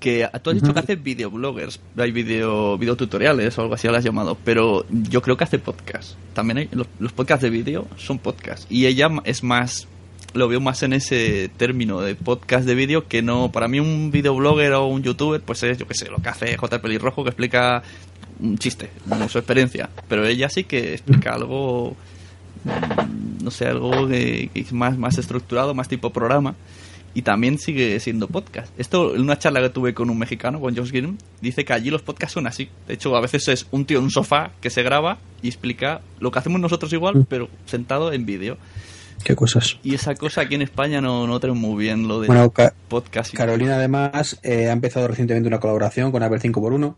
que 0.00 0.28
tú 0.42 0.50
has 0.50 0.56
dicho 0.56 0.72
que 0.74 0.80
hace 0.80 0.96
videobloggers, 0.96 1.80
hay 1.96 2.10
video, 2.10 2.76
videotutoriales 2.78 3.56
o 3.58 3.62
algo 3.62 3.74
así 3.74 3.86
lo 3.88 3.96
has 3.96 4.04
llamado, 4.04 4.36
pero 4.44 4.84
yo 4.90 5.22
creo 5.22 5.36
que 5.36 5.44
hace 5.44 5.58
podcast. 5.58 6.16
También 6.34 6.58
hay, 6.58 6.68
los, 6.72 6.86
los 6.98 7.12
podcasts 7.12 7.42
de 7.42 7.50
vídeo 7.50 7.86
son 7.96 8.18
podcasts 8.18 8.66
y 8.70 8.86
ella 8.86 9.08
es 9.24 9.42
más 9.42 9.88
lo 10.34 10.48
veo 10.48 10.60
más 10.60 10.82
en 10.82 10.92
ese 10.92 11.48
término 11.56 12.00
de 12.00 12.14
podcast 12.14 12.66
de 12.66 12.74
vídeo 12.74 13.06
que 13.08 13.22
no. 13.22 13.50
Para 13.52 13.68
mí, 13.68 13.80
un 13.80 14.10
videoblogger 14.10 14.72
o 14.74 14.86
un 14.86 15.02
youtuber, 15.02 15.40
pues 15.40 15.62
es, 15.62 15.78
yo 15.78 15.86
qué 15.86 15.94
sé, 15.94 16.10
lo 16.10 16.18
que 16.18 16.28
hace 16.28 16.56
J. 16.56 16.82
Pelirrojo 16.82 17.22
que 17.24 17.30
explica 17.30 17.82
un 18.40 18.58
chiste, 18.58 18.90
como 19.08 19.28
su 19.28 19.38
experiencia. 19.38 19.88
Pero 20.08 20.26
ella 20.26 20.48
sí 20.48 20.64
que 20.64 20.92
explica 20.94 21.34
algo. 21.34 21.96
mm, 22.64 23.44
No 23.44 23.50
sé, 23.50 23.66
algo 23.66 24.08
que, 24.08 24.50
que 24.52 24.60
es 24.60 24.72
más, 24.72 24.98
más 24.98 25.18
estructurado, 25.18 25.74
más 25.74 25.88
tipo 25.88 26.10
programa. 26.10 26.54
Y 27.16 27.22
también 27.22 27.58
sigue 27.60 28.00
siendo 28.00 28.26
podcast. 28.26 28.72
Esto, 28.76 29.14
en 29.14 29.20
una 29.20 29.38
charla 29.38 29.60
que 29.60 29.68
tuve 29.70 29.94
con 29.94 30.10
un 30.10 30.18
mexicano, 30.18 30.58
con 30.60 30.74
Josh 30.76 30.90
Green, 30.90 31.16
dice 31.40 31.64
que 31.64 31.72
allí 31.72 31.88
los 31.90 32.02
podcasts 32.02 32.34
son 32.34 32.48
así. 32.48 32.68
De 32.88 32.94
hecho, 32.94 33.14
a 33.14 33.20
veces 33.20 33.46
es 33.46 33.68
un 33.70 33.84
tío 33.84 33.98
en 33.98 34.04
un 34.04 34.10
sofá 34.10 34.50
que 34.60 34.68
se 34.68 34.82
graba 34.82 35.18
y 35.40 35.46
explica 35.46 36.00
lo 36.18 36.32
que 36.32 36.40
hacemos 36.40 36.60
nosotros 36.60 36.92
igual, 36.92 37.24
pero 37.28 37.48
sentado 37.66 38.12
en 38.12 38.26
vídeo. 38.26 38.58
Qué 39.24 39.34
cosas. 39.34 39.78
Y 39.82 39.94
esa 39.94 40.14
cosa 40.14 40.42
aquí 40.42 40.54
en 40.54 40.62
España 40.62 41.00
no, 41.00 41.26
no 41.26 41.40
tenemos 41.40 41.60
muy 41.60 41.82
bien, 41.82 42.06
lo 42.06 42.20
de 42.20 42.26
Bueno, 42.26 42.50
Ca- 42.50 42.74
podcast. 42.88 43.32
y- 43.32 43.36
Carolina 43.36 43.76
además 43.76 44.38
eh, 44.42 44.68
ha 44.68 44.72
empezado 44.72 45.08
recientemente 45.08 45.48
una 45.48 45.60
colaboración 45.60 46.12
con 46.12 46.22
Apple 46.22 46.38
5x1, 46.40 46.94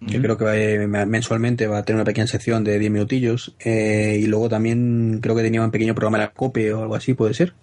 que 0.00 0.14
Ujú. 0.16 0.22
creo 0.22 0.36
que 0.38 0.44
va, 0.44 0.56
eh, 0.56 0.86
mensualmente 1.06 1.68
va 1.68 1.78
a 1.78 1.82
tener 1.84 1.98
una 1.98 2.04
pequeña 2.04 2.26
sección 2.26 2.64
de 2.64 2.78
10 2.80 2.90
minutillos. 2.90 3.54
eh, 3.60 4.18
y 4.20 4.26
luego 4.26 4.48
también 4.48 5.20
creo 5.22 5.36
que 5.36 5.42
tenía 5.42 5.62
un 5.62 5.70
pequeño 5.70 5.94
programa 5.94 6.18
en 6.18 6.22
la 6.24 6.30
COPE 6.32 6.72
o 6.74 6.82
algo 6.82 6.96
así, 6.96 7.14
puede 7.14 7.32
ser. 7.34 7.54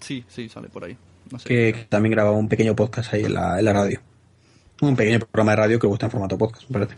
Sí, 0.00 0.22
sí, 0.28 0.48
sale 0.50 0.68
por 0.68 0.84
ahí. 0.84 0.96
No 1.32 1.38
sé. 1.38 1.48
Que 1.48 1.86
también 1.88 2.12
grababa 2.12 2.36
un 2.36 2.48
pequeño 2.48 2.76
podcast 2.76 3.14
ahí 3.14 3.24
en 3.24 3.32
la, 3.34 3.58
en 3.58 3.64
la 3.64 3.72
radio. 3.72 4.00
Un 4.82 4.94
pequeño 4.94 5.18
programa 5.20 5.52
de 5.52 5.56
radio 5.56 5.78
que 5.78 5.86
gusta 5.86 6.04
en 6.06 6.12
formato 6.12 6.36
podcast, 6.36 6.68
me 6.68 6.74
parece. 6.74 6.94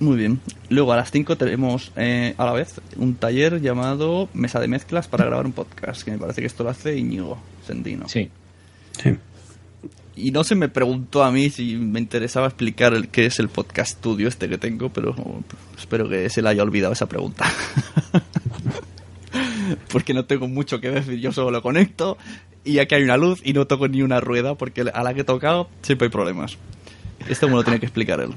Muy 0.00 0.16
bien. 0.16 0.40
Luego 0.70 0.94
a 0.94 0.96
las 0.96 1.10
5 1.10 1.36
tenemos 1.36 1.92
eh, 1.94 2.34
a 2.38 2.46
la 2.46 2.52
vez 2.52 2.80
un 2.96 3.16
taller 3.16 3.60
llamado 3.60 4.30
Mesa 4.32 4.58
de 4.58 4.66
Mezclas 4.66 5.08
para 5.08 5.26
grabar 5.26 5.44
un 5.44 5.52
podcast, 5.52 6.02
que 6.02 6.10
me 6.10 6.18
parece 6.18 6.40
que 6.40 6.46
esto 6.46 6.64
lo 6.64 6.70
hace 6.70 6.96
Íñigo 6.96 7.38
Sendino. 7.66 8.08
Sí. 8.08 8.30
Sí. 9.02 9.16
Y 10.16 10.32
no 10.32 10.42
se 10.42 10.54
me 10.54 10.68
preguntó 10.68 11.22
a 11.22 11.30
mí 11.30 11.50
si 11.50 11.76
me 11.76 12.00
interesaba 12.00 12.46
explicar 12.46 12.94
el, 12.94 13.08
qué 13.08 13.26
es 13.26 13.38
el 13.38 13.48
podcast 13.48 13.98
studio 13.98 14.26
este 14.26 14.48
que 14.48 14.56
tengo, 14.56 14.88
pero 14.88 15.14
espero 15.78 16.08
que 16.08 16.30
se 16.30 16.40
le 16.40 16.48
haya 16.48 16.62
olvidado 16.62 16.94
esa 16.94 17.06
pregunta. 17.06 17.44
porque 19.92 20.14
no 20.14 20.24
tengo 20.24 20.48
mucho 20.48 20.80
que 20.80 20.90
decir, 20.90 21.18
yo 21.20 21.32
solo 21.32 21.50
lo 21.50 21.62
conecto 21.62 22.16
y 22.64 22.78
aquí 22.78 22.94
hay 22.94 23.02
una 23.02 23.16
luz 23.16 23.40
y 23.44 23.52
no 23.52 23.66
toco 23.66 23.88
ni 23.88 24.02
una 24.02 24.20
rueda 24.20 24.54
porque 24.54 24.84
a 24.92 25.02
la 25.02 25.14
que 25.14 25.20
he 25.20 25.24
tocado 25.24 25.68
siempre 25.82 26.06
hay 26.06 26.10
problemas. 26.10 26.58
Esto 27.28 27.48
me 27.48 27.54
lo 27.54 27.64
tiene 27.64 27.80
que 27.80 27.86
explicar 27.86 28.20
él. 28.20 28.30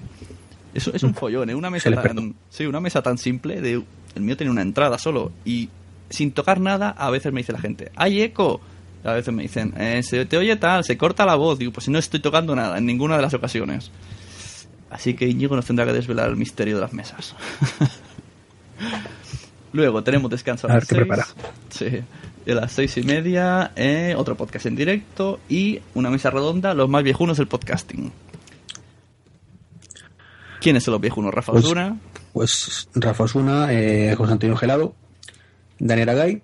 Eso 0.73 0.91
es 0.93 1.03
un 1.03 1.13
follón, 1.13 1.49
¿eh? 1.49 1.55
Una 1.55 1.69
mesa 1.69 1.91
tan, 1.91 2.35
sí, 2.49 2.65
una 2.65 2.79
mesa 2.79 3.01
tan 3.01 3.17
simple 3.17 3.61
de 3.61 3.83
el 4.15 4.21
mío 4.21 4.37
tiene 4.37 4.51
una 4.51 4.61
entrada 4.61 4.97
solo 4.97 5.31
y 5.45 5.69
sin 6.09 6.31
tocar 6.31 6.59
nada 6.59 6.89
a 6.89 7.09
veces 7.09 7.31
me 7.33 7.41
dice 7.41 7.51
la 7.53 7.59
gente, 7.59 7.91
"Hay 7.95 8.21
eco." 8.21 8.61
A 9.03 9.13
veces 9.13 9.33
me 9.33 9.43
dicen, 9.43 9.73
eh, 9.77 10.01
"Se 10.03 10.25
te 10.25 10.37
oye 10.37 10.55
tal, 10.55 10.83
se 10.83 10.97
corta 10.97 11.25
la 11.25 11.35
voz." 11.35 11.59
Digo, 11.59 11.71
"Pues 11.73 11.85
si 11.85 11.91
no 11.91 11.99
estoy 11.99 12.19
tocando 12.21 12.55
nada 12.55 12.77
en 12.77 12.85
ninguna 12.85 13.15
de 13.17 13.21
las 13.21 13.33
ocasiones." 13.33 13.91
Así 14.89 15.15
que 15.15 15.27
Íñigo 15.27 15.55
nos 15.55 15.65
tendrá 15.65 15.85
que 15.85 15.93
desvelar 15.93 16.29
el 16.29 16.37
misterio 16.37 16.75
de 16.75 16.81
las 16.81 16.93
mesas. 16.93 17.35
Luego 19.73 20.03
tenemos 20.03 20.29
descanso 20.29 20.67
a, 20.67 20.71
A 20.71 20.73
ver 20.75 20.83
las 20.83 20.89
qué 20.89 20.95
seis. 20.95 21.07
prepara. 21.07 21.27
Sí. 21.69 22.51
A 22.51 22.55
las 22.55 22.71
seis 22.71 22.95
y 22.97 23.03
media, 23.03 23.71
eh, 23.75 24.13
otro 24.17 24.35
podcast 24.35 24.65
en 24.67 24.75
directo 24.75 25.39
y 25.49 25.79
una 25.95 26.09
mesa 26.09 26.29
redonda, 26.29 26.73
los 26.73 26.89
más 26.89 27.03
viejunos 27.03 27.37
del 27.37 27.47
podcasting. 27.47 28.11
¿Quiénes 30.63 30.83
son 30.83 30.93
los 30.93 31.01
viejunos? 31.01 31.33
Rafa 31.33 31.51
Pues- 31.51 31.65
Osuna. 31.65 31.99
Pues 32.31 32.87
Rafa 32.95 33.25
Osuna, 33.25 33.67
eh, 33.73 34.15
José 34.17 34.31
Antonio 34.31 34.55
Gelado, 34.55 34.95
Daniel 35.77 36.09
Agay, 36.09 36.41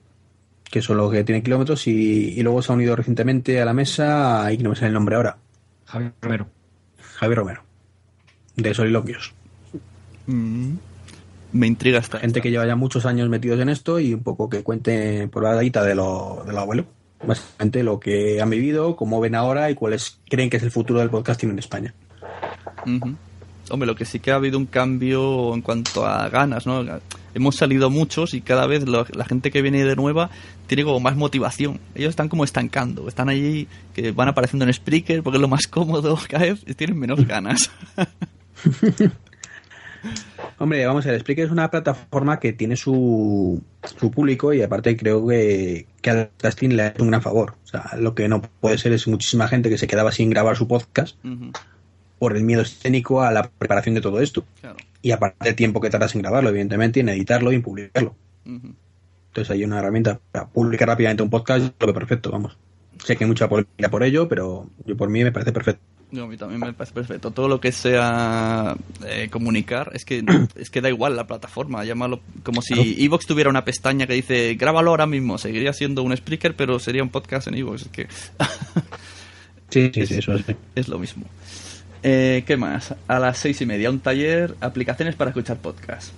que 0.70 0.82
son 0.82 0.98
los 0.98 1.12
que 1.12 1.24
tienen 1.24 1.42
kilómetros, 1.42 1.88
y, 1.88 1.92
y 2.38 2.44
luego 2.44 2.62
se 2.62 2.72
ha 2.72 2.76
unido 2.76 2.96
recientemente 2.96 3.60
a 3.62 3.66
la 3.66 3.74
mesa, 3.74 4.52
y 4.52 4.58
que 4.58 4.64
no 4.64 4.70
me 4.72 4.76
sale 4.76 4.88
el 4.90 4.94
nombre 4.94 5.16
ahora, 5.16 5.38
Javier 5.86 6.12
Romero. 6.22 6.48
Javier 7.16 7.38
Romero, 7.40 7.64
de 8.56 8.74
Soliloquios. 8.74 9.34
Mm. 10.28 10.74
Me 11.54 11.66
intriga 11.66 11.98
esta 11.98 12.20
Gente 12.20 12.42
que 12.42 12.52
lleva 12.52 12.68
ya 12.68 12.76
muchos 12.76 13.08
años 13.08 13.28
metidos 13.30 13.60
en 13.60 13.70
esto 13.70 14.00
y 14.00 14.14
un 14.14 14.22
poco 14.22 14.48
que 14.50 14.62
cuente 14.62 15.28
por 15.30 15.42
la 15.44 15.60
guita 15.60 15.82
de 15.84 15.96
lo, 15.96 16.44
del 16.46 16.58
abuelo. 16.58 16.86
Básicamente 17.26 17.82
lo 17.84 18.00
que 18.00 18.40
han 18.42 18.50
vivido, 18.52 18.96
cómo 18.96 19.20
ven 19.20 19.34
ahora 19.34 19.72
y 19.72 19.76
cuáles 19.76 20.20
creen 20.30 20.50
que 20.52 20.58
es 20.58 20.64
el 20.64 20.70
futuro 20.72 21.00
del 21.00 21.10
podcasting 21.10 21.50
en 21.50 21.58
España. 21.60 21.94
Hombre, 23.70 23.88
lo 23.88 23.96
que 23.96 24.06
sí 24.06 24.20
que 24.20 24.32
ha 24.32 24.36
habido 24.36 24.58
un 24.58 24.66
cambio 24.66 25.54
en 25.54 25.62
cuanto 25.62 26.06
a 26.06 26.28
ganas, 26.30 26.66
¿no? 26.66 26.84
Hemos 27.34 27.56
salido 27.56 27.90
muchos 27.90 28.34
y 28.34 28.42
cada 28.42 28.66
vez 28.68 28.88
la 28.88 29.26
gente 29.26 29.52
que 29.52 29.62
viene 29.62 29.84
de 29.86 29.96
nueva 29.96 30.30
tiene 30.68 30.84
como 30.84 31.00
más 31.00 31.16
motivación. 31.16 31.80
Ellos 31.96 32.10
están 32.12 32.30
como 32.30 32.44
estancando, 32.44 33.08
están 33.08 33.30
allí 33.30 33.68
que 33.94 34.12
van 34.12 34.30
apareciendo 34.30 34.66
en 34.66 34.74
Spreaker 34.74 35.24
porque 35.24 35.38
es 35.38 35.42
lo 35.42 35.48
más 35.48 35.68
cómodo 35.68 36.18
cada 36.30 36.46
vez 36.46 36.64
y 36.66 36.74
tienen 36.74 36.98
menos 36.98 37.26
ganas. 37.26 37.72
Hombre, 40.58 40.86
vamos 40.86 41.06
a 41.06 41.12
ver, 41.12 41.22
Spreaker 41.22 41.46
es 41.46 41.52
una 41.52 41.70
plataforma 41.70 42.40
que 42.40 42.54
tiene 42.54 42.76
su, 42.76 43.62
su 44.00 44.12
público 44.12 44.54
y 44.54 44.62
aparte 44.62 44.96
creo 44.98 45.26
que, 45.26 45.88
que 46.02 46.10
al 46.10 46.28
podcasting 46.28 46.76
le 46.76 46.84
ha 46.84 46.88
hecho 46.88 47.04
un 47.04 47.10
gran 47.10 47.22
favor. 47.22 47.56
O 47.64 47.68
sea, 47.68 47.92
lo 47.98 48.16
que 48.16 48.28
no 48.28 48.42
puede 48.42 48.78
ser 48.78 48.94
es 48.94 49.08
muchísima 49.08 49.48
gente 49.48 49.70
que 49.70 49.78
se 49.78 49.88
quedaba 49.88 50.12
sin 50.12 50.30
grabar 50.30 50.56
su 50.56 50.68
podcast 50.68 51.16
por 52.20 52.36
el 52.36 52.44
miedo 52.44 52.62
escénico 52.62 53.22
a 53.22 53.32
la 53.32 53.50
preparación 53.50 53.96
de 53.96 54.02
todo 54.02 54.20
esto. 54.20 54.44
claro. 54.60 54.78
Y 55.02 55.12
aparte 55.12 55.46
del 55.46 55.56
tiempo 55.56 55.80
que 55.80 55.90
tardas 55.90 56.14
en 56.14 56.22
grabarlo, 56.22 56.50
evidentemente, 56.50 57.00
en 57.00 57.08
editarlo 57.08 57.54
y 57.54 57.56
en 57.56 57.62
publicarlo. 57.62 58.16
Ujú. 58.46 58.76
Entonces 59.30 59.52
hay 59.52 59.64
una 59.64 59.80
herramienta 59.80 60.20
para 60.32 60.48
publicar 60.48 60.90
rápidamente 60.90 61.24
un 61.24 61.30
podcast, 61.30 61.74
lo 61.80 61.88
veo 61.88 61.94
perfecto, 61.94 62.32
vamos. 62.32 62.58
Sé 63.04 63.16
que 63.16 63.24
hay 63.24 63.30
mucha 63.30 63.48
polémica 63.48 63.90
por 63.90 64.04
ello, 64.04 64.28
pero 64.28 64.70
yo 64.86 64.98
por 64.98 65.10
mí 65.10 65.24
me 65.24 65.32
parece 65.32 65.54
perfecto. 65.54 65.82
No, 66.12 66.24
a 66.24 66.28
mí 66.28 66.38
también 66.38 66.60
me 66.60 66.74
parece 66.74 66.94
perfecto. 66.94 67.32
Todo 67.32 67.48
lo 67.48 67.62
que 67.62 67.72
sea 67.72 68.76
eh, 69.08 69.30
comunicar, 69.30 69.92
es 69.94 70.04
que 70.04 70.24
es 70.56 70.70
que 70.70 70.82
da 70.82 70.90
igual 70.90 71.16
la 71.16 71.28
plataforma. 71.28 71.86
Llámalo 71.86 72.20
como 72.44 72.62
si 72.62 73.04
Evox 73.04 73.26
tuviera 73.26 73.50
una 73.50 73.64
pestaña 73.64 74.08
que 74.08 74.14
dice 74.14 74.56
grábalo 74.56 74.90
ahora 74.90 75.06
mismo. 75.06 75.38
Seguiría 75.38 75.72
siendo 75.72 76.04
un 76.04 76.12
speaker, 76.12 76.56
pero 76.56 76.80
sería 76.80 77.04
un 77.04 77.10
podcast 77.10 77.48
en 77.48 77.56
Evox. 77.56 77.84
Es 77.84 77.88
que 77.90 78.08
Sí, 79.70 79.92
sí, 79.94 80.08
sí, 80.08 80.16
eso 80.16 80.34
es. 80.34 80.46
es 80.76 80.88
lo 80.88 81.00
mismo. 81.00 81.26
Eh, 82.04 82.44
¿Qué 82.46 82.58
más? 82.58 82.96
A 83.08 83.20
las 83.20 83.38
seis 83.38 83.60
y 83.62 83.66
media, 83.66 83.90
un 83.90 84.00
taller, 84.00 84.56
aplicaciones 84.62 85.16
para 85.16 85.32
escuchar 85.32 85.58
podcast. 85.58 86.14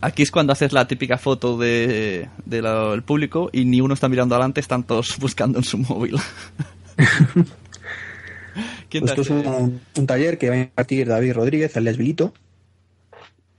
Aquí 0.00 0.22
es 0.22 0.30
cuando 0.30 0.52
haces 0.52 0.72
la 0.72 0.86
típica 0.88 1.18
foto 1.18 1.58
de, 1.58 2.28
de 2.44 2.58
el 2.58 3.02
público 3.02 3.50
y 3.52 3.64
ni 3.64 3.80
uno 3.80 3.94
está 3.94 4.08
mirando 4.08 4.34
adelante, 4.34 4.60
están 4.60 4.84
todos 4.84 5.16
buscando 5.20 5.58
en 5.58 5.64
su 5.64 5.78
móvil. 5.78 6.16
¿Quién 8.88 9.08
Esto 9.08 9.22
es 9.22 9.30
un, 9.30 9.80
un 9.96 10.06
taller 10.06 10.38
que 10.38 10.48
va 10.50 10.56
a 10.56 10.58
impartir 10.58 11.08
David 11.08 11.32
Rodríguez, 11.32 11.76
alias 11.76 11.96
Vilito, 11.96 12.34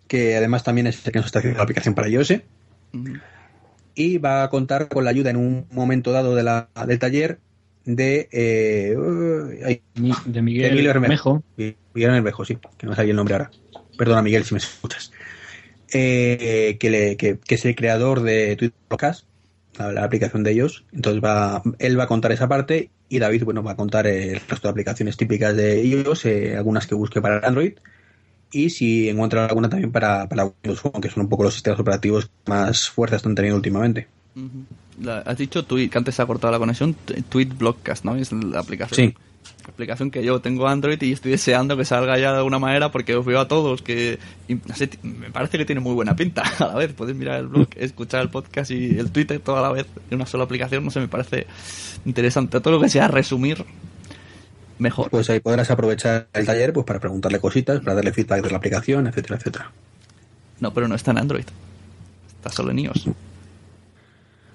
que 0.07 0.35
además 0.35 0.63
también 0.63 0.87
es 0.87 1.05
el 1.05 1.11
que 1.11 1.19
nos 1.19 1.25
está 1.25 1.39
haciendo 1.39 1.57
la 1.57 1.63
aplicación 1.63 1.95
para 1.95 2.07
iOS. 2.07 2.33
Y 3.95 4.17
va 4.19 4.43
a 4.43 4.49
contar 4.49 4.89
con 4.89 5.03
la 5.03 5.09
ayuda 5.09 5.31
en 5.31 5.37
un 5.37 5.65
momento 5.71 6.11
dado 6.11 6.35
de 6.35 6.43
la, 6.43 6.69
del 6.85 6.99
taller 6.99 7.39
de, 7.85 8.29
eh, 8.31 8.95
uh, 8.97 9.49
De 9.49 9.81
de 10.69 10.69
Miguel 10.71 10.87
Bermejo. 10.87 11.43
Miguel 11.93 12.11
Bermejo, 12.11 12.45
sí, 12.45 12.57
que 12.77 12.85
no 12.85 12.91
me 12.91 12.95
sale 12.95 13.09
el 13.09 13.15
nombre 13.15 13.35
ahora. 13.35 13.51
Perdona, 13.97 14.21
Miguel, 14.21 14.43
si 14.45 14.53
me 14.53 14.59
escuchas. 14.59 15.11
Eh, 15.93 16.77
que, 16.79 16.89
le- 16.89 17.17
que- 17.17 17.37
que 17.37 17.55
es 17.55 17.65
el 17.65 17.75
creador 17.75 18.21
de 18.21 18.55
Twitter 18.55 18.77
Podcast, 18.87 19.25
la, 19.77 19.91
la 19.91 20.03
aplicación 20.03 20.43
de 20.43 20.51
ellos. 20.51 20.85
Entonces 20.91 21.23
va, 21.23 21.61
él 21.79 21.99
va 21.99 22.03
a 22.05 22.07
contar 22.07 22.31
esa 22.31 22.47
parte 22.47 22.89
y 23.09 23.19
David, 23.19 23.43
bueno, 23.43 23.61
va 23.63 23.71
a 23.73 23.75
contar 23.75 24.07
el 24.07 24.39
resto 24.39 24.67
de 24.67 24.69
aplicaciones 24.71 25.17
típicas 25.17 25.55
de 25.55 25.81
ellos, 25.81 26.25
eh, 26.25 26.55
algunas 26.57 26.87
que 26.87 26.95
busque 26.95 27.21
para 27.21 27.45
Android 27.47 27.73
y 28.51 28.69
si 28.71 29.09
encuentra 29.09 29.45
alguna 29.45 29.69
también 29.69 29.91
para, 29.91 30.27
para 30.29 30.45
Windows 30.45 30.79
Phone, 30.81 31.01
que 31.01 31.09
son 31.09 31.23
un 31.23 31.29
poco 31.29 31.43
los 31.43 31.53
sistemas 31.53 31.79
operativos 31.79 32.25
que 32.25 32.51
más 32.51 32.89
fuerza 32.89 33.15
están 33.17 33.35
teniendo 33.35 33.57
últimamente. 33.57 34.07
La- 35.01 35.19
has 35.19 35.37
dicho 35.37 35.63
tweet, 35.65 35.89
que 35.89 35.97
antes 35.97 36.15
se 36.15 36.21
ha 36.21 36.25
cortado 36.25 36.51
la 36.51 36.59
conexión, 36.59 36.93
Tweet 37.29 37.47
Blockcast, 37.57 38.05
¿no? 38.05 38.15
Es 38.15 38.31
la 38.31 38.59
aplicación. 38.59 39.09
Sí. 39.09 39.15
La 39.65 39.69
aplicación 39.73 40.11
que 40.11 40.23
yo 40.23 40.39
tengo 40.41 40.67
Android 40.67 41.01
y 41.01 41.11
estoy 41.13 41.31
deseando 41.31 41.75
que 41.77 41.83
salga 41.85 42.17
ya 42.17 42.31
de 42.31 42.37
alguna 42.37 42.59
manera 42.59 42.91
porque 42.91 43.15
os 43.15 43.25
veo 43.25 43.39
a 43.39 43.47
todos 43.47 43.81
que 43.81 44.19
y, 44.47 44.55
no 44.55 44.75
sé, 44.75 44.89
me 45.03 45.31
parece 45.31 45.57
que 45.57 45.65
tiene 45.65 45.81
muy 45.81 45.93
buena 45.93 46.15
pinta 46.15 46.43
a 46.59 46.67
la 46.67 46.75
vez. 46.75 46.93
Puedes 46.93 47.15
mirar 47.15 47.39
el 47.39 47.47
blog, 47.47 47.67
escuchar 47.75 48.21
el 48.21 48.29
podcast 48.29 48.71
y 48.71 48.97
el 48.97 49.11
Twitter 49.11 49.39
toda 49.39 49.61
la 49.61 49.71
vez 49.71 49.85
en 50.09 50.15
una 50.15 50.25
sola 50.25 50.43
aplicación. 50.45 50.83
No 50.85 50.91
sé, 50.91 50.99
me 50.99 51.07
parece 51.07 51.47
interesante. 52.05 52.59
Todo 52.61 52.75
lo 52.75 52.81
que 52.81 52.89
sea 52.89 53.07
resumir, 53.07 53.65
mejor. 54.79 55.09
Pues 55.09 55.29
ahí 55.29 55.39
podrás 55.39 55.69
aprovechar 55.71 56.27
el 56.33 56.45
taller 56.45 56.71
pues 56.73 56.85
para 56.85 56.99
preguntarle 56.99 57.39
cositas, 57.39 57.79
para 57.81 57.95
darle 57.95 58.11
feedback 58.13 58.43
de 58.43 58.51
la 58.51 58.57
aplicación, 58.57 59.07
etcétera, 59.07 59.37
etcétera. 59.37 59.71
No, 60.59 60.73
pero 60.73 60.87
no 60.87 60.95
está 60.95 61.11
en 61.11 61.17
Android. 61.17 61.45
Está 62.37 62.49
solo 62.49 62.71
en 62.71 62.79
iOS. 62.79 63.07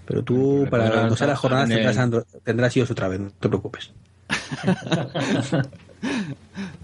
Pero 0.09 0.23
tú, 0.25 0.61
Pero 0.61 0.71
para 0.71 0.91
cuando 0.91 1.17
sea 1.17 1.27
la 1.27 1.37
jornada, 1.37 1.67
tendrás, 1.67 1.97
el- 1.97 2.03
Andro- 2.03 2.25
tendrás 2.43 2.75
iOS 2.77 2.91
otra 2.91 3.09
vez, 3.09 3.21
no 3.21 3.31
te 3.31 3.49
preocupes. 3.49 3.93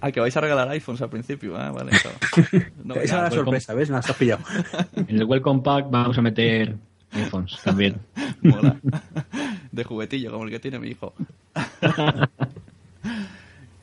Ah, 0.00 0.10
que 0.12 0.20
vais 0.20 0.36
a 0.36 0.40
regalar 0.40 0.68
iPhones 0.70 1.00
al 1.02 1.08
principio. 1.08 1.56
Ah, 1.56 1.70
vale. 1.70 1.92
No, 2.84 2.94
Esa 2.96 3.14
era 3.14 3.22
la 3.24 3.30
sorpresa, 3.30 3.72
¿ves? 3.72 3.88
Me 3.88 3.96
has 3.96 4.12
pillado. 4.12 4.42
En 4.96 5.16
el 5.16 5.24
Welcome 5.24 5.62
Pack 5.62 5.86
vamos 5.90 6.18
a 6.18 6.22
meter 6.22 6.74
iPhones 7.12 7.56
también. 7.62 7.96
Mola. 8.42 8.76
De 9.72 9.84
juguetillo, 9.84 10.30
como 10.32 10.44
el 10.44 10.50
que 10.50 10.58
tiene 10.58 10.78
mi 10.80 10.88
hijo. 10.88 11.14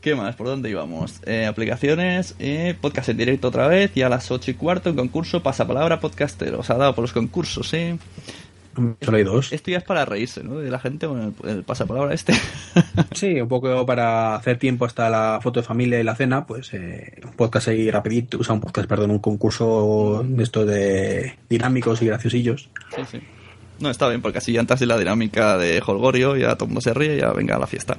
¿Qué 0.01 0.15
más? 0.15 0.35
¿Por 0.35 0.47
dónde 0.47 0.69
íbamos? 0.69 1.21
Eh, 1.25 1.45
aplicaciones, 1.45 2.35
eh, 2.39 2.75
podcast 2.79 3.09
en 3.09 3.17
directo 3.17 3.47
otra 3.47 3.67
vez 3.67 3.91
y 3.95 4.01
a 4.01 4.09
las 4.09 4.29
8 4.31 4.51
y 4.51 4.53
cuarto 4.55 4.89
en 4.89 4.95
concurso 4.95 5.41
pasapalabra 5.43 5.99
podcaster. 5.99 6.55
Os 6.55 6.69
ha 6.69 6.75
dado 6.77 6.93
por 6.95 7.03
los 7.03 7.13
concursos, 7.13 7.73
¿eh? 7.73 7.97
Solo 9.01 9.17
hay 9.17 9.23
dos. 9.23 9.51
Esto 9.51 9.69
ya 9.71 9.77
es 9.79 9.83
para 9.83 10.05
reírse, 10.05 10.43
¿no? 10.43 10.57
De 10.59 10.71
la 10.71 10.79
gente 10.79 11.05
con 11.07 11.21
el, 11.43 11.49
el 11.49 11.63
pasapalabra 11.63 12.13
este. 12.13 12.33
Sí, 13.13 13.41
un 13.41 13.47
poco 13.49 13.85
para 13.85 14.35
hacer 14.35 14.57
tiempo 14.57 14.85
hasta 14.85 15.09
la 15.09 15.39
foto 15.41 15.59
de 15.59 15.65
familia 15.65 15.99
y 15.99 16.03
la 16.03 16.15
cena, 16.15 16.45
pues 16.45 16.73
eh, 16.73 17.19
un 17.23 17.33
podcast 17.33 17.67
ahí 17.67 17.91
rapidito, 17.91 18.39
o 18.39 18.43
sea, 18.43 18.53
un 18.55 18.61
podcast, 18.61 18.87
perdón, 18.87 19.11
un 19.11 19.19
concurso 19.19 20.23
de 20.25 20.43
esto 20.43 20.65
de 20.65 21.37
dinámicos 21.49 22.01
y 22.01 22.05
graciosillos. 22.07 22.69
Sí, 22.95 23.01
sí. 23.11 23.19
No, 23.79 23.89
está 23.89 24.07
bien, 24.07 24.21
porque 24.21 24.37
así 24.37 24.53
ya 24.53 24.61
entras 24.61 24.81
en 24.81 24.87
la 24.89 24.97
dinámica 24.97 25.57
de 25.57 25.81
Holgorio, 25.85 26.37
ya 26.37 26.55
todo 26.55 26.65
el 26.65 26.69
mundo 26.69 26.81
se 26.81 26.93
ríe, 26.93 27.17
ya 27.17 27.31
venga 27.33 27.55
a 27.55 27.59
la 27.59 27.67
fiesta. 27.67 27.97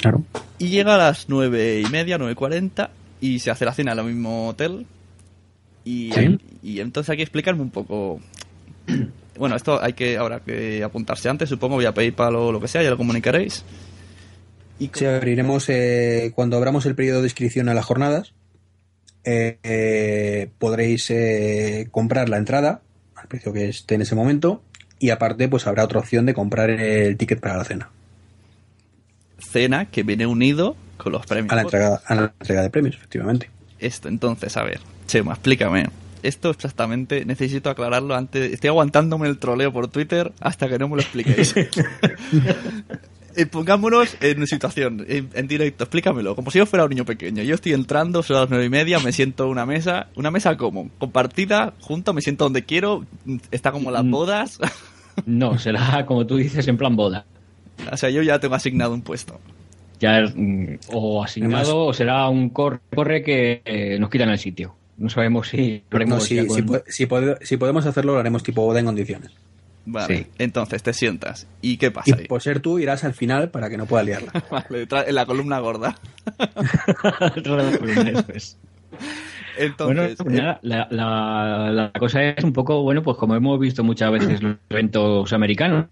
Claro. 0.00 0.22
Y 0.58 0.68
llega 0.68 0.94
a 0.94 0.98
las 0.98 1.28
nueve 1.28 1.82
y 1.84 1.90
media, 1.90 2.18
nueve 2.18 2.34
cuarenta, 2.34 2.90
y 3.20 3.40
se 3.40 3.50
hace 3.50 3.64
la 3.64 3.74
cena 3.74 3.92
en 3.92 3.98
el 3.98 4.04
mismo 4.06 4.48
hotel. 4.48 4.86
Y, 5.84 6.12
Sí. 6.12 6.38
y 6.62 6.80
entonces 6.80 7.10
hay 7.10 7.16
que 7.16 7.22
explicarme 7.24 7.62
un 7.62 7.70
poco. 7.70 8.20
Bueno, 9.38 9.56
esto 9.56 9.82
hay 9.82 9.94
que 9.94 10.16
ahora 10.18 10.40
que 10.40 10.82
apuntarse 10.84 11.28
antes, 11.28 11.48
supongo, 11.48 11.78
vía 11.78 11.92
PayPal 11.94 12.36
o 12.36 12.52
lo 12.52 12.60
que 12.60 12.68
sea, 12.68 12.82
ya 12.82 12.90
lo 12.90 12.96
comunicaréis. 12.98 13.64
Y 14.78 14.90
Sí, 14.92 15.04
abriremos 15.06 15.68
eh, 15.68 16.32
cuando 16.34 16.56
abramos 16.56 16.86
el 16.86 16.94
periodo 16.94 17.20
de 17.20 17.26
inscripción 17.26 17.68
a 17.68 17.74
las 17.74 17.84
jornadas. 17.84 18.34
eh, 19.24 19.58
eh, 19.62 20.50
podréis 20.58 21.08
eh, 21.10 21.86
comprar 21.92 22.28
la 22.28 22.38
entrada 22.38 22.82
al 23.14 23.28
precio 23.28 23.52
que 23.52 23.68
esté 23.68 23.94
en 23.94 24.02
ese 24.02 24.16
momento 24.16 24.62
y 24.98 25.10
aparte 25.10 25.48
pues 25.48 25.66
habrá 25.68 25.84
otra 25.84 26.00
opción 26.00 26.26
de 26.26 26.34
comprar 26.34 26.70
el 26.70 27.16
ticket 27.16 27.38
para 27.38 27.56
la 27.56 27.64
cena 27.64 27.90
cena 29.38 29.86
que 29.86 30.02
viene 30.02 30.26
unido 30.26 30.74
con 30.96 31.12
los 31.12 31.24
premios. 31.26 31.52
a 31.52 31.56
la 31.56 31.62
entrega 31.62 32.00
a 32.04 32.14
la 32.16 32.34
entrega 32.40 32.62
de 32.62 32.70
premios 32.70 32.96
efectivamente 32.96 33.48
Esto, 33.78 34.08
entonces, 34.08 34.56
a 34.56 34.64
ver, 34.64 34.80
Chema, 35.06 35.32
explícame. 35.34 35.86
Esto 36.22 36.50
exactamente, 36.50 37.24
necesito 37.24 37.68
aclararlo 37.70 38.14
antes. 38.14 38.52
Estoy 38.52 38.68
aguantándome 38.68 39.28
el 39.28 39.38
troleo 39.38 39.72
por 39.72 39.88
Twitter 39.88 40.32
hasta 40.40 40.68
que 40.68 40.78
no 40.78 40.88
me 40.88 40.96
lo 40.96 41.02
expliquéis. 41.02 41.54
Eh, 43.34 43.46
Pongámonos 43.46 44.14
en 44.20 44.36
una 44.36 44.46
situación, 44.46 45.06
en, 45.08 45.30
en 45.32 45.48
directo, 45.48 45.84
explícamelo, 45.84 46.36
como 46.36 46.50
si 46.50 46.58
yo 46.58 46.66
fuera 46.66 46.84
un 46.84 46.90
niño 46.90 47.06
pequeño. 47.06 47.42
Yo 47.42 47.54
estoy 47.54 47.72
entrando, 47.72 48.22
son 48.22 48.36
las 48.36 48.50
nueve 48.50 48.66
y 48.66 48.68
media, 48.68 48.98
me 48.98 49.10
siento 49.10 49.44
en 49.44 49.50
una 49.52 49.64
mesa, 49.64 50.08
una 50.16 50.30
mesa 50.30 50.58
como, 50.58 50.90
compartida, 50.98 51.72
junto, 51.80 52.12
me 52.12 52.20
siento 52.20 52.44
donde 52.44 52.64
quiero, 52.64 53.06
está 53.50 53.72
como 53.72 53.90
las 53.90 54.04
Mm. 54.04 54.10
bodas. 54.10 54.58
No, 55.26 55.58
será 55.58 56.04
como 56.06 56.26
tú 56.26 56.36
dices 56.36 56.68
en 56.68 56.76
plan 56.78 56.94
boda. 56.96 57.24
o 57.90 57.96
sea, 57.98 58.10
yo 58.10 58.20
ya 58.22 58.38
tengo 58.38 58.54
asignado 58.54 58.92
un 58.94 59.00
puesto. 59.02 59.40
Ya 60.00 60.20
es, 60.20 60.32
mm, 60.34 60.74
o 60.92 61.22
asignado 61.24 61.56
Además- 61.56 61.74
o 61.74 61.92
será 61.94 62.28
un 62.28 62.50
corre, 62.50 62.80
corre 62.94 63.22
que 63.22 63.62
eh, 63.64 63.98
nos 63.98 64.08
quitan 64.10 64.28
el 64.28 64.38
sitio. 64.38 64.74
No 64.98 65.08
sabemos 65.08 65.48
si 65.48 65.82
no, 65.90 66.20
si, 66.20 66.34
ya 66.36 66.42
si 66.42 66.48
con- 66.48 66.66
po- 66.66 66.82
si 66.86 67.06
pode- 67.06 67.38
si 67.40 67.56
podemos 67.56 67.86
hacerlo 67.86 68.12
lo 68.14 68.18
haremos 68.20 68.42
tipo 68.42 68.62
boda 68.62 68.78
en 68.80 68.86
condiciones 68.86 69.30
Vale, 69.84 70.16
Sí. 70.18 70.26
entonces 70.38 70.80
te 70.84 70.92
sientas. 70.92 71.48
¿Y 71.60 71.76
qué 71.76 71.86
y 71.86 71.90
pasa 71.90 72.16
ahí? 72.16 72.26
por 72.28 72.40
ser 72.40 72.60
tú 72.60 72.78
irás 72.78 73.02
al 73.02 73.14
final 73.14 73.50
para 73.50 73.68
que 73.68 73.76
no 73.76 73.86
pueda 73.86 74.04
liarla 74.04 74.32
Vale, 74.50 74.86
en 75.08 75.14
la 75.14 75.26
columna 75.26 75.58
gorda. 75.58 75.98
Eso 77.36 78.24
es. 78.32 78.58
Bueno, 79.78 80.02
Entonces, 80.04 80.16
pues 80.18 80.38
eh, 80.38 80.56
la, 80.62 80.86
la- 80.90 81.70
la 81.72 81.92
cosa 81.98 82.22
es 82.24 82.44
un 82.44 82.52
poco, 82.52 82.82
bueno, 82.82 83.02
pues 83.02 83.16
como 83.16 83.34
hemos 83.34 83.58
visto 83.58 83.82
muchas 83.84 84.10
veces 84.12 84.42
los 84.42 84.56
eventos 84.70 85.32
americanos, 85.32 85.86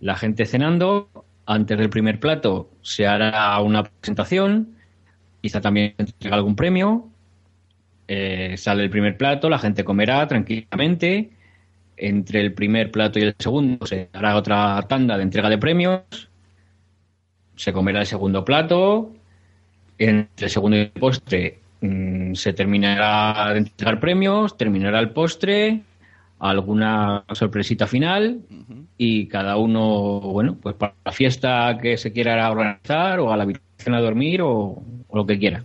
la 0.00 0.16
gente 0.16 0.44
cenando, 0.46 1.08
antes 1.46 1.78
del 1.78 1.90
primer 1.90 2.20
plato 2.20 2.70
se 2.82 3.06
hará 3.06 3.58
una 3.60 3.84
presentación, 3.84 4.74
quizá 5.40 5.60
también 5.60 5.94
se 5.96 6.02
entrega 6.04 6.36
algún 6.36 6.56
premio, 6.56 7.08
eh, 8.08 8.56
sale 8.56 8.84
el 8.84 8.90
primer 8.90 9.16
plato, 9.18 9.50
la 9.50 9.58
gente 9.58 9.84
comerá 9.84 10.26
tranquilamente, 10.26 11.30
entre 11.96 12.40
el 12.40 12.54
primer 12.54 12.90
plato 12.90 13.18
y 13.18 13.22
el 13.22 13.34
segundo 13.38 13.86
se 13.86 14.08
hará 14.12 14.36
otra 14.36 14.80
tanda 14.88 15.16
de 15.16 15.24
entrega 15.24 15.50
de 15.50 15.58
premios, 15.58 16.02
se 17.54 17.72
comerá 17.72 18.00
el 18.00 18.06
segundo 18.06 18.44
plato, 18.44 19.12
entre 19.98 20.46
el 20.46 20.50
segundo 20.50 20.76
y 20.78 20.80
el 20.80 20.90
postre 20.90 21.58
mm, 21.82 22.34
se 22.34 22.52
terminará 22.54 23.52
de 23.52 23.58
entregar 23.58 24.00
premios, 24.00 24.56
terminará 24.56 25.00
el 25.00 25.10
postre, 25.10 25.82
alguna 26.38 27.24
sorpresita 27.32 27.86
final 27.86 28.40
y 28.96 29.26
cada 29.26 29.56
uno, 29.56 30.20
bueno, 30.20 30.56
pues 30.62 30.76
para 30.76 30.94
la 31.04 31.12
fiesta 31.12 31.78
que 31.82 31.98
se 31.98 32.12
quiera 32.12 32.50
organizar 32.50 33.20
o 33.20 33.32
a 33.32 33.36
la 33.36 33.42
habitación 33.42 33.94
a 33.94 34.00
dormir 34.00 34.40
o, 34.42 34.82
o 35.08 35.16
lo 35.16 35.26
que 35.26 35.38
quiera. 35.38 35.64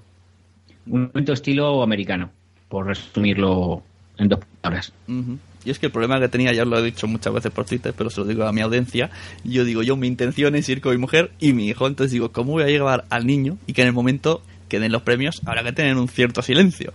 Un 0.88 1.10
evento 1.14 1.34
estilo 1.34 1.82
americano, 1.84 2.32
por 2.68 2.88
resumirlo 2.88 3.84
en 4.18 4.30
dos 4.30 4.40
palabras. 4.62 4.94
Ujú. 5.08 5.38
Y 5.66 5.70
es 5.70 5.80
que 5.80 5.86
el 5.86 5.92
problema 5.92 6.20
que 6.20 6.28
tenía, 6.28 6.52
ya 6.52 6.64
os 6.64 6.68
lo 6.68 6.78
he 6.78 6.84
dicho 6.84 7.08
muchas 7.08 7.34
veces 7.34 7.52
por 7.52 7.66
Twitter, 7.66 7.94
pero 7.98 8.10
se 8.10 8.20
lo 8.20 8.28
digo 8.28 8.44
a 8.44 8.52
mi 8.52 8.62
audiencia, 8.62 9.10
yo 9.44 9.64
digo, 9.64 9.82
yo 9.82 9.96
mi 9.96 10.08
intención 10.08 10.56
es 10.56 10.68
ir 10.68 10.82
con 10.82 10.92
mi 10.92 10.98
mujer 10.98 11.32
y 11.40 11.54
mi 11.54 11.68
hijo, 11.68 11.88
entonces 11.88 12.12
digo, 12.12 12.32
¿cómo 12.32 12.54
voy 12.54 12.64
a 12.64 12.68
llevar 12.68 13.06
al 13.10 13.26
niño 13.26 13.58
y 13.66 13.74
que 13.74 13.82
en 13.82 13.88
el 13.88 13.94
momento 13.94 14.42
que 14.68 14.80
den 14.80 14.92
los 14.92 15.04
premios 15.04 15.42
habrá 15.46 15.64
que 15.64 15.72
tener 15.72 15.96
un 15.96 16.10
cierto 16.10 16.42
silencio? 16.42 16.92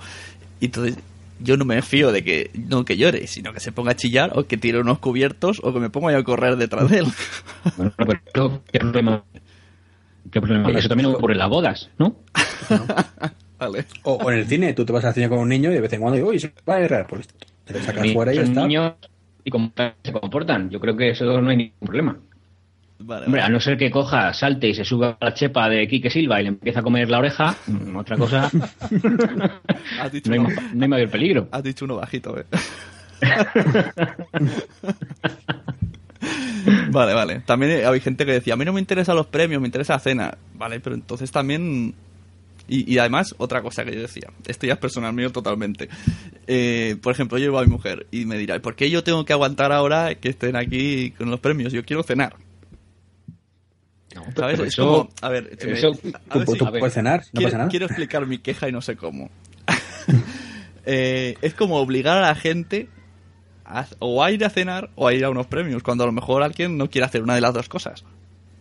Y 0.61 0.66
entonces 0.66 0.99
yo 1.41 1.57
no 1.57 1.64
me 1.64 1.80
fío 1.82 2.12
de 2.12 2.22
que 2.24 2.51
no 2.55 2.84
que 2.84 2.97
llore, 2.97 3.26
sino 3.26 3.53
que 3.53 3.61
se 3.61 3.72
ponga 3.72 3.93
a 3.93 3.97
chillar 3.97 4.32
o 4.34 4.47
que 4.47 4.57
tire 4.57 4.80
unos 4.80 4.99
cubiertos 4.99 5.61
o 5.62 5.72
que 5.72 5.80
me 5.80 5.89
ponga 5.89 6.12
yo 6.12 6.18
a 6.18 6.24
correr 6.24 6.57
detrás 6.57 6.91
de 6.91 6.99
él. 6.99 7.07
Bueno, 7.76 7.93
pero 7.97 8.62
¿qué 8.70 8.80
problema? 8.80 9.24
¿Qué 10.30 10.41
problema? 10.41 10.70
Eso 10.72 10.89
también 10.89 11.09
ocurre 11.09 11.34
en 11.34 11.39
las 11.39 11.49
bodas, 11.49 11.91
¿no? 11.99 12.16
Vale. 13.59 13.84
o, 14.04 14.14
o 14.14 14.30
en 14.30 14.38
el 14.38 14.46
cine 14.46 14.74
tú 14.74 14.84
te 14.84 14.92
vas 14.92 15.04
al 15.04 15.14
cine 15.14 15.28
con 15.28 15.38
un 15.38 15.48
niño 15.48 15.70
y 15.70 15.74
de 15.74 15.80
vez 15.80 15.92
en 15.92 16.00
cuando 16.00 16.16
digo 16.16 16.28
uy 16.28 16.38
se 16.38 16.52
va 16.68 16.76
a 16.76 16.80
errar 16.80 17.06
pues 17.06 17.28
te 17.64 17.82
sacas 17.82 18.12
fuera 18.12 18.32
y 18.32 18.36
ya 18.36 18.42
está 18.42 18.62
niños 18.62 18.94
y 19.48 19.50
cómo 19.50 19.72
se 19.76 20.12
comportan. 20.12 20.70
Yo 20.70 20.78
creo 20.80 20.96
que 20.96 21.11
eso 21.11 21.40
no 21.40 21.50
hay 21.50 21.56
ningún 21.56 21.86
problema. 21.86 22.16
Vale, 23.00 23.26
Hombre, 23.26 23.42
a 23.42 23.48
no 23.48 23.61
ser 23.61 23.78
que 23.78 23.92
coja, 23.92 24.34
salte 24.34 24.68
y 24.68 24.74
se 24.74 24.84
suba 24.84 25.16
a 25.20 25.26
la 25.26 25.32
chepa 25.32 25.68
de 25.68 25.86
Quique 25.86 26.11
Silva 26.11 26.40
y 26.40 26.42
le 26.42 26.48
empieza 26.48 26.80
a 26.80 26.82
comer 26.82 27.09
la 27.09 27.20
oreja, 27.20 27.54
mm, 27.68 27.94
otra 27.94 28.16
cosa, 28.16 28.50
Has 30.00 30.11
dicho, 30.11 30.30
no 30.30 30.34
hay, 30.34 30.40
uno, 30.40 30.48
no 30.74 30.82
hay 30.82 30.88
mayor 30.88 31.09
peligro. 31.09 31.46
has 31.52 31.62
dicho 31.62 31.84
uno 31.84 31.94
bajito, 31.94 32.36
eh. 32.36 32.44
Vale, 36.90 37.14
vale. 37.14 37.40
También 37.46 37.86
hay 37.86 38.00
gente 38.00 38.26
que 38.26 38.32
decía, 38.32 38.54
a 38.54 38.56
mí 38.56 38.64
no 38.64 38.72
me 38.72 38.80
interesan 38.80 39.14
los 39.14 39.26
premios, 39.26 39.61
me 39.61 39.68
interesa 39.68 39.92
la 39.94 40.00
cena. 40.00 40.36
Vale, 40.54 40.80
pero 40.80 40.96
entonces 40.96 41.30
también... 41.30 41.94
Y, 42.68 42.92
y 42.92 42.98
además, 42.98 43.34
otra 43.38 43.62
cosa 43.62 43.84
que 43.84 43.94
yo 43.94 44.02
decía, 44.02 44.28
esto 44.46 44.66
ya 44.66 44.74
es 44.74 44.78
personal 44.78 45.12
mío 45.14 45.32
totalmente. 45.32 45.88
Eh, 46.46 46.96
por 47.02 47.12
ejemplo, 47.14 47.38
yo 47.38 47.44
llevo 47.46 47.58
a 47.58 47.62
mi 47.64 47.70
mujer 47.70 48.06
y 48.10 48.26
me 48.26 48.36
dirá, 48.36 48.60
¿por 48.60 48.76
qué 48.76 48.90
yo 48.90 49.02
tengo 49.02 49.24
que 49.24 49.32
aguantar 49.32 49.72
ahora 49.72 50.14
que 50.16 50.28
estén 50.28 50.54
aquí 50.54 51.12
con 51.12 51.30
los 51.30 51.40
premios? 51.40 51.72
Yo 51.72 51.84
quiero 51.84 52.02
cenar. 52.02 52.36
¿Sabes? 54.36 54.58
Es 54.60 54.66
eso- 54.68 54.86
como, 54.86 55.08
a 55.22 55.28
ver, 55.28 55.56
me- 55.64 55.72
eso- 55.72 55.88
a 55.88 55.92
tú, 56.32 56.38
ver 56.40 56.46
tú 56.46 56.54
si- 56.56 56.64
a 56.64 56.70
ver, 56.70 56.80
puedes 56.80 56.94
cenar 56.94 57.20
no 57.20 57.26
quiero, 57.32 57.46
pasa 57.48 57.58
nada 57.58 57.70
quiero 57.70 57.86
explicar 57.86 58.26
mi 58.26 58.38
queja 58.38 58.68
y 58.68 58.72
no 58.72 58.80
sé 58.82 58.96
cómo. 58.96 59.30
Eh, 60.90 61.36
es 61.42 61.52
como 61.52 61.76
obligar 61.76 62.16
a 62.16 62.22
la 62.22 62.34
gente 62.34 62.88
a, 63.66 63.86
o 63.98 64.24
a 64.24 64.30
ir 64.32 64.42
a 64.46 64.48
cenar 64.48 64.88
o 64.94 65.06
a 65.06 65.12
ir 65.12 65.22
a 65.22 65.28
unos 65.28 65.46
premios, 65.46 65.82
cuando 65.82 66.02
a 66.04 66.06
lo 66.06 66.12
mejor 66.14 66.42
alguien 66.42 66.78
no 66.78 66.88
quiere 66.88 67.04
hacer 67.04 67.22
una 67.22 67.34
de 67.34 67.42
las 67.42 67.52
dos 67.52 67.68
cosas. 67.68 68.04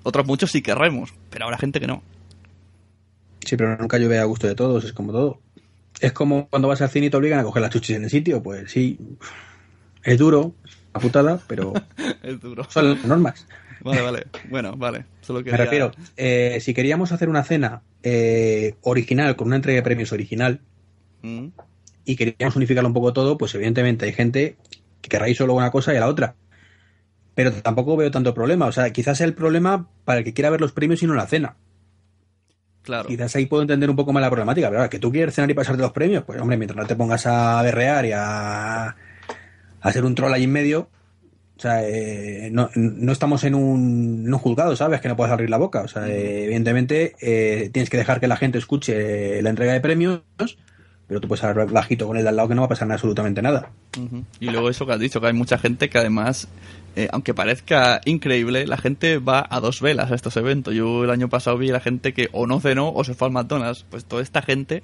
Otros 0.04 0.28
muchos 0.28 0.52
sí 0.52 0.62
querremos, 0.62 1.14
pero 1.30 1.46
habrá 1.46 1.58
gente 1.58 1.80
que 1.80 1.88
no. 1.88 2.04
Sí, 3.48 3.56
pero 3.56 3.78
nunca 3.78 3.98
llueve 3.98 4.20
a 4.20 4.26
gusto 4.26 4.48
de 4.48 4.56
todos, 4.56 4.84
es 4.84 4.94
como 4.94 5.12
todo. 5.12 5.40
Es 6.00 6.14
como 6.14 6.48
cuando 6.50 6.68
vas 6.68 6.82
al 6.82 6.90
cine 6.90 7.08
y 7.08 7.10
te 7.10 7.18
obligan 7.18 7.40
a 7.40 7.44
coger 7.44 7.62
las 7.62 7.72
chuchis 7.72 7.96
en 7.96 8.04
el 8.04 8.10
sitio, 8.10 8.44
pues 8.44 8.72
sí, 8.72 9.00
es 10.04 10.18
duro, 10.18 10.54
una 10.94 11.02
putada, 11.02 11.40
pero 11.48 11.74
es 12.24 12.40
duro. 12.40 12.66
son 12.70 12.92
las 12.92 13.06
normas. 13.06 13.48
Vale, 13.82 14.02
vale. 14.02 14.28
Bueno, 14.50 14.76
vale. 14.76 15.06
Solo 15.22 15.42
Me 15.44 15.58
refiero, 15.58 15.92
eh, 16.18 16.60
si 16.62 16.74
queríamos 16.74 17.12
hacer 17.12 17.30
una 17.30 17.44
cena 17.44 17.82
eh, 18.04 18.76
original, 18.82 19.36
con 19.36 19.48
una 19.48 19.56
entrega 19.56 19.78
de 19.78 19.84
premios 19.84 20.12
original, 20.12 20.62
Mm, 21.22 21.48
y 22.06 22.16
queríamos 22.16 22.56
unificarlo 22.56 22.88
un 22.88 22.94
poco 22.94 23.14
todo, 23.14 23.38
pues 23.38 23.54
evidentemente 23.56 24.06
hay 24.06 24.14
gente 24.14 24.58
que 25.02 25.10
querrá 25.10 25.30
ir 25.30 25.36
solo 25.36 25.54
una 25.54 25.72
cosa 25.72 25.94
y 25.94 25.98
a 25.98 26.02
la 26.02 26.08
otra. 26.08 26.36
Pero 27.36 27.52
tampoco 27.54 27.98
veo 27.98 28.10
tanto 28.12 28.34
problema. 28.34 28.66
O 28.66 28.72
sea, 28.72 28.92
quizás 28.92 29.18
sea 29.18 29.28
el 29.28 29.34
problema 29.34 29.90
para 30.06 30.20
el 30.20 30.26
que 30.26 30.34
quiera 30.34 30.50
ver 30.50 30.62
los 30.62 30.72
premios 30.72 31.04
y 31.04 31.08
no 31.08 31.14
la 31.14 31.28
cena. 31.28 31.58
Claro. 32.88 33.10
Quizás 33.10 33.36
ahí 33.36 33.46
puedo 33.46 33.62
entender 33.62 33.90
un 33.90 33.96
poco 33.96 34.14
más 34.14 34.22
la 34.22 34.30
problemática. 34.30 34.70
Pero 34.70 34.80
ahora, 34.80 34.90
que 34.90 34.98
tú 34.98 35.12
quieres 35.12 35.36
cenar 35.36 35.52
y 35.52 35.54
pasarte 35.54 35.82
los 35.82 35.92
premios, 35.92 36.24
pues 36.24 36.42
hombre, 36.42 36.58
mientras 36.58 36.78
no 36.78 36.88
te 36.88 36.96
pongas 36.96 37.28
a 37.28 37.62
berrear 37.62 38.06
y 38.06 38.14
a, 38.14 38.86
a 38.86 38.96
hacer 39.82 40.06
un 40.06 40.16
troll 40.16 40.34
ahí 40.34 40.46
en 40.46 40.52
medio. 40.52 40.90
O 41.58 41.60
sea, 41.60 41.84
eh, 41.84 42.50
no, 42.52 42.70
no 42.76 43.12
estamos 43.12 43.44
en 43.44 43.56
un, 43.56 44.24
en 44.26 44.34
un 44.34 44.40
juzgado, 44.40 44.76
¿sabes? 44.76 45.02
Que 45.02 45.10
no 45.10 45.18
puedes 45.18 45.34
abrir 45.34 45.50
la 45.50 45.58
boca. 45.58 45.82
O 45.82 45.88
sea, 45.88 46.08
eh, 46.08 46.46
evidentemente 46.46 47.16
eh, 47.20 47.70
tienes 47.74 47.90
que 47.90 47.98
dejar 47.98 48.20
que 48.20 48.28
la 48.28 48.38
gente 48.38 48.58
escuche 48.58 49.42
la 49.42 49.50
entrega 49.50 49.74
de 49.74 49.82
premios 49.82 50.22
pero 51.08 51.22
tú 51.22 51.28
puedes 51.28 51.44
hablar 51.44 51.72
bajito 51.72 52.06
con 52.06 52.18
el 52.18 52.24
de 52.24 52.30
al 52.30 52.36
lado 52.36 52.50
que 52.50 52.56
no 52.56 52.62
va 52.62 52.66
a 52.66 52.70
pasar 52.70 52.92
absolutamente 52.92 53.42
nada. 53.42 53.72
Y 54.40 54.50
luego 54.50 54.70
eso 54.70 54.86
que 54.86 54.92
has 54.92 55.00
dicho, 55.00 55.22
que 55.22 55.28
hay 55.28 55.34
mucha 55.34 55.58
gente 55.58 55.90
que 55.90 55.98
además, 55.98 56.50
eh, 56.98 57.10
aunque 57.12 57.36
parezca 57.36 58.02
increíble, 58.06 58.66
la 58.66 58.78
gente 58.78 59.20
va 59.20 59.46
a 59.48 59.60
dos 59.60 59.82
velas 59.82 60.12
a 60.12 60.16
estos 60.16 60.36
eventos. 60.36 60.74
Yo 60.74 61.04
el 61.04 61.12
año 61.12 61.30
pasado 61.30 61.56
vi 61.56 61.70
a 61.70 61.74
la 61.74 61.80
gente 61.80 62.12
que 62.12 62.28
o 62.32 62.48
no 62.48 62.60
cenó 62.60 62.92
o 62.92 63.04
se 63.04 63.14
fue 63.14 63.28
al 63.28 63.34
McDonald's. 63.34 63.86
Pues 63.88 64.04
toda 64.04 64.24
esta 64.24 64.42
gente, 64.42 64.82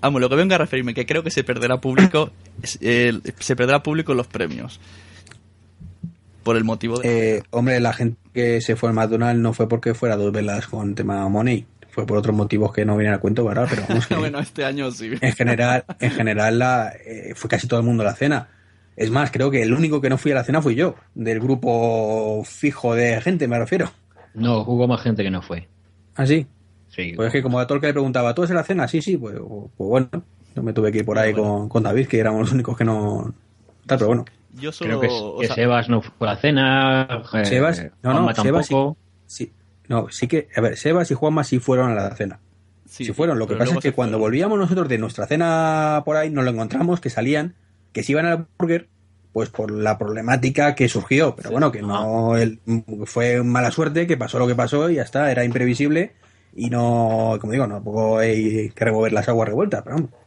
vamos, 0.00 0.20
lo 0.20 0.28
que 0.28 0.36
vengo 0.36 0.54
a 0.54 0.58
referirme, 0.58 0.94
que 0.94 1.04
creo 1.04 1.24
que 1.24 1.32
se 1.32 1.42
perderá 1.42 1.80
público, 1.80 2.30
eh, 2.80 3.12
se 3.40 3.56
perderá 3.56 3.82
público 3.82 4.12
en 4.12 4.18
los 4.18 4.28
premios. 4.28 4.78
Por 6.44 6.56
el 6.56 6.62
motivo 6.62 7.00
de... 7.00 7.38
Eh, 7.38 7.42
hombre, 7.50 7.80
la 7.80 7.92
gente 7.92 8.20
que 8.32 8.60
se 8.60 8.76
fue 8.76 8.90
al 8.90 8.94
McDonald's 8.94 9.42
no 9.42 9.52
fue 9.52 9.68
porque 9.68 9.94
fuera 9.94 10.16
dos 10.16 10.30
velas 10.30 10.68
con 10.68 10.94
tema 10.94 11.28
money, 11.28 11.66
fue 11.90 12.06
por 12.06 12.18
otros 12.18 12.36
motivos 12.36 12.72
que 12.72 12.84
no 12.84 12.96
vienen 12.96 13.14
a 13.14 13.18
cuento, 13.18 13.44
¿verdad? 13.44 13.66
Pero 13.68 13.82
vamos 13.88 14.06
que 14.08 14.14
bueno, 14.14 14.38
este 14.38 14.64
año 14.64 14.92
sí. 14.92 15.10
en 15.20 15.32
general, 15.32 15.84
en 15.98 16.12
general 16.12 16.60
la, 16.60 16.92
eh, 17.04 17.32
fue 17.34 17.50
casi 17.50 17.66
todo 17.66 17.80
el 17.80 17.86
mundo 17.86 18.04
a 18.04 18.06
la 18.06 18.14
cena. 18.14 18.48
Es 18.98 19.10
más, 19.10 19.30
creo 19.30 19.48
que 19.48 19.62
el 19.62 19.72
único 19.72 20.00
que 20.00 20.10
no 20.10 20.18
fui 20.18 20.32
a 20.32 20.34
la 20.34 20.42
cena 20.42 20.60
fui 20.60 20.74
yo, 20.74 20.96
del 21.14 21.38
grupo 21.38 22.42
fijo 22.44 22.96
de 22.96 23.20
gente, 23.20 23.46
me 23.46 23.56
refiero. 23.56 23.92
No, 24.34 24.62
hubo 24.62 24.88
más 24.88 25.00
gente 25.02 25.22
que 25.22 25.30
no 25.30 25.40
fue. 25.40 25.68
¿Ah, 26.16 26.26
sí? 26.26 26.48
Sí. 26.88 27.12
Pues 27.14 27.28
es 27.28 27.32
que 27.32 27.42
como 27.42 27.60
a 27.60 27.66
todo 27.68 27.76
el 27.76 27.80
que 27.80 27.86
le 27.86 27.92
preguntaba, 27.92 28.34
¿tú 28.34 28.42
a 28.42 28.46
la 28.48 28.64
cena? 28.64 28.88
Sí, 28.88 29.00
sí, 29.00 29.16
pues, 29.16 29.36
pues 29.36 29.88
bueno, 29.88 30.08
yo 30.56 30.62
me 30.64 30.72
tuve 30.72 30.90
que 30.90 30.98
ir 30.98 31.04
por 31.04 31.16
ahí 31.16 31.32
con, 31.32 31.68
con 31.68 31.84
David, 31.84 32.08
que 32.08 32.18
éramos 32.18 32.40
los 32.40 32.52
únicos 32.52 32.76
que 32.76 32.84
no... 32.84 33.32
Tal, 33.86 33.98
pero 33.98 34.08
bueno. 34.08 34.24
Yo 34.54 34.72
solo... 34.72 34.98
Creo 34.98 35.00
que, 35.00 35.08
o 35.08 35.38
que 35.38 35.46
sea, 35.46 35.54
Sebas 35.54 35.88
no 35.88 36.02
fue 36.02 36.26
a 36.26 36.34
la 36.34 36.36
cena. 36.40 37.22
eh, 37.34 37.44
Sebas, 37.44 37.86
no, 38.02 38.12
no, 38.12 38.22
Juanma 38.24 38.34
Sebas 38.34 38.66
sí, 38.66 38.74
tampoco. 38.74 38.96
sí. 39.26 39.52
No, 39.86 40.08
sí 40.10 40.26
que, 40.26 40.48
a 40.56 40.60
ver, 40.60 40.76
Sebas 40.76 41.08
y 41.12 41.14
Juanma 41.14 41.44
sí 41.44 41.60
fueron 41.60 41.92
a 41.92 41.94
la 41.94 42.16
cena. 42.16 42.40
sí, 42.84 43.04
si 43.04 43.12
fueron. 43.12 43.38
Lo 43.38 43.46
que 43.46 43.54
pasa 43.54 43.74
es 43.74 43.80
que 43.80 43.92
cuando 43.92 44.18
volvíamos 44.18 44.58
nosotros 44.58 44.88
de 44.88 44.98
nuestra 44.98 45.26
cena 45.28 46.02
por 46.04 46.16
ahí, 46.16 46.30
nos 46.30 46.44
lo 46.44 46.50
encontramos 46.50 47.00
que 47.00 47.10
salían, 47.10 47.54
que 47.98 48.04
se 48.04 48.12
iban 48.12 48.26
al 48.26 48.46
burger, 48.58 48.88
pues 49.32 49.50
por 49.50 49.70
la 49.72 49.98
problemática 49.98 50.74
que 50.76 50.88
surgió. 50.88 51.34
Pero 51.36 51.50
bueno, 51.50 51.72
que 51.72 51.82
no 51.82 52.36
el- 52.36 52.60
fue 53.06 53.42
mala 53.42 53.70
suerte, 53.72 54.06
que 54.06 54.16
pasó 54.16 54.38
lo 54.38 54.46
que 54.46 54.54
pasó 54.54 54.88
y 54.88 54.94
ya 54.96 55.02
está, 55.02 55.30
era 55.32 55.44
imprevisible. 55.44 56.12
Y 56.54 56.70
no, 56.70 57.36
como 57.40 57.52
digo, 57.52 57.66
no 57.66 57.74
tampoco 57.76 58.18
hay 58.18 58.70
que 58.70 58.84
remover 58.84 59.12
las 59.12 59.28
aguas 59.28 59.48
revueltas, 59.48 59.82
pero 59.82 59.96
vamos, 59.96 60.10
pasó 60.10 60.18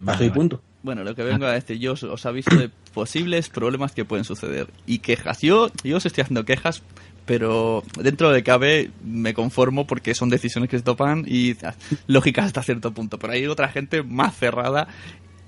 Vale, 0.00 0.24
y 0.24 0.28
vale. 0.28 0.38
punto. 0.40 0.62
Bueno, 0.82 1.04
lo 1.04 1.14
que 1.14 1.22
vengo 1.24 1.46
a 1.46 1.52
decir, 1.52 1.78
yo 1.78 1.92
os, 1.92 2.02
os 2.02 2.26
aviso 2.26 2.56
de 2.56 2.70
posibles 2.94 3.48
problemas 3.48 3.92
que 3.92 4.04
pueden 4.04 4.24
suceder. 4.24 4.68
Y 4.86 4.98
quejas. 5.00 5.40
Yo, 5.42 5.70
yo 5.84 5.98
os 5.98 6.06
estoy 6.06 6.22
haciendo 6.22 6.44
quejas, 6.44 6.82
pero 7.26 7.82
dentro 8.00 8.30
de 8.30 8.42
cabe 8.42 8.90
me 9.04 9.34
conformo 9.34 9.86
porque 9.86 10.14
son 10.14 10.30
decisiones 10.30 10.70
que 10.70 10.78
se 10.78 10.82
topan 10.84 11.24
y 11.26 11.54
ah, 11.64 11.74
lógicas 12.06 12.46
hasta 12.46 12.62
cierto 12.62 12.92
punto. 12.92 13.18
Pero 13.18 13.32
hay 13.34 13.46
otra 13.46 13.68
gente 13.68 14.02
más 14.02 14.34
cerrada 14.36 14.88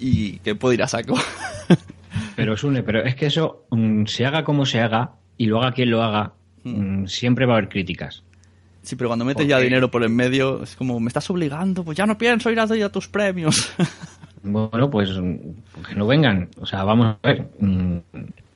y 0.03 0.39
que 0.39 0.55
puede 0.55 0.75
ir 0.75 0.83
a 0.83 0.89
saco. 0.89 1.15
Pero 2.37 2.57
Sune, 2.57 2.83
pero 2.83 3.03
es 3.05 3.15
que 3.15 3.27
eso, 3.27 3.65
mm, 3.71 4.07
se 4.07 4.27
haga 4.27 4.45
como 4.45 4.67
se 4.67 4.81
haga, 4.81 5.13
y 5.39 5.47
lo 5.47 5.61
haga 5.61 5.73
quien 5.73 5.91
lo 5.91 6.03
haga, 6.03 6.33
Hmm. 6.65 7.03
mm, 7.03 7.07
siempre 7.09 7.47
va 7.47 7.55
a 7.55 7.57
haber 7.59 7.69
críticas. 7.69 8.23
Sí, 8.83 8.97
pero 8.97 9.09
cuando 9.09 9.25
metes 9.25 9.47
ya 9.47 9.59
dinero 9.59 9.91
por 9.91 10.03
en 10.03 10.15
medio, 10.15 10.63
es 10.63 10.75
como, 10.75 10.99
me 10.99 11.09
estás 11.09 11.29
obligando, 11.31 11.85
pues 11.85 11.97
ya 11.97 12.07
no 12.07 12.19
pienso 12.19 12.51
ir 12.51 12.59
a 12.59 12.67
ya 12.67 12.89
tus 12.89 13.09
premios. 13.09 13.73
Bueno, 14.45 14.91
pues 14.91 15.09
mm, 15.17 15.37
que 15.89 15.95
no 15.95 16.05
vengan. 16.05 16.49
O 16.61 16.67
sea, 16.67 16.83
vamos 16.83 17.15
a 17.23 17.29
ver. 17.29 17.47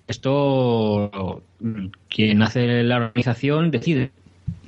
Esto, 0.09 1.43
quien 2.09 2.43
hace 2.43 2.83
la 2.83 2.97
organización 2.97 3.71
decide. 3.71 4.11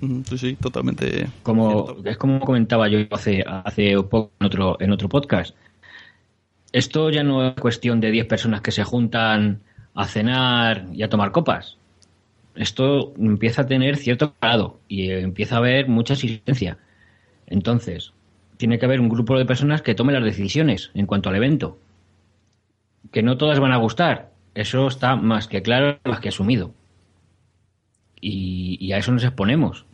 Sí, 0.01 0.39
sí, 0.39 0.57
totalmente. 0.61 1.27
Como, 1.43 1.97
es 2.05 2.17
como 2.19 2.39
comentaba 2.39 2.87
yo 2.87 3.01
hace, 3.11 3.43
hace 3.45 4.01
poco 4.01 4.31
en 4.39 4.47
otro, 4.47 4.77
en 4.79 4.93
otro 4.93 5.09
podcast. 5.09 5.57
Esto 6.73 7.11
ya 7.11 7.23
no 7.23 7.47
es 7.47 7.55
cuestión 7.55 8.01
de 8.01 8.11
10 8.11 8.27
personas 8.27 8.61
que 8.61 8.73
se 8.73 8.85
juntan 8.85 9.61
a 9.95 10.07
cenar 10.07 10.87
y 10.93 11.03
a 11.03 11.09
tomar 11.09 11.33
copas. 11.33 11.77
Esto 12.55 13.15
empieza 13.19 13.63
a 13.63 13.67
tener 13.67 13.97
cierto 13.97 14.35
grado 14.41 14.81
y 14.89 15.11
empieza 15.11 15.55
a 15.55 15.59
haber 15.59 15.89
mucha 15.89 16.15
existencia. 16.15 16.79
Entonces, 17.47 18.13
tiene 18.57 18.79
que 18.79 18.85
haber 18.85 19.01
un 19.01 19.09
grupo 19.09 19.39
de 19.39 19.47
personas 19.47 19.81
que 19.81 19.95
tome 19.95 20.13
las 20.13 20.25
decisiones 20.25 20.91
en 20.95 21.07
cuanto 21.07 21.31
al 21.31 21.37
evento. 21.37 21.79
Que 23.13 23.23
no 23.23 23.39
todas 23.39 23.61
van 23.61 23.73
a 23.73 23.77
gustar. 23.77 24.33
Eso 24.55 24.89
está 24.89 25.17
más 25.17 25.47
que 25.47 25.63
claro, 25.63 25.99
más 26.05 26.21
que 26.21 26.29
asumido. 26.29 26.75
Y, 28.21 28.77
y 28.81 28.93
a 28.93 28.99
eso 28.99 29.13
nos 29.13 29.25
exponemos. 29.25 29.87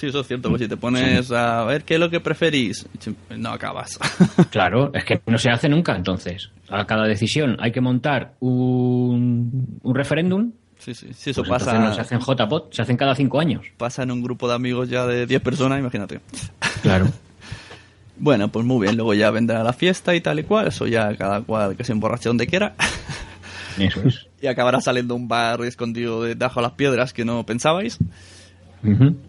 Sí, 0.00 0.06
eso 0.06 0.20
es 0.20 0.26
cierto, 0.28 0.48
pues 0.48 0.62
si 0.62 0.66
te 0.68 0.78
pones 0.78 1.30
a 1.30 1.62
ver 1.64 1.84
qué 1.84 1.94
es 1.94 2.00
lo 2.00 2.08
que 2.08 2.20
preferís, 2.20 2.88
no 3.36 3.50
acabas. 3.50 3.98
Claro, 4.50 4.90
es 4.94 5.04
que 5.04 5.20
no 5.26 5.36
se 5.36 5.50
hace 5.50 5.68
nunca. 5.68 5.94
Entonces, 5.94 6.50
a 6.70 6.86
cada 6.86 7.06
decisión 7.06 7.58
hay 7.60 7.70
que 7.70 7.82
montar 7.82 8.32
un, 8.40 9.78
un 9.82 9.94
referéndum. 9.94 10.52
Sí, 10.78 10.94
sí, 10.94 11.08
sí, 11.12 11.30
eso 11.30 11.42
Pues 11.42 11.62
pasa, 11.62 11.78
no 11.78 11.92
se 11.92 12.00
hacen 12.00 12.18
JPOT, 12.18 12.72
se 12.72 12.80
hacen 12.80 12.96
cada 12.96 13.14
cinco 13.14 13.40
años. 13.40 13.66
pasa 13.76 14.02
en 14.02 14.10
un 14.10 14.22
grupo 14.22 14.48
de 14.48 14.54
amigos 14.54 14.88
ya 14.88 15.04
de 15.06 15.26
10 15.26 15.42
personas, 15.42 15.78
imagínate. 15.78 16.20
Claro. 16.82 17.06
Bueno, 18.22 18.48
pues 18.48 18.66
muy 18.66 18.82
bien, 18.82 18.96
luego 18.96 19.14
ya 19.14 19.30
vendrá 19.30 19.62
la 19.64 19.72
fiesta 19.72 20.14
y 20.14 20.20
tal 20.20 20.38
y 20.38 20.42
cual, 20.42 20.68
eso 20.68 20.86
ya 20.86 21.16
cada 21.16 21.40
cual 21.40 21.74
que 21.74 21.84
se 21.84 21.92
emborrache 21.92 22.28
donde 22.28 22.46
quiera. 22.46 22.74
Eso 23.78 24.02
es. 24.04 24.26
y 24.42 24.46
acabará 24.46 24.82
saliendo 24.82 25.14
un 25.14 25.26
bar 25.26 25.62
escondido 25.62 26.22
debajo 26.24 26.60
de 26.60 26.64
las 26.64 26.72
piedras 26.72 27.14
que 27.14 27.24
no 27.24 27.46
pensabais. 27.46 27.98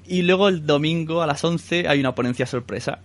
Y 0.07 0.21
luego 0.21 0.47
el 0.47 0.65
domingo 0.65 1.21
a 1.21 1.27
las 1.27 1.43
11 1.43 1.87
hay 1.87 1.99
una 1.99 2.15
ponencia 2.15 2.45
sorpresa. 2.45 2.99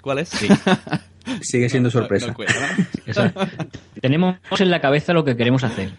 ¿Cuál 0.00 0.20
es? 0.20 0.28
Sí. 0.28 0.48
Sigue 1.42 1.68
siendo 1.68 1.90
sorpresa. 1.90 2.34
Tenemos 4.00 4.36
en 4.58 4.70
la 4.70 4.80
cabeza 4.80 5.12
lo 5.12 5.24
que 5.24 5.36
queremos 5.36 5.64
hacer. 5.64 5.90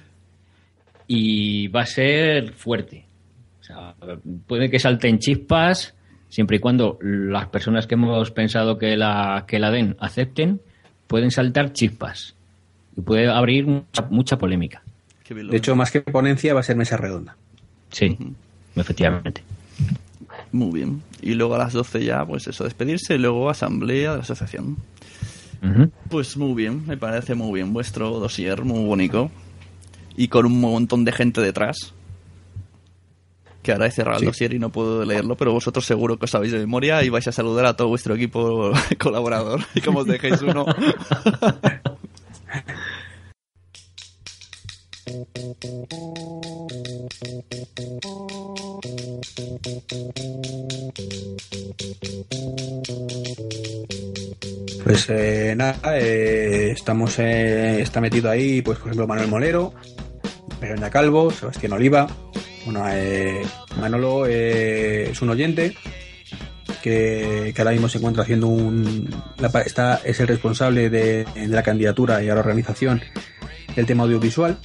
Y 1.08 1.68
va 1.68 1.82
a 1.82 1.86
ser 1.86 2.54
fuerte. 2.54 3.06
O 3.62 3.64
sea, 3.64 3.96
puede 4.48 4.70
que 4.70 4.80
salten 4.80 5.20
chispas, 5.20 5.96
siempre 6.30 6.58
y 6.58 6.60
cuando 6.60 6.98
las 7.02 7.48
personas 7.48 7.88
que 7.88 7.96
hemos 7.96 8.32
pensado 8.32 8.78
que 8.78 8.96
la, 8.96 9.46
que 9.48 9.60
la 9.60 9.72
den 9.72 9.96
acepten, 10.00 10.62
pueden 11.08 11.32
saltar 11.32 11.74
chispas. 11.74 12.36
Y 12.96 13.02
puede 13.02 13.28
abrir 13.28 13.68
mucha, 13.68 14.04
mucha 14.10 14.38
polémica. 14.38 14.84
De 15.30 15.58
hecho, 15.58 15.76
más 15.76 15.92
que 15.92 16.02
ponencia 16.02 16.54
va 16.56 16.62
a 16.62 16.64
ser 16.64 16.76
mesa 16.76 16.98
redonda. 16.98 17.36
Sí, 17.92 18.18
efectivamente. 18.82 19.44
Muy 20.52 20.72
bien. 20.72 21.02
Y 21.22 21.34
luego 21.36 21.56
a 21.56 21.60
las 21.60 21.74
12 21.74 22.04
ya, 22.04 22.26
pues 22.26 22.48
eso, 22.48 22.64
despedirse 22.64 23.16
y 23.16 23.18
luego 23.20 23.50
asamblea 23.50 24.12
de 24.12 24.18
la 24.18 24.24
asociación. 24.24 24.78
Ujú. 25.62 25.92
Pues 26.10 26.38
muy 26.38 26.54
bien, 26.54 26.86
me 26.88 26.98
parece 26.98 27.36
muy 27.36 27.54
bien 27.60 27.74
vuestro 27.74 28.12
dossier, 28.20 28.64
muy 28.64 28.84
bonito. 28.86 29.30
Y 30.16 30.28
con 30.30 30.46
un 30.46 30.60
montón 30.60 31.06
de 31.06 31.12
gente 31.12 31.42
detrás. 31.42 31.94
Que 33.62 33.74
ahora 33.74 33.88
he 33.88 33.92
cerrado 33.92 34.20
Sí. 34.20 34.26
el 34.26 34.32
dossier 34.32 34.54
y 34.54 34.60
no 34.60 34.70
puedo 34.70 35.04
leerlo, 35.06 35.36
pero 35.36 35.52
vosotros 35.52 35.86
seguro 35.86 36.18
que 36.18 36.26
os 36.26 36.32
sabéis 36.32 36.54
de 36.54 36.60
memoria 36.60 37.04
y 37.04 37.10
vais 37.10 37.28
a 37.28 37.32
saludar 37.34 37.66
a 37.66 37.76
todo 37.76 37.90
vuestro 37.90 38.16
equipo 38.16 38.72
colaborador. 39.00 39.60
Y 39.76 39.82
como 39.86 40.00
os 40.00 40.08
dejéis 40.08 40.42
uno. 40.42 40.66
Pues 54.84 55.10
eh, 55.10 55.53
nada, 55.55 55.78
eh, 55.99 56.72
estamos, 56.72 57.18
eh, 57.20 57.82
está 57.82 58.01
metido 58.01 58.30
ahí, 58.30 58.62
pues 58.62 58.78
por 58.78 58.88
ejemplo 58.88 59.07
Manuel 59.07 59.30
Molero, 59.30 59.74
Begoña 60.62 60.89
Calvo, 60.89 61.32
Sebastián 61.32 61.74
Oliva. 61.74 62.07
Bueno, 62.66 62.84
eh, 62.89 63.41
Manolo 63.80 64.28
eh, 64.28 65.10
es 65.12 65.22
un 65.22 65.30
oyente 65.30 65.76
que, 66.84 67.53
ahora 67.57 67.72
mismo 67.72 67.89
se 67.89 67.97
encuentra 67.97 68.24
haciendo 68.24 68.47
un. 68.47 69.10
la 69.38 69.47
está, 69.62 70.01
es 70.03 70.20
el 70.20 70.28
responsable 70.28 70.89
de, 70.89 71.26
de 71.26 71.47
la 71.47 71.64
candidatura 71.64 72.22
y 72.22 72.28
la 72.28 72.36
organización 72.36 73.01
del 73.76 73.86
tema 73.86 74.03
audiovisual. 74.03 74.57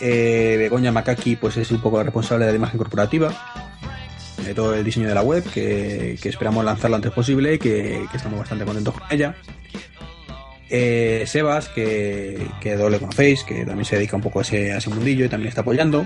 Eh, 0.00 0.56
Begoña 0.58 0.92
Macaki, 0.92 1.36
pues 1.36 1.56
es 1.56 1.70
un 1.70 1.80
poco 1.80 1.98
la 1.98 2.04
responsable 2.04 2.44
de 2.46 2.52
la 2.52 2.56
imagen 2.56 2.78
corporativa 2.78 3.32
de 4.44 4.52
todo 4.54 4.74
el 4.74 4.84
diseño 4.84 5.08
de 5.08 5.14
la 5.14 5.22
web, 5.22 5.42
que, 5.54 6.18
que 6.20 6.28
esperamos 6.28 6.64
lanzar 6.64 6.90
lo 6.90 6.96
antes 6.96 7.12
posible 7.12 7.54
y 7.54 7.58
que, 7.58 8.04
estamos 8.12 8.38
bastante 8.38 8.64
contentos 8.66 8.92
con 8.94 9.02
ella. 9.10 9.34
Eh, 10.68 11.24
Sebas, 11.26 11.68
que, 11.68 12.46
que 12.60 12.76
todos 12.76 12.98
conocéis, 12.98 13.44
que 13.44 13.64
también 13.64 13.84
se 13.86 13.96
dedica 13.96 14.16
un 14.16 14.22
poco 14.22 14.40
a 14.40 14.42
ese, 14.42 14.72
a 14.72 14.78
ese 14.78 14.90
mundillo 14.90 15.24
y 15.24 15.28
también 15.28 15.48
está 15.48 15.62
apoyando. 15.62 16.04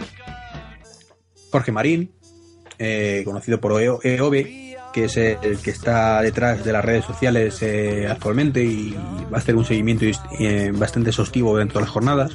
Jorge 1.51 1.73
Marín, 1.73 2.13
eh, 2.79 3.23
conocido 3.25 3.61
por 3.61 3.73
EO- 3.83 4.01
EOBE, 4.05 4.68
que 4.99 5.05
es 5.05 5.17
el 5.17 5.59
que 5.59 5.71
está 5.71 6.21
detrás 6.23 6.65
de 6.65 6.73
las 6.73 6.85
redes 6.85 7.05
sociales 7.05 7.63
eh, 7.63 8.09
actualmente 8.11 8.65
y 8.65 8.97
va 9.33 9.37
a 9.37 9.39
hacer 9.39 9.55
un 9.55 9.65
seguimiento 9.65 10.05
eh, 10.41 10.73
bastante 10.75 11.11
exhaustivo 11.11 11.57
dentro 11.57 11.79
de 11.79 11.85
las 11.85 11.91
jornadas. 11.91 12.33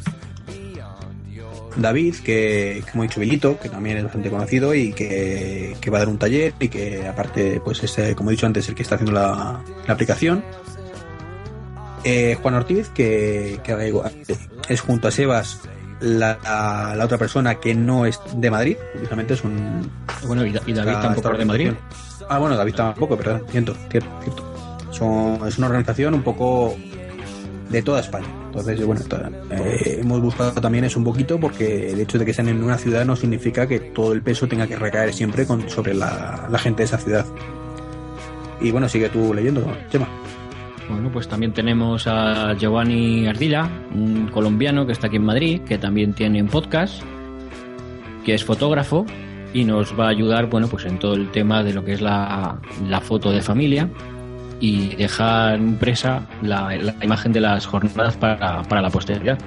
David, 1.76 2.16
que 2.24 2.84
como 2.91 3.03
he 3.03 3.07
dicho 3.07 3.20
Vilito, 3.20 3.59
que 3.59 3.68
también 3.68 3.97
es 3.97 4.03
bastante 4.03 4.30
conocido 4.30 4.74
y 4.76 4.93
que, 4.93 5.76
va 5.91 5.97
a 5.97 5.99
dar 5.99 6.07
un 6.07 6.20
taller 6.20 6.53
y 6.59 6.70
que 6.70 7.05
aparte, 7.07 7.59
pues 7.66 7.84
es, 7.84 7.97
eh, 7.97 8.14
como 8.16 8.30
he 8.30 8.34
dicho 8.34 8.45
antes, 8.45 8.70
el 8.70 8.76
que 8.76 8.84
está 8.84 8.95
haciendo 8.95 9.11
la, 9.11 9.61
aplicación. 9.88 10.43
Juan 12.41 12.53
Ortiz, 12.55 12.89
que 12.89 13.59
es 14.70 14.82
junto 14.82 15.07
a 15.07 15.11
Sebas 15.11 15.59
la, 16.03 16.93
la, 16.95 17.05
otra 17.05 17.17
persona 17.17 17.55
que 17.55 17.73
no 17.73 18.05
es 18.05 18.19
de 18.35 18.51
Madrid, 18.51 18.77
precisamente 18.91 19.33
es 19.33 19.43
un... 19.43 19.89
Bueno, 20.27 20.45
y, 20.45 20.51
David 20.51 20.75
tampoco 21.01 21.31
es 21.31 21.37
de 21.37 21.45
Madrid. 21.45 21.71
Ah, 22.29 22.39
bueno, 22.39 22.55
David 22.57 22.75
tampoco, 22.75 23.17
perdón, 23.17 23.43
cierto, 23.49 23.73
cierto, 23.89 24.09
cierto. 24.21 24.43
Son, 24.91 25.47
es 25.47 25.57
una 25.57 25.67
organización 25.67 26.13
un 26.13 26.23
poco 26.23 26.75
de 27.69 27.81
toda 27.81 28.01
España. 28.01 28.27
Entonces, 28.47 28.85
bueno, 28.85 29.01
eh, 29.49 29.99
hemos 30.01 30.21
buscado 30.21 30.51
también 30.61 30.83
eso 30.83 30.99
un 30.99 31.05
poquito 31.05 31.39
porque 31.39 31.91
el 31.91 31.99
hecho 32.01 32.19
de 32.19 32.25
que 32.25 32.31
estén 32.31 32.49
en 32.49 32.63
una 32.63 32.77
ciudad 32.77 33.03
no 33.05 33.15
significa 33.15 33.65
que 33.65 33.79
todo 33.79 34.13
el 34.13 34.21
peso 34.21 34.47
tenga 34.47 34.67
que 34.67 34.75
recaer 34.75 35.13
siempre 35.13 35.47
con, 35.47 35.69
sobre 35.69 35.95
la, 35.95 36.47
la 36.51 36.59
gente 36.59 36.83
de 36.83 36.85
esa 36.85 36.97
ciudad. 36.97 37.25
Y 38.61 38.71
bueno, 38.71 38.87
sigue 38.87 39.09
tú 39.09 39.33
leyendo, 39.33 39.65
Chema. 39.89 40.07
Bueno, 40.89 41.09
pues 41.11 41.27
también 41.27 41.53
tenemos 41.53 42.07
a 42.07 42.53
Giovanni 42.55 43.25
Ardila, 43.27 43.69
un 43.93 44.27
colombiano 44.27 44.86
que 44.86 44.91
está 44.91 45.07
aquí 45.07 45.15
en 45.15 45.25
Madrid, 45.25 45.61
que 45.61 45.77
también 45.77 46.13
tiene 46.13 46.41
un 46.41 46.49
podcast, 46.49 47.01
que 48.25 48.34
es 48.34 48.43
fotógrafo 48.43 49.05
y 49.53 49.63
nos 49.65 49.97
va 49.97 50.07
a 50.07 50.09
ayudar, 50.09 50.47
bueno, 50.47 50.67
pues 50.67 50.86
en 50.86 50.99
todo 50.99 51.13
el 51.13 51.29
tema 51.31 51.63
de 51.63 51.73
lo 51.73 51.86
que 51.86 51.93
es 51.93 52.01
la, 52.01 52.59
la 52.88 53.01
foto 53.01 53.31
de 53.31 53.41
familia 53.41 53.89
y 54.59 54.95
dejar 54.95 55.59
impresa 55.59 56.27
la, 56.41 56.75
imagen 57.01 57.34
de 57.34 57.41
las 57.41 57.65
jornadas 57.65 58.17
para, 58.17 58.63
para, 58.63 58.81
la 58.81 58.89
posteridad. 58.89 59.38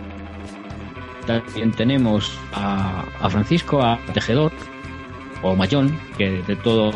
También 1.27 1.73
tenemos 1.73 2.39
a, 2.55 3.05
a 3.21 3.31
Francisco, 3.31 3.83
a 3.83 3.99
Tejedor, 4.13 4.53
o 5.43 5.55
Mayón, 5.55 5.99
que 6.17 6.43
de 6.47 6.57
todo 6.57 6.93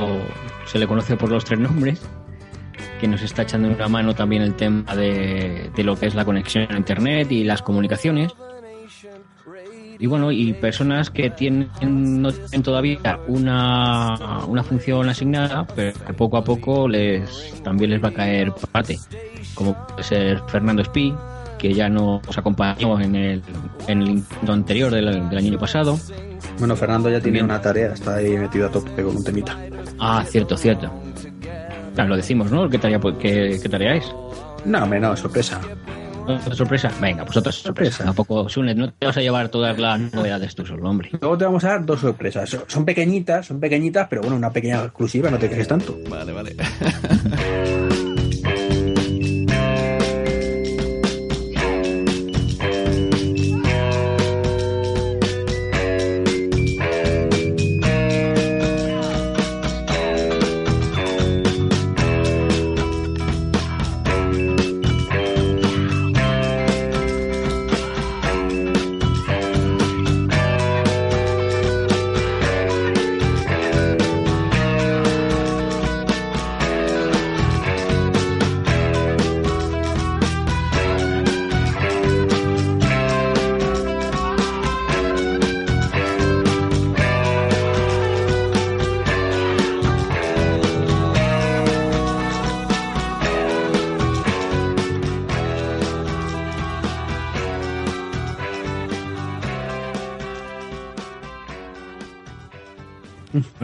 se 0.67 0.79
le 0.79 0.87
conoce 0.87 1.17
por 1.17 1.31
los 1.31 1.45
tres 1.45 1.59
nombres, 1.59 2.03
que 3.01 3.09
nos 3.09 3.23
está 3.23 3.43
echando 3.43 3.69
una 3.69 3.89
mano 3.89 4.15
también 4.15 4.43
el 4.43 4.55
tema 4.55 4.95
de, 4.95 5.71
lo 5.79 5.97
que 5.97 6.07
es 6.07 6.15
la 6.15 6.25
conexión 6.25 6.67
a 6.71 6.77
Internet 6.77 7.31
y 7.33 7.45
las 7.45 7.63
comunicaciones. 7.63 8.33
Y 9.99 10.07
bueno, 10.07 10.33
y 10.33 10.55
personas 10.55 11.11
que 11.11 11.29
tienen, 11.29 11.69
no 11.83 12.33
tienen 12.33 12.63
todavía 12.63 13.21
una, 13.29 14.45
una 14.47 14.63
función 14.63 15.09
asignada, 15.11 15.67
pero 15.75 15.93
que 16.07 16.13
poco 16.15 16.39
a 16.39 16.45
poco 16.45 16.89
les 16.89 17.63
también 17.63 17.91
les 17.91 18.03
va 18.03 18.09
a 18.09 18.13
caer 18.13 18.51
parte, 18.73 18.99
como 19.55 19.75
puede 19.75 20.03
ser 20.03 20.41
Fernando 20.49 20.81
Espí, 20.81 21.15
que 21.59 21.75
ya 21.75 21.91
nos 21.91 22.23
acompañó 22.37 22.99
en 22.99 23.15
el, 23.15 23.43
en 23.89 24.03
el 24.03 24.25
anterior 24.49 24.91
del, 24.91 25.29
del 25.29 25.39
año 25.39 25.59
pasado. 25.59 25.99
Bueno, 26.59 26.75
Fernando 26.77 27.11
ya 27.11 27.21
tiene 27.21 27.43
una 27.43 27.61
tarea, 27.61 27.93
está 27.93 28.17
ahí 28.17 28.39
metido 28.39 28.69
a 28.69 28.71
tope 28.71 29.03
con 29.03 29.17
un 29.17 29.23
temita. 29.23 29.59
Ah, 29.99 30.25
cierto, 30.27 30.57
cierto 30.57 30.91
lo 32.09 32.17
decimos, 32.17 32.51
¿no? 32.51 32.69
¿Qué 32.69 32.79
tarea, 32.79 33.01
qué, 33.19 33.59
qué 33.63 33.69
tarea 33.69 33.95
es? 33.95 34.13
No, 34.65 34.87
menos 34.87 35.21
sorpresa. 35.21 35.61
¿Otra 36.27 36.55
sorpresa? 36.55 36.93
Venga, 37.01 37.25
pues 37.25 37.37
otra 37.37 37.51
sorpresa. 37.51 38.05
Tampoco, 38.05 38.49
Sunet, 38.49 38.77
no 38.77 38.93
te 38.93 39.07
vas 39.07 39.17
a 39.17 39.21
llevar 39.21 39.49
todas 39.49 39.79
las 39.79 40.01
novedades 40.13 40.55
tú 40.55 40.65
solo, 40.65 40.89
hombre. 40.89 41.11
Luego 41.21 41.37
te 41.37 41.45
vamos 41.45 41.65
a 41.65 41.69
dar 41.69 41.87
dos 41.87 42.01
sorpresas. 42.01 42.57
Son 42.67 42.85
pequeñitas, 42.85 43.47
son 43.47 43.59
pequeñitas, 43.59 44.07
pero 44.09 44.23
bueno, 44.23 44.37
una 44.37 44.53
pequeña 44.53 44.85
exclusiva, 44.85 45.31
no 45.31 45.39
te 45.39 45.49
quejes 45.49 45.69
tanto. 45.69 45.97
Vale, 46.09 46.33
vale. 46.33 46.57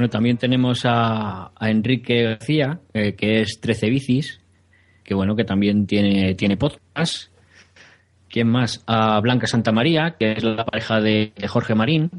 también 0.08 0.36
tenemos 0.36 0.82
a, 0.84 1.52
Enrique 1.60 2.22
García, 2.22 2.80
eh, 2.92 3.14
que 3.14 3.40
es 3.40 3.60
13 3.60 3.90
bicis, 3.90 4.40
que 5.04 5.14
bueno, 5.14 5.36
que 5.36 5.44
también 5.44 5.86
tiene, 5.86 6.34
tiene 6.34 6.56
podcast. 6.56 7.30
¿Quién 8.28 8.48
más? 8.48 8.82
A 8.86 9.20
Blanca 9.20 9.46
Santa 9.46 9.72
María, 9.72 10.16
que 10.18 10.32
es 10.32 10.44
la 10.44 10.64
pareja 10.64 11.00
de, 11.00 11.32
Jorge 11.48 11.74
Marín, 11.74 12.10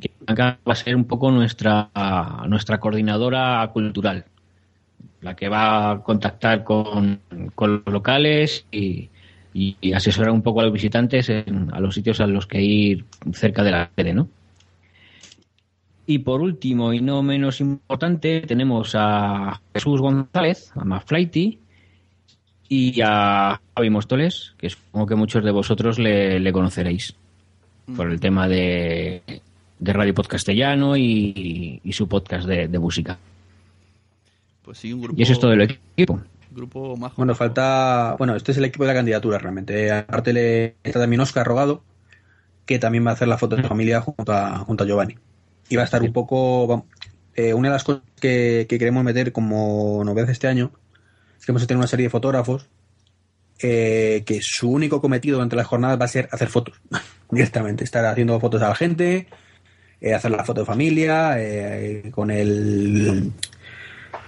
que 0.00 0.10
va 0.28 0.58
a 0.64 0.74
ser 0.74 0.96
un 0.96 1.04
poco 1.04 1.30
nuestra, 1.30 1.90
nuestra 2.48 2.78
coordinadora 2.78 3.68
cultural, 3.72 4.24
la 5.20 5.36
que 5.36 5.48
va 5.48 5.90
a 5.90 6.02
contactar 6.02 6.64
con, 6.64 7.20
con 7.54 7.82
los 7.84 7.92
locales 7.92 8.66
y, 8.72 9.10
asesorar 9.94 10.32
un 10.32 10.42
poco 10.42 10.60
a 10.60 10.64
los 10.64 10.72
visitantes 10.72 11.30
a 11.30 11.78
los 11.78 11.94
sitios 11.94 12.20
a 12.20 12.26
los 12.26 12.46
que 12.46 12.60
ir 12.60 13.04
cerca 13.32 13.62
de 13.62 13.70
la 13.70 13.90
sede, 13.94 14.12
¿no? 14.12 14.28
Y 16.06 16.18
por 16.18 16.42
último, 16.42 16.92
y 16.92 17.00
no 17.00 17.22
menos 17.22 17.60
importante, 17.60 18.42
tenemos 18.42 18.92
a 18.94 19.60
Jesús 19.72 20.00
González, 20.00 20.70
a 20.74 20.84
Maflighty, 20.84 21.58
y 22.68 23.00
a 23.02 23.60
Javi 23.74 23.90
Mostoles, 23.90 24.54
que 24.58 24.70
supongo 24.70 25.06
que 25.06 25.14
muchos 25.14 25.44
de 25.44 25.50
vosotros 25.50 25.98
le, 25.98 26.52
conoceréis 26.52 27.14
por 27.96 28.10
el 28.10 28.20
tema 28.20 28.48
de, 28.48 29.22
Radio 29.80 30.14
Podcastellano 30.14 30.96
y, 30.96 31.80
y 31.82 31.92
su 31.92 32.08
podcast 32.08 32.46
de, 32.46 32.78
música. 32.78 33.18
Pues 34.62 34.78
sí, 34.78 34.92
un 34.92 35.02
grupo, 35.02 35.18
y 35.18 35.22
eso 35.22 35.32
es 35.32 35.40
todo 35.40 35.52
el 35.52 35.62
equipo. 35.62 36.20
Grupo 36.50 36.96
Bueno, 37.16 37.34
falta. 37.34 38.14
Bueno, 38.18 38.36
este 38.36 38.52
es 38.52 38.58
el 38.58 38.64
equipo 38.64 38.84
de 38.84 38.88
la 38.88 38.94
candidatura 38.94 39.38
realmente. 39.38 39.90
Aparte, 39.90 40.32
le 40.32 40.74
está 40.84 41.00
también 41.00 41.20
Oscar 41.20 41.46
Rogado, 41.46 41.82
que 42.64 42.78
también 42.78 43.04
va 43.04 43.10
a 43.10 43.14
hacer 43.14 43.28
la 43.28 43.38
foto 43.38 43.56
de 43.56 43.64
familia 43.64 44.00
junto 44.00 44.32
a, 44.32 44.58
junto 44.58 44.84
a 44.84 44.86
Giovanni 44.86 45.16
y 45.68 45.76
va 45.76 45.82
a 45.82 45.84
estar 45.84 46.02
un 46.02 46.12
poco... 46.12 46.86
Eh, 47.36 47.52
una 47.52 47.68
de 47.68 47.72
las 47.72 47.84
cosas 47.84 48.02
que, 48.20 48.66
queremos 48.68 49.02
meter 49.02 49.32
como 49.32 50.02
novedad 50.04 50.30
este 50.30 50.46
año 50.46 50.70
es 51.36 51.44
que 51.44 51.50
vamos 51.50 51.64
a 51.64 51.66
tener 51.66 51.78
una 51.78 51.88
serie 51.88 52.06
de 52.06 52.10
fotógrafos 52.10 52.68
eh, 53.58 54.22
que 54.24 54.38
su 54.40 54.70
único 54.70 55.00
cometido 55.00 55.36
durante 55.36 55.56
las 55.56 55.66
jornadas 55.66 56.00
va 56.00 56.04
a 56.04 56.08
ser 56.08 56.28
hacer 56.30 56.48
fotos 56.48 56.80
directamente, 57.30 57.82
estar 57.82 58.04
haciendo 58.04 58.38
fotos 58.38 58.62
a 58.62 58.68
la 58.68 58.74
gente, 58.76 59.26
eh, 60.00 60.14
hacer 60.14 60.30
la 60.30 60.44
foto 60.44 60.60
de 60.60 60.66
familia, 60.66 61.36
con 62.12 62.30
el... 62.30 63.32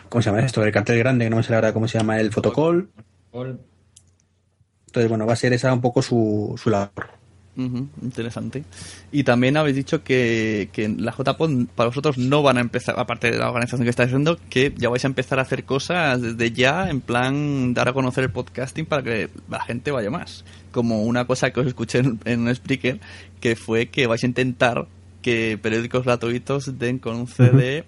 ¿Cómo 0.09 0.23
se 0.23 0.31
llama 0.31 0.45
esto? 0.45 0.65
El 0.65 0.73
cartel 0.73 0.99
grande, 0.99 1.27
que 1.27 1.31
no 1.31 1.37
me 1.37 1.43
sé 1.43 1.53
verdad 1.53 1.73
cómo 1.73 1.89
se 1.89 1.99
llama, 1.99 2.19
el 2.21 2.33
fotocall. 2.33 2.89
Entonces, 3.33 5.09
bueno, 5.09 5.27
va 5.27 5.33
a 5.33 5.37
ser 5.37 5.53
esa 5.53 5.73
un 5.73 5.81
poco 5.81 6.01
su, 6.01 6.55
su 6.57 6.71
labor 6.71 7.16
interesante. 7.57 8.65
Y 9.13 9.25
también 9.25 9.57
habéis 9.57 9.77
dicho 9.77 10.03
que, 10.03 10.69
que 10.73 10.89
la 10.89 11.13
JPOD 11.13 11.67
para 11.75 11.89
vosotros 11.89 12.19
no 12.19 12.43
van 12.43 12.59
a 12.59 12.61
empezar, 12.61 12.99
aparte 12.99 13.31
de 13.31 13.39
la 13.39 13.49
organización 13.49 13.85
que 13.85 13.91
estáis 13.91 14.09
haciendo, 14.09 14.39
que 14.51 14.75
ya 14.77 14.89
vais 14.89 15.05
a 15.05 15.09
empezar 15.09 15.39
a 15.39 15.43
hacer 15.43 15.65
cosas 15.65 16.21
desde 16.21 16.53
ya, 16.53 16.91
en 16.91 17.01
plan 17.01 17.75
dar 17.75 17.89
a 17.89 17.93
conocer 17.93 18.25
el 18.25 18.31
podcasting 18.31 18.87
para 18.87 19.03
que 19.03 19.31
la 19.49 19.61
gente 19.61 19.91
vaya 19.91 20.11
más. 20.11 20.45
Como 20.71 21.05
una 21.05 21.27
cosa 21.27 21.51
que 21.51 21.61
os 21.61 21.67
escuché 21.67 22.03
en, 22.25 22.41
un 22.41 22.49
speaker, 22.49 23.01
que 23.41 23.57
fue 23.57 23.87
que 23.87 24.07
vais 24.07 24.23
a 24.23 24.27
intentar 24.27 24.87
que 25.23 25.59
periódicos 25.61 26.05
gratuitos 26.05 26.79
den 26.79 26.99
con 26.99 27.17
un 27.17 27.27
CD 27.27 27.85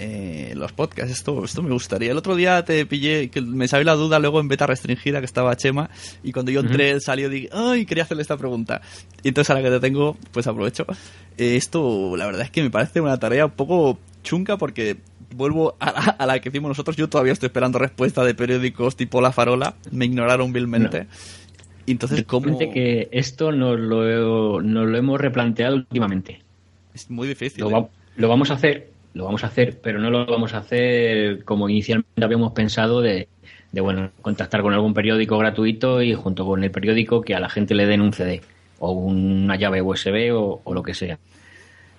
eh, 0.00 0.52
los 0.56 0.72
podcasts. 0.72 1.10
Esto, 1.10 1.44
esto 1.44 1.60
me 1.60 1.70
gustaría. 1.70 2.12
El 2.12 2.16
otro 2.16 2.36
día 2.36 2.64
te 2.64 2.86
pillé, 2.86 3.30
que 3.30 3.40
me 3.40 3.66
salió 3.66 3.84
la 3.84 3.94
duda 3.94 4.20
luego 4.20 4.38
en 4.38 4.46
beta 4.46 4.64
restringida 4.64 5.18
que 5.18 5.26
estaba 5.26 5.56
Chema, 5.56 5.90
y 6.22 6.30
cuando 6.30 6.52
yo 6.52 6.60
entré 6.60 7.00
salió 7.00 7.26
y 7.26 7.30
dije, 7.30 7.48
ay, 7.52 7.84
quería 7.84 8.04
hacerle 8.04 8.22
esta 8.22 8.36
pregunta. 8.36 8.80
Y 9.24 9.28
entonces 9.28 9.50
a 9.50 9.54
la 9.54 9.62
que 9.62 9.70
te 9.70 9.80
tengo, 9.80 10.16
pues 10.30 10.46
aprovecho. 10.46 10.86
Eh, 11.36 11.56
esto, 11.56 12.16
la 12.16 12.26
verdad 12.26 12.42
es 12.42 12.50
que 12.50 12.62
me 12.62 12.70
parece 12.70 13.00
una 13.00 13.18
tarea 13.18 13.46
un 13.46 13.50
poco 13.50 13.98
chunca 14.22 14.56
porque 14.56 14.98
vuelvo 15.34 15.76
a 15.80 16.24
la, 16.24 16.38
que 16.38 16.48
hicimos 16.48 16.68
nosotros. 16.68 16.96
Yo 16.96 17.08
todavía 17.08 17.32
estoy 17.32 17.48
esperando 17.48 17.80
respuesta 17.80 18.24
de 18.24 18.34
periódicos 18.34 18.94
tipo 18.94 19.20
La 19.20 19.32
Farola. 19.32 19.74
Me 19.90 20.04
ignoraron 20.04 20.52
vilmente. 20.52 21.08
Entonces, 21.88 22.22
¿cómo...? 22.24 22.56
que 22.56 23.08
esto 23.10 23.50
nos 23.50 23.80
lo, 23.80 24.60
lo 24.60 24.96
hemos 24.96 25.20
replanteado 25.20 25.74
últimamente. 25.74 26.40
Es 26.94 27.10
muy 27.10 27.26
difícil. 27.26 27.64
Lo, 27.64 27.76
¿eh? 27.76 27.86
lo 28.16 28.28
vamos 28.28 28.52
a 28.52 28.54
hacer 28.54 28.97
lo 29.14 29.24
vamos 29.24 29.44
a 29.44 29.48
hacer, 29.48 29.80
pero 29.82 29.98
no 29.98 30.10
lo 30.10 30.26
vamos 30.26 30.54
a 30.54 30.58
hacer 30.58 31.44
como 31.44 31.68
inicialmente 31.68 32.24
habíamos 32.24 32.52
pensado 32.52 33.00
de, 33.00 33.28
de 33.72 33.80
bueno, 33.80 34.10
contactar 34.22 34.62
con 34.62 34.74
algún 34.74 34.94
periódico 34.94 35.38
gratuito 35.38 36.02
y 36.02 36.14
junto 36.14 36.46
con 36.46 36.64
el 36.64 36.70
periódico 36.70 37.22
que 37.22 37.34
a 37.34 37.40
la 37.40 37.48
gente 37.48 37.74
le 37.74 37.86
den 37.86 38.00
un 38.00 38.12
CD 38.12 38.40
o 38.78 38.92
una 38.92 39.56
llave 39.56 39.82
USB 39.82 40.32
o, 40.32 40.62
lo 40.72 40.82
que 40.82 40.94
sea. 40.94 41.18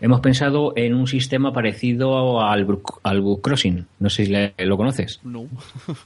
Hemos 0.01 0.21
pensado 0.21 0.73
en 0.77 0.93
un 0.95 1.07
sistema 1.07 1.51
parecido 1.51 2.41
al, 2.41 2.65
al 3.03 3.21
Book 3.21 3.41
Crossing. 3.41 3.85
No 3.99 4.09
sé 4.09 4.25
si 4.25 4.65
lo 4.65 4.77
conoces. 4.77 5.19
No. 5.23 5.45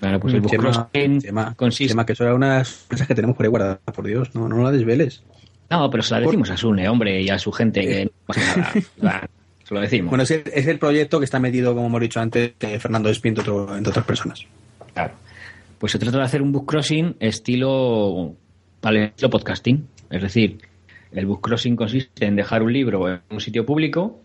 Bueno, 0.00 0.20
pues 0.20 0.34
el 0.34 0.42
Book 0.42 0.52
Crossing 0.56 1.20
consiste... 1.56 2.04
que 2.04 2.14
son 2.14 2.34
unas 2.34 2.84
cosas 2.90 3.06
que 3.06 3.14
tenemos 3.14 3.36
por 3.36 3.46
ahí 3.46 3.48
guardadas, 3.48 3.78
por 3.94 4.06
Dios, 4.06 4.34
no, 4.34 4.50
no 4.50 4.62
la 4.62 4.70
desveles. 4.70 5.22
No, 5.70 5.88
pero 5.88 6.02
se 6.02 6.12
la 6.12 6.20
decimos 6.20 6.50
a 6.50 6.58
Sune, 6.58 6.86
hombre, 6.90 7.22
y 7.22 7.30
a 7.30 7.38
su 7.38 7.50
gente 7.52 7.80
que 7.80 8.04
no 8.04 8.10
pasa 8.26 8.70
nada. 9.00 9.28
se 9.64 9.74
lo 9.74 9.80
decimos. 9.80 10.10
Bueno, 10.10 10.24
es 10.24 10.30
el, 10.30 10.42
es 10.52 10.66
el, 10.66 10.78
proyecto 10.78 11.18
que 11.18 11.24
está 11.24 11.38
metido, 11.38 11.74
como 11.74 11.86
hemos 11.86 12.00
dicho 12.00 12.20
antes, 12.20 12.52
de 12.58 12.78
Fernando 12.78 13.08
Espinto, 13.08 13.40
entre 13.76 13.90
otras 13.90 14.04
personas. 14.04 14.46
Claro. 14.92 15.14
Pues 15.78 15.92
se 15.92 15.98
trata 15.98 16.18
de 16.18 16.24
hacer 16.24 16.42
un 16.42 16.52
book 16.52 16.66
crossing 16.66 17.16
estilo, 17.18 18.34
vale, 18.82 19.06
estilo 19.06 19.30
podcasting. 19.30 19.86
Es 20.10 20.22
decir, 20.22 20.58
el 21.12 21.26
book 21.26 21.40
crossing 21.40 21.76
consiste 21.76 22.26
en 22.26 22.36
dejar 22.36 22.62
un 22.62 22.72
libro 22.72 23.08
en 23.08 23.20
un 23.30 23.40
sitio 23.40 23.64
público, 23.64 24.20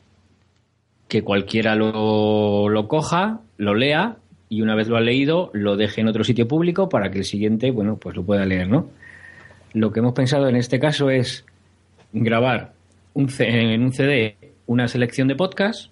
que 1.07 1.23
cualquiera 1.23 1.75
lo, 1.75 2.69
lo 2.69 2.87
coja, 2.87 3.39
lo 3.57 3.73
lea 3.73 4.17
y 4.49 4.61
una 4.61 4.75
vez 4.75 4.87
lo 4.87 4.97
ha 4.97 5.01
leído, 5.01 5.51
lo 5.53 5.75
deje 5.77 6.01
en 6.01 6.07
otro 6.07 6.23
sitio 6.23 6.47
público 6.47 6.89
para 6.89 7.11
que 7.11 7.19
el 7.19 7.25
siguiente, 7.25 7.71
bueno, 7.71 7.97
pues 7.97 8.15
lo 8.15 8.23
pueda 8.23 8.45
leer, 8.45 8.67
¿no? 8.67 8.89
Lo 9.73 9.91
que 9.91 9.99
hemos 9.99 10.13
pensado 10.13 10.49
en 10.49 10.55
este 10.55 10.79
caso 10.79 11.09
es 11.09 11.45
grabar 12.11 12.73
un, 13.13 13.29
en 13.39 13.83
un 13.83 13.93
CD 13.93 14.35
una 14.70 14.88
selección 14.88 15.28
de 15.28 15.36
podcasts, 15.36 15.89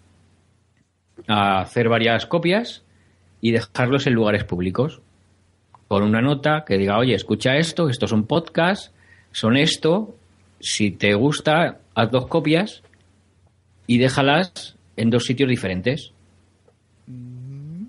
hacer 1.27 1.89
varias 1.89 2.27
copias 2.27 2.83
y 3.41 3.49
dejarlos 3.49 4.05
en 4.05 4.13
lugares 4.13 4.43
públicos. 4.43 5.01
Con 5.87 6.03
una 6.03 6.21
nota 6.21 6.63
que 6.63 6.77
diga, 6.77 6.99
oye, 6.99 7.15
escucha 7.15 7.57
esto, 7.57 7.89
estos 7.89 8.11
son 8.11 8.27
podcasts, 8.27 8.93
son 9.31 9.57
esto, 9.57 10.15
si 10.59 10.91
te 10.91 11.15
gusta, 11.15 11.79
haz 11.95 12.11
dos 12.11 12.27
copias 12.27 12.83
y 13.87 13.97
déjalas 13.97 14.77
en 14.95 15.09
dos 15.09 15.23
sitios 15.23 15.49
diferentes. 15.49 16.11
Mm, 17.07 17.85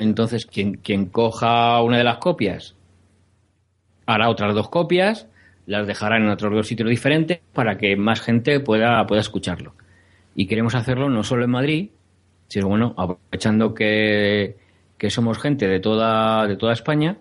Entonces, 0.00 0.46
quien, 0.46 0.78
quien 0.78 1.06
coja 1.06 1.80
una 1.80 1.98
de 1.98 2.04
las 2.04 2.18
copias 2.18 2.74
hará 4.04 4.30
otras 4.30 4.52
dos 4.52 4.68
copias, 4.68 5.28
las 5.66 5.86
dejará 5.86 6.16
en 6.16 6.28
otros 6.28 6.52
dos 6.52 6.66
sitios 6.66 6.90
diferentes 6.90 7.38
para 7.52 7.78
que 7.78 7.94
más 7.94 8.20
gente 8.20 8.58
pueda, 8.58 9.06
pueda 9.06 9.20
escucharlo. 9.20 9.77
Y 10.38 10.46
queremos 10.46 10.76
hacerlo 10.76 11.10
no 11.10 11.24
solo 11.24 11.42
en 11.42 11.50
Madrid, 11.50 11.90
sino 12.46 12.68
bueno, 12.68 12.94
aprovechando 12.96 13.74
que, 13.74 14.54
que 14.96 15.10
somos 15.10 15.36
gente 15.36 15.66
de 15.66 15.80
toda, 15.80 16.46
de 16.46 16.56
toda 16.56 16.74
España, 16.74 17.18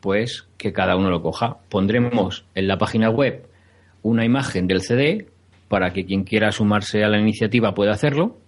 pues 0.00 0.48
que 0.56 0.72
cada 0.72 0.96
uno 0.96 1.10
lo 1.10 1.20
coja. 1.20 1.58
Pondremos 1.68 2.46
en 2.54 2.66
la 2.66 2.78
página 2.78 3.10
web 3.10 3.46
una 4.00 4.24
imagen 4.24 4.66
del 4.66 4.80
CD 4.80 5.26
para 5.68 5.92
que 5.92 6.06
quien 6.06 6.24
quiera 6.24 6.50
sumarse 6.50 7.04
a 7.04 7.10
la 7.10 7.20
iniciativa 7.20 7.74
pueda 7.74 7.92
hacerlo. 7.92 8.38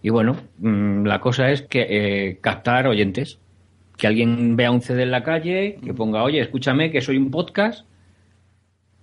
Y 0.00 0.10
bueno, 0.10 0.36
mm, 0.58 1.04
la 1.04 1.18
cosa 1.18 1.50
es 1.50 1.62
que 1.62 1.86
eh, 1.88 2.38
captar 2.40 2.86
oyentes 2.86 3.40
que 3.96 4.06
alguien 4.06 4.54
vea 4.54 4.70
un 4.70 4.80
CD 4.80 5.02
en 5.02 5.10
la 5.10 5.24
calle, 5.24 5.80
que 5.84 5.92
ponga, 5.92 6.22
oye, 6.22 6.38
escúchame, 6.38 6.92
que 6.92 7.00
soy 7.00 7.16
un 7.16 7.32
podcast, 7.32 7.84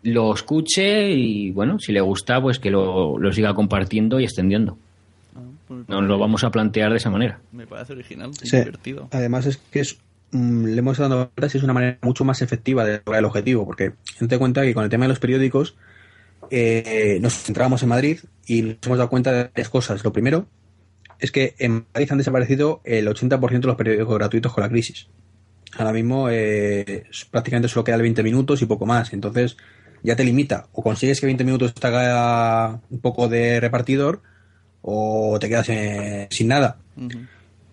lo 0.04 0.34
escuche 0.34 1.12
y, 1.12 1.52
bueno, 1.52 1.80
si 1.80 1.91
le 1.91 2.02
gusta, 2.02 2.41
pues 2.41 2.60
que 2.60 2.72
lo, 2.72 3.18
siga 3.32 3.54
compartiendo 3.54 4.20
y 4.20 4.24
extendiendo. 4.24 4.78
Ah, 5.36 5.39
pues 5.68 5.89
Nos 5.89 6.04
lo 6.04 6.18
vamos 6.18 6.43
a 6.43 6.52
plantear 6.52 6.91
de 6.91 6.97
esa 6.97 7.10
manera. 7.10 7.39
Me 7.52 7.68
parece 7.68 7.93
original, 7.93 8.32
divertido. 8.32 9.08
Además 9.12 9.45
es 9.45 9.58
que 9.58 9.82
es, 9.82 9.97
mm, 10.32 10.66
le 10.66 10.80
hemos 10.80 10.97
dado 10.97 11.32
si 11.47 11.58
es 11.58 11.64
una 11.64 11.74
manera 11.74 11.97
mucho 12.02 12.26
más 12.26 12.41
efectiva 12.41 12.86
de 12.86 13.02
lograr 13.06 13.20
el 13.20 13.26
objetivo, 13.26 13.66
porque 13.66 13.93
ten 14.28 14.39
cuenta 14.39 14.64
que 14.64 14.74
con 14.74 14.84
el 14.84 14.89
tema 14.89 15.06
de 15.06 15.10
los 15.10 15.20
periódicos 15.20 15.76
eh, 16.49 17.20
nos 17.22 17.34
centrábamos 17.34 17.84
en 17.84 17.89
Madrid 17.89 18.20
y 18.47 18.62
nos 18.62 18.78
hemos 18.86 18.97
dado 18.97 19.10
cuenta 19.10 19.32
de 19.32 19.43
varias 19.43 19.70
cosas. 19.70 20.04
Lo 20.04 20.12
primero, 20.12 20.47
es 21.20 21.32
que 21.32 21.56
en 21.60 21.86
Madrid 21.93 22.12
han 22.12 22.18
desaparecido 22.18 22.82
el 22.84 23.08
80% 23.08 23.62
de 23.62 23.68
los 23.68 23.76
periódicos 23.76 24.18
gratuitos 24.18 24.52
con 24.52 24.64
la 24.64 24.70
crisis. 24.70 25.08
Ahora 25.78 25.93
mismo 25.93 26.28
eh, 26.30 27.06
prácticamente 27.30 27.70
solo 27.70 27.84
queda 27.84 27.95
el 27.95 28.02
20 28.02 28.24
minutos 28.24 28.62
y 28.62 28.66
poco 28.66 28.86
más. 28.86 29.14
Entonces 29.14 29.56
ya 30.04 30.16
te 30.16 30.24
limita. 30.24 30.68
O 30.74 30.84
consigues 30.84 31.20
que 31.20 31.26
20 31.26 31.43
minutos 31.43 31.74
te 31.74 31.88
haga 31.88 32.80
un 32.89 32.99
poco 32.99 33.28
de 33.28 33.60
repartidor 33.60 34.22
o 34.82 35.38
te 35.39 35.49
quedas 35.49 35.68
sin 36.30 36.47
nada. 36.47 36.78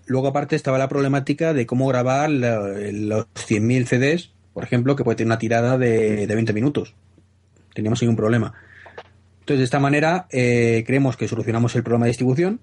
Luego 0.06 0.28
aparte 0.28 0.56
estaba 0.56 0.78
la 0.78 0.88
problemática 0.88 1.52
de 1.52 1.66
cómo 1.66 1.86
grabar 1.86 2.30
los 2.30 3.26
100.000 3.34 3.86
CDs, 3.86 4.30
por 4.52 4.64
ejemplo, 4.64 4.96
que 4.96 5.04
puede 5.04 5.16
tener 5.16 5.28
una 5.28 5.38
tirada 5.38 5.78
de, 5.78 6.26
20 6.26 6.52
minutos. 6.52 6.94
Teníamos 7.74 8.02
ahí 8.02 8.08
un 8.08 8.16
problema. 8.16 8.54
Entonces, 9.40 9.58
de 9.58 9.64
esta 9.64 9.80
manera, 9.80 10.26
eh, 10.30 10.84
creemos 10.86 11.16
que 11.16 11.28
solucionamos 11.28 11.74
el 11.76 11.82
problema 11.82 12.06
de 12.06 12.10
distribución 12.10 12.60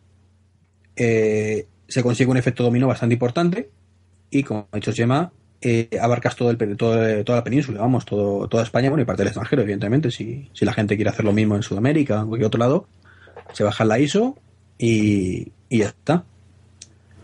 eh, 0.95 1.67
se 1.87 2.01
consigue 2.01 2.31
un 2.31 2.37
efecto 2.37 2.63
dominó 2.63 2.87
bastante 2.87 3.13
importante 3.13 3.69
y, 4.29 4.43
como 4.43 4.67
ha 4.71 4.77
dicho 4.77 4.93
Gemma, 4.93 5.31
eh, 5.67 5.89
abarcas 5.99 6.35
todo 6.35 6.51
el, 6.51 6.77
todo, 6.77 7.23
toda 7.23 7.39
la 7.39 7.43
península, 7.43 7.81
vamos, 7.81 8.05
todo, 8.05 8.47
toda 8.47 8.61
España, 8.61 8.89
bueno, 8.89 9.01
y 9.01 9.05
parte 9.05 9.23
del 9.23 9.29
extranjero, 9.29 9.63
evidentemente. 9.63 10.11
Si, 10.11 10.47
si 10.53 10.63
la 10.63 10.73
gente 10.73 10.95
quiere 10.95 11.09
hacer 11.09 11.25
lo 11.25 11.33
mismo 11.33 11.55
en 11.55 11.63
Sudamérica 11.63 12.19
o 12.19 12.21
en 12.21 12.27
cualquier 12.27 12.45
otro 12.45 12.59
lado, 12.59 12.87
se 13.51 13.63
baja 13.63 13.83
la 13.83 13.97
ISO 13.97 14.37
y, 14.77 15.51
y 15.69 15.79
ya 15.79 15.87
está. 15.87 16.23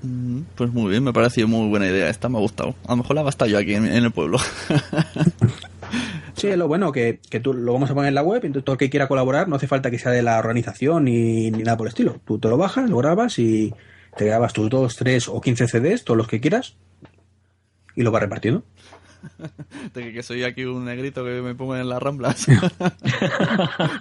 Mm, 0.01 0.39
pues 0.55 0.73
muy 0.73 0.89
bien, 0.89 1.03
me 1.03 1.11
ha 1.11 1.13
parecido 1.13 1.47
muy 1.47 1.69
buena 1.69 1.85
idea 1.85 2.09
esta, 2.09 2.29
me 2.29 2.39
ha 2.39 2.41
gustado. 2.41 2.73
A 2.87 2.93
lo 2.93 2.97
mejor 2.97 3.15
la 3.15 3.21
basta 3.21 3.45
yo 3.45 3.59
aquí 3.59 3.75
en, 3.75 3.85
el 3.85 4.09
pueblo. 4.09 4.39
sí, 6.33 6.47
lo 6.55 6.67
bueno 6.67 6.91
que, 6.91 7.19
que 7.29 7.39
tú 7.39 7.53
lo 7.53 7.73
vamos 7.73 7.91
a 7.91 7.93
poner 7.93 8.09
en 8.09 8.15
la 8.15 8.23
web, 8.23 8.43
entonces 8.43 8.65
todo 8.65 8.73
el 8.73 8.79
que 8.79 8.89
quiera 8.89 9.07
colaborar 9.07 9.49
no 9.49 9.57
hace 9.57 9.67
falta 9.67 9.91
que 9.91 9.99
sea 9.99 10.11
de 10.11 10.23
la 10.23 10.39
organización 10.39 11.03
ni, 11.03 11.51
ni 11.51 11.61
nada 11.61 11.77
por 11.77 11.85
el 11.85 11.89
estilo. 11.89 12.19
Tú 12.25 12.39
te 12.39 12.47
lo 12.47 12.57
bajas, 12.57 12.89
lo 12.89 12.97
grabas 12.97 13.37
y 13.37 13.71
te 14.17 14.25
grabas 14.25 14.53
tus 14.53 14.67
2, 14.67 14.95
3 14.95 15.27
o 15.27 15.39
15 15.39 15.67
CDs, 15.67 16.03
todos 16.03 16.17
los 16.17 16.27
que 16.27 16.41
quieras, 16.41 16.75
y 17.95 18.03
lo 18.03 18.11
vas 18.11 18.21
repartiendo. 18.21 18.63
De 19.93 20.13
que 20.13 20.23
soy 20.23 20.43
aquí 20.43 20.65
un 20.65 20.85
negrito 20.85 21.23
que 21.23 21.41
me 21.41 21.55
pongo 21.55 21.75
en 21.75 21.87
las 21.89 22.01
ramblas. 22.01 22.45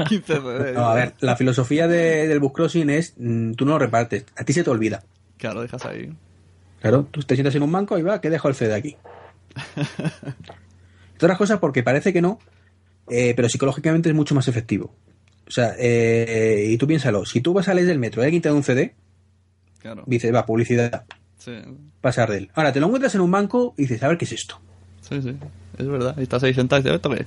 15 0.09 0.25
CDs. 0.25 0.75
No, 0.75 0.87
a 0.87 0.95
ver, 0.95 1.15
la 1.21 1.37
filosofía 1.37 1.89
del 1.89 2.41
book 2.41 2.55
crossing 2.55 2.91
es, 2.91 3.15
mm, 3.17 3.53
tú 3.53 3.65
no 3.65 3.73
lo 3.73 3.79
repartes, 3.79 4.27
a 4.37 4.45
ti 4.45 4.53
se 4.53 4.65
te 4.65 4.71
olvida. 4.71 5.03
Claro, 5.37 5.63
dejas 5.63 5.85
ahí. 5.87 6.13
Claro, 6.81 7.07
tú 7.11 7.21
te 7.23 7.35
sientas 7.35 7.55
en 7.55 7.63
un 7.63 7.73
banco 7.73 7.99
y 7.99 8.03
va, 8.03 8.21
que 8.21 8.31
dejo 8.31 8.49
el 8.49 8.55
CD 8.55 8.75
aquí. 8.75 8.97
Otras 11.17 11.37
cosas 11.37 11.59
porque 11.59 11.83
parece 11.83 12.13
que 12.13 12.23
no, 12.23 12.39
eh, 13.09 13.35
pero 13.35 13.49
psicológicamente 13.49 14.09
es 14.09 14.15
mucho 14.15 14.35
más 14.35 14.49
efectivo. 14.49 14.95
O 15.47 15.51
sea, 15.51 15.75
eh, 15.79 16.67
y 16.69 16.79
tú 16.79 16.87
piénsalo, 16.87 17.27
si 17.27 17.41
tú 17.41 17.53
vas 17.53 17.69
a 17.69 17.75
leer 17.75 17.89
del 17.89 17.99
metro 17.99 18.23
y 18.23 18.25
alguien 18.25 18.41
te 18.41 18.49
da 18.49 18.55
un 18.55 18.63
CD, 18.63 18.95
claro. 19.81 20.05
dices, 20.07 20.33
va, 20.33 20.47
publicidad. 20.47 21.05
Sí. 21.41 21.53
Pasar 22.01 22.31
de 22.31 22.39
él. 22.39 22.51
Ahora, 22.55 22.73
te 22.73 22.81
lo 22.81 22.87
encuentras 22.87 23.15
en 23.15 23.23
un 23.23 23.31
banco 23.31 23.75
y 23.77 23.83
dices, 23.83 24.03
a 24.03 24.09
ver 24.09 24.19
qué 24.19 24.27
es 24.27 24.33
esto. 24.33 24.61
Sí, 25.01 25.21
sí, 25.23 25.35
es 25.79 25.89
verdad. 25.89 26.15
Y 26.19 26.23
estás 26.23 26.43
ahí 26.43 26.53
sentado 26.55 26.81
y 26.81 26.83
dices, 26.85 26.97
¿esto 26.97 27.11
qué? 27.11 27.27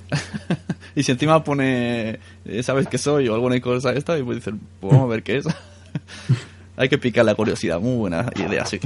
y 0.94 1.02
si 1.02 1.12
encima 1.12 1.42
pone, 1.42 2.20
eh, 2.44 2.62
¿sabes 2.62 2.86
qué 2.86 2.96
soy? 2.96 3.28
O 3.28 3.34
alguna 3.34 3.60
cosa 3.60 3.92
esta, 3.92 4.16
y 4.16 4.22
pues 4.22 4.36
dices, 4.38 4.54
pues 4.80 4.92
vamos 4.92 5.06
a 5.06 5.10
ver 5.10 5.22
qué 5.22 5.38
es. 5.38 5.46
Hay 6.76 6.88
que 6.88 6.98
picar 6.98 7.24
la 7.24 7.34
curiosidad, 7.34 7.80
muy 7.80 7.96
buena 7.96 8.30
idea, 8.36 8.64
sí. 8.64 8.80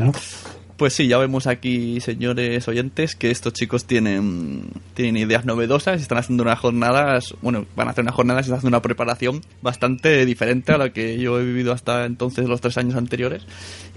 Pues 0.78 0.92
sí, 0.92 1.08
ya 1.08 1.18
vemos 1.18 1.48
aquí, 1.48 2.00
señores 2.00 2.68
oyentes, 2.68 3.16
que 3.16 3.32
estos 3.32 3.52
chicos 3.52 3.84
tienen, 3.84 4.70
tienen 4.94 5.16
ideas 5.16 5.44
novedosas 5.44 6.00
están 6.00 6.18
haciendo 6.18 6.44
unas 6.44 6.60
jornadas, 6.60 7.34
bueno, 7.42 7.66
van 7.74 7.88
a 7.88 7.90
hacer 7.90 8.02
unas 8.02 8.14
jornadas 8.14 8.46
están 8.46 8.58
haciendo 8.58 8.76
una 8.76 8.82
preparación 8.82 9.40
bastante 9.60 10.24
diferente 10.24 10.70
a 10.70 10.78
la 10.78 10.92
que 10.92 11.18
yo 11.18 11.40
he 11.40 11.44
vivido 11.44 11.72
hasta 11.72 12.04
entonces, 12.04 12.48
los 12.48 12.60
tres 12.60 12.78
años 12.78 12.94
anteriores. 12.94 13.42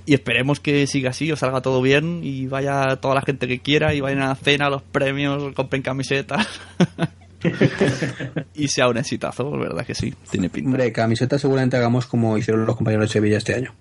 Y 0.07 0.15
esperemos 0.15 0.59
que 0.59 0.87
siga 0.87 1.11
así, 1.11 1.31
os 1.31 1.37
salga 1.37 1.61
todo 1.61 1.83
bien 1.83 2.21
y 2.23 2.47
vaya 2.47 2.95
toda 2.95 3.13
la 3.13 3.21
gente 3.21 3.47
que 3.47 3.59
quiera 3.59 3.93
y 3.93 4.01
vayan 4.01 4.23
a 4.23 4.29
la 4.29 4.35
cena, 4.35 4.67
los 4.67 4.81
premios, 4.81 5.53
compren 5.53 5.83
camisetas. 5.83 6.47
y 8.55 8.69
sea 8.69 8.89
un 8.89 8.97
exitazo, 8.97 9.51
¿verdad 9.51 9.85
que 9.85 9.93
sí? 9.93 10.15
Tiene 10.31 10.49
pinta. 10.49 10.71
Hombre, 10.71 10.91
camiseta 10.91 11.37
seguramente 11.37 11.77
hagamos 11.77 12.07
como 12.07 12.39
hicieron 12.39 12.65
los 12.65 12.75
compañeros 12.75 13.07
de 13.07 13.13
Sevilla 13.13 13.37
este 13.37 13.53
año. 13.53 13.71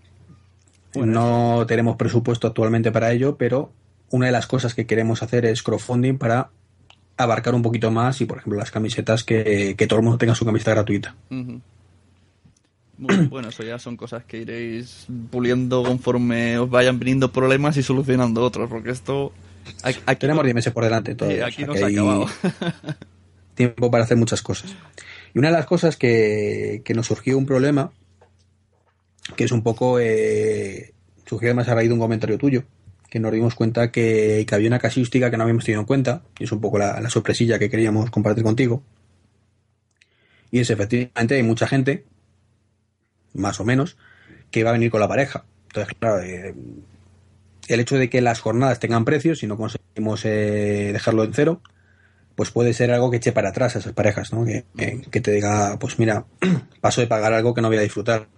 No 0.95 1.65
tenemos 1.67 1.97
presupuesto 1.97 2.47
actualmente 2.47 2.93
para 2.93 3.13
ello, 3.13 3.37
pero 3.37 3.73
una 4.11 4.27
de 4.27 4.33
las 4.33 4.47
cosas 4.47 4.75
que 4.75 4.87
queremos 4.87 5.23
hacer 5.23 5.45
es 5.47 5.63
crowdfunding 5.63 6.19
para 6.19 6.51
abarcar 7.17 7.55
un 7.55 7.63
poquito 7.63 7.91
más 7.91 8.21
y, 8.21 8.25
por 8.25 8.39
ejemplo, 8.39 8.59
las 8.59 8.71
camisetas 8.71 9.25
que, 9.25 9.75
todo 9.89 9.99
el 9.99 10.05
mundo 10.05 10.19
tenga 10.19 10.35
su 10.35 10.45
camiseta 10.45 10.73
gratuita. 10.73 11.15
bueno, 12.99 13.49
eso 13.49 13.63
ya 13.63 13.79
son 13.79 13.97
cosas 13.97 14.25
que 14.25 14.39
iréis 14.39 15.07
puliendo 15.31 15.83
conforme 15.83 16.59
os 16.59 16.69
vayan 16.69 16.99
viniendo 16.99 17.31
problemas 17.31 17.77
y 17.77 17.83
solucionando 17.83 18.43
otros, 18.43 18.69
porque 18.69 18.91
esto... 18.91 19.33
Aquí, 19.83 20.01
Tenemos 20.19 20.43
10 20.43 20.55
meses 20.55 20.73
por 20.73 20.85
delante. 20.85 21.15
Todo, 21.15 21.29
aquí 21.45 21.65
no 21.65 21.75
se 21.75 21.85
ha 21.85 21.89
acabado. 21.89 22.27
tiempo 23.55 23.91
para 23.91 24.05
hacer 24.05 24.17
muchas 24.17 24.43
cosas. 24.43 24.75
Y 25.35 25.39
una 25.39 25.49
de 25.49 25.55
las 25.55 25.67
cosas 25.67 25.97
que, 25.97 26.83
nos 26.95 27.07
surgió 27.07 27.37
un 27.37 27.47
problema, 27.47 27.93
que 29.37 29.45
es 29.45 29.53
un 29.53 29.63
poco, 29.63 29.99
eh, 30.01 30.93
surgió 31.27 31.49
además 31.49 31.69
a 31.69 31.75
raíz 31.75 31.89
de 31.89 31.95
un 31.95 32.01
comentario 32.01 32.39
tuyo, 32.39 32.65
que 33.11 33.21
nos 33.21 33.33
dimos 33.33 33.55
cuenta 33.55 33.91
que, 33.93 34.45
que 34.49 34.55
había 34.55 34.69
una 34.69 34.79
casuística 34.79 35.31
que 35.31 35.37
no 35.37 35.43
habíamos 35.45 35.65
tenido 35.65 35.81
en 35.81 35.87
cuenta, 35.87 36.23
y 36.39 36.45
es 36.45 36.53
un 36.53 36.61
poco 36.61 36.79
la, 36.79 37.01
la 37.01 37.11
sorpresilla 37.11 37.59
que 37.59 37.71
queríamos 37.71 38.11
compartir 38.11 38.45
contigo. 38.45 38.83
Y 40.53 40.61
es 40.61 40.71
efectivamente 40.71 41.35
hay 41.37 41.43
mucha 41.43 41.67
gente, 41.67 42.05
más 43.35 43.61
o 43.61 43.65
menos, 43.65 43.97
que 44.51 44.65
va 44.65 44.71
a 44.71 44.75
venir 44.75 44.91
con 44.91 45.01
la 45.01 45.09
pareja. 45.09 45.45
Entonces, 45.69 45.95
claro, 45.99 46.21
eh, 46.23 46.55
el 47.69 47.81
hecho 47.81 47.97
de 47.97 48.11
que 48.11 48.21
las 48.21 48.41
jornadas 48.41 48.81
tengan 48.81 49.05
precios, 49.05 49.39
si 49.39 49.47
no 49.47 49.57
conseguimos 49.57 50.25
eh, 50.25 50.91
dejarlo 50.93 51.25
en 51.25 51.35
cero, 51.35 51.61
pues 52.37 52.51
puede 52.51 52.75
ser 52.75 52.93
algo 52.93 53.11
que 53.11 53.19
eche 53.19 53.33
para 53.33 53.51
atrás 53.51 53.77
a 53.77 53.81
esas 53.81 53.95
parejas, 53.95 54.33
¿no? 54.33 54.45
Que, 54.47 54.65
que- 54.77 55.03
que 55.11 55.21
te 55.23 55.33
diga, 55.33 55.79
pues 55.81 55.99
mira, 55.99 56.27
paso 56.83 57.01
de 57.03 57.09
pagar 57.09 57.35
algo 57.35 57.55
que 57.55 57.63
no 57.63 57.69
voy 57.69 57.79
a 57.79 57.83
disfrutar. 57.83 58.29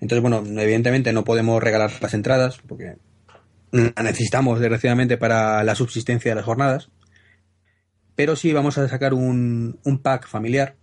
Entonces, 0.00 0.22
bueno, 0.22 0.42
evidentemente 0.60 1.12
no 1.12 1.24
podemos 1.24 1.62
regalar 1.62 1.90
las 2.00 2.14
entradas, 2.14 2.58
porque 2.66 2.96
la 3.70 4.02
necesitamos 4.02 4.60
desgraciadamente 4.60 5.16
para 5.16 5.64
la 5.64 5.74
subsistencia 5.74 6.30
de 6.30 6.34
las 6.36 6.44
jornadas. 6.44 6.90
Pero 8.14 8.36
sí 8.36 8.52
vamos 8.52 8.78
a 8.78 8.88
sacar 8.88 9.14
un, 9.14 9.78
un 9.84 9.98
pack 9.98 10.26
familiar. 10.26 10.76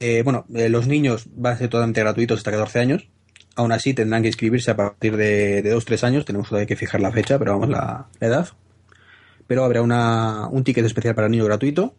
Eh, 0.00 0.22
bueno, 0.22 0.46
eh, 0.54 0.68
los 0.68 0.86
niños 0.86 1.26
van 1.34 1.54
a 1.54 1.58
ser 1.58 1.68
totalmente 1.68 2.00
gratuitos 2.00 2.38
hasta 2.38 2.50
14 2.50 2.78
años. 2.80 3.08
Aún 3.56 3.72
así 3.72 3.94
tendrán 3.94 4.22
que 4.22 4.28
inscribirse 4.28 4.70
a 4.70 4.76
partir 4.76 5.16
de, 5.16 5.62
de 5.62 5.76
2-3 5.76 6.04
años. 6.04 6.24
Tenemos 6.24 6.48
todavía 6.48 6.66
que 6.66 6.76
fijar 6.76 7.00
la 7.00 7.12
fecha, 7.12 7.38
pero 7.38 7.52
vamos, 7.52 7.68
la, 7.68 8.08
edad. 8.20 8.48
Pero 9.46 9.64
habrá 9.64 9.82
una, 9.82 10.48
un 10.48 10.62
ticket 10.62 10.84
especial 10.84 11.14
para 11.14 11.28
niño 11.28 11.44
gratuito. 11.44 11.94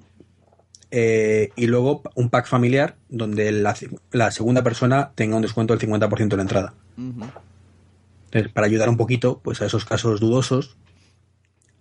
Eh, 0.92 1.52
y 1.56 1.68
luego 1.68 2.02
un 2.16 2.30
pack 2.30 2.48
familiar 2.48 2.96
donde 3.10 3.52
la, 3.52 3.76
la 4.12 4.32
segunda 4.32 4.64
persona 4.64 5.12
tenga 5.16 5.36
un 5.36 5.42
descuento 5.42 5.76
del 5.76 5.88
50% 5.88 6.28
de 6.30 6.36
la 6.36 6.42
entrada. 6.42 6.74
Entonces, 6.98 8.52
para 8.52 8.68
ayudar 8.68 8.90
un 8.90 8.98
poquito 8.98 9.40
pues 9.44 9.62
a 9.62 9.66
esos 9.66 9.86
casos 9.86 10.20
dudosos 10.20 10.78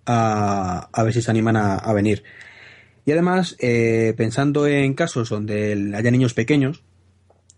a, 0.06 0.88
a 0.92 1.02
ver 1.02 1.12
si 1.12 1.22
se 1.22 1.30
animan 1.30 1.56
a, 1.56 1.76
a 1.76 1.92
venir. 1.92 2.22
Y 3.04 3.12
además, 3.12 3.56
eh, 3.58 4.14
pensando 4.16 4.66
en 4.66 4.92
casos 4.92 5.30
donde 5.30 5.92
haya 5.94 6.10
niños 6.10 6.34
pequeños, 6.34 6.82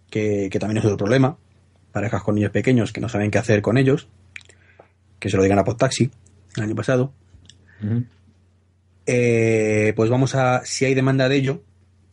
que, 0.08 0.48
que 0.50 0.58
también 0.58 0.78
es 0.78 0.84
otro 0.84 0.96
problema, 0.96 1.38
parejas 1.92 2.22
con 2.22 2.36
niños 2.36 2.52
pequeños 2.52 2.92
que 2.92 3.00
no 3.00 3.08
saben 3.08 3.30
qué 3.30 3.38
hacer 3.38 3.62
con 3.62 3.76
ellos, 3.76 4.08
que 5.18 5.28
se 5.28 5.36
lo 5.36 5.42
digan 5.42 5.58
a 5.58 5.64
Podtaxi 5.64 6.10
el 6.56 6.62
año 6.62 6.74
pasado. 6.76 7.12
Eh, 9.12 9.92
pues 9.96 10.08
vamos 10.08 10.36
a, 10.36 10.64
si 10.64 10.84
hay 10.84 10.94
demanda 10.94 11.28
de 11.28 11.34
ello, 11.34 11.64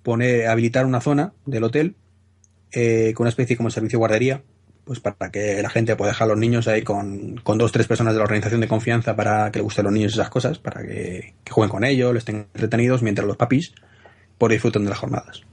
poner, 0.02 0.48
habilitar 0.48 0.84
una 0.84 1.00
zona 1.00 1.32
del 1.46 1.64
hotel 1.64 1.96
eh, 2.72 3.14
con 3.16 3.26
una 3.26 3.30
especie 3.30 3.56
como 3.56 3.70
servicio 3.70 3.98
de 3.98 4.00
guardería, 4.00 4.42
pues 4.84 5.00
para 5.00 5.30
que 5.30 5.62
la 5.62 5.70
gente 5.70 5.96
pueda 5.96 6.10
dejar 6.10 6.26
a 6.26 6.30
los 6.30 6.40
niños 6.40 6.68
ahí 6.68 6.82
con, 6.82 7.36
con 7.44 7.60
dos 7.60 7.72
tres 7.72 7.86
personas 7.86 8.16
de 8.16 8.18
la 8.18 8.24
organización 8.24 8.62
de 8.62 8.68
confianza 8.68 9.16
para 9.16 9.52
que 9.52 9.60
les 9.60 9.64
gusten 9.64 9.86
a 9.86 9.90
los 9.90 9.94
niños 9.94 10.14
esas 10.14 10.32
cosas, 10.32 10.58
para 10.58 10.82
que, 10.82 11.36
que 11.44 11.52
jueguen 11.52 11.70
con 11.70 11.84
ellos, 11.84 12.16
les 12.16 12.22
estén 12.22 12.48
entretenidos 12.52 13.04
mientras 13.04 13.28
los 13.28 13.38
papis 13.38 13.76
por 14.40 14.50
disfruten 14.50 14.84
de 14.84 14.90
las 14.90 14.98
jornadas. 14.98 15.44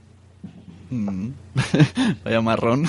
Mm. 0.89 1.29
Vaya 2.23 2.41
marrón. 2.41 2.85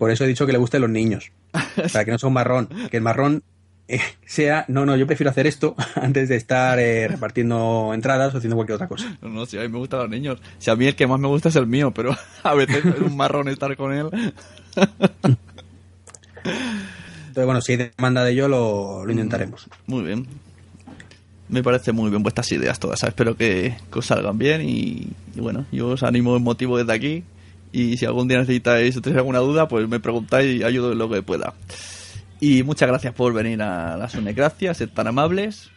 Por 0.00 0.10
eso 0.10 0.24
he 0.24 0.26
dicho 0.26 0.46
que 0.46 0.52
le 0.52 0.58
gusten 0.58 0.80
los 0.80 0.90
niños, 0.90 1.30
para 1.92 2.04
que 2.04 2.10
no 2.10 2.18
sea 2.18 2.26
un 2.26 2.34
marrón, 2.34 2.68
que 2.90 2.96
el 2.96 3.04
marrón 3.04 3.44
eh, 3.86 4.00
sea, 4.26 4.64
no, 4.68 4.86
no, 4.86 4.96
yo 4.96 5.06
prefiero 5.06 5.30
hacer 5.30 5.46
esto 5.46 5.76
antes 5.94 6.28
de 6.28 6.36
estar 6.36 6.78
eh, 6.78 7.08
repartiendo 7.08 7.92
entradas 7.94 8.34
o 8.34 8.38
haciendo 8.38 8.56
cualquier 8.56 8.76
otra 8.76 8.88
cosa. 8.88 9.16
No, 9.20 9.28
no, 9.28 9.46
si 9.46 9.58
a 9.58 9.62
mí 9.62 9.68
me 9.68 9.78
gustan 9.78 10.00
los 10.00 10.10
niños. 10.10 10.40
Si 10.58 10.70
a 10.70 10.76
mí 10.76 10.86
el 10.86 10.96
que 10.96 11.06
más 11.06 11.20
me 11.20 11.28
gusta 11.28 11.50
es 11.50 11.56
el 11.56 11.66
mío, 11.66 11.92
pero 11.92 12.16
a 12.42 12.54
veces 12.54 12.84
es 12.84 13.00
un 13.00 13.16
marrón 13.16 13.48
estar 13.48 13.76
con 13.76 13.92
él. 13.92 14.08
Entonces, 16.44 17.44
bueno, 17.44 17.60
si 17.60 17.72
hay 17.72 17.90
demanda 17.96 18.24
de 18.24 18.32
ello, 18.32 18.48
lo, 18.48 19.04
lo 19.04 19.12
intentaremos. 19.12 19.68
Muy 19.86 20.02
bien. 20.02 20.26
Me 21.48 21.62
parece 21.62 21.92
muy 21.92 22.08
bien 22.08 22.22
vuestras 22.22 22.50
ideas 22.52 22.80
todas. 22.80 23.02
Espero 23.02 23.36
que, 23.36 23.76
que 23.92 23.98
os 23.98 24.06
salgan 24.06 24.38
bien 24.38 24.62
y, 24.62 25.08
y 25.34 25.40
bueno, 25.40 25.66
yo 25.70 25.88
os 25.88 26.02
animo 26.02 26.36
en 26.36 26.42
motivo 26.42 26.78
desde 26.78 26.92
aquí. 26.92 27.24
Y 27.70 27.96
si 27.96 28.06
algún 28.06 28.28
día 28.28 28.38
necesitáis 28.38 28.96
o 28.96 29.02
tenéis 29.02 29.18
alguna 29.18 29.40
duda, 29.40 29.68
pues 29.68 29.88
me 29.88 30.00
preguntáis 30.00 30.60
y 30.60 30.62
ayudo 30.62 30.92
en 30.92 30.98
lo 30.98 31.10
que 31.10 31.22
pueda. 31.22 31.54
Y 32.46 32.62
muchas 32.62 32.88
gracias 32.88 33.14
por 33.14 33.32
venir 33.32 33.62
a 33.62 33.96
las 33.96 34.14
Gracias, 34.34 34.76
ser 34.76 34.90
tan 34.90 35.06
amables. 35.06 35.70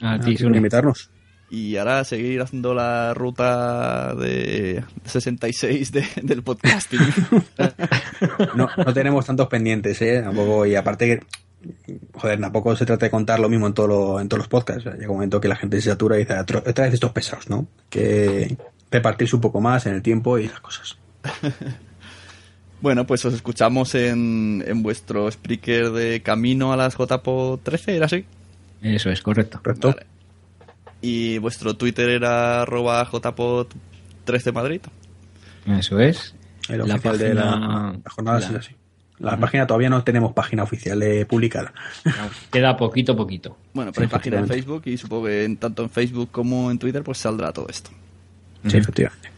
A 0.00 0.14
Ah, 0.14 0.18
ti, 0.20 0.32
por 0.32 0.38
Sune. 0.40 0.56
invitarnos. 0.56 1.10
Y 1.50 1.76
ahora 1.76 2.02
seguir 2.04 2.40
haciendo 2.40 2.72
la 2.72 3.12
ruta 3.12 4.14
de 4.14 4.82
66 5.04 5.92
de- 5.92 6.06
del 6.22 6.42
podcasting. 6.42 7.00
No, 8.56 8.68
no 8.76 8.94
tenemos 8.94 9.26
tantos 9.26 9.48
pendientes, 9.48 10.00
¿eh? 10.00 10.22
Tampoco, 10.22 10.64
y 10.64 10.74
aparte 10.74 11.06
que, 11.06 11.96
joder, 12.14 12.40
tampoco 12.40 12.74
se 12.76 12.86
trata 12.86 13.04
de 13.06 13.10
contar 13.10 13.38
lo 13.40 13.48
mismo 13.50 13.66
en, 13.66 13.74
todo 13.74 13.86
lo- 13.86 14.20
en 14.20 14.28
todos 14.28 14.38
los 14.38 14.48
podcasts. 14.48 14.84
Llega 14.84 15.10
un 15.10 15.16
momento 15.16 15.40
que 15.40 15.48
la 15.48 15.56
gente 15.56 15.80
se 15.82 15.90
satura 15.90 16.16
y 16.16 16.20
dice, 16.20 16.38
"Otro- 16.38 16.62
otra 16.66 16.84
vez 16.86 16.94
estos 16.94 17.12
pesados, 17.12 17.50
¿no? 17.50 17.66
Que 17.90 18.56
repartirse 18.90 19.36
un 19.36 19.42
poco 19.42 19.60
más 19.60 19.84
en 19.86 19.94
el 19.94 20.00
tiempo 20.02 20.38
y 20.38 20.46
esas 20.46 20.60
cosas. 20.60 20.96
bueno, 22.84 23.06
pues 23.06 23.24
os 23.24 23.32
escuchamos 23.32 23.94
en, 23.94 24.62
en 24.66 24.82
vuestro 24.82 25.26
speaker 25.30 25.90
de 25.90 26.20
camino 26.22 26.70
a 26.72 26.76
las 26.76 26.96
JPO 26.98 27.58
13, 27.62 27.96
¿era 27.96 28.04
así? 28.06 28.26
Eso 28.82 29.10
es, 29.10 29.22
correcto. 29.22 29.58
¿Correcto? 29.62 29.88
Vale. 29.88 30.06
Y 31.00 31.38
vuestro 31.38 31.74
Twitter 31.78 32.10
era 32.10 32.60
arroba 32.62 33.04
jpod13 33.10 34.52
Madrid. 34.52 34.80
Eso 35.66 35.98
es. 35.98 36.34
El 36.68 36.78
La 36.86 36.94
oficial 36.96 37.18
de 37.18 37.34
la, 37.34 37.96
jornada 38.10 38.40
la- 38.40 38.46
sí, 38.48 38.54
así. 38.54 38.74
La 39.18 39.38
página 39.38 39.66
todavía 39.66 39.88
no 39.88 40.04
tenemos 40.04 40.34
página 40.34 40.62
oficial 40.64 41.02
eh, 41.02 41.24
publicada. 41.24 41.72
Queda 42.52 42.76
poquito 42.76 43.12
a 43.12 43.16
poquito. 43.16 43.56
Bueno, 43.72 43.92
pero 43.92 44.02
hay 44.04 44.10
página 44.10 44.40
en. 44.40 44.46
Facebook 44.48 44.82
y 44.86 44.98
supongo 44.98 45.26
que 45.26 45.44
en- 45.44 45.56
tanto 45.56 45.82
en 45.84 45.88
Facebook 45.90 46.28
como 46.30 46.70
en 46.70 46.78
Twitter 46.78 47.02
pues 47.02 47.16
saldrá 47.16 47.50
todo 47.52 47.66
esto. 47.70 47.90
Sí, 48.66 48.76
efectivamente. 48.76 49.30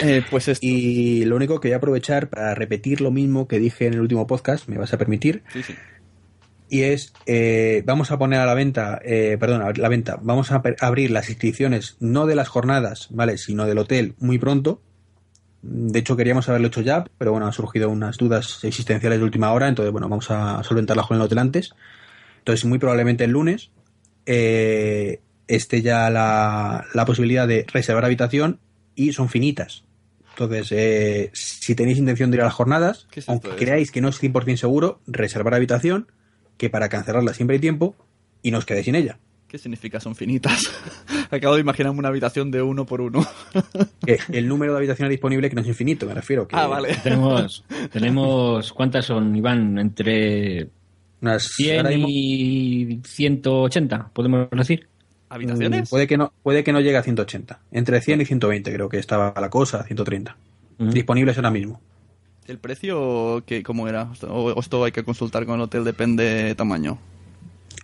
Eh, 0.00 0.22
pues 0.30 0.48
esto. 0.48 0.64
Y 0.64 1.24
lo 1.24 1.36
único 1.36 1.60
que 1.60 1.68
voy 1.68 1.74
a 1.74 1.78
aprovechar 1.78 2.28
para 2.28 2.54
repetir 2.54 3.00
lo 3.00 3.10
mismo 3.10 3.48
que 3.48 3.58
dije 3.58 3.86
en 3.86 3.94
el 3.94 4.00
último 4.00 4.26
podcast, 4.26 4.68
me 4.68 4.78
vas 4.78 4.92
a 4.92 4.98
permitir, 4.98 5.42
Sí, 5.52 5.62
sí. 5.62 5.74
y 6.68 6.82
es 6.82 7.12
eh, 7.26 7.82
vamos 7.84 8.10
a 8.12 8.18
poner 8.18 8.40
a 8.40 8.46
la 8.46 8.54
venta, 8.54 9.00
eh, 9.04 9.36
perdón, 9.40 9.62
a 9.62 9.72
la 9.72 9.88
venta, 9.88 10.18
vamos 10.22 10.52
a 10.52 10.62
abrir 10.80 11.10
las 11.10 11.28
inscripciones 11.30 11.96
no 11.98 12.26
de 12.26 12.36
las 12.36 12.48
jornadas, 12.48 13.08
¿vale? 13.10 13.38
Sino 13.38 13.66
del 13.66 13.78
hotel 13.78 14.14
muy 14.18 14.38
pronto. 14.38 14.82
De 15.62 15.98
hecho, 15.98 16.16
queríamos 16.16 16.48
haberlo 16.48 16.68
hecho 16.68 16.82
ya, 16.82 17.04
pero 17.18 17.32
bueno, 17.32 17.46
han 17.46 17.52
surgido 17.52 17.90
unas 17.90 18.16
dudas 18.16 18.62
existenciales 18.62 19.18
de 19.18 19.24
última 19.24 19.52
hora, 19.52 19.66
entonces 19.66 19.90
bueno, 19.90 20.08
vamos 20.08 20.30
a 20.30 20.62
solventarlas 20.62 21.06
con 21.08 21.16
el 21.16 21.22
hotel 21.22 21.38
antes. 21.38 21.72
Entonces, 22.38 22.64
muy 22.64 22.78
probablemente 22.78 23.24
el 23.24 23.32
lunes 23.32 23.72
eh, 24.26 25.20
esté 25.48 25.82
ya 25.82 26.08
la, 26.10 26.84
la 26.94 27.04
posibilidad 27.04 27.48
de 27.48 27.66
reservar 27.72 28.04
habitación 28.04 28.60
y 28.94 29.12
son 29.12 29.28
finitas. 29.28 29.84
Entonces, 30.38 30.70
eh, 30.70 31.30
si 31.32 31.74
tenéis 31.74 31.98
intención 31.98 32.30
de 32.30 32.36
ir 32.36 32.42
a 32.42 32.44
las 32.44 32.54
jornadas, 32.54 33.08
¿Qué 33.10 33.18
es 33.18 33.24
esto 33.24 33.32
aunque 33.32 33.56
creáis 33.56 33.90
que 33.90 34.00
no 34.00 34.08
es 34.08 34.22
100% 34.22 34.56
seguro, 34.56 35.00
reservar 35.08 35.52
habitación, 35.52 36.06
que 36.56 36.70
para 36.70 36.88
cancelarla 36.88 37.34
siempre 37.34 37.54
hay 37.54 37.60
tiempo 37.60 37.96
y 38.40 38.52
no 38.52 38.58
os 38.58 38.64
quedéis 38.64 38.84
sin 38.84 38.94
ella. 38.94 39.18
¿Qué 39.48 39.58
significa 39.58 39.98
son 39.98 40.14
finitas? 40.14 40.70
Acabo 41.32 41.56
de 41.56 41.62
imaginarme 41.62 41.98
una 41.98 42.08
habitación 42.10 42.52
de 42.52 42.62
uno 42.62 42.86
por 42.86 43.00
uno. 43.00 43.26
El 44.32 44.46
número 44.46 44.74
de 44.74 44.78
habitaciones 44.78 45.10
disponible 45.10 45.48
que 45.48 45.56
no 45.56 45.62
es 45.62 45.66
infinito, 45.66 46.06
me 46.06 46.14
refiero. 46.14 46.46
Que 46.46 46.54
ah, 46.54 46.68
vale. 46.68 46.94
Tenemos, 47.02 47.64
tenemos, 47.92 48.72
¿cuántas 48.72 49.06
son, 49.06 49.34
Iván? 49.34 49.76
Entre 49.76 50.68
Unas, 51.20 51.48
100 51.48 51.76
ahora 51.78 51.90
mismo, 51.90 52.06
y 52.08 53.00
180, 53.04 54.10
podemos 54.14 54.48
decir. 54.52 54.86
¿Habitaciones? 55.28 55.90
puede, 55.90 56.06
que 56.06 56.16
no, 56.16 56.32
puede 56.42 56.64
que 56.64 56.72
no 56.72 56.80
llegue 56.80 56.96
a 56.96 57.02
180. 57.02 57.60
Entre 57.70 58.00
100 58.00 58.22
y 58.22 58.24
120 58.24 58.72
creo 58.72 58.88
que 58.88 58.98
estaba 58.98 59.34
la 59.38 59.50
cosa, 59.50 59.84
130. 59.84 60.36
Ujú. 60.78 60.90
Disponibles 60.90 61.36
ahora 61.36 61.50
mismo. 61.50 61.80
¿El 62.46 62.58
precio 62.58 63.42
que 63.44 63.62
cómo 63.62 63.88
era? 63.88 64.10
O 64.22 64.58
esto 64.58 64.84
hay 64.84 64.92
que 64.92 65.04
consultar 65.04 65.44
con 65.44 65.56
el 65.56 65.60
hotel, 65.60 65.84
depende 65.84 66.24
de 66.24 66.54
tamaño. 66.54 66.98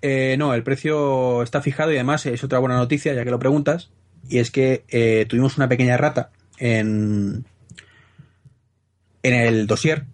Eh, 0.01 0.37
no, 0.39 0.55
el 0.55 0.63
precio 0.63 1.43
está 1.43 1.61
fijado 1.61 1.93
y 1.93 1.97
además 1.97 2.25
es 2.27 2.43
otra 2.45 2.59
buena 2.59 2.77
noticia, 2.77 3.13
ya 3.15 3.25
que 3.25 3.31
lo 3.31 3.39
preguntas, 3.39 3.91
y 4.29 4.39
es 4.39 4.51
que 4.51 4.85
eh, 4.89 5.27
tuvimos 5.29 5.57
una 5.57 5.69
pequeña 5.69 5.97
rata 5.97 6.31
en, 6.59 7.45
en 9.23 9.35
el 9.35 9.67
dossier. 9.67 10.05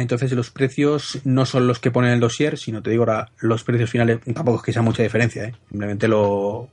Entonces 0.00 0.30
los 0.32 0.50
precios 0.52 1.18
no 1.24 1.44
son 1.44 1.66
los 1.66 1.80
que 1.80 1.90
pone 1.90 2.12
el 2.12 2.20
dossier, 2.20 2.56
sino 2.56 2.82
te 2.82 2.90
digo 2.90 3.02
ahora, 3.02 3.32
los 3.40 3.64
precios 3.64 3.90
finales 3.90 4.20
tampoco 4.32 4.58
es 4.58 4.62
que 4.62 4.72
sea 4.72 4.82
mucha 4.82 5.02
diferencia, 5.02 5.44
¿eh? 5.44 5.54
simplemente 5.68 6.06
lo 6.06 6.68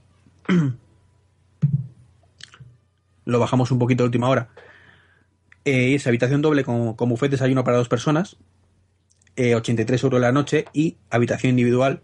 lo 3.25 3.39
bajamos 3.39 3.71
un 3.71 3.79
poquito 3.79 4.03
de 4.03 4.07
última 4.09 4.29
hora. 4.29 4.49
Eh, 5.63 5.95
es 5.95 6.05
habitación 6.05 6.41
doble 6.43 6.63
con, 6.63 6.93
con 6.93 7.09
buffet 7.09 7.31
desayuno 7.31 7.63
para 7.63 7.77
dos 7.77 7.89
personas, 7.89 8.37
eh, 9.35 9.55
83 9.55 10.03
euros 10.03 10.21
la 10.21 10.31
noche 10.31 10.65
y 10.73 10.97
habitación 11.09 11.49
individual 11.51 12.01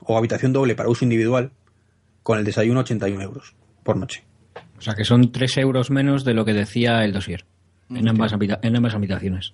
o 0.00 0.16
habitación 0.16 0.52
doble 0.52 0.74
para 0.74 0.88
uso 0.88 1.04
individual 1.04 1.50
con 2.22 2.38
el 2.38 2.44
desayuno 2.44 2.80
81 2.80 3.22
euros 3.22 3.54
por 3.82 3.96
noche. 3.98 4.24
O 4.78 4.80
sea 4.80 4.94
que 4.94 5.04
son 5.04 5.30
3 5.30 5.58
euros 5.58 5.90
menos 5.90 6.24
de 6.24 6.32
lo 6.34 6.44
que 6.46 6.54
decía 6.54 7.04
el 7.04 7.12
dossier. 7.12 7.44
En 7.90 8.08
ambas, 8.08 8.32
habita- 8.32 8.60
en 8.62 8.76
ambas 8.76 8.94
habitaciones. 8.94 9.52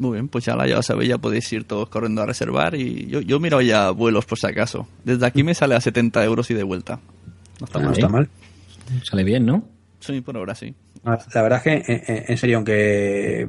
Muy 0.00 0.12
bien, 0.14 0.28
pues 0.28 0.46
ya 0.46 0.56
la 0.56 0.66
ya 0.66 0.82
sabéis, 0.82 1.10
ya 1.10 1.18
podéis 1.18 1.52
ir 1.52 1.64
todos 1.64 1.88
corriendo 1.90 2.22
a 2.22 2.26
reservar 2.26 2.74
y 2.74 3.06
yo, 3.06 3.20
yo 3.20 3.38
miro 3.38 3.60
ya 3.60 3.90
vuelos 3.90 4.24
por 4.24 4.38
si 4.38 4.46
acaso. 4.46 4.88
Desde 5.04 5.26
aquí 5.26 5.42
me 5.42 5.54
sale 5.54 5.74
a 5.74 5.80
70 5.80 6.24
euros 6.24 6.50
y 6.50 6.54
de 6.54 6.62
vuelta. 6.62 7.00
No 7.60 7.66
está 7.66 7.78
mal. 7.80 7.92
está 7.92 8.08
mal. 8.08 8.28
Sale 9.04 9.24
bien, 9.24 9.44
¿no? 9.44 9.68
Sí, 10.00 10.22
por 10.22 10.36
ahora 10.38 10.54
sí. 10.54 10.74
La 11.04 11.42
verdad 11.42 11.58
es 11.58 11.62
que, 11.84 11.92
en- 11.92 12.02
en, 12.16 12.24
en 12.28 12.38
serio, 12.38 12.56
aunque 12.56 13.48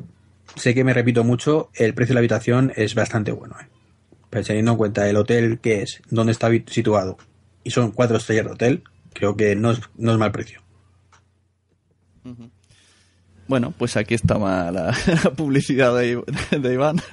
sé 0.55 0.73
que 0.75 0.83
me 0.83 0.93
repito 0.93 1.23
mucho, 1.23 1.69
el 1.73 1.93
precio 1.93 2.11
de 2.11 2.15
la 2.15 2.19
habitación 2.19 2.73
es 2.75 2.95
bastante 2.95 3.31
bueno. 3.31 3.55
¿eh? 3.61 3.67
Pero 4.29 4.43
teniendo 4.45 4.71
en 4.71 4.77
cuenta 4.77 5.09
el 5.09 5.15
hotel 5.15 5.59
que 5.59 5.83
es, 5.83 6.01
dónde 6.09 6.33
está 6.33 6.49
situado, 6.67 7.17
y 7.63 7.71
son 7.71 7.91
cuatro 7.91 8.17
estrellas 8.17 8.45
de 8.47 8.51
hotel, 8.51 8.83
creo 9.13 9.37
que 9.37 9.55
no 9.55 9.71
es, 9.71 9.79
no 9.97 10.11
es 10.11 10.17
mal 10.17 10.33
precio. 10.33 10.59
Bueno, 13.51 13.73
pues 13.77 13.97
aquí 13.97 14.13
estaba 14.13 14.71
la, 14.71 14.95
la 15.25 15.31
publicidad 15.31 15.93
de, 15.97 16.73
Iván. 16.73 17.01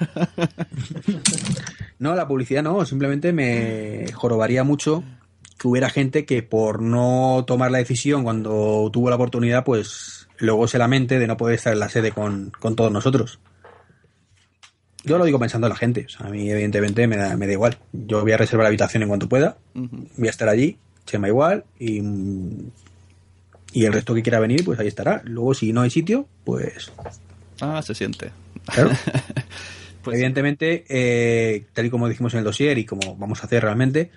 No, 1.99 2.15
la 2.15 2.29
publicidad 2.29 2.63
no, 2.63 2.85
simplemente 2.85 3.33
me 3.33 4.09
jorobaría 4.13 4.63
mucho 4.63 5.03
que 5.57 5.67
hubiera 5.67 5.89
gente 5.89 6.23
que 6.23 6.41
por 6.41 6.81
no 6.81 7.43
tomar 7.45 7.71
la 7.71 7.79
decisión 7.79 8.23
cuando 8.23 8.89
tuvo 8.93 9.09
la 9.09 9.17
oportunidad, 9.17 9.65
pues 9.65 10.29
luego 10.37 10.65
se 10.69 10.77
lamente 10.77 11.19
de 11.19 11.27
no 11.27 11.35
poder 11.35 11.55
estar 11.55 11.73
en 11.73 11.79
la 11.79 11.89
sede 11.89 12.13
con, 12.13 12.53
con 12.57 12.77
todos 12.77 12.89
nosotros. 12.89 13.41
Yo 15.03 15.17
lo 15.17 15.25
digo 15.25 15.39
pensando 15.39 15.67
en 15.67 15.71
la 15.71 15.75
gente, 15.75 16.05
o 16.05 16.09
sea, 16.09 16.27
a 16.27 16.29
mí 16.29 16.49
evidentemente 16.49 17.05
me 17.05 17.17
da, 17.17 17.35
me 17.35 17.47
da 17.47 17.51
igual. 17.51 17.77
Yo 17.91 18.21
voy 18.21 18.31
a 18.31 18.37
reservar 18.37 18.63
la 18.63 18.69
habitación 18.69 19.03
en 19.03 19.09
cuanto 19.09 19.27
pueda, 19.27 19.57
voy 19.73 20.27
a 20.27 20.31
estar 20.31 20.47
allí, 20.47 20.77
se 21.05 21.19
me 21.19 21.27
da 21.27 21.31
igual 21.31 21.65
y, 21.77 22.01
y 23.73 23.85
el 23.85 23.93
resto 23.93 24.13
que 24.15 24.23
quiera 24.23 24.39
venir, 24.39 24.63
pues 24.65 24.79
ahí 24.79 24.87
estará. 24.87 25.21
Luego 25.25 25.53
si 25.53 25.73
no 25.73 25.81
hay 25.81 25.89
sitio, 25.89 26.27
pues 26.43 26.91
Ah, 27.61 27.81
se 27.81 27.93
siente. 27.95 28.31
claro. 28.65 28.91
Pues 30.01 30.15
Evidentemente, 30.15 30.85
eh, 30.87 31.65
tal 31.73 31.85
y 31.85 31.89
como 31.89 32.07
dijimos 32.07 32.33
en 32.33 32.39
el 32.39 32.45
dossier 32.45 32.77
y 32.77 32.85
como 32.85 33.17
vamos 33.17 33.41
a 33.43 33.47
hacer 33.47 33.63
realmente, 33.63 34.11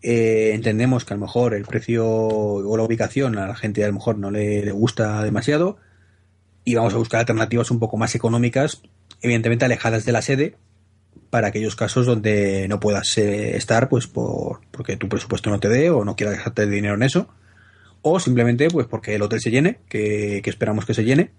eh, 0.00 0.52
entendemos 0.54 1.04
que 1.04 1.12
a 1.12 1.16
lo 1.16 1.22
mejor 1.22 1.54
el 1.54 1.64
precio 1.64 2.06
o 2.06 2.76
la 2.76 2.84
ubicación 2.84 3.36
a 3.36 3.48
la 3.48 3.56
gente 3.56 3.82
a 3.82 3.88
lo 3.88 3.94
mejor 3.94 4.16
no 4.18 4.30
le, 4.30 4.64
le 4.64 4.70
gusta 4.70 5.24
demasiado 5.24 5.76
y 6.64 6.76
vamos 6.76 6.94
a 6.94 6.98
buscar 6.98 7.18
alternativas 7.18 7.72
un 7.72 7.80
poco 7.80 7.96
más 7.96 8.14
económicas, 8.14 8.82
evidentemente 9.22 9.64
alejadas 9.64 10.04
de 10.04 10.12
la 10.12 10.22
sede, 10.22 10.54
para 11.30 11.48
aquellos 11.48 11.74
casos 11.74 12.06
donde 12.06 12.68
no 12.68 12.78
puedas 12.78 13.18
eh, 13.18 13.56
estar 13.56 13.88
pues 13.88 14.06
por, 14.06 14.60
porque 14.70 14.96
tu 14.96 15.08
presupuesto 15.08 15.50
no 15.50 15.58
te 15.58 15.68
dé 15.68 15.90
o 15.90 16.04
no 16.04 16.14
quieras 16.14 16.36
gastarte 16.36 16.68
dinero 16.68 16.94
en 16.94 17.02
eso, 17.02 17.28
o 18.02 18.20
simplemente 18.20 18.68
pues 18.68 18.86
porque 18.86 19.14
el 19.14 19.22
hotel 19.22 19.40
se 19.40 19.50
llene, 19.50 19.78
que, 19.88 20.40
que 20.42 20.50
esperamos 20.50 20.84
que 20.84 20.94
se 20.94 21.04
llene, 21.04 21.30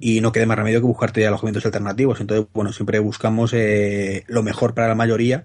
y 0.00 0.20
no 0.20 0.32
quede 0.32 0.46
más 0.46 0.56
remedio 0.56 0.80
que 0.80 0.86
buscarte 0.86 1.26
alojamientos 1.26 1.64
alternativos. 1.64 2.20
Entonces, 2.20 2.46
bueno, 2.52 2.72
siempre 2.72 2.98
buscamos 2.98 3.52
eh, 3.54 4.24
lo 4.26 4.42
mejor 4.42 4.74
para 4.74 4.88
la 4.88 4.94
mayoría 4.94 5.44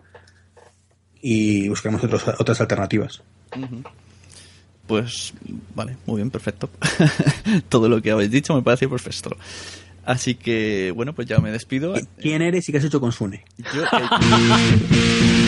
y 1.22 1.70
buscamos 1.70 2.04
otros, 2.04 2.28
otras 2.38 2.60
alternativas. 2.62 3.22
Pues 4.86 5.34
vale, 5.76 5.98
muy 6.06 6.18
bien, 6.18 6.32
perfecto. 6.32 6.70
Todo 7.70 7.90
lo 7.90 8.02
que 8.02 8.12
habéis 8.12 8.32
dicho 8.32 8.54
me 8.56 8.62
parece 8.62 8.88
perfecto. 8.88 9.36
Así 10.06 10.36
que, 10.36 10.92
bueno, 10.96 11.14
pues 11.14 11.28
ya 11.28 11.40
me 11.40 11.52
despido. 11.52 11.94
¿Quién 12.22 12.42
eres 12.42 12.68
y 12.70 12.72
qué 12.72 12.78
has 12.78 12.86
hecho 12.86 13.02
con 13.02 13.12
Sune? 13.12 13.44
Yo, 13.58 13.84
eh, 14.94 15.47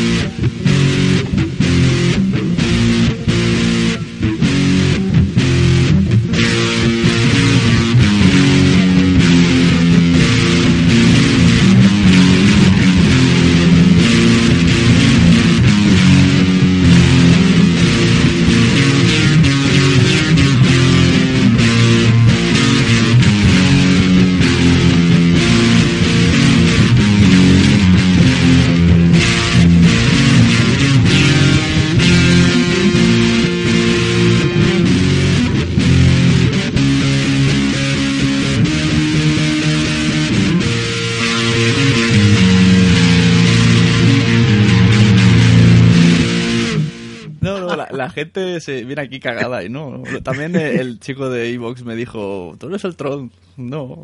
se 48.69 48.83
viene 48.83 49.01
aquí 49.01 49.19
cagada 49.19 49.63
y 49.63 49.69
no. 49.69 50.03
También 50.23 50.55
el 50.55 50.99
chico 50.99 51.29
de 51.29 51.51
Evox 51.51 51.83
me 51.83 51.95
dijo, 51.95 52.55
tú 52.59 52.67
eres 52.67 52.83
el 52.83 52.95
Tron. 52.95 53.31
No. 53.57 54.01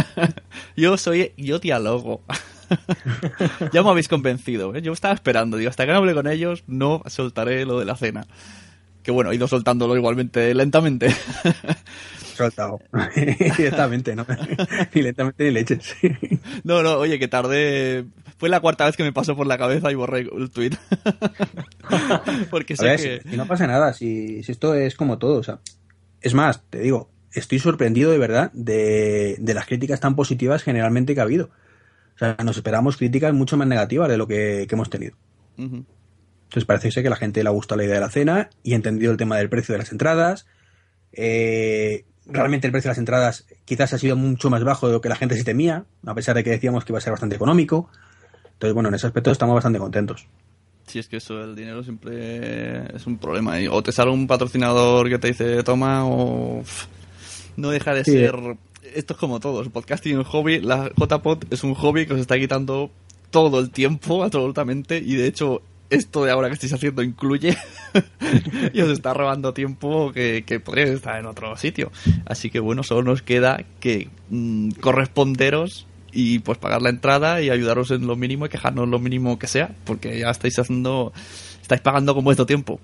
Yo 0.76 0.96
soy, 0.96 1.32
yo 1.36 1.58
dialogo. 1.58 2.22
ya 3.72 3.82
me 3.82 3.90
habéis 3.90 4.08
convencido, 4.08 4.74
¿eh? 4.74 4.82
Yo 4.82 4.92
estaba 4.92 5.14
esperando, 5.14 5.56
digo, 5.56 5.68
hasta 5.70 5.84
que 5.84 5.92
no 5.92 5.98
hable 5.98 6.14
con 6.14 6.26
ellos, 6.26 6.64
no 6.66 7.02
soltaré 7.06 7.66
lo 7.66 7.78
de 7.78 7.84
la 7.84 7.96
cena. 7.96 8.26
Que 9.02 9.10
bueno, 9.10 9.30
he 9.30 9.34
ido 9.34 9.46
soltándolo 9.46 9.94
igualmente 9.94 10.54
lentamente. 10.54 11.14
Soltado. 12.34 12.80
Directamente, 13.14 14.16
¿no? 14.16 14.26
ni 14.94 15.02
lentamente 15.02 15.44
ni 15.44 15.50
leches. 15.50 15.94
no, 16.64 16.82
no, 16.82 16.94
oye, 16.94 17.18
que 17.18 17.28
tardé. 17.28 18.06
Fue 18.42 18.48
la 18.48 18.58
cuarta 18.58 18.86
vez 18.86 18.96
que 18.96 19.04
me 19.04 19.12
pasó 19.12 19.36
por 19.36 19.46
la 19.46 19.56
cabeza 19.56 19.92
y 19.92 19.94
borré 19.94 20.22
el 20.22 20.50
tweet. 20.50 20.72
Porque 22.50 22.74
sé 22.74 22.84
ver, 22.84 22.96
que. 23.00 23.20
si, 23.22 23.30
si 23.30 23.36
no 23.36 23.46
pasa 23.46 23.68
nada, 23.68 23.92
si, 23.92 24.42
si 24.42 24.50
esto 24.50 24.74
es 24.74 24.96
como 24.96 25.18
todo, 25.18 25.38
o 25.38 25.44
sea, 25.44 25.60
es 26.20 26.34
más, 26.34 26.60
te 26.68 26.80
digo, 26.80 27.08
estoy 27.30 27.60
sorprendido 27.60 28.10
de 28.10 28.18
verdad 28.18 28.50
de, 28.52 29.36
de 29.38 29.54
las 29.54 29.66
críticas 29.66 30.00
tan 30.00 30.16
positivas 30.16 30.64
generalmente 30.64 31.14
que 31.14 31.20
ha 31.20 31.22
habido. 31.22 31.50
O 32.16 32.18
sea, 32.18 32.36
nos 32.42 32.56
esperamos 32.56 32.96
críticas 32.96 33.32
mucho 33.32 33.56
más 33.56 33.68
negativas 33.68 34.08
de 34.08 34.16
lo 34.16 34.26
que, 34.26 34.66
que 34.68 34.74
hemos 34.74 34.90
tenido. 34.90 35.16
Entonces 35.56 36.64
parece 36.66 36.90
ser 36.90 37.04
que 37.04 37.06
a 37.06 37.10
la 37.10 37.16
gente 37.16 37.44
le 37.44 37.48
ha 37.48 37.52
gustado 37.52 37.78
la 37.78 37.84
idea 37.84 37.94
de 37.94 38.00
la 38.00 38.10
cena 38.10 38.50
y 38.64 38.72
ha 38.72 38.74
entendido 38.74 39.12
el 39.12 39.18
tema 39.18 39.36
del 39.36 39.50
precio 39.50 39.72
de 39.72 39.78
las 39.78 39.92
entradas. 39.92 40.46
Eh, 41.12 42.06
realmente 42.26 42.66
el 42.66 42.72
precio 42.72 42.88
de 42.88 42.90
las 42.90 42.98
entradas 42.98 43.46
quizás 43.64 43.92
ha 43.92 43.98
sido 43.98 44.16
mucho 44.16 44.50
más 44.50 44.64
bajo 44.64 44.88
de 44.88 44.94
lo 44.94 45.00
que 45.00 45.08
la 45.08 45.14
gente 45.14 45.36
se 45.36 45.44
temía, 45.44 45.84
a 46.04 46.14
pesar 46.16 46.34
de 46.34 46.42
que 46.42 46.50
decíamos 46.50 46.84
que 46.84 46.90
iba 46.90 46.98
a 46.98 47.02
ser 47.02 47.12
bastante 47.12 47.36
económico. 47.36 47.88
Entonces, 48.54 48.74
bueno, 48.74 48.88
en 48.88 48.94
ese 48.94 49.06
aspecto 49.06 49.30
estamos 49.30 49.54
bastante 49.54 49.78
contentos. 49.78 50.26
Si 50.86 50.98
es 50.98 51.08
que 51.08 51.16
eso, 51.18 51.42
el 51.42 51.54
dinero 51.54 51.82
siempre 51.82 52.94
es 52.94 53.06
un 53.06 53.16
problema. 53.18 53.60
y 53.60 53.66
O 53.68 53.82
te 53.82 53.92
sale 53.92 54.10
un 54.10 54.26
patrocinador 54.26 55.08
que 55.08 55.18
te 55.18 55.28
dice 55.28 55.62
toma, 55.62 56.04
o. 56.06 56.62
No 57.56 57.70
deja 57.70 57.94
de 57.94 58.04
Sí. 58.04 58.12
ser. 58.12 58.34
Esto 58.94 59.14
es 59.14 59.18
como 59.18 59.40
todo. 59.40 59.62
El 59.62 59.70
podcasting 59.70 60.12
es 60.12 60.18
un 60.18 60.24
hobby. 60.24 60.60
La 60.60 60.90
JPod 60.96 61.44
es 61.50 61.62
un 61.64 61.74
hobby 61.74 62.06
que 62.06 62.14
os 62.14 62.20
está 62.20 62.38
quitando 62.38 62.90
todo 63.30 63.60
el 63.60 63.70
tiempo, 63.70 64.22
absolutamente. 64.24 64.98
Y 64.98 65.14
de 65.14 65.26
hecho, 65.28 65.62
esto 65.88 66.24
de 66.24 66.30
ahora 66.32 66.48
que 66.48 66.54
estáis 66.54 66.72
haciendo 66.72 67.02
incluye. 67.02 67.56
y 68.74 68.80
os 68.80 68.90
está 68.90 69.14
robando 69.14 69.52
tiempo 69.54 70.12
que, 70.12 70.44
que 70.46 70.60
podría 70.60 70.84
estar 70.84 71.18
en 71.18 71.26
otro 71.26 71.56
sitio. 71.56 71.90
Así 72.26 72.50
que 72.50 72.58
bueno, 72.60 72.82
solo 72.82 73.02
nos 73.02 73.22
queda 73.22 73.64
que 73.80 74.08
mm, 74.30 74.70
corresponderos 74.80 75.86
y 76.12 76.38
pues 76.40 76.58
pagar 76.58 76.82
la 76.82 76.90
entrada 76.90 77.40
y 77.40 77.50
ayudaros 77.50 77.90
en 77.90 78.06
lo 78.06 78.16
mínimo 78.16 78.46
y 78.46 78.48
quejarnos 78.48 78.88
lo 78.88 78.98
mínimo 78.98 79.38
que 79.38 79.46
sea, 79.46 79.70
porque 79.84 80.18
ya 80.18 80.30
estáis 80.30 80.58
haciendo, 80.58 81.12
estáis 81.62 81.80
pagando 81.80 82.14
con 82.14 82.22
vuestro 82.24 82.46
tiempo. 82.46 82.80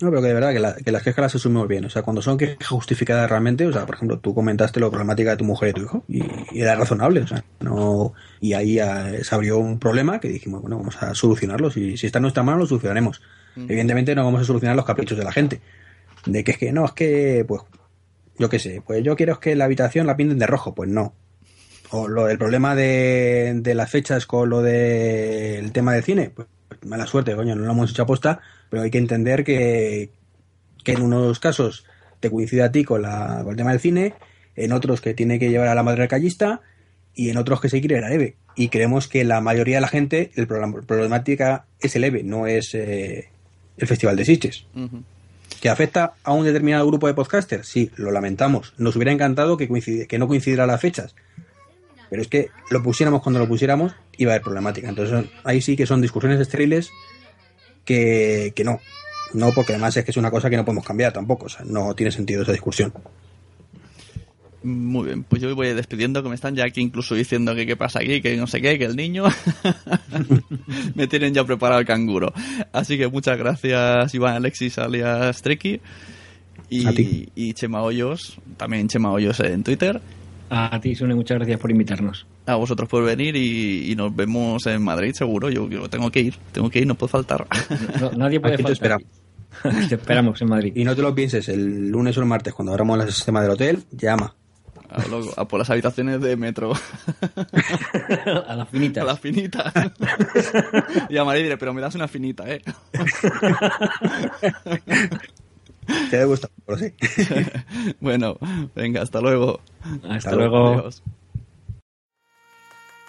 No, 0.00 0.10
pero 0.10 0.22
que 0.22 0.28
de 0.28 0.34
verdad 0.34 0.52
que, 0.52 0.60
la- 0.60 0.76
que 0.76 0.92
las 0.92 1.02
quejas 1.02 1.22
las 1.22 1.34
asumimos 1.34 1.66
bien. 1.66 1.84
O 1.84 1.90
sea, 1.90 2.02
cuando 2.02 2.22
son 2.22 2.38
quejas 2.38 2.68
justificadas 2.68 3.28
realmente, 3.28 3.66
o 3.66 3.72
sea, 3.72 3.84
por 3.84 3.96
ejemplo, 3.96 4.20
tú 4.20 4.32
comentaste 4.32 4.78
la 4.78 4.88
problemática 4.90 5.30
de 5.30 5.36
tu 5.38 5.44
mujer 5.44 5.70
y 5.70 5.72
tu 5.72 5.80
hijo, 5.82 6.04
y, 6.06 6.22
y 6.52 6.60
era 6.60 6.76
razonable, 6.76 7.20
o 7.22 7.26
sea, 7.26 7.44
no. 7.60 8.12
Y 8.40 8.52
ahí 8.52 8.78
ah, 8.78 9.10
se 9.22 9.34
abrió 9.34 9.58
un 9.58 9.80
problema 9.80 10.20
que 10.20 10.28
dijimos, 10.28 10.60
bueno, 10.62 10.78
vamos 10.78 11.02
a 11.02 11.14
solucionarlo. 11.16 11.68
Si, 11.72 11.96
si 11.96 12.06
está 12.06 12.18
en 12.20 12.22
nuestra 12.22 12.44
mano, 12.44 12.58
lo 12.58 12.66
solucionaremos. 12.66 13.20
Evidentemente 13.56 14.14
no 14.14 14.24
vamos 14.24 14.42
a 14.42 14.44
solucionar 14.44 14.76
los 14.76 14.84
caprichos 14.84 15.18
de 15.18 15.24
la 15.24 15.32
gente. 15.32 15.60
De 16.26 16.44
que 16.44 16.52
es 16.52 16.58
que 16.58 16.70
no, 16.70 16.84
es 16.84 16.92
que, 16.92 17.44
pues, 17.48 17.62
yo 18.38 18.48
qué 18.48 18.60
sé, 18.60 18.80
pues 18.86 19.02
yo 19.02 19.16
quiero 19.16 19.40
que 19.40 19.56
la 19.56 19.64
habitación 19.64 20.06
la 20.06 20.16
pinten 20.16 20.38
de 20.38 20.46
rojo, 20.46 20.76
pues 20.76 20.88
no. 20.88 21.12
O 21.90 22.06
lo 22.08 22.26
del 22.26 22.36
problema 22.38 22.74
de, 22.74 23.52
de 23.56 23.74
las 23.74 23.90
fechas 23.90 24.26
con 24.26 24.50
lo 24.50 24.60
del 24.62 25.72
tema 25.72 25.94
del 25.94 26.04
cine, 26.04 26.30
pues 26.34 26.46
mala 26.86 27.06
suerte, 27.06 27.34
coño, 27.34 27.54
no 27.56 27.64
lo 27.64 27.72
hemos 27.72 27.90
hecho 27.90 28.02
aposta, 28.02 28.40
pero 28.68 28.82
hay 28.82 28.90
que 28.90 28.98
entender 28.98 29.42
que, 29.42 30.10
que 30.84 30.92
en 30.92 31.02
unos 31.02 31.40
casos 31.40 31.86
te 32.20 32.30
coincide 32.30 32.62
a 32.62 32.72
ti 32.72 32.84
con, 32.84 33.02
la, 33.02 33.40
con 33.42 33.52
el 33.52 33.56
tema 33.56 33.70
del 33.70 33.80
cine, 33.80 34.14
en 34.54 34.72
otros 34.72 35.00
que 35.00 35.14
tiene 35.14 35.38
que 35.38 35.48
llevar 35.50 35.68
a 35.68 35.74
la 35.74 35.82
madre 35.82 36.02
al 36.02 36.08
callista 36.08 36.60
y 37.14 37.30
en 37.30 37.36
otros 37.38 37.60
que 37.60 37.68
se 37.70 37.80
quiere 37.80 38.00
la 38.00 38.10
leve. 38.10 38.36
Y 38.54 38.68
creemos 38.68 39.08
que 39.08 39.24
la 39.24 39.40
mayoría 39.40 39.76
de 39.76 39.80
la 39.80 39.88
gente, 39.88 40.30
el 40.34 40.46
problema- 40.46 40.82
problemática 40.82 41.64
es 41.80 41.94
el 41.96 42.02
leve, 42.02 42.22
no 42.22 42.46
es 42.46 42.74
eh, 42.74 43.28
el 43.78 43.86
Festival 43.88 44.16
de 44.16 44.24
Sitges. 44.24 44.66
Ujú. 44.74 45.02
¿Que 45.60 45.68
afecta 45.70 46.12
a 46.22 46.32
un 46.32 46.44
determinado 46.44 46.86
grupo 46.86 47.06
de 47.06 47.14
podcasters? 47.14 47.66
Sí, 47.66 47.90
lo 47.96 48.10
lamentamos. 48.10 48.74
Nos 48.78 48.94
hubiera 48.96 49.12
encantado 49.12 49.56
que, 49.56 49.68
coincidi- 49.68 50.06
que 50.06 50.18
no 50.18 50.28
coincidieran 50.28 50.66
las 50.68 50.80
fechas. 50.80 51.14
Pero 52.10 52.22
es 52.22 52.28
que 52.28 52.50
lo 52.70 52.82
pusiéramos 52.82 53.22
cuando 53.22 53.38
lo 53.38 53.48
pusiéramos, 53.48 53.94
iba 54.16 54.32
a 54.32 54.34
haber 54.34 54.42
problemática. 54.42 54.88
Entonces 54.88 55.26
ahí 55.44 55.60
sí 55.60 55.76
que 55.76 55.86
son 55.86 56.00
discusiones 56.00 56.40
estériles 56.40 56.90
que, 57.84 58.52
que 58.54 58.64
no. 58.64 58.80
No, 59.34 59.52
porque 59.52 59.72
además 59.72 59.96
es 59.96 60.04
que 60.04 60.10
es 60.10 60.16
una 60.16 60.30
cosa 60.30 60.48
que 60.48 60.56
no 60.56 60.64
podemos 60.64 60.86
cambiar 60.86 61.12
tampoco. 61.12 61.46
O 61.46 61.48
sea, 61.48 61.64
no 61.64 61.94
tiene 61.94 62.10
sentido 62.10 62.42
esa 62.42 62.52
discusión. 62.52 62.92
Muy 64.62 65.06
bien, 65.06 65.22
pues 65.22 65.40
yo 65.40 65.48
me 65.48 65.54
voy 65.54 65.68
despidiendo, 65.68 66.20
que 66.20 66.28
me 66.28 66.34
están 66.34 66.56
ya 66.56 66.64
aquí 66.64 66.80
incluso 66.80 67.14
diciendo 67.14 67.54
que 67.54 67.64
qué 67.64 67.76
pasa 67.76 68.00
aquí, 68.00 68.20
que 68.20 68.36
no 68.36 68.48
sé 68.48 68.60
qué, 68.60 68.76
que 68.76 68.86
el 68.86 68.96
niño 68.96 69.24
me 70.96 71.06
tienen 71.06 71.32
ya 71.32 71.44
preparado 71.44 71.80
el 71.80 71.86
canguro. 71.86 72.32
Así 72.72 72.98
que 72.98 73.06
muchas 73.06 73.38
gracias 73.38 74.12
Iván 74.14 74.34
Alexis 74.34 74.78
alias 74.78 75.40
Treki 75.42 75.80
y, 76.70 77.28
y 77.36 77.52
Chema 77.52 77.82
Hoyos, 77.82 78.38
también 78.56 78.88
Chema 78.88 79.12
Hoyos 79.12 79.38
en 79.40 79.62
Twitter. 79.62 80.00
A 80.50 80.80
ti, 80.80 80.94
Sune, 80.94 81.14
muchas 81.14 81.36
gracias 81.38 81.60
por 81.60 81.70
invitarnos. 81.70 82.26
A 82.46 82.54
vosotros 82.54 82.88
por 82.88 83.04
venir 83.04 83.36
y, 83.36 83.90
y 83.92 83.96
nos 83.96 84.14
vemos 84.16 84.66
en 84.66 84.82
Madrid 84.82 85.12
seguro. 85.12 85.50
Yo, 85.50 85.68
yo 85.68 85.88
tengo 85.90 86.10
que 86.10 86.20
ir, 86.20 86.36
tengo 86.52 86.70
que 86.70 86.78
ir, 86.80 86.86
no 86.86 86.94
puedo 86.94 87.08
faltar. 87.08 87.46
No- 88.00 88.10
nadie 88.12 88.40
puede 88.40 88.54
Aquí 88.54 88.62
te 88.64 88.74
faltar. 88.74 89.00
te 89.88 89.94
esperamos 89.96 90.40
en 90.40 90.48
Madrid. 90.48 90.72
Y 90.74 90.84
no 90.84 90.96
te 90.96 91.02
lo 91.02 91.14
pienses, 91.14 91.48
el 91.50 91.88
lunes 91.90 92.16
o 92.16 92.20
el 92.20 92.26
martes, 92.26 92.54
cuando 92.54 92.72
abramos 92.72 93.02
el 93.04 93.12
sistema 93.12 93.42
del 93.42 93.50
hotel, 93.50 93.82
llama. 93.90 94.34
A, 94.90 95.06
lo- 95.06 95.38
a 95.38 95.46
por 95.46 95.58
las 95.58 95.68
habitaciones 95.68 96.18
de 96.22 96.34
metro. 96.36 96.72
a 98.46 98.56
las 98.56 98.68
finitas. 98.70 99.02
A 99.04 99.06
la 99.06 99.16
finita. 99.16 99.72
Llamaré 101.10 101.40
y 101.40 101.42
diré, 101.42 101.58
pero 101.58 101.74
me 101.74 101.82
das 101.82 101.94
una 101.94 102.08
finita, 102.08 102.44
¿eh? 102.48 102.62
Te 106.10 106.16
debe 106.16 106.26
gustar, 106.26 106.50
pero 106.66 106.78
sí. 106.78 106.92
bueno, 108.00 108.38
venga, 108.74 109.02
hasta 109.02 109.20
luego. 109.20 109.60
Hasta, 109.80 110.14
Hasta 110.14 110.36
luego. 110.36 110.68
Adiós. 110.68 111.02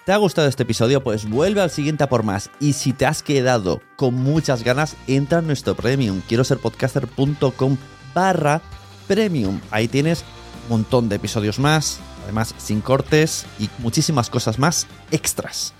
¿Te 0.06 0.12
ha 0.12 0.16
gustado 0.16 0.48
este 0.48 0.62
episodio? 0.62 1.02
Pues 1.04 1.28
vuelve 1.28 1.60
al 1.60 1.70
siguiente 1.70 2.04
a 2.04 2.08
por 2.08 2.22
más. 2.22 2.50
Y 2.58 2.72
si 2.72 2.92
te 2.92 3.06
has 3.06 3.22
quedado 3.22 3.80
con 3.96 4.14
muchas 4.14 4.64
ganas, 4.64 4.96
entra 5.06 5.40
en 5.40 5.46
nuestro 5.46 5.74
premium. 5.74 6.22
Quiero 6.26 6.42
ser 6.42 6.58
podcaster.com 6.58 7.76
barra 8.14 8.62
premium. 9.06 9.60
Ahí 9.70 9.88
tienes 9.88 10.24
un 10.64 10.78
montón 10.78 11.08
de 11.08 11.16
episodios 11.16 11.58
más, 11.58 12.00
además 12.24 12.54
sin 12.58 12.80
cortes 12.80 13.46
y 13.58 13.68
muchísimas 13.78 14.30
cosas 14.30 14.58
más 14.58 14.86
extras. 15.10 15.74